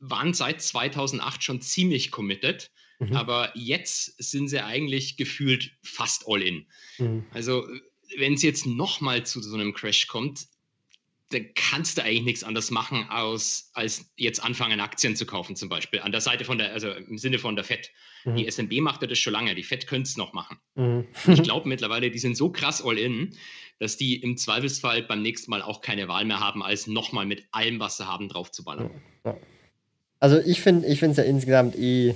waren 0.00 0.34
seit 0.34 0.62
2008 0.62 1.42
schon 1.42 1.60
ziemlich 1.60 2.10
committed, 2.10 2.70
mhm. 2.98 3.14
aber 3.14 3.52
jetzt 3.54 4.22
sind 4.22 4.48
sie 4.48 4.64
eigentlich 4.64 5.16
gefühlt 5.16 5.72
fast 5.82 6.24
all 6.26 6.42
in. 6.42 6.66
Mhm. 6.98 7.26
Also 7.32 7.66
wenn 8.16 8.34
es 8.34 8.42
jetzt 8.42 8.66
nochmal 8.66 9.24
zu 9.26 9.42
so 9.42 9.54
einem 9.54 9.74
Crash 9.74 10.06
kommt, 10.06 10.46
dann 11.30 11.46
kannst 11.54 11.98
du 11.98 12.02
eigentlich 12.02 12.22
nichts 12.22 12.44
anderes 12.44 12.70
machen, 12.70 13.06
aus, 13.10 13.70
als 13.74 14.10
jetzt 14.16 14.42
anfangen, 14.42 14.80
Aktien 14.80 15.14
zu 15.14 15.26
kaufen, 15.26 15.56
zum 15.56 15.68
Beispiel. 15.68 16.00
An 16.00 16.10
der 16.10 16.22
Seite 16.22 16.44
von 16.44 16.56
der, 16.56 16.72
also 16.72 16.90
im 16.90 17.18
Sinne 17.18 17.38
von 17.38 17.54
der 17.54 17.64
FED. 17.64 17.90
Mhm. 18.24 18.36
Die 18.36 18.50
SMB 18.50 18.80
macht 18.80 19.02
das 19.02 19.18
schon 19.18 19.34
lange, 19.34 19.54
die 19.54 19.62
FED 19.62 19.86
könnte 19.86 20.08
es 20.08 20.16
noch 20.16 20.32
machen. 20.32 20.58
Mhm. 20.74 21.06
ich 21.26 21.42
glaube 21.42 21.68
mittlerweile, 21.68 22.10
die 22.10 22.18
sind 22.18 22.36
so 22.36 22.50
krass 22.50 22.82
all 22.82 22.96
in, 22.96 23.36
dass 23.78 23.96
die 23.96 24.16
im 24.16 24.36
Zweifelsfall 24.36 25.02
beim 25.02 25.20
nächsten 25.20 25.50
Mal 25.50 25.60
auch 25.60 25.82
keine 25.82 26.08
Wahl 26.08 26.24
mehr 26.24 26.40
haben, 26.40 26.62
als 26.62 26.86
nochmal 26.86 27.26
mit 27.26 27.46
allem, 27.52 27.78
was 27.78 27.98
sie 27.98 28.06
haben, 28.06 28.28
draufzuballern. 28.28 28.90
Ja. 29.24 29.36
Also 30.20 30.38
ich 30.38 30.60
finde 30.60 30.86
ich 30.86 31.02
es 31.02 31.16
ja 31.16 31.24
insgesamt 31.24 31.76
eh, 31.76 32.14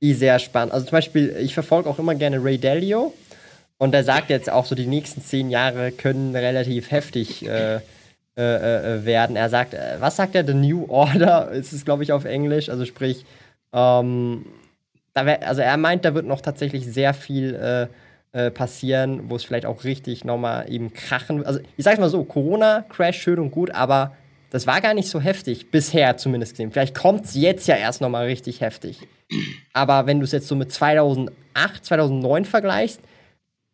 eh 0.00 0.12
sehr 0.14 0.38
spannend. 0.38 0.72
Also 0.72 0.86
zum 0.86 0.92
Beispiel, 0.92 1.36
ich 1.40 1.54
verfolge 1.54 1.88
auch 1.88 1.98
immer 1.98 2.14
gerne 2.14 2.42
Ray 2.42 2.58
Dalio 2.58 3.12
und 3.78 3.92
der 3.92 4.04
sagt 4.04 4.30
jetzt 4.30 4.50
auch 4.50 4.66
so, 4.66 4.74
die 4.74 4.86
nächsten 4.86 5.22
zehn 5.22 5.50
Jahre 5.50 5.92
können 5.92 6.34
relativ 6.34 6.90
heftig 6.90 7.46
äh, 7.46 7.80
äh, 8.36 8.40
äh, 8.40 9.04
werden. 9.04 9.36
Er 9.36 9.48
sagt, 9.50 9.74
äh, 9.74 9.96
was 9.98 10.16
sagt 10.16 10.34
er? 10.34 10.46
The 10.46 10.54
New 10.54 10.86
Order 10.88 11.50
ist 11.52 11.72
es, 11.72 11.84
glaube 11.84 12.02
ich, 12.02 12.12
auf 12.12 12.24
Englisch. 12.24 12.68
Also 12.68 12.84
sprich, 12.84 13.24
ähm, 13.72 14.46
wär, 15.14 15.46
also 15.46 15.60
er 15.60 15.76
meint, 15.76 16.04
da 16.04 16.14
wird 16.14 16.26
noch 16.26 16.40
tatsächlich 16.40 16.86
sehr 16.86 17.14
viel 17.14 17.54
äh, 17.54 17.86
äh, 18.32 18.50
passieren, 18.50 19.30
wo 19.30 19.36
es 19.36 19.44
vielleicht 19.44 19.66
auch 19.66 19.84
richtig 19.84 20.24
nochmal 20.24 20.70
eben 20.70 20.92
krachen. 20.92 21.44
Also 21.44 21.60
ich 21.76 21.84
sag's 21.84 21.98
mal 21.98 22.08
so, 22.08 22.22
Corona-Crash 22.24 23.20
schön 23.20 23.38
und 23.38 23.50
gut, 23.50 23.70
aber 23.72 24.12
das 24.50 24.66
war 24.66 24.80
gar 24.80 24.94
nicht 24.94 25.08
so 25.08 25.20
heftig, 25.20 25.70
bisher 25.70 26.16
zumindest 26.16 26.52
gesehen. 26.52 26.70
Vielleicht 26.72 26.94
kommt 26.94 27.26
es 27.26 27.34
jetzt 27.34 27.68
ja 27.68 27.76
erst 27.76 28.00
nochmal 28.00 28.26
richtig 28.26 28.60
heftig. 28.60 29.00
Aber 29.72 30.06
wenn 30.06 30.20
du 30.20 30.24
es 30.24 30.32
jetzt 30.32 30.48
so 30.48 30.56
mit 30.56 30.72
2008, 30.72 31.32
2009 31.82 32.44
vergleichst, 32.44 33.00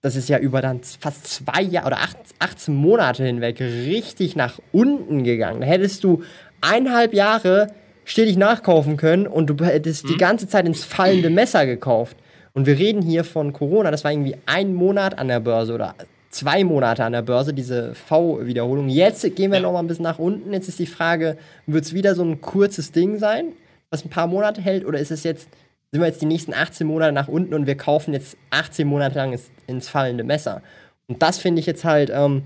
das 0.02 0.16
ist 0.16 0.28
ja 0.28 0.38
über 0.38 0.60
dann 0.60 0.80
fast 0.82 1.26
zwei 1.26 1.62
Jahre 1.62 1.86
oder 1.86 1.98
18 2.38 2.74
Monate 2.74 3.24
hinweg 3.24 3.60
richtig 3.60 4.36
nach 4.36 4.60
unten 4.72 5.24
gegangen. 5.24 5.60
Da 5.60 5.66
hättest 5.66 6.04
du 6.04 6.22
eineinhalb 6.60 7.14
Jahre 7.14 7.68
stetig 8.04 8.36
nachkaufen 8.36 8.96
können 8.96 9.26
und 9.26 9.46
du 9.48 9.64
hättest 9.64 10.04
mhm. 10.04 10.08
die 10.08 10.16
ganze 10.18 10.48
Zeit 10.48 10.66
ins 10.66 10.84
fallende 10.84 11.30
Messer 11.30 11.64
gekauft. 11.64 12.16
Und 12.52 12.66
wir 12.66 12.78
reden 12.78 13.00
hier 13.02 13.24
von 13.24 13.52
Corona, 13.52 13.90
das 13.90 14.04
war 14.04 14.12
irgendwie 14.12 14.36
ein 14.46 14.74
Monat 14.74 15.18
an 15.18 15.28
der 15.28 15.40
Börse 15.40 15.72
oder 15.74 15.94
zwei 16.34 16.64
Monate 16.64 17.04
an 17.04 17.12
der 17.12 17.22
Börse, 17.22 17.54
diese 17.54 17.94
V-Wiederholung. 17.94 18.88
Jetzt 18.88 19.22
gehen 19.36 19.52
wir 19.52 19.58
ja. 19.58 19.62
noch 19.62 19.72
mal 19.72 19.78
ein 19.78 19.86
bisschen 19.86 20.02
nach 20.02 20.18
unten. 20.18 20.52
Jetzt 20.52 20.68
ist 20.68 20.80
die 20.80 20.86
Frage, 20.86 21.38
wird 21.66 21.84
es 21.84 21.94
wieder 21.94 22.14
so 22.14 22.24
ein 22.24 22.40
kurzes 22.40 22.90
Ding 22.90 23.18
sein, 23.18 23.52
was 23.90 24.04
ein 24.04 24.10
paar 24.10 24.26
Monate 24.26 24.60
hält? 24.60 24.84
Oder 24.84 24.98
ist 24.98 25.12
es 25.12 25.22
jetzt, 25.22 25.48
sind 25.92 26.00
wir 26.00 26.08
jetzt 26.08 26.20
die 26.20 26.26
nächsten 26.26 26.52
18 26.52 26.86
Monate 26.86 27.12
nach 27.12 27.28
unten 27.28 27.54
und 27.54 27.66
wir 27.66 27.76
kaufen 27.76 28.12
jetzt 28.12 28.36
18 28.50 28.86
Monate 28.86 29.16
lang 29.16 29.32
ins, 29.32 29.50
ins 29.68 29.88
fallende 29.88 30.24
Messer? 30.24 30.60
Und 31.06 31.22
das 31.22 31.38
finde 31.38 31.60
ich 31.60 31.66
jetzt 31.66 31.84
halt, 31.84 32.10
ähm, 32.12 32.42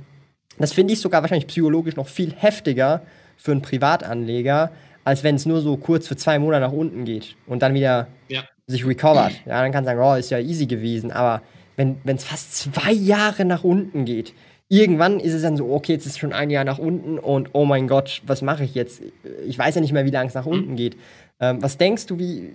das 0.58 0.74
finde 0.74 0.92
ich 0.92 1.00
sogar 1.00 1.22
wahrscheinlich 1.22 1.46
psychologisch 1.46 1.96
noch 1.96 2.08
viel 2.08 2.34
heftiger 2.36 3.00
für 3.38 3.52
einen 3.52 3.62
Privatanleger, 3.62 4.70
als 5.04 5.24
wenn 5.24 5.36
es 5.36 5.46
nur 5.46 5.62
so 5.62 5.78
kurz 5.78 6.06
für 6.06 6.16
zwei 6.16 6.38
Monate 6.38 6.60
nach 6.60 6.72
unten 6.72 7.06
geht 7.06 7.36
und 7.46 7.62
dann 7.62 7.72
wieder 7.72 8.08
ja. 8.28 8.42
sich 8.66 8.86
recovert. 8.86 9.32
Ja, 9.46 9.62
dann 9.62 9.72
kann 9.72 9.84
man 9.84 9.96
sagen, 9.96 10.00
oh, 10.00 10.14
ist 10.14 10.30
ja 10.30 10.40
easy 10.40 10.66
gewesen. 10.66 11.10
Aber 11.10 11.40
wenn 11.78 12.16
es 12.16 12.24
fast 12.24 12.54
zwei 12.56 12.92
Jahre 12.92 13.44
nach 13.44 13.64
unten 13.64 14.04
geht, 14.04 14.34
irgendwann 14.68 15.20
ist 15.20 15.32
es 15.32 15.42
dann 15.42 15.56
so, 15.56 15.72
okay, 15.72 15.92
jetzt 15.92 16.06
ist 16.06 16.18
schon 16.18 16.32
ein 16.32 16.50
Jahr 16.50 16.64
nach 16.64 16.78
unten 16.78 17.18
und 17.18 17.50
oh 17.52 17.64
mein 17.64 17.88
Gott, 17.88 18.22
was 18.26 18.42
mache 18.42 18.64
ich 18.64 18.74
jetzt? 18.74 19.00
Ich 19.46 19.58
weiß 19.58 19.76
ja 19.76 19.80
nicht 19.80 19.92
mehr, 19.92 20.04
wie 20.04 20.10
lange 20.10 20.28
es 20.28 20.34
nach 20.34 20.46
unten 20.46 20.76
geht. 20.76 20.96
Ähm, 21.40 21.62
was 21.62 21.78
denkst 21.78 22.06
du, 22.06 22.18
wie, 22.18 22.52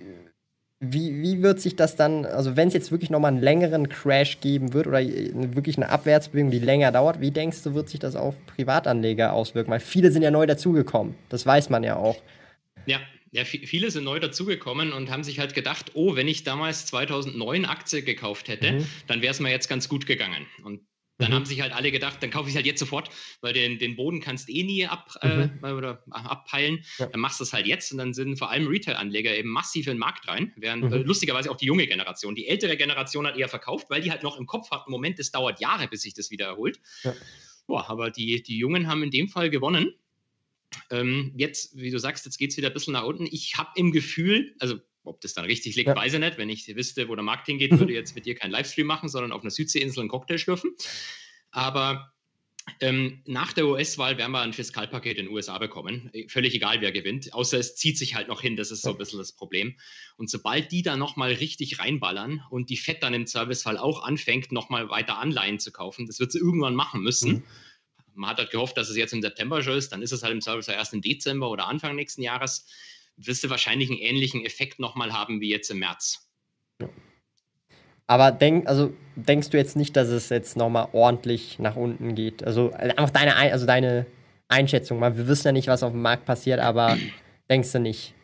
wie, 0.78 1.22
wie 1.22 1.42
wird 1.42 1.60
sich 1.60 1.74
das 1.74 1.96
dann, 1.96 2.26
also 2.26 2.56
wenn 2.56 2.68
es 2.68 2.74
jetzt 2.74 2.92
wirklich 2.92 3.10
nochmal 3.10 3.32
einen 3.32 3.42
längeren 3.42 3.88
Crash 3.88 4.40
geben 4.40 4.74
wird 4.74 4.86
oder 4.86 5.00
wirklich 5.00 5.76
eine 5.76 5.88
Abwärtsbewegung, 5.88 6.50
die 6.50 6.58
länger 6.58 6.92
dauert, 6.92 7.20
wie 7.20 7.30
denkst 7.30 7.62
du, 7.62 7.74
wird 7.74 7.88
sich 7.88 8.00
das 8.00 8.14
auf 8.16 8.34
Privatanleger 8.46 9.32
auswirken? 9.32 9.70
Weil 9.70 9.80
viele 9.80 10.12
sind 10.12 10.22
ja 10.22 10.30
neu 10.30 10.46
dazugekommen, 10.46 11.14
das 11.30 11.46
weiß 11.46 11.70
man 11.70 11.82
ja 11.82 11.96
auch. 11.96 12.16
Ja, 12.86 12.98
ja, 13.34 13.44
viele 13.44 13.90
sind 13.90 14.04
neu 14.04 14.20
dazugekommen 14.20 14.92
und 14.92 15.10
haben 15.10 15.24
sich 15.24 15.40
halt 15.40 15.54
gedacht, 15.54 15.90
oh, 15.94 16.14
wenn 16.14 16.28
ich 16.28 16.44
damals 16.44 16.86
2009 16.86 17.64
Aktie 17.64 18.02
gekauft 18.02 18.46
hätte, 18.46 18.72
mhm. 18.72 18.86
dann 19.08 19.22
wäre 19.22 19.32
es 19.32 19.40
mir 19.40 19.50
jetzt 19.50 19.68
ganz 19.68 19.88
gut 19.88 20.06
gegangen. 20.06 20.46
Und 20.62 20.86
dann 21.18 21.30
mhm. 21.30 21.34
haben 21.34 21.44
sich 21.44 21.60
halt 21.60 21.72
alle 21.72 21.90
gedacht, 21.90 22.22
dann 22.22 22.30
kaufe 22.30 22.48
ich 22.48 22.54
halt 22.54 22.64
jetzt 22.64 22.78
sofort, 22.78 23.10
weil 23.40 23.52
den, 23.52 23.80
den 23.80 23.96
Boden 23.96 24.20
kannst 24.20 24.48
eh 24.48 24.62
nie 24.62 24.86
ab, 24.86 25.16
äh, 25.20 25.46
mhm. 25.46 25.58
äh, 25.64 25.72
oder 25.72 26.04
abpeilen. 26.10 26.84
Ja. 26.98 27.06
Dann 27.06 27.20
machst 27.20 27.40
du 27.40 27.44
es 27.44 27.52
halt 27.52 27.66
jetzt 27.66 27.90
und 27.90 27.98
dann 27.98 28.14
sind 28.14 28.38
vor 28.38 28.50
allem 28.50 28.68
Retail-Anleger 28.68 29.36
eben 29.36 29.48
massiv 29.48 29.88
in 29.88 29.94
den 29.94 29.98
Markt 29.98 30.28
rein, 30.28 30.52
während 30.56 30.84
äh, 30.92 30.98
mhm. 30.98 31.04
lustigerweise 31.04 31.50
auch 31.50 31.56
die 31.56 31.66
junge 31.66 31.88
Generation. 31.88 32.36
Die 32.36 32.46
ältere 32.46 32.76
Generation 32.76 33.26
hat 33.26 33.36
eher 33.36 33.48
verkauft, 33.48 33.90
weil 33.90 34.00
die 34.00 34.12
halt 34.12 34.22
noch 34.22 34.38
im 34.38 34.46
Kopf 34.46 34.70
hat, 34.70 34.88
Moment, 34.88 35.18
es 35.18 35.32
dauert 35.32 35.58
Jahre, 35.58 35.88
bis 35.88 36.02
sich 36.02 36.14
das 36.14 36.30
wieder 36.30 36.46
erholt. 36.46 36.78
Ja. 37.02 37.12
Boah, 37.66 37.90
aber 37.90 38.12
die, 38.12 38.44
die 38.44 38.58
Jungen 38.58 38.86
haben 38.86 39.02
in 39.02 39.10
dem 39.10 39.28
Fall 39.28 39.50
gewonnen. 39.50 39.92
Ähm, 40.90 41.32
jetzt, 41.36 41.76
wie 41.76 41.90
du 41.90 41.98
sagst, 41.98 42.24
jetzt 42.24 42.38
geht 42.38 42.50
es 42.50 42.56
wieder 42.56 42.68
ein 42.68 42.74
bisschen 42.74 42.92
nach 42.92 43.04
unten. 43.04 43.26
Ich 43.30 43.56
habe 43.56 43.70
im 43.76 43.92
Gefühl, 43.92 44.54
also 44.58 44.78
ob 45.04 45.20
das 45.20 45.34
dann 45.34 45.44
richtig 45.44 45.76
liegt, 45.76 45.88
ja. 45.88 45.96
weiß 45.96 46.14
ich 46.14 46.20
nicht. 46.20 46.38
Wenn 46.38 46.48
ich 46.48 46.66
wüsste, 46.74 47.08
wo 47.08 47.14
der 47.14 47.24
Markt 47.24 47.46
hingeht, 47.46 47.78
würde 47.78 47.92
ich 47.92 47.98
jetzt 47.98 48.14
mit 48.14 48.26
dir 48.26 48.34
keinen 48.34 48.50
Livestream 48.50 48.86
machen, 48.86 49.08
sondern 49.08 49.32
auf 49.32 49.42
einer 49.42 49.50
Südseeinsel 49.50 50.00
einen 50.00 50.08
Cocktail 50.08 50.38
schlürfen. 50.38 50.72
Aber 51.50 52.14
ähm, 52.80 53.22
nach 53.26 53.52
der 53.52 53.66
US-Wahl 53.66 54.16
werden 54.16 54.32
wir 54.32 54.40
ein 54.40 54.52
Fiskalpaket 54.52 55.18
in 55.18 55.26
den 55.26 55.34
USA 55.34 55.58
bekommen. 55.58 56.10
Völlig 56.28 56.54
egal, 56.54 56.80
wer 56.80 56.92
gewinnt. 56.92 57.34
Außer 57.34 57.58
es 57.58 57.76
zieht 57.76 57.98
sich 57.98 58.14
halt 58.14 58.28
noch 58.28 58.40
hin. 58.40 58.56
Das 58.56 58.70
ist 58.70 58.82
so 58.82 58.90
ein 58.90 58.98
bisschen 58.98 59.18
das 59.18 59.32
Problem. 59.32 59.76
Und 60.16 60.30
sobald 60.30 60.72
die 60.72 60.82
da 60.82 60.96
nochmal 60.96 61.32
richtig 61.32 61.78
reinballern 61.78 62.42
und 62.50 62.70
die 62.70 62.76
FED 62.76 63.02
dann 63.02 63.14
im 63.14 63.26
Servicefall 63.26 63.76
auch 63.76 64.02
anfängt, 64.02 64.50
nochmal 64.50 64.88
weiter 64.88 65.18
Anleihen 65.18 65.58
zu 65.58 65.72
kaufen, 65.72 66.06
das 66.06 66.18
wird 66.20 66.32
sie 66.32 66.38
irgendwann 66.38 66.74
machen 66.74 67.02
müssen. 67.02 67.32
Mhm. 67.32 67.42
Man 68.14 68.30
hat 68.30 68.38
halt 68.38 68.50
gehofft, 68.50 68.76
dass 68.76 68.88
es 68.88 68.96
jetzt 68.96 69.12
im 69.12 69.22
September 69.22 69.62
schon 69.62 69.76
ist. 69.76 69.90
Dann 69.90 70.02
ist 70.02 70.12
es 70.12 70.22
halt 70.22 70.32
im 70.32 70.40
Servicefall 70.40 70.76
erst 70.76 70.94
im 70.94 71.02
Dezember 71.02 71.50
oder 71.50 71.66
Anfang 71.66 71.96
nächsten 71.96 72.22
Jahres 72.22 72.66
wirst 73.16 73.44
du 73.44 73.50
wahrscheinlich 73.50 73.90
einen 73.90 73.98
ähnlichen 73.98 74.44
Effekt 74.44 74.78
nochmal 74.78 75.12
haben 75.12 75.40
wie 75.40 75.50
jetzt 75.50 75.70
im 75.70 75.78
März. 75.78 76.28
Ja. 76.80 76.88
Aber 78.06 78.32
denk, 78.32 78.66
also 78.66 78.92
denkst 79.16 79.50
du 79.50 79.56
jetzt 79.56 79.76
nicht, 79.76 79.96
dass 79.96 80.08
es 80.08 80.28
jetzt 80.28 80.56
nochmal 80.56 80.88
ordentlich 80.92 81.58
nach 81.58 81.76
unten 81.76 82.14
geht? 82.14 82.44
Also 82.44 82.72
einfach 82.72 83.10
deine, 83.10 83.36
also 83.36 83.66
deine 83.66 84.06
Einschätzung. 84.48 85.00
Wir 85.00 85.26
wissen 85.26 85.46
ja 85.46 85.52
nicht, 85.52 85.68
was 85.68 85.82
auf 85.82 85.92
dem 85.92 86.02
Markt 86.02 86.26
passiert, 86.26 86.60
aber 86.60 86.98
denkst 87.50 87.72
du 87.72 87.80
nicht? 87.80 88.14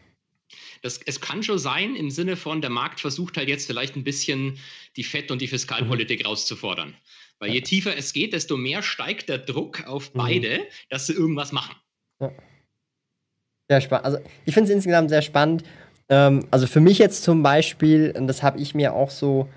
Das, 0.83 0.99
es 1.05 1.21
kann 1.21 1.43
schon 1.43 1.59
sein, 1.59 1.95
im 1.95 2.11
Sinne 2.11 2.37
von, 2.37 2.61
der 2.61 2.71
Markt 2.71 3.01
versucht 3.01 3.37
halt 3.37 3.49
jetzt 3.49 3.67
vielleicht 3.67 3.97
ein 3.97 4.05
bisschen 4.05 4.59
die 4.97 5.05
FED 5.05 5.31
und 5.31 5.41
die 5.41 5.49
Fiskalpolitik 5.49 6.21
mhm. 6.21 6.27
rauszufordern. 6.27 6.95
Weil 7.41 7.53
je 7.53 7.63
tiefer 7.63 7.97
es 7.97 8.13
geht, 8.13 8.35
desto 8.35 8.57
mehr 8.57 8.83
steigt 8.83 9.29
der 9.29 9.39
Druck 9.39 9.87
auf 9.87 10.15
mhm. 10.15 10.19
beide, 10.19 10.59
mhm. 10.59 10.63
dass 10.91 11.07
sie 11.07 11.15
irgendwas 11.15 11.53
machen. 11.53 11.75
Ja. 12.21 12.31
Sehr 13.69 13.81
spannend. 13.81 14.05
Also 14.05 14.19
ich 14.45 14.55
finde 14.55 14.69
es 14.71 14.75
insgesamt 14.75 15.11
sehr 15.11 15.23
spannend. 15.23 15.65
Ähm, 16.09 16.47
also 16.51 16.67
für 16.67 16.81
mich 16.81 16.99
jetzt 16.99 17.23
zum 17.23 17.43
Beispiel, 17.43 18.13
und 18.17 18.27
das 18.27 18.43
habe 18.43 18.59
ich 18.59 18.75
mir 18.75 18.93
auch 18.93 19.11
so, 19.11 19.49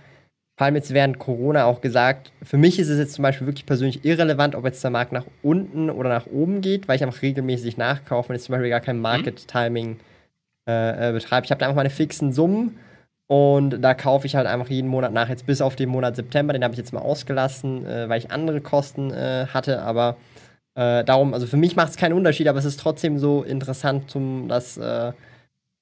vor 0.56 0.66
allem 0.66 0.76
jetzt 0.76 0.94
während 0.94 1.20
Corona 1.20 1.66
auch 1.66 1.82
gesagt, 1.82 2.32
für 2.44 2.58
mich 2.58 2.80
ist 2.80 2.90
es 2.90 3.00
jetzt 3.00 3.14
zum 3.14 3.24
Beispiel 3.24 3.48
wirklich 3.48 3.66
persönlich 3.66 4.06
irrelevant, 4.06 4.56
ob 4.56 4.66
jetzt 4.66 4.84
der 4.84 4.92
Markt 4.92 5.12
nach 5.12 5.26
unten 5.42 5.90
oder 5.90 6.10
nach 6.10 6.28
oben 6.28 6.62
geht, 6.62 6.88
weil 6.88 6.96
ich 6.96 7.04
einfach 7.04 7.22
regelmäßig 7.22 7.78
nachkaufe 7.78 8.30
und 8.30 8.36
jetzt 8.36 8.46
zum 8.46 8.54
Beispiel 8.54 8.70
gar 8.70 8.82
kein 8.82 8.98
mhm. 8.98 9.02
Market-Timing 9.02 10.00
äh, 10.70 11.10
äh, 11.10 11.12
betreibe. 11.12 11.46
Ich 11.46 11.52
habe 11.52 11.60
da 11.60 11.66
einfach 11.66 11.76
meine 11.76 11.90
fixen 11.90 12.32
Summen 12.32 12.78
und 13.28 13.82
da 13.82 13.94
kaufe 13.94 14.28
ich 14.28 14.36
halt 14.36 14.48
einfach 14.48 14.70
jeden 14.70 14.90
Monat 14.90 15.14
nach, 15.14 15.30
jetzt 15.30 15.46
bis 15.46 15.62
auf 15.62 15.76
den 15.76 15.90
Monat 15.90 16.16
September, 16.16 16.54
den 16.54 16.64
habe 16.64 16.74
ich 16.74 16.78
jetzt 16.78 16.94
mal 16.94 17.02
ausgelassen, 17.02 17.86
äh, 17.86 18.10
weil 18.10 18.20
ich 18.20 18.32
andere 18.32 18.62
Kosten 18.62 19.12
äh, 19.12 19.48
hatte, 19.48 19.82
aber 19.82 20.18
äh, 20.76 21.04
darum, 21.04 21.34
also 21.34 21.48
für 21.48 21.58
mich 21.58 21.76
macht 21.76 21.92
es 21.92 21.98
keinen 21.98 22.14
Unterschied, 22.14 22.48
aber 22.48 22.60
es 22.60 22.66
ist 22.66 22.80
trotzdem 22.80 23.20
so 23.20 23.44
interessant, 23.44 24.16
um 24.16 24.48
das 24.48 24.78
äh, 24.78 25.14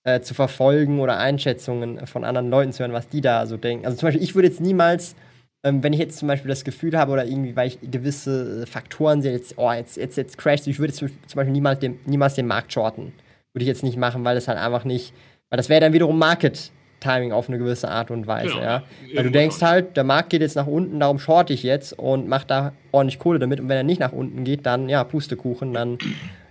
äh, 0.04 0.22
zu 0.22 0.34
verfolgen 0.34 1.00
oder 1.00 1.18
Einschätzungen 1.18 2.06
von 2.08 2.24
anderen 2.24 2.50
Leuten 2.50 2.74
zu 2.74 2.80
hören, 2.80 2.94
was 2.94 3.08
die 3.08 3.22
da 3.22 3.46
so 3.46 3.58
denken. 3.58 3.86
Also 3.86 3.98
zum 3.98 4.08
Beispiel, 4.08 4.24
ich 4.24 4.36
würde 4.36 4.48
jetzt 4.48 4.60
niemals, 4.60 5.16
ähm, 5.64 5.84
wenn 5.84 5.94
ich 5.94 6.00
jetzt 6.00 6.18
zum 6.18 6.28
Beispiel 6.28 6.50
das 6.50 6.64
Gefühl 6.64 6.98
habe 6.98 7.12
oder 7.12 7.26
irgendwie, 7.26 7.56
weil 7.56 7.68
ich 7.68 7.80
gewisse 7.82 8.66
Faktoren 8.68 9.22
sehe, 9.22 9.32
jetzt, 9.32 9.58
oh, 9.58 9.72
jetzt, 9.72 9.98
jetzt, 9.98 10.18
jetzt 10.18 10.38
crasht, 10.38 10.68
ich 10.68 10.80
würde 10.80 10.94
zum 10.94 11.10
Beispiel 11.36 11.52
niemals, 11.52 11.80
dem, 11.80 12.00
niemals 12.06 12.36
den 12.36 12.48
Markt 12.48 12.74
shorten. 12.74 13.14
Würde 13.54 13.64
ich 13.64 13.68
jetzt 13.68 13.84
nicht 13.84 13.98
machen, 13.98 14.24
weil 14.24 14.36
das 14.36 14.48
halt 14.48 14.58
einfach 14.58 14.86
nicht, 14.86 15.14
weil 15.50 15.58
das 15.58 15.70
wäre 15.70 15.82
dann 15.82 15.94
wiederum 15.94 16.18
Market 16.18 16.72
Timing 17.02 17.34
auf 17.34 17.50
eine 17.50 17.58
gewisse 17.58 17.90
Art 17.90 18.12
und 18.12 18.28
Weise, 18.28 18.54
genau. 18.54 18.64
ja. 18.64 18.84
Weil 19.14 19.24
du 19.24 19.32
denkst 19.32 19.62
halt, 19.62 19.98
der 19.98 20.06
Markt 20.06 20.30
geht 20.30 20.42
jetzt 20.42 20.56
nach 20.56 20.68
unten, 20.68 21.00
darum 21.00 21.20
short 21.20 21.50
ich 21.50 21.64
jetzt 21.64 21.98
und 21.98 22.30
mach 22.30 22.46
da 22.46 22.74
ordentlich 22.92 23.20
Kohle 23.20 23.40
damit. 23.40 23.60
Und 23.60 23.68
wenn 23.68 23.78
er 23.78 23.84
nicht 23.84 24.00
nach 24.00 24.14
unten 24.14 24.44
geht, 24.44 24.66
dann, 24.66 24.88
ja, 24.88 25.04
Pustekuchen, 25.04 25.74
dann, 25.74 25.98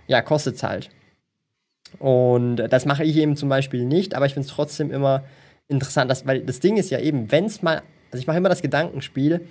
ja, 0.07 0.21
kostet 0.21 0.55
es 0.55 0.63
halt. 0.63 0.89
Und 1.99 2.57
das 2.57 2.85
mache 2.85 3.03
ich 3.03 3.17
eben 3.17 3.35
zum 3.35 3.49
Beispiel 3.49 3.85
nicht, 3.85 4.13
aber 4.13 4.25
ich 4.25 4.33
finde 4.33 4.47
es 4.47 4.53
trotzdem 4.53 4.91
immer 4.91 5.23
interessant, 5.67 6.11
dass, 6.11 6.27
weil 6.27 6.41
das 6.41 6.59
Ding 6.59 6.77
ist 6.77 6.89
ja 6.89 6.99
eben, 6.99 7.31
wenn 7.31 7.45
es 7.45 7.61
mal, 7.61 7.81
also 8.11 8.21
ich 8.21 8.27
mache 8.27 8.37
immer 8.37 8.49
das 8.49 8.61
Gedankenspiel, 8.61 9.41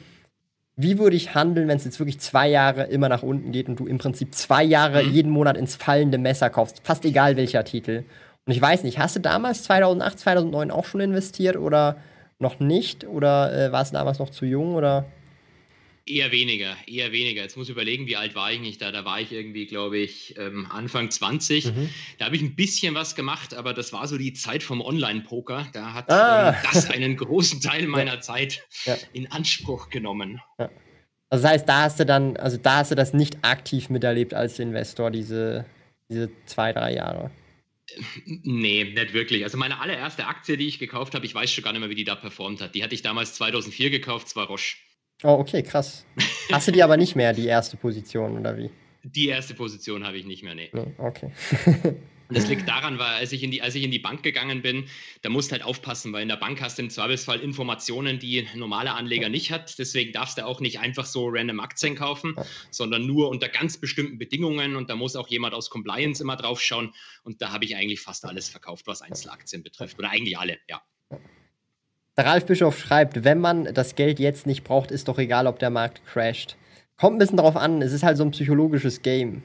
wie 0.76 0.98
würde 0.98 1.16
ich 1.16 1.34
handeln, 1.34 1.68
wenn 1.68 1.76
es 1.76 1.84
jetzt 1.84 1.98
wirklich 1.98 2.20
zwei 2.20 2.48
Jahre 2.48 2.84
immer 2.84 3.08
nach 3.08 3.22
unten 3.22 3.52
geht 3.52 3.68
und 3.68 3.78
du 3.78 3.86
im 3.86 3.98
Prinzip 3.98 4.34
zwei 4.34 4.64
Jahre 4.64 5.02
mhm. 5.02 5.12
jeden 5.12 5.30
Monat 5.30 5.56
ins 5.56 5.76
fallende 5.76 6.18
Messer 6.18 6.48
kaufst, 6.50 6.80
fast 6.84 7.04
egal 7.04 7.36
welcher 7.36 7.64
Titel. 7.64 8.04
Und 8.46 8.52
ich 8.52 8.60
weiß 8.60 8.82
nicht, 8.84 8.98
hast 8.98 9.16
du 9.16 9.20
damals 9.20 9.64
2008, 9.64 10.18
2009 10.18 10.70
auch 10.70 10.84
schon 10.84 11.00
investiert 11.00 11.56
oder 11.56 12.02
noch 12.38 12.58
nicht? 12.58 13.04
Oder 13.04 13.52
äh, 13.52 13.72
warst 13.72 13.92
du 13.92 13.98
damals 13.98 14.18
noch 14.18 14.30
zu 14.30 14.46
jung 14.46 14.74
oder? 14.74 15.06
Eher 16.06 16.32
weniger, 16.32 16.74
eher 16.86 17.12
weniger. 17.12 17.42
Jetzt 17.42 17.56
muss 17.56 17.68
ich 17.68 17.72
überlegen, 17.72 18.06
wie 18.06 18.16
alt 18.16 18.34
war 18.34 18.50
ich 18.50 18.58
nicht 18.58 18.82
da? 18.82 18.90
Da 18.90 19.04
war 19.04 19.20
ich 19.20 19.30
irgendwie, 19.30 19.66
glaube 19.66 19.98
ich, 19.98 20.34
ähm, 20.38 20.66
Anfang 20.70 21.10
20. 21.10 21.66
Mhm. 21.66 21.90
Da 22.18 22.24
habe 22.24 22.34
ich 22.34 22.42
ein 22.42 22.56
bisschen 22.56 22.94
was 22.94 23.14
gemacht, 23.14 23.54
aber 23.54 23.74
das 23.74 23.92
war 23.92 24.08
so 24.08 24.16
die 24.16 24.32
Zeit 24.32 24.62
vom 24.62 24.80
Online-Poker. 24.80 25.68
Da 25.72 25.92
hat 25.92 26.10
ah. 26.10 26.50
ähm, 26.50 26.54
das 26.72 26.90
einen 26.90 27.16
großen 27.16 27.60
Teil 27.60 27.86
meiner 27.86 28.14
ja. 28.14 28.20
Zeit 28.20 28.66
ja. 28.86 28.96
in 29.12 29.30
Anspruch 29.30 29.90
genommen. 29.90 30.40
Ja. 30.58 30.70
Also 31.28 31.44
das 31.44 31.52
heißt, 31.52 31.68
da 31.68 31.82
hast 31.82 32.00
du 32.00 32.06
dann, 32.06 32.36
also 32.38 32.56
da 32.56 32.78
hast 32.78 32.90
du 32.90 32.96
das 32.96 33.12
nicht 33.12 33.38
aktiv 33.42 33.88
miterlebt 33.88 34.34
als 34.34 34.58
Investor, 34.58 35.12
diese, 35.12 35.64
diese 36.08 36.28
zwei, 36.46 36.72
drei 36.72 36.94
Jahre. 36.94 37.30
Nee, 38.26 38.84
nicht 38.84 39.12
wirklich. 39.12 39.44
Also 39.44 39.58
meine 39.58 39.80
allererste 39.80 40.26
Aktie, 40.26 40.56
die 40.56 40.68
ich 40.68 40.78
gekauft 40.78 41.14
habe, 41.14 41.26
ich 41.26 41.34
weiß 41.34 41.50
schon 41.50 41.64
gar 41.64 41.72
nicht 41.72 41.80
mehr, 41.80 41.90
wie 41.90 41.94
die 41.94 42.04
da 42.04 42.14
performt 42.14 42.60
hat. 42.60 42.74
Die 42.74 42.82
hatte 42.82 42.94
ich 42.94 43.02
damals 43.02 43.34
2004 43.34 43.90
gekauft, 43.90 44.28
zwar 44.28 44.46
Roche. 44.46 44.76
Oh, 45.22 45.36
okay, 45.38 45.62
krass. 45.62 46.06
Hast 46.52 46.68
du 46.68 46.72
die 46.72 46.82
aber 46.82 46.96
nicht 46.96 47.14
mehr, 47.16 47.32
die 47.32 47.46
erste 47.46 47.76
Position, 47.76 48.38
oder 48.38 48.56
wie? 48.56 48.70
Die 49.02 49.28
erste 49.28 49.54
Position 49.54 50.06
habe 50.06 50.16
ich 50.16 50.26
nicht 50.26 50.42
mehr, 50.42 50.54
nee. 50.54 50.70
nee 50.72 50.94
okay. 50.98 51.32
Das 52.30 52.48
liegt 52.48 52.68
daran, 52.68 52.98
weil 52.98 53.14
als 53.14 53.32
ich, 53.32 53.42
in 53.42 53.50
die, 53.50 53.62
als 53.62 53.74
ich 53.74 53.82
in 53.82 53.90
die 53.90 53.98
Bank 53.98 54.22
gegangen 54.22 54.62
bin, 54.62 54.86
da 55.22 55.28
musst 55.28 55.50
du 55.50 55.52
halt 55.52 55.64
aufpassen, 55.64 56.12
weil 56.12 56.22
in 56.22 56.28
der 56.28 56.36
Bank 56.36 56.60
hast 56.60 56.78
du 56.78 56.82
im 56.82 56.90
Zweifelsfall 56.90 57.40
Informationen, 57.40 58.18
die 58.18 58.40
ein 58.40 58.58
normaler 58.58 58.94
Anleger 58.96 59.28
nicht 59.28 59.50
hat. 59.50 59.78
Deswegen 59.78 60.12
darfst 60.12 60.38
du 60.38 60.46
auch 60.46 60.60
nicht 60.60 60.80
einfach 60.80 61.04
so 61.06 61.28
random 61.28 61.60
Aktien 61.60 61.96
kaufen, 61.96 62.36
sondern 62.70 63.06
nur 63.06 63.28
unter 63.28 63.48
ganz 63.48 63.78
bestimmten 63.78 64.18
Bedingungen. 64.18 64.76
Und 64.76 64.90
da 64.90 64.96
muss 64.96 65.16
auch 65.16 65.28
jemand 65.28 65.54
aus 65.54 65.70
Compliance 65.70 66.22
immer 66.22 66.36
drauf 66.36 66.60
schauen. 66.60 66.92
Und 67.22 67.42
da 67.42 67.52
habe 67.52 67.64
ich 67.64 67.76
eigentlich 67.76 68.00
fast 68.00 68.24
alles 68.24 68.48
verkauft, 68.48 68.86
was 68.86 69.02
Einzelaktien 69.02 69.62
betrifft. 69.62 69.98
Oder 69.98 70.10
eigentlich 70.10 70.38
alle, 70.38 70.58
ja. 70.68 70.82
Der 72.16 72.26
Ralf 72.26 72.44
Bischof 72.46 72.78
schreibt, 72.78 73.24
wenn 73.24 73.40
man 73.40 73.72
das 73.72 73.94
Geld 73.94 74.18
jetzt 74.18 74.46
nicht 74.46 74.62
braucht, 74.62 74.90
ist 74.90 75.08
doch 75.08 75.18
egal, 75.18 75.46
ob 75.46 75.58
der 75.58 75.70
Markt 75.70 76.04
crasht. 76.04 76.56
Kommt 76.96 77.16
ein 77.16 77.18
bisschen 77.18 77.38
drauf 77.38 77.56
an, 77.56 77.80
es 77.80 77.92
ist 77.92 78.02
halt 78.02 78.18
so 78.18 78.24
ein 78.24 78.30
psychologisches 78.32 79.00
Game. 79.00 79.42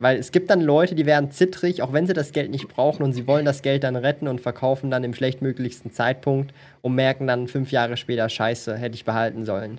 Weil 0.00 0.18
es 0.18 0.32
gibt 0.32 0.48
dann 0.48 0.62
Leute, 0.62 0.94
die 0.94 1.04
werden 1.04 1.30
zittrig, 1.30 1.82
auch 1.82 1.92
wenn 1.92 2.06
sie 2.06 2.14
das 2.14 2.32
Geld 2.32 2.50
nicht 2.50 2.68
brauchen 2.68 3.02
und 3.02 3.12
sie 3.12 3.26
wollen 3.26 3.44
das 3.44 3.60
Geld 3.60 3.84
dann 3.84 3.96
retten 3.96 4.28
und 4.28 4.40
verkaufen 4.40 4.90
dann 4.90 5.04
im 5.04 5.12
schlechtmöglichsten 5.12 5.92
Zeitpunkt 5.92 6.54
und 6.80 6.94
merken 6.94 7.26
dann 7.26 7.48
fünf 7.48 7.70
Jahre 7.70 7.98
später, 7.98 8.26
scheiße, 8.28 8.76
hätte 8.76 8.94
ich 8.94 9.04
behalten 9.04 9.44
sollen. 9.44 9.78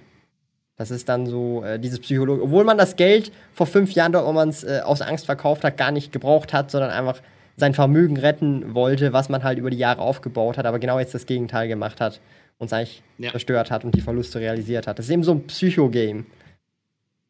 Das 0.77 0.91
ist 0.91 1.09
dann 1.09 1.25
so 1.25 1.63
äh, 1.63 1.79
dieses 1.79 1.99
Psychologie. 1.99 2.43
Obwohl 2.43 2.63
man 2.63 2.77
das 2.77 2.95
Geld 2.95 3.31
vor 3.51 3.65
fünf 3.65 3.93
Jahren 3.93 4.11
dort, 4.11 4.27
wo 4.27 4.31
man 4.31 4.49
es 4.49 4.63
äh, 4.63 4.81
aus 4.83 5.01
Angst 5.01 5.25
verkauft 5.25 5.63
hat, 5.63 5.75
gar 5.75 5.91
nicht 5.91 6.11
gebraucht 6.11 6.53
hat, 6.53 6.69
sondern 6.69 6.91
einfach 6.91 7.19
sein 7.57 7.73
Vermögen 7.73 8.17
retten 8.17 8.75
wollte, 8.75 9.13
was 9.13 9.27
man 9.27 9.43
halt 9.43 9.57
über 9.57 9.71
die 9.71 9.77
Jahre 9.77 10.01
aufgebaut 10.01 10.57
hat, 10.57 10.67
aber 10.67 10.77
genau 10.77 10.99
jetzt 10.99 11.15
das 11.15 11.25
Gegenteil 11.25 11.67
gemacht 11.67 11.99
hat 11.99 12.21
und 12.59 12.67
es 12.67 12.73
eigentlich 12.73 13.01
ja. 13.17 13.31
zerstört 13.31 13.71
hat 13.71 13.85
und 13.85 13.95
die 13.95 14.01
Verluste 14.01 14.39
realisiert 14.39 14.85
hat. 14.85 14.99
Das 14.99 15.05
ist 15.05 15.11
eben 15.11 15.23
so 15.23 15.31
ein 15.31 15.47
Psycho-Game. 15.47 16.27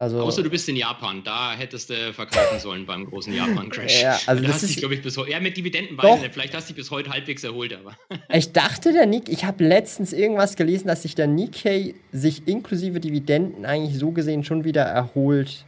Also, 0.02 0.20
Außer 0.20 0.42
du 0.42 0.50
bist 0.50 0.68
in 0.68 0.76
Japan, 0.76 1.22
da 1.24 1.54
hättest 1.54 1.92
du 1.92 2.12
verkaufen 2.12 2.58
sollen 2.60 2.88
beim 2.88 3.06
großen 3.06 3.36
Japan-Crash. 3.36 4.02
Ja, 4.02 4.20
also 4.26 4.42
das 4.42 4.64
ist, 4.64 4.80
glaube 4.80 4.96
ich, 4.96 5.04
bis 5.04 5.16
heute. 5.16 5.30
Ja, 5.30 5.40
mit 5.40 5.56
Dividenden 5.56 5.96
nicht, 5.96 6.34
vielleicht 6.34 6.56
hast 6.56 6.68
du 6.68 6.74
dich 6.74 6.82
bis 6.82 6.90
heute 6.90 7.12
halbwegs 7.12 7.44
erholt, 7.44 7.72
aber. 7.72 7.96
ich 8.36 8.52
dachte, 8.52 8.94
der 8.94 9.06
Nick, 9.06 9.30
ich 9.30 9.46
habe 9.46 9.64
letztens 9.64 10.12
irgendwas 10.12 10.56
gelesen, 10.56 10.88
dass 10.88 11.04
sich 11.04 11.14
der 11.14 11.28
Nikkei 11.28 11.94
sich 12.12 12.48
inklusive 12.48 13.00
Dividenden 13.00 13.64
eigentlich 13.64 14.00
so 14.00 14.10
gesehen 14.10 14.44
schon 14.44 14.64
wieder 14.64 14.82
erholt 14.82 15.66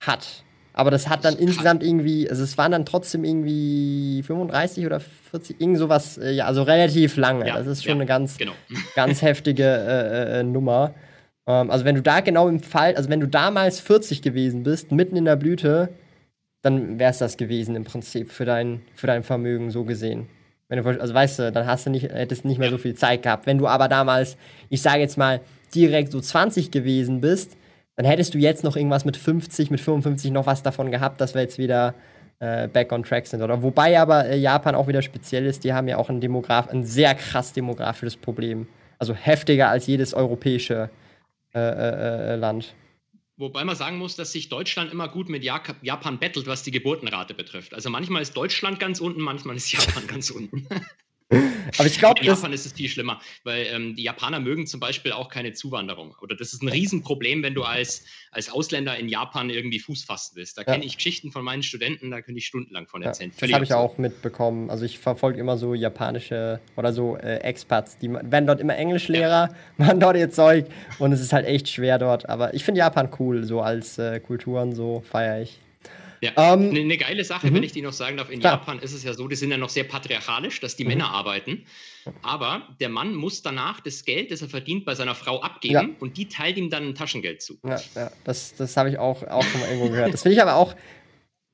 hat. 0.00 0.42
Aber 0.72 0.90
das 0.90 1.08
hat 1.08 1.24
dann 1.24 1.34
das 1.34 1.42
insgesamt 1.42 1.84
irgendwie, 1.84 2.28
also 2.28 2.42
es 2.42 2.58
waren 2.58 2.72
dann 2.72 2.84
trotzdem 2.84 3.22
irgendwie 3.22 4.24
35 4.24 4.84
oder 4.84 4.98
40, 4.98 5.60
irgend 5.60 5.78
sowas, 5.78 6.18
äh, 6.18 6.32
ja, 6.32 6.46
also 6.46 6.64
relativ 6.64 7.16
lange. 7.16 7.46
Ja, 7.46 7.58
das 7.58 7.68
ist 7.68 7.84
schon 7.84 7.90
ja, 7.90 7.94
eine 7.94 8.06
ganz, 8.06 8.36
genau. 8.36 8.52
ganz 8.96 9.22
heftige 9.22 9.62
äh, 9.62 10.38
äh, 10.38 10.40
äh 10.40 10.42
Nummer. 10.42 10.92
Ähm, 11.50 11.70
also 11.70 11.84
wenn 11.84 11.96
du 11.96 12.02
da 12.02 12.20
genau 12.20 12.48
im 12.48 12.60
Fall, 12.60 12.94
also 12.94 13.08
wenn 13.08 13.20
du 13.20 13.26
damals 13.26 13.80
40 13.80 14.22
gewesen 14.22 14.62
bist, 14.62 14.92
mitten 14.92 15.16
in 15.16 15.24
der 15.24 15.36
Blüte, 15.36 15.90
dann 16.62 16.98
wäre 16.98 17.10
es 17.10 17.18
das 17.18 17.36
gewesen 17.36 17.74
im 17.74 17.84
Prinzip 17.84 18.30
für 18.30 18.44
dein, 18.44 18.82
für 18.94 19.06
dein 19.06 19.22
Vermögen 19.22 19.70
so 19.70 19.84
gesehen. 19.84 20.28
Wenn 20.68 20.82
du, 20.82 21.00
also 21.00 21.14
weißt 21.14 21.38
du, 21.40 21.52
dann 21.52 21.66
hast 21.66 21.86
du 21.86 21.90
nicht, 21.90 22.04
hättest 22.12 22.44
nicht 22.44 22.58
mehr 22.58 22.70
so 22.70 22.78
viel 22.78 22.94
Zeit 22.94 23.22
gehabt. 23.22 23.46
Wenn 23.46 23.58
du 23.58 23.66
aber 23.66 23.88
damals, 23.88 24.36
ich 24.68 24.82
sage 24.82 25.00
jetzt 25.00 25.18
mal, 25.18 25.40
direkt 25.74 26.12
so 26.12 26.20
20 26.20 26.70
gewesen 26.70 27.20
bist, 27.20 27.56
dann 27.96 28.06
hättest 28.06 28.34
du 28.34 28.38
jetzt 28.38 28.62
noch 28.62 28.76
irgendwas 28.76 29.04
mit 29.04 29.16
50, 29.16 29.70
mit 29.70 29.80
55 29.80 30.30
noch 30.30 30.46
was 30.46 30.62
davon 30.62 30.90
gehabt, 30.90 31.20
dass 31.20 31.34
wir 31.34 31.42
jetzt 31.42 31.58
wieder 31.58 31.94
äh, 32.38 32.68
back 32.68 32.92
on 32.92 33.02
track 33.02 33.26
sind. 33.26 33.42
Oder 33.42 33.62
wobei 33.62 33.98
aber 33.98 34.26
äh, 34.26 34.36
Japan 34.36 34.74
auch 34.74 34.86
wieder 34.86 35.02
speziell 35.02 35.46
ist, 35.46 35.64
die 35.64 35.72
haben 35.72 35.88
ja 35.88 35.96
auch 35.96 36.08
ein 36.08 36.20
Demograf, 36.20 36.68
ein 36.68 36.84
sehr 36.84 37.14
krass 37.14 37.52
demografisches 37.52 38.16
Problem. 38.16 38.68
Also 38.98 39.14
heftiger 39.14 39.68
als 39.68 39.86
jedes 39.86 40.14
europäische 40.14 40.84
äh, 40.84 40.88
äh, 41.58 42.32
äh, 42.32 42.36
Land. 42.36 42.74
Wobei 43.36 43.64
man 43.64 43.74
sagen 43.74 43.96
muss, 43.96 44.16
dass 44.16 44.32
sich 44.32 44.50
Deutschland 44.50 44.92
immer 44.92 45.08
gut 45.08 45.28
mit 45.30 45.42
Japan 45.42 46.18
bettelt, 46.18 46.46
was 46.46 46.62
die 46.62 46.70
Geburtenrate 46.70 47.32
betrifft. 47.32 47.72
Also 47.72 47.88
manchmal 47.88 48.20
ist 48.20 48.36
Deutschland 48.36 48.78
ganz 48.78 49.00
unten, 49.00 49.22
manchmal 49.22 49.56
ist 49.56 49.72
Japan 49.72 50.06
ganz 50.08 50.30
unten. 50.30 50.68
Aber 51.30 51.86
ich 51.86 51.98
glaube, 51.98 52.20
in 52.20 52.26
Japan 52.26 52.52
ist 52.52 52.66
es 52.66 52.72
viel 52.72 52.88
schlimmer, 52.88 53.20
weil 53.44 53.66
ähm, 53.66 53.94
die 53.94 54.02
Japaner 54.02 54.40
mögen 54.40 54.66
zum 54.66 54.80
Beispiel 54.80 55.12
auch 55.12 55.28
keine 55.28 55.52
Zuwanderung. 55.52 56.16
Oder 56.20 56.34
das 56.34 56.52
ist 56.52 56.62
ein 56.62 56.68
Riesenproblem, 56.68 57.42
wenn 57.42 57.54
du 57.54 57.62
als, 57.62 58.04
als 58.32 58.50
Ausländer 58.50 58.96
in 58.96 59.08
Japan 59.08 59.48
irgendwie 59.50 59.78
Fuß 59.78 60.04
fassen 60.04 60.36
willst. 60.36 60.58
Da 60.58 60.62
ja. 60.62 60.72
kenne 60.72 60.84
ich 60.84 60.96
Geschichten 60.96 61.30
von 61.30 61.44
meinen 61.44 61.62
Studenten, 61.62 62.10
da 62.10 62.20
könnte 62.20 62.38
ich 62.38 62.46
stundenlang 62.46 62.88
von 62.88 63.02
erzählen. 63.02 63.30
Ja, 63.30 63.46
das 63.46 63.52
habe 63.52 63.64
ich 63.64 63.74
auch 63.74 63.98
mitbekommen. 63.98 64.70
Also 64.70 64.84
ich 64.84 64.98
verfolge 64.98 65.38
immer 65.38 65.56
so 65.56 65.74
japanische 65.74 66.60
oder 66.76 66.92
so 66.92 67.16
äh, 67.16 67.36
Expats, 67.36 67.98
die 67.98 68.12
werden 68.12 68.46
dort 68.46 68.60
immer 68.60 68.76
Englischlehrer, 68.76 69.50
ja. 69.50 69.54
machen 69.76 70.00
dort 70.00 70.16
ihr 70.16 70.30
Zeug 70.30 70.66
und 70.98 71.12
es 71.12 71.20
ist 71.20 71.32
halt 71.32 71.46
echt 71.46 71.68
schwer 71.68 71.98
dort. 71.98 72.28
Aber 72.28 72.54
ich 72.54 72.64
finde 72.64 72.80
Japan 72.80 73.08
cool, 73.18 73.44
so 73.44 73.60
als 73.60 73.98
äh, 73.98 74.18
Kulturen, 74.20 74.74
so 74.74 75.02
feiere 75.08 75.42
ich. 75.42 75.60
Ja, 76.22 76.32
eine 76.36 76.78
ähm, 76.78 76.86
ne 76.86 76.96
geile 76.98 77.24
Sache, 77.24 77.46
wenn 77.46 77.54
mhm. 77.54 77.62
ich 77.62 77.72
die 77.72 77.80
noch 77.80 77.94
sagen 77.94 78.18
darf, 78.18 78.30
in 78.30 78.40
klar. 78.40 78.54
Japan 78.54 78.78
ist 78.80 78.92
es 78.92 79.02
ja 79.04 79.14
so, 79.14 79.26
die 79.26 79.36
sind 79.36 79.50
ja 79.50 79.56
noch 79.56 79.70
sehr 79.70 79.84
patriarchalisch, 79.84 80.60
dass 80.60 80.76
die 80.76 80.84
mhm. 80.84 80.90
Männer 80.90 81.10
arbeiten. 81.10 81.64
Aber 82.22 82.62
der 82.78 82.90
Mann 82.90 83.14
muss 83.14 83.42
danach 83.42 83.80
das 83.80 84.04
Geld, 84.04 84.30
das 84.30 84.42
er 84.42 84.48
verdient, 84.48 84.84
bei 84.84 84.94
seiner 84.94 85.14
Frau 85.14 85.40
abgeben 85.40 85.74
ja. 85.74 85.88
und 85.98 86.16
die 86.16 86.28
teilt 86.28 86.58
ihm 86.58 86.68
dann 86.68 86.88
ein 86.88 86.94
Taschengeld 86.94 87.40
zu. 87.42 87.58
Ja, 87.64 87.80
ja 87.94 88.10
das, 88.24 88.54
das 88.54 88.76
habe 88.76 88.90
ich 88.90 88.98
auch, 88.98 89.22
auch 89.28 89.44
schon 89.44 89.60
mal 89.60 89.68
irgendwo 89.68 89.88
gehört. 89.88 90.12
Das 90.12 90.22
finde 90.22 90.36
ich 90.36 90.42
aber 90.42 90.56
auch, 90.56 90.74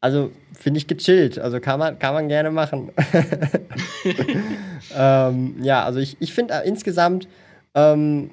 also 0.00 0.32
finde 0.52 0.78
ich 0.78 0.88
gechillt. 0.88 1.38
Also 1.38 1.60
kann 1.60 1.78
man, 1.78 1.98
kann 1.98 2.14
man 2.14 2.28
gerne 2.28 2.50
machen. 2.50 2.90
ähm, 4.96 5.62
ja, 5.62 5.84
also 5.84 6.00
ich, 6.00 6.16
ich 6.20 6.32
finde 6.32 6.54
insgesamt, 6.64 7.28
ähm, 7.74 8.32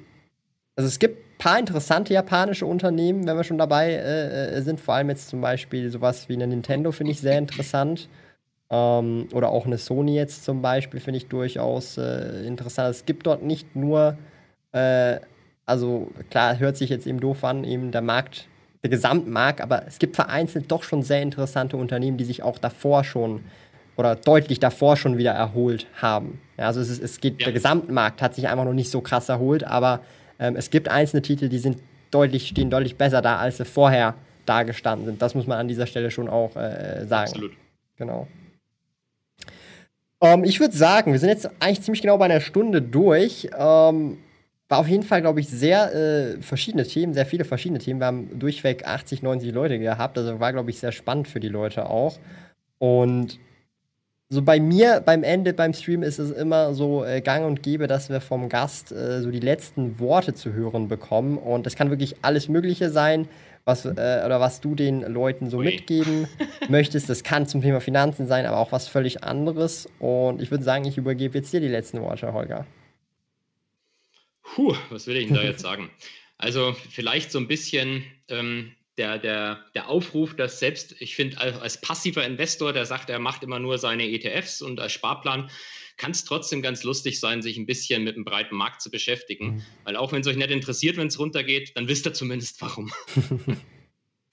also 0.74 0.88
es 0.88 0.98
gibt 0.98 1.23
paar 1.44 1.58
interessante 1.58 2.14
japanische 2.14 2.64
Unternehmen, 2.64 3.26
wenn 3.26 3.36
wir 3.36 3.44
schon 3.44 3.58
dabei 3.58 3.92
äh, 3.92 4.56
äh, 4.56 4.62
sind. 4.62 4.80
Vor 4.80 4.94
allem 4.94 5.10
jetzt 5.10 5.28
zum 5.28 5.42
Beispiel 5.42 5.90
sowas 5.90 6.26
wie 6.30 6.32
eine 6.32 6.46
Nintendo 6.46 6.90
finde 6.90 7.12
ich 7.12 7.20
sehr 7.20 7.36
interessant. 7.36 8.08
Ähm, 8.70 9.28
oder 9.30 9.50
auch 9.50 9.66
eine 9.66 9.76
Sony 9.76 10.14
jetzt 10.14 10.46
zum 10.46 10.62
Beispiel 10.62 11.00
finde 11.00 11.18
ich 11.18 11.28
durchaus 11.28 11.98
äh, 11.98 12.46
interessant. 12.46 12.88
Es 12.88 13.04
gibt 13.04 13.26
dort 13.26 13.42
nicht 13.42 13.76
nur, 13.76 14.16
äh, 14.72 15.18
also 15.66 16.10
klar, 16.30 16.58
hört 16.58 16.78
sich 16.78 16.88
jetzt 16.88 17.06
eben 17.06 17.20
doof 17.20 17.44
an, 17.44 17.64
eben 17.64 17.90
der 17.90 18.00
Markt, 18.00 18.46
der 18.82 18.88
Gesamtmarkt, 18.88 19.60
aber 19.60 19.86
es 19.86 19.98
gibt 19.98 20.16
vereinzelt 20.16 20.72
doch 20.72 20.82
schon 20.82 21.02
sehr 21.02 21.20
interessante 21.20 21.76
Unternehmen, 21.76 22.16
die 22.16 22.24
sich 22.24 22.42
auch 22.42 22.56
davor 22.56 23.04
schon 23.04 23.42
oder 23.98 24.16
deutlich 24.16 24.60
davor 24.60 24.96
schon 24.96 25.18
wieder 25.18 25.32
erholt 25.32 25.88
haben. 26.00 26.40
Ja, 26.56 26.68
also 26.68 26.80
es, 26.80 26.88
ist, 26.88 27.02
es 27.02 27.20
geht, 27.20 27.42
ja. 27.42 27.44
der 27.44 27.52
Gesamtmarkt 27.52 28.22
hat 28.22 28.34
sich 28.34 28.48
einfach 28.48 28.64
noch 28.64 28.72
nicht 28.72 28.90
so 28.90 29.02
krass 29.02 29.28
erholt, 29.28 29.62
aber 29.62 30.00
ähm, 30.38 30.56
es 30.56 30.70
gibt 30.70 30.88
einzelne 30.88 31.22
Titel, 31.22 31.48
die 31.48 31.58
sind 31.58 31.78
deutlich, 32.10 32.48
stehen 32.48 32.70
deutlich 32.70 32.96
besser 32.96 33.22
da, 33.22 33.36
als 33.36 33.58
sie 33.58 33.64
vorher 33.64 34.14
da 34.46 34.62
gestanden 34.62 35.06
sind. 35.06 35.22
Das 35.22 35.34
muss 35.34 35.46
man 35.46 35.58
an 35.58 35.68
dieser 35.68 35.86
Stelle 35.86 36.10
schon 36.10 36.28
auch 36.28 36.56
äh, 36.56 37.06
sagen. 37.06 37.30
Absolut. 37.30 37.52
Genau. 37.96 38.28
Ähm, 40.20 40.44
ich 40.44 40.60
würde 40.60 40.76
sagen, 40.76 41.12
wir 41.12 41.18
sind 41.18 41.28
jetzt 41.28 41.50
eigentlich 41.60 41.82
ziemlich 41.82 42.02
genau 42.02 42.18
bei 42.18 42.26
einer 42.26 42.40
Stunde 42.40 42.82
durch. 42.82 43.48
Ähm, 43.56 44.18
war 44.68 44.78
auf 44.78 44.88
jeden 44.88 45.02
Fall, 45.02 45.20
glaube 45.20 45.40
ich, 45.40 45.48
sehr 45.48 45.94
äh, 45.94 46.42
verschiedene 46.42 46.84
Themen, 46.84 47.14
sehr 47.14 47.26
viele 47.26 47.44
verschiedene 47.44 47.78
Themen. 47.78 48.00
Wir 48.00 48.06
haben 48.06 48.38
durchweg 48.38 48.86
80, 48.86 49.22
90 49.22 49.52
Leute 49.52 49.78
gehabt. 49.78 50.16
Also 50.16 50.40
war, 50.40 50.52
glaube 50.52 50.70
ich, 50.70 50.78
sehr 50.78 50.92
spannend 50.92 51.28
für 51.28 51.40
die 51.40 51.48
Leute 51.48 51.88
auch. 51.88 52.18
Und 52.78 53.38
so 54.28 54.42
bei 54.42 54.58
mir 54.58 55.02
beim 55.04 55.22
Ende 55.22 55.52
beim 55.52 55.72
Stream 55.72 56.02
ist 56.02 56.18
es 56.18 56.30
immer 56.30 56.74
so 56.74 57.04
äh, 57.04 57.20
gang 57.20 57.46
und 57.46 57.62
gäbe, 57.62 57.86
dass 57.86 58.08
wir 58.08 58.20
vom 58.20 58.48
Gast 58.48 58.90
äh, 58.90 59.20
so 59.20 59.30
die 59.30 59.40
letzten 59.40 59.98
Worte 59.98 60.34
zu 60.34 60.52
hören 60.52 60.88
bekommen. 60.88 61.38
Und 61.38 61.66
das 61.66 61.76
kann 61.76 61.90
wirklich 61.90 62.16
alles 62.22 62.48
Mögliche 62.48 62.90
sein, 62.90 63.28
was, 63.64 63.84
äh, 63.84 63.90
oder 63.90 64.40
was 64.40 64.60
du 64.60 64.74
den 64.74 65.02
Leuten 65.02 65.50
so 65.50 65.58
Ui. 65.58 65.66
mitgeben 65.66 66.26
möchtest. 66.68 67.08
Das 67.08 67.22
kann 67.22 67.46
zum 67.46 67.62
Thema 67.62 67.80
Finanzen 67.80 68.26
sein, 68.26 68.46
aber 68.46 68.58
auch 68.58 68.72
was 68.72 68.88
völlig 68.88 69.22
anderes. 69.22 69.88
Und 69.98 70.40
ich 70.40 70.50
würde 70.50 70.64
sagen, 70.64 70.84
ich 70.84 70.96
übergebe 70.96 71.38
jetzt 71.38 71.52
dir 71.52 71.60
die 71.60 71.68
letzten 71.68 72.00
Worte, 72.00 72.32
Holger. 72.32 72.66
Puh, 74.42 74.74
was 74.90 75.06
will 75.06 75.16
ich 75.16 75.26
denn 75.26 75.36
da 75.36 75.42
jetzt 75.42 75.62
sagen? 75.62 75.90
Also 76.38 76.74
vielleicht 76.90 77.30
so 77.30 77.38
ein 77.38 77.48
bisschen 77.48 78.04
ähm, 78.28 78.72
der, 78.98 79.18
der, 79.18 79.64
der 79.74 79.88
Aufruf, 79.88 80.36
dass 80.36 80.58
selbst, 80.58 80.94
ich 81.00 81.16
finde, 81.16 81.38
als 81.38 81.80
passiver 81.80 82.24
Investor, 82.24 82.72
der 82.72 82.86
sagt, 82.86 83.10
er 83.10 83.18
macht 83.18 83.42
immer 83.42 83.58
nur 83.58 83.78
seine 83.78 84.08
ETFs 84.08 84.62
und 84.62 84.80
als 84.80 84.92
Sparplan, 84.92 85.50
kann 85.96 86.10
es 86.10 86.24
trotzdem 86.24 86.62
ganz 86.62 86.82
lustig 86.82 87.20
sein, 87.20 87.42
sich 87.42 87.56
ein 87.56 87.66
bisschen 87.66 88.04
mit 88.04 88.16
dem 88.16 88.24
breiten 88.24 88.56
Markt 88.56 88.82
zu 88.82 88.90
beschäftigen. 88.90 89.46
Mhm. 89.46 89.62
Weil 89.84 89.96
auch 89.96 90.12
wenn 90.12 90.20
es 90.20 90.26
euch 90.26 90.36
nicht 90.36 90.50
interessiert, 90.50 90.96
wenn 90.96 91.06
es 91.06 91.18
runtergeht, 91.18 91.76
dann 91.76 91.88
wisst 91.88 92.06
ihr 92.06 92.12
zumindest 92.12 92.60
warum. 92.60 92.92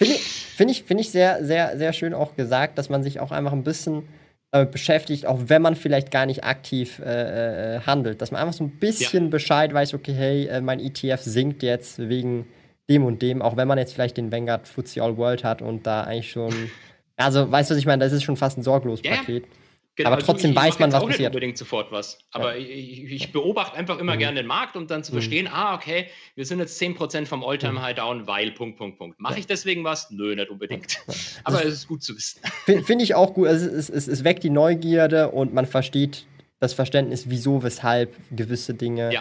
Finde 0.02 0.16
ich, 0.16 0.22
find 0.22 0.72
ich, 0.72 0.84
find 0.84 1.00
ich 1.00 1.12
sehr, 1.12 1.46
sehr, 1.46 1.78
sehr 1.78 1.94
schön 1.94 2.16
auch 2.16 2.36
gesagt, 2.36 2.80
dass 2.80 2.90
man 2.90 3.04
sich 3.04 3.20
auch 3.20 3.30
einfach 3.30 3.52
ein 3.52 3.64
bisschen 3.64 4.10
äh, 4.52 4.66
beschäftigt, 4.66 5.28
auch 5.28 5.40
wenn 5.46 5.62
man 5.62 5.76
vielleicht 5.76 6.10
gar 6.10 6.26
nicht 6.26 6.44
aktiv 6.44 6.98
äh, 6.98 7.76
äh 7.76 7.82
handelt. 7.82 8.20
Dass 8.20 8.32
man 8.32 8.42
einfach 8.42 8.56
so 8.56 8.64
ein 8.64 8.80
bisschen 8.80 9.26
ja. 9.26 9.30
Bescheid 9.30 9.72
weiß, 9.72 9.94
okay, 9.94 10.14
hey, 10.14 10.48
äh, 10.48 10.60
mein 10.60 10.80
ETF 10.80 11.22
sinkt 11.22 11.62
jetzt 11.62 12.00
wegen 12.00 12.48
dem 12.90 13.06
und 13.06 13.22
dem, 13.22 13.42
auch 13.42 13.58
wenn 13.58 13.68
man 13.68 13.78
jetzt 13.78 13.94
vielleicht 13.94 14.18
den 14.18 14.32
Vanguard 14.32 14.68
FTSE 14.68 15.02
All 15.02 15.18
World 15.18 15.44
hat 15.44 15.62
und 15.62 15.88
da 15.88 16.04
eigentlich 16.04 16.32
schon, 16.32 16.54
also 17.18 17.52
weißt 17.52 17.70
du, 17.70 17.74
was 17.74 17.80
ich 17.80 17.86
meine, 17.86 18.04
das 18.04 18.14
ist 18.14 18.24
schon 18.24 18.38
fast 18.38 18.58
ein 18.58 18.64
sorglos 18.64 19.02
Paket. 19.02 19.46
Ja, 19.46 19.52
Genau, 19.96 20.08
aber 20.08 20.16
also 20.16 20.26
trotzdem 20.26 20.52
also 20.52 20.60
ich, 20.60 20.74
weiß 20.74 20.80
man, 20.80 20.92
was 20.94 21.02
auch 21.02 21.08
passiert. 21.08 21.20
Nicht 21.20 21.28
unbedingt 21.28 21.58
sofort 21.58 21.92
was. 21.92 22.18
Aber 22.32 22.56
ja. 22.56 22.66
ich, 22.66 23.12
ich, 23.12 23.32
beobachte 23.34 23.78
einfach 23.78 24.00
immer 24.00 24.16
mhm. 24.16 24.20
gerne 24.20 24.38
den 24.38 24.48
Markt, 24.48 24.78
um 24.78 24.88
dann 24.88 25.04
zu 25.04 25.12
mhm. 25.12 25.18
verstehen, 25.18 25.46
mhm. 25.46 25.54
ah, 25.54 25.76
okay, 25.76 26.08
wir 26.36 26.46
sind 26.46 26.60
jetzt 26.60 26.82
10% 26.82 27.26
vom 27.26 27.44
Alltime 27.44 27.74
mhm. 27.74 27.82
High 27.82 27.96
down, 27.96 28.26
weil, 28.26 28.52
Punkt, 28.52 28.78
Punkt, 28.78 28.98
Punkt. 28.98 29.20
Mache 29.20 29.34
ja. 29.34 29.40
ich 29.40 29.48
deswegen 29.48 29.84
was? 29.84 30.10
Nö, 30.10 30.34
nicht 30.34 30.50
unbedingt. 30.50 30.94
Ja. 30.94 31.14
Aber 31.44 31.66
es 31.66 31.74
ist 31.74 31.88
gut 31.90 32.04
zu 32.04 32.16
wissen. 32.16 32.40
Finde 32.86 33.04
ich 33.04 33.16
auch 33.16 33.34
gut. 33.34 33.50
Also 33.50 33.68
es, 33.68 33.90
es, 33.90 34.08
es, 34.08 34.24
weckt 34.24 34.44
die 34.44 34.50
Neugierde 34.50 35.30
und 35.30 35.54
man 35.54 35.66
versteht 35.66 36.26
das 36.60 36.74
Verständnis, 36.74 37.30
wieso, 37.30 37.62
weshalb 37.62 38.16
gewisse 38.32 38.74
Dinge 38.74 39.12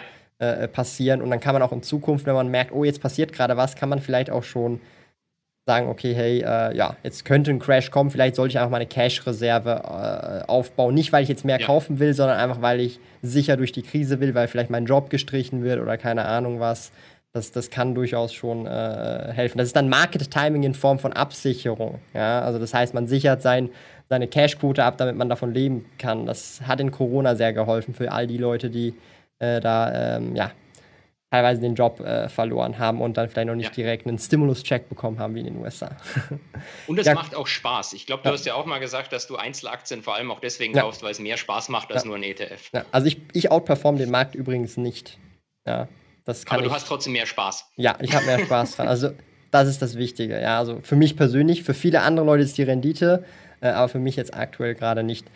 äh, 0.40 0.68
passieren. 0.68 1.22
Und 1.22 1.30
dann 1.30 1.38
kann 1.38 1.52
man 1.52 1.62
auch 1.62 1.72
in 1.72 1.82
Zukunft, 1.82 2.26
wenn 2.26 2.34
man 2.34 2.48
merkt, 2.48 2.72
oh, 2.72 2.82
jetzt 2.82 3.00
passiert 3.00 3.32
gerade 3.32 3.56
was, 3.56 3.76
kann 3.76 3.88
man 3.88 4.00
vielleicht 4.00 4.30
auch 4.30 4.42
schon 4.42 4.80
sagen, 5.66 5.88
okay, 5.88 6.14
hey, 6.14 6.38
äh, 6.40 6.74
ja, 6.76 6.96
jetzt 7.02 7.24
könnte 7.24 7.50
ein 7.50 7.58
Crash 7.58 7.90
kommen, 7.90 8.10
vielleicht 8.10 8.34
sollte 8.34 8.52
ich 8.52 8.58
einfach 8.58 8.70
meine 8.70 8.86
Cash-Reserve 8.86 9.70
äh, 9.70 10.48
aufbauen. 10.48 10.94
Nicht, 10.94 11.12
weil 11.12 11.22
ich 11.22 11.28
jetzt 11.28 11.44
mehr 11.44 11.60
ja. 11.60 11.66
kaufen 11.66 11.98
will, 11.98 12.14
sondern 12.14 12.38
einfach, 12.38 12.62
weil 12.62 12.80
ich 12.80 12.98
sicher 13.22 13.56
durch 13.56 13.70
die 13.70 13.82
Krise 13.82 14.18
will, 14.20 14.34
weil 14.34 14.48
vielleicht 14.48 14.70
mein 14.70 14.86
Job 14.86 15.10
gestrichen 15.10 15.62
wird 15.62 15.80
oder 15.80 15.96
keine 15.98 16.24
Ahnung 16.24 16.58
was. 16.58 16.90
Das, 17.32 17.52
das 17.52 17.70
kann 17.70 17.94
durchaus 17.94 18.32
schon 18.32 18.66
äh, 18.66 19.32
helfen. 19.32 19.58
Das 19.58 19.68
ist 19.68 19.76
dann 19.76 19.88
Market 19.88 20.28
Timing 20.32 20.64
in 20.64 20.74
Form 20.74 20.98
von 20.98 21.12
Absicherung. 21.12 22.00
Ja? 22.14 22.40
Also 22.40 22.58
das 22.58 22.74
heißt, 22.74 22.92
man 22.92 23.06
sichert 23.06 23.40
sein, 23.40 23.68
seine 24.08 24.26
Cash-Quote 24.26 24.82
ab, 24.82 24.96
damit 24.96 25.14
man 25.14 25.28
davon 25.28 25.54
leben 25.54 25.84
kann. 25.98 26.26
Das 26.26 26.62
hat 26.66 26.80
in 26.80 26.90
Corona 26.90 27.36
sehr 27.36 27.52
geholfen 27.52 27.94
für 27.94 28.10
all 28.10 28.26
die 28.26 28.38
Leute, 28.38 28.70
die 28.70 28.94
äh, 29.40 29.60
da 29.60 30.16
ähm, 30.16 30.36
ja, 30.36 30.52
teilweise 31.30 31.60
den 31.60 31.74
Job 31.74 32.00
äh, 32.00 32.28
verloren 32.28 32.78
haben 32.78 33.00
und 33.00 33.16
dann 33.16 33.28
vielleicht 33.28 33.48
noch 33.48 33.54
nicht 33.54 33.76
ja. 33.76 33.84
direkt 33.84 34.06
einen 34.06 34.18
Stimulus-Check 34.18 34.88
bekommen 34.88 35.18
haben 35.18 35.34
wie 35.34 35.40
in 35.40 35.46
den 35.46 35.56
USA. 35.58 35.96
und 36.86 36.98
es 36.98 37.06
ja. 37.06 37.14
macht 37.14 37.34
auch 37.34 37.46
Spaß. 37.46 37.92
Ich 37.92 38.06
glaube, 38.06 38.22
du 38.22 38.28
ja. 38.28 38.34
hast 38.34 38.46
ja 38.46 38.54
auch 38.54 38.66
mal 38.66 38.78
gesagt, 38.78 39.12
dass 39.12 39.26
du 39.26 39.36
Einzelaktien 39.36 40.02
vor 40.02 40.14
allem 40.14 40.30
auch 40.30 40.40
deswegen 40.40 40.74
kaufst, 40.74 41.02
weil 41.02 41.12
es 41.12 41.20
mehr 41.20 41.36
Spaß 41.36 41.68
macht 41.68 41.92
als 41.92 42.04
nur 42.04 42.16
ein 42.16 42.22
ETF. 42.22 42.70
Also 42.90 43.06
ich, 43.06 43.20
ich 43.32 43.50
outperform 43.50 43.96
den 43.96 44.10
Markt 44.10 44.34
übrigens 44.34 44.76
nicht. 44.76 45.18
Ja, 45.66 45.88
das 46.24 46.44
kann 46.44 46.56
Aber 46.56 46.64
du 46.64 46.68
ich, 46.70 46.74
hast 46.74 46.88
trotzdem 46.88 47.12
mehr 47.12 47.26
Spaß. 47.26 47.66
Ja, 47.76 47.96
ich 48.00 48.14
habe 48.14 48.26
mehr 48.26 48.40
Spaß 48.40 48.76
dran. 48.76 48.88
Also 48.88 49.10
das 49.50 49.68
ist 49.68 49.82
das 49.82 49.96
Wichtige. 49.96 50.40
Ja, 50.40 50.58
also 50.58 50.80
für 50.82 50.96
mich 50.96 51.16
persönlich, 51.16 51.62
für 51.62 51.74
viele 51.74 52.02
andere 52.02 52.26
Leute 52.26 52.42
ist 52.42 52.58
die 52.58 52.62
Rendite, 52.62 53.24
äh, 53.60 53.68
aber 53.68 53.88
für 53.88 53.98
mich 53.98 54.16
jetzt 54.16 54.34
aktuell 54.34 54.74
gerade 54.74 55.02
nicht. 55.02 55.26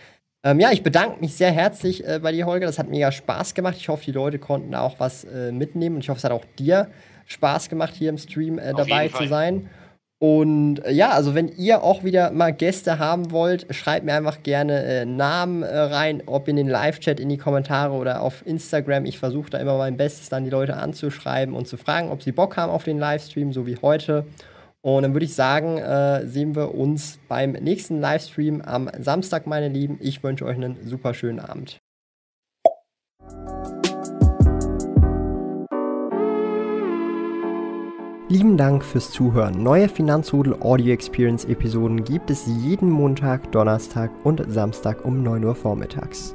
Ähm, 0.45 0.61
ja, 0.61 0.70
ich 0.72 0.82
bedanke 0.82 1.20
mich 1.20 1.34
sehr 1.34 1.51
herzlich 1.51 2.07
äh, 2.07 2.20
bei 2.22 2.30
dir, 2.30 2.45
Holger. 2.45 2.66
Das 2.66 2.78
hat 2.78 2.90
mega 2.90 3.11
Spaß 3.11 3.55
gemacht. 3.55 3.76
Ich 3.78 3.88
hoffe, 3.88 4.05
die 4.05 4.12
Leute 4.12 4.38
konnten 4.38 4.72
da 4.72 4.82
auch 4.82 5.01
was 5.01 5.24
äh, 5.24 5.51
mitnehmen. 5.51 5.97
Und 5.97 6.03
ich 6.03 6.11
hoffe, 6.11 6.18
es 6.18 6.24
hat 6.24 6.32
auch 6.32 6.45
dir 6.59 6.88
Spaß 7.26 7.70
gemacht, 7.70 7.95
hier 7.95 8.11
im 8.11 8.18
Stream 8.18 8.59
äh, 8.59 8.74
dabei 8.74 9.09
zu 9.09 9.26
sein. 9.26 9.70
Und 10.18 10.84
äh, 10.84 10.92
ja, 10.92 11.11
also 11.11 11.34
wenn 11.34 11.49
ihr 11.49 11.82
auch 11.82 12.05
wieder 12.05 12.30
mal 12.30 12.53
Gäste 12.53 12.99
haben 12.99 13.30
wollt, 13.30 13.74
schreibt 13.74 14.05
mir 14.05 14.12
einfach 14.12 14.42
gerne 14.42 14.84
äh, 14.84 15.05
Namen 15.07 15.62
äh, 15.62 15.78
rein, 15.78 16.22
ob 16.26 16.47
in 16.47 16.57
den 16.57 16.68
Live-Chat, 16.68 17.20
in 17.20 17.30
die 17.30 17.38
Kommentare 17.38 17.95
oder 17.95 18.20
auf 18.20 18.47
Instagram. 18.47 19.07
Ich 19.07 19.18
versuche 19.18 19.49
da 19.49 19.59
immer 19.59 19.78
mein 19.78 19.97
Bestes, 19.97 20.28
dann 20.28 20.45
die 20.45 20.51
Leute 20.51 20.76
anzuschreiben 20.76 21.55
und 21.55 21.66
zu 21.66 21.78
fragen, 21.78 22.11
ob 22.11 22.22
sie 22.22 22.32
Bock 22.32 22.59
haben 22.59 22.70
auf 22.70 22.84
den 22.84 22.99
Livestream, 22.99 23.53
so 23.53 23.66
wie 23.66 23.76
heute. 23.80 24.26
Und 24.85 25.03
dann 25.03 25.14
würde 25.14 25.24
ich 25.24 25.35
sagen, 25.35 25.78
äh, 25.78 26.26
sehen 26.26 26.55
wir 26.55 26.74
uns 26.74 27.18
beim 27.26 27.53
nächsten 27.53 28.03
Livestream 28.03 28.61
am 28.61 28.91
Samstag, 28.99 29.47
meine 29.47 29.68
Lieben. 29.68 29.97
Ich 30.03 30.22
wünsche 30.22 30.45
euch 30.45 30.57
einen 30.57 30.76
super 30.87 31.14
schönen 31.14 31.41
Abend. 31.41 31.78
Lieben 38.28 38.59
Dank 38.59 38.85
fürs 38.85 39.11
Zuhören. 39.11 39.62
Neue 39.62 39.89
Finanzrudel 39.89 40.55
Audio 40.61 40.93
Experience 40.93 41.47
Episoden 41.47 42.05
gibt 42.05 42.28
es 42.28 42.47
jeden 42.47 42.91
Montag, 42.91 43.51
Donnerstag 43.53 44.11
und 44.22 44.43
Samstag 44.53 45.03
um 45.07 45.22
9 45.22 45.45
Uhr 45.45 45.55
vormittags. 45.55 46.35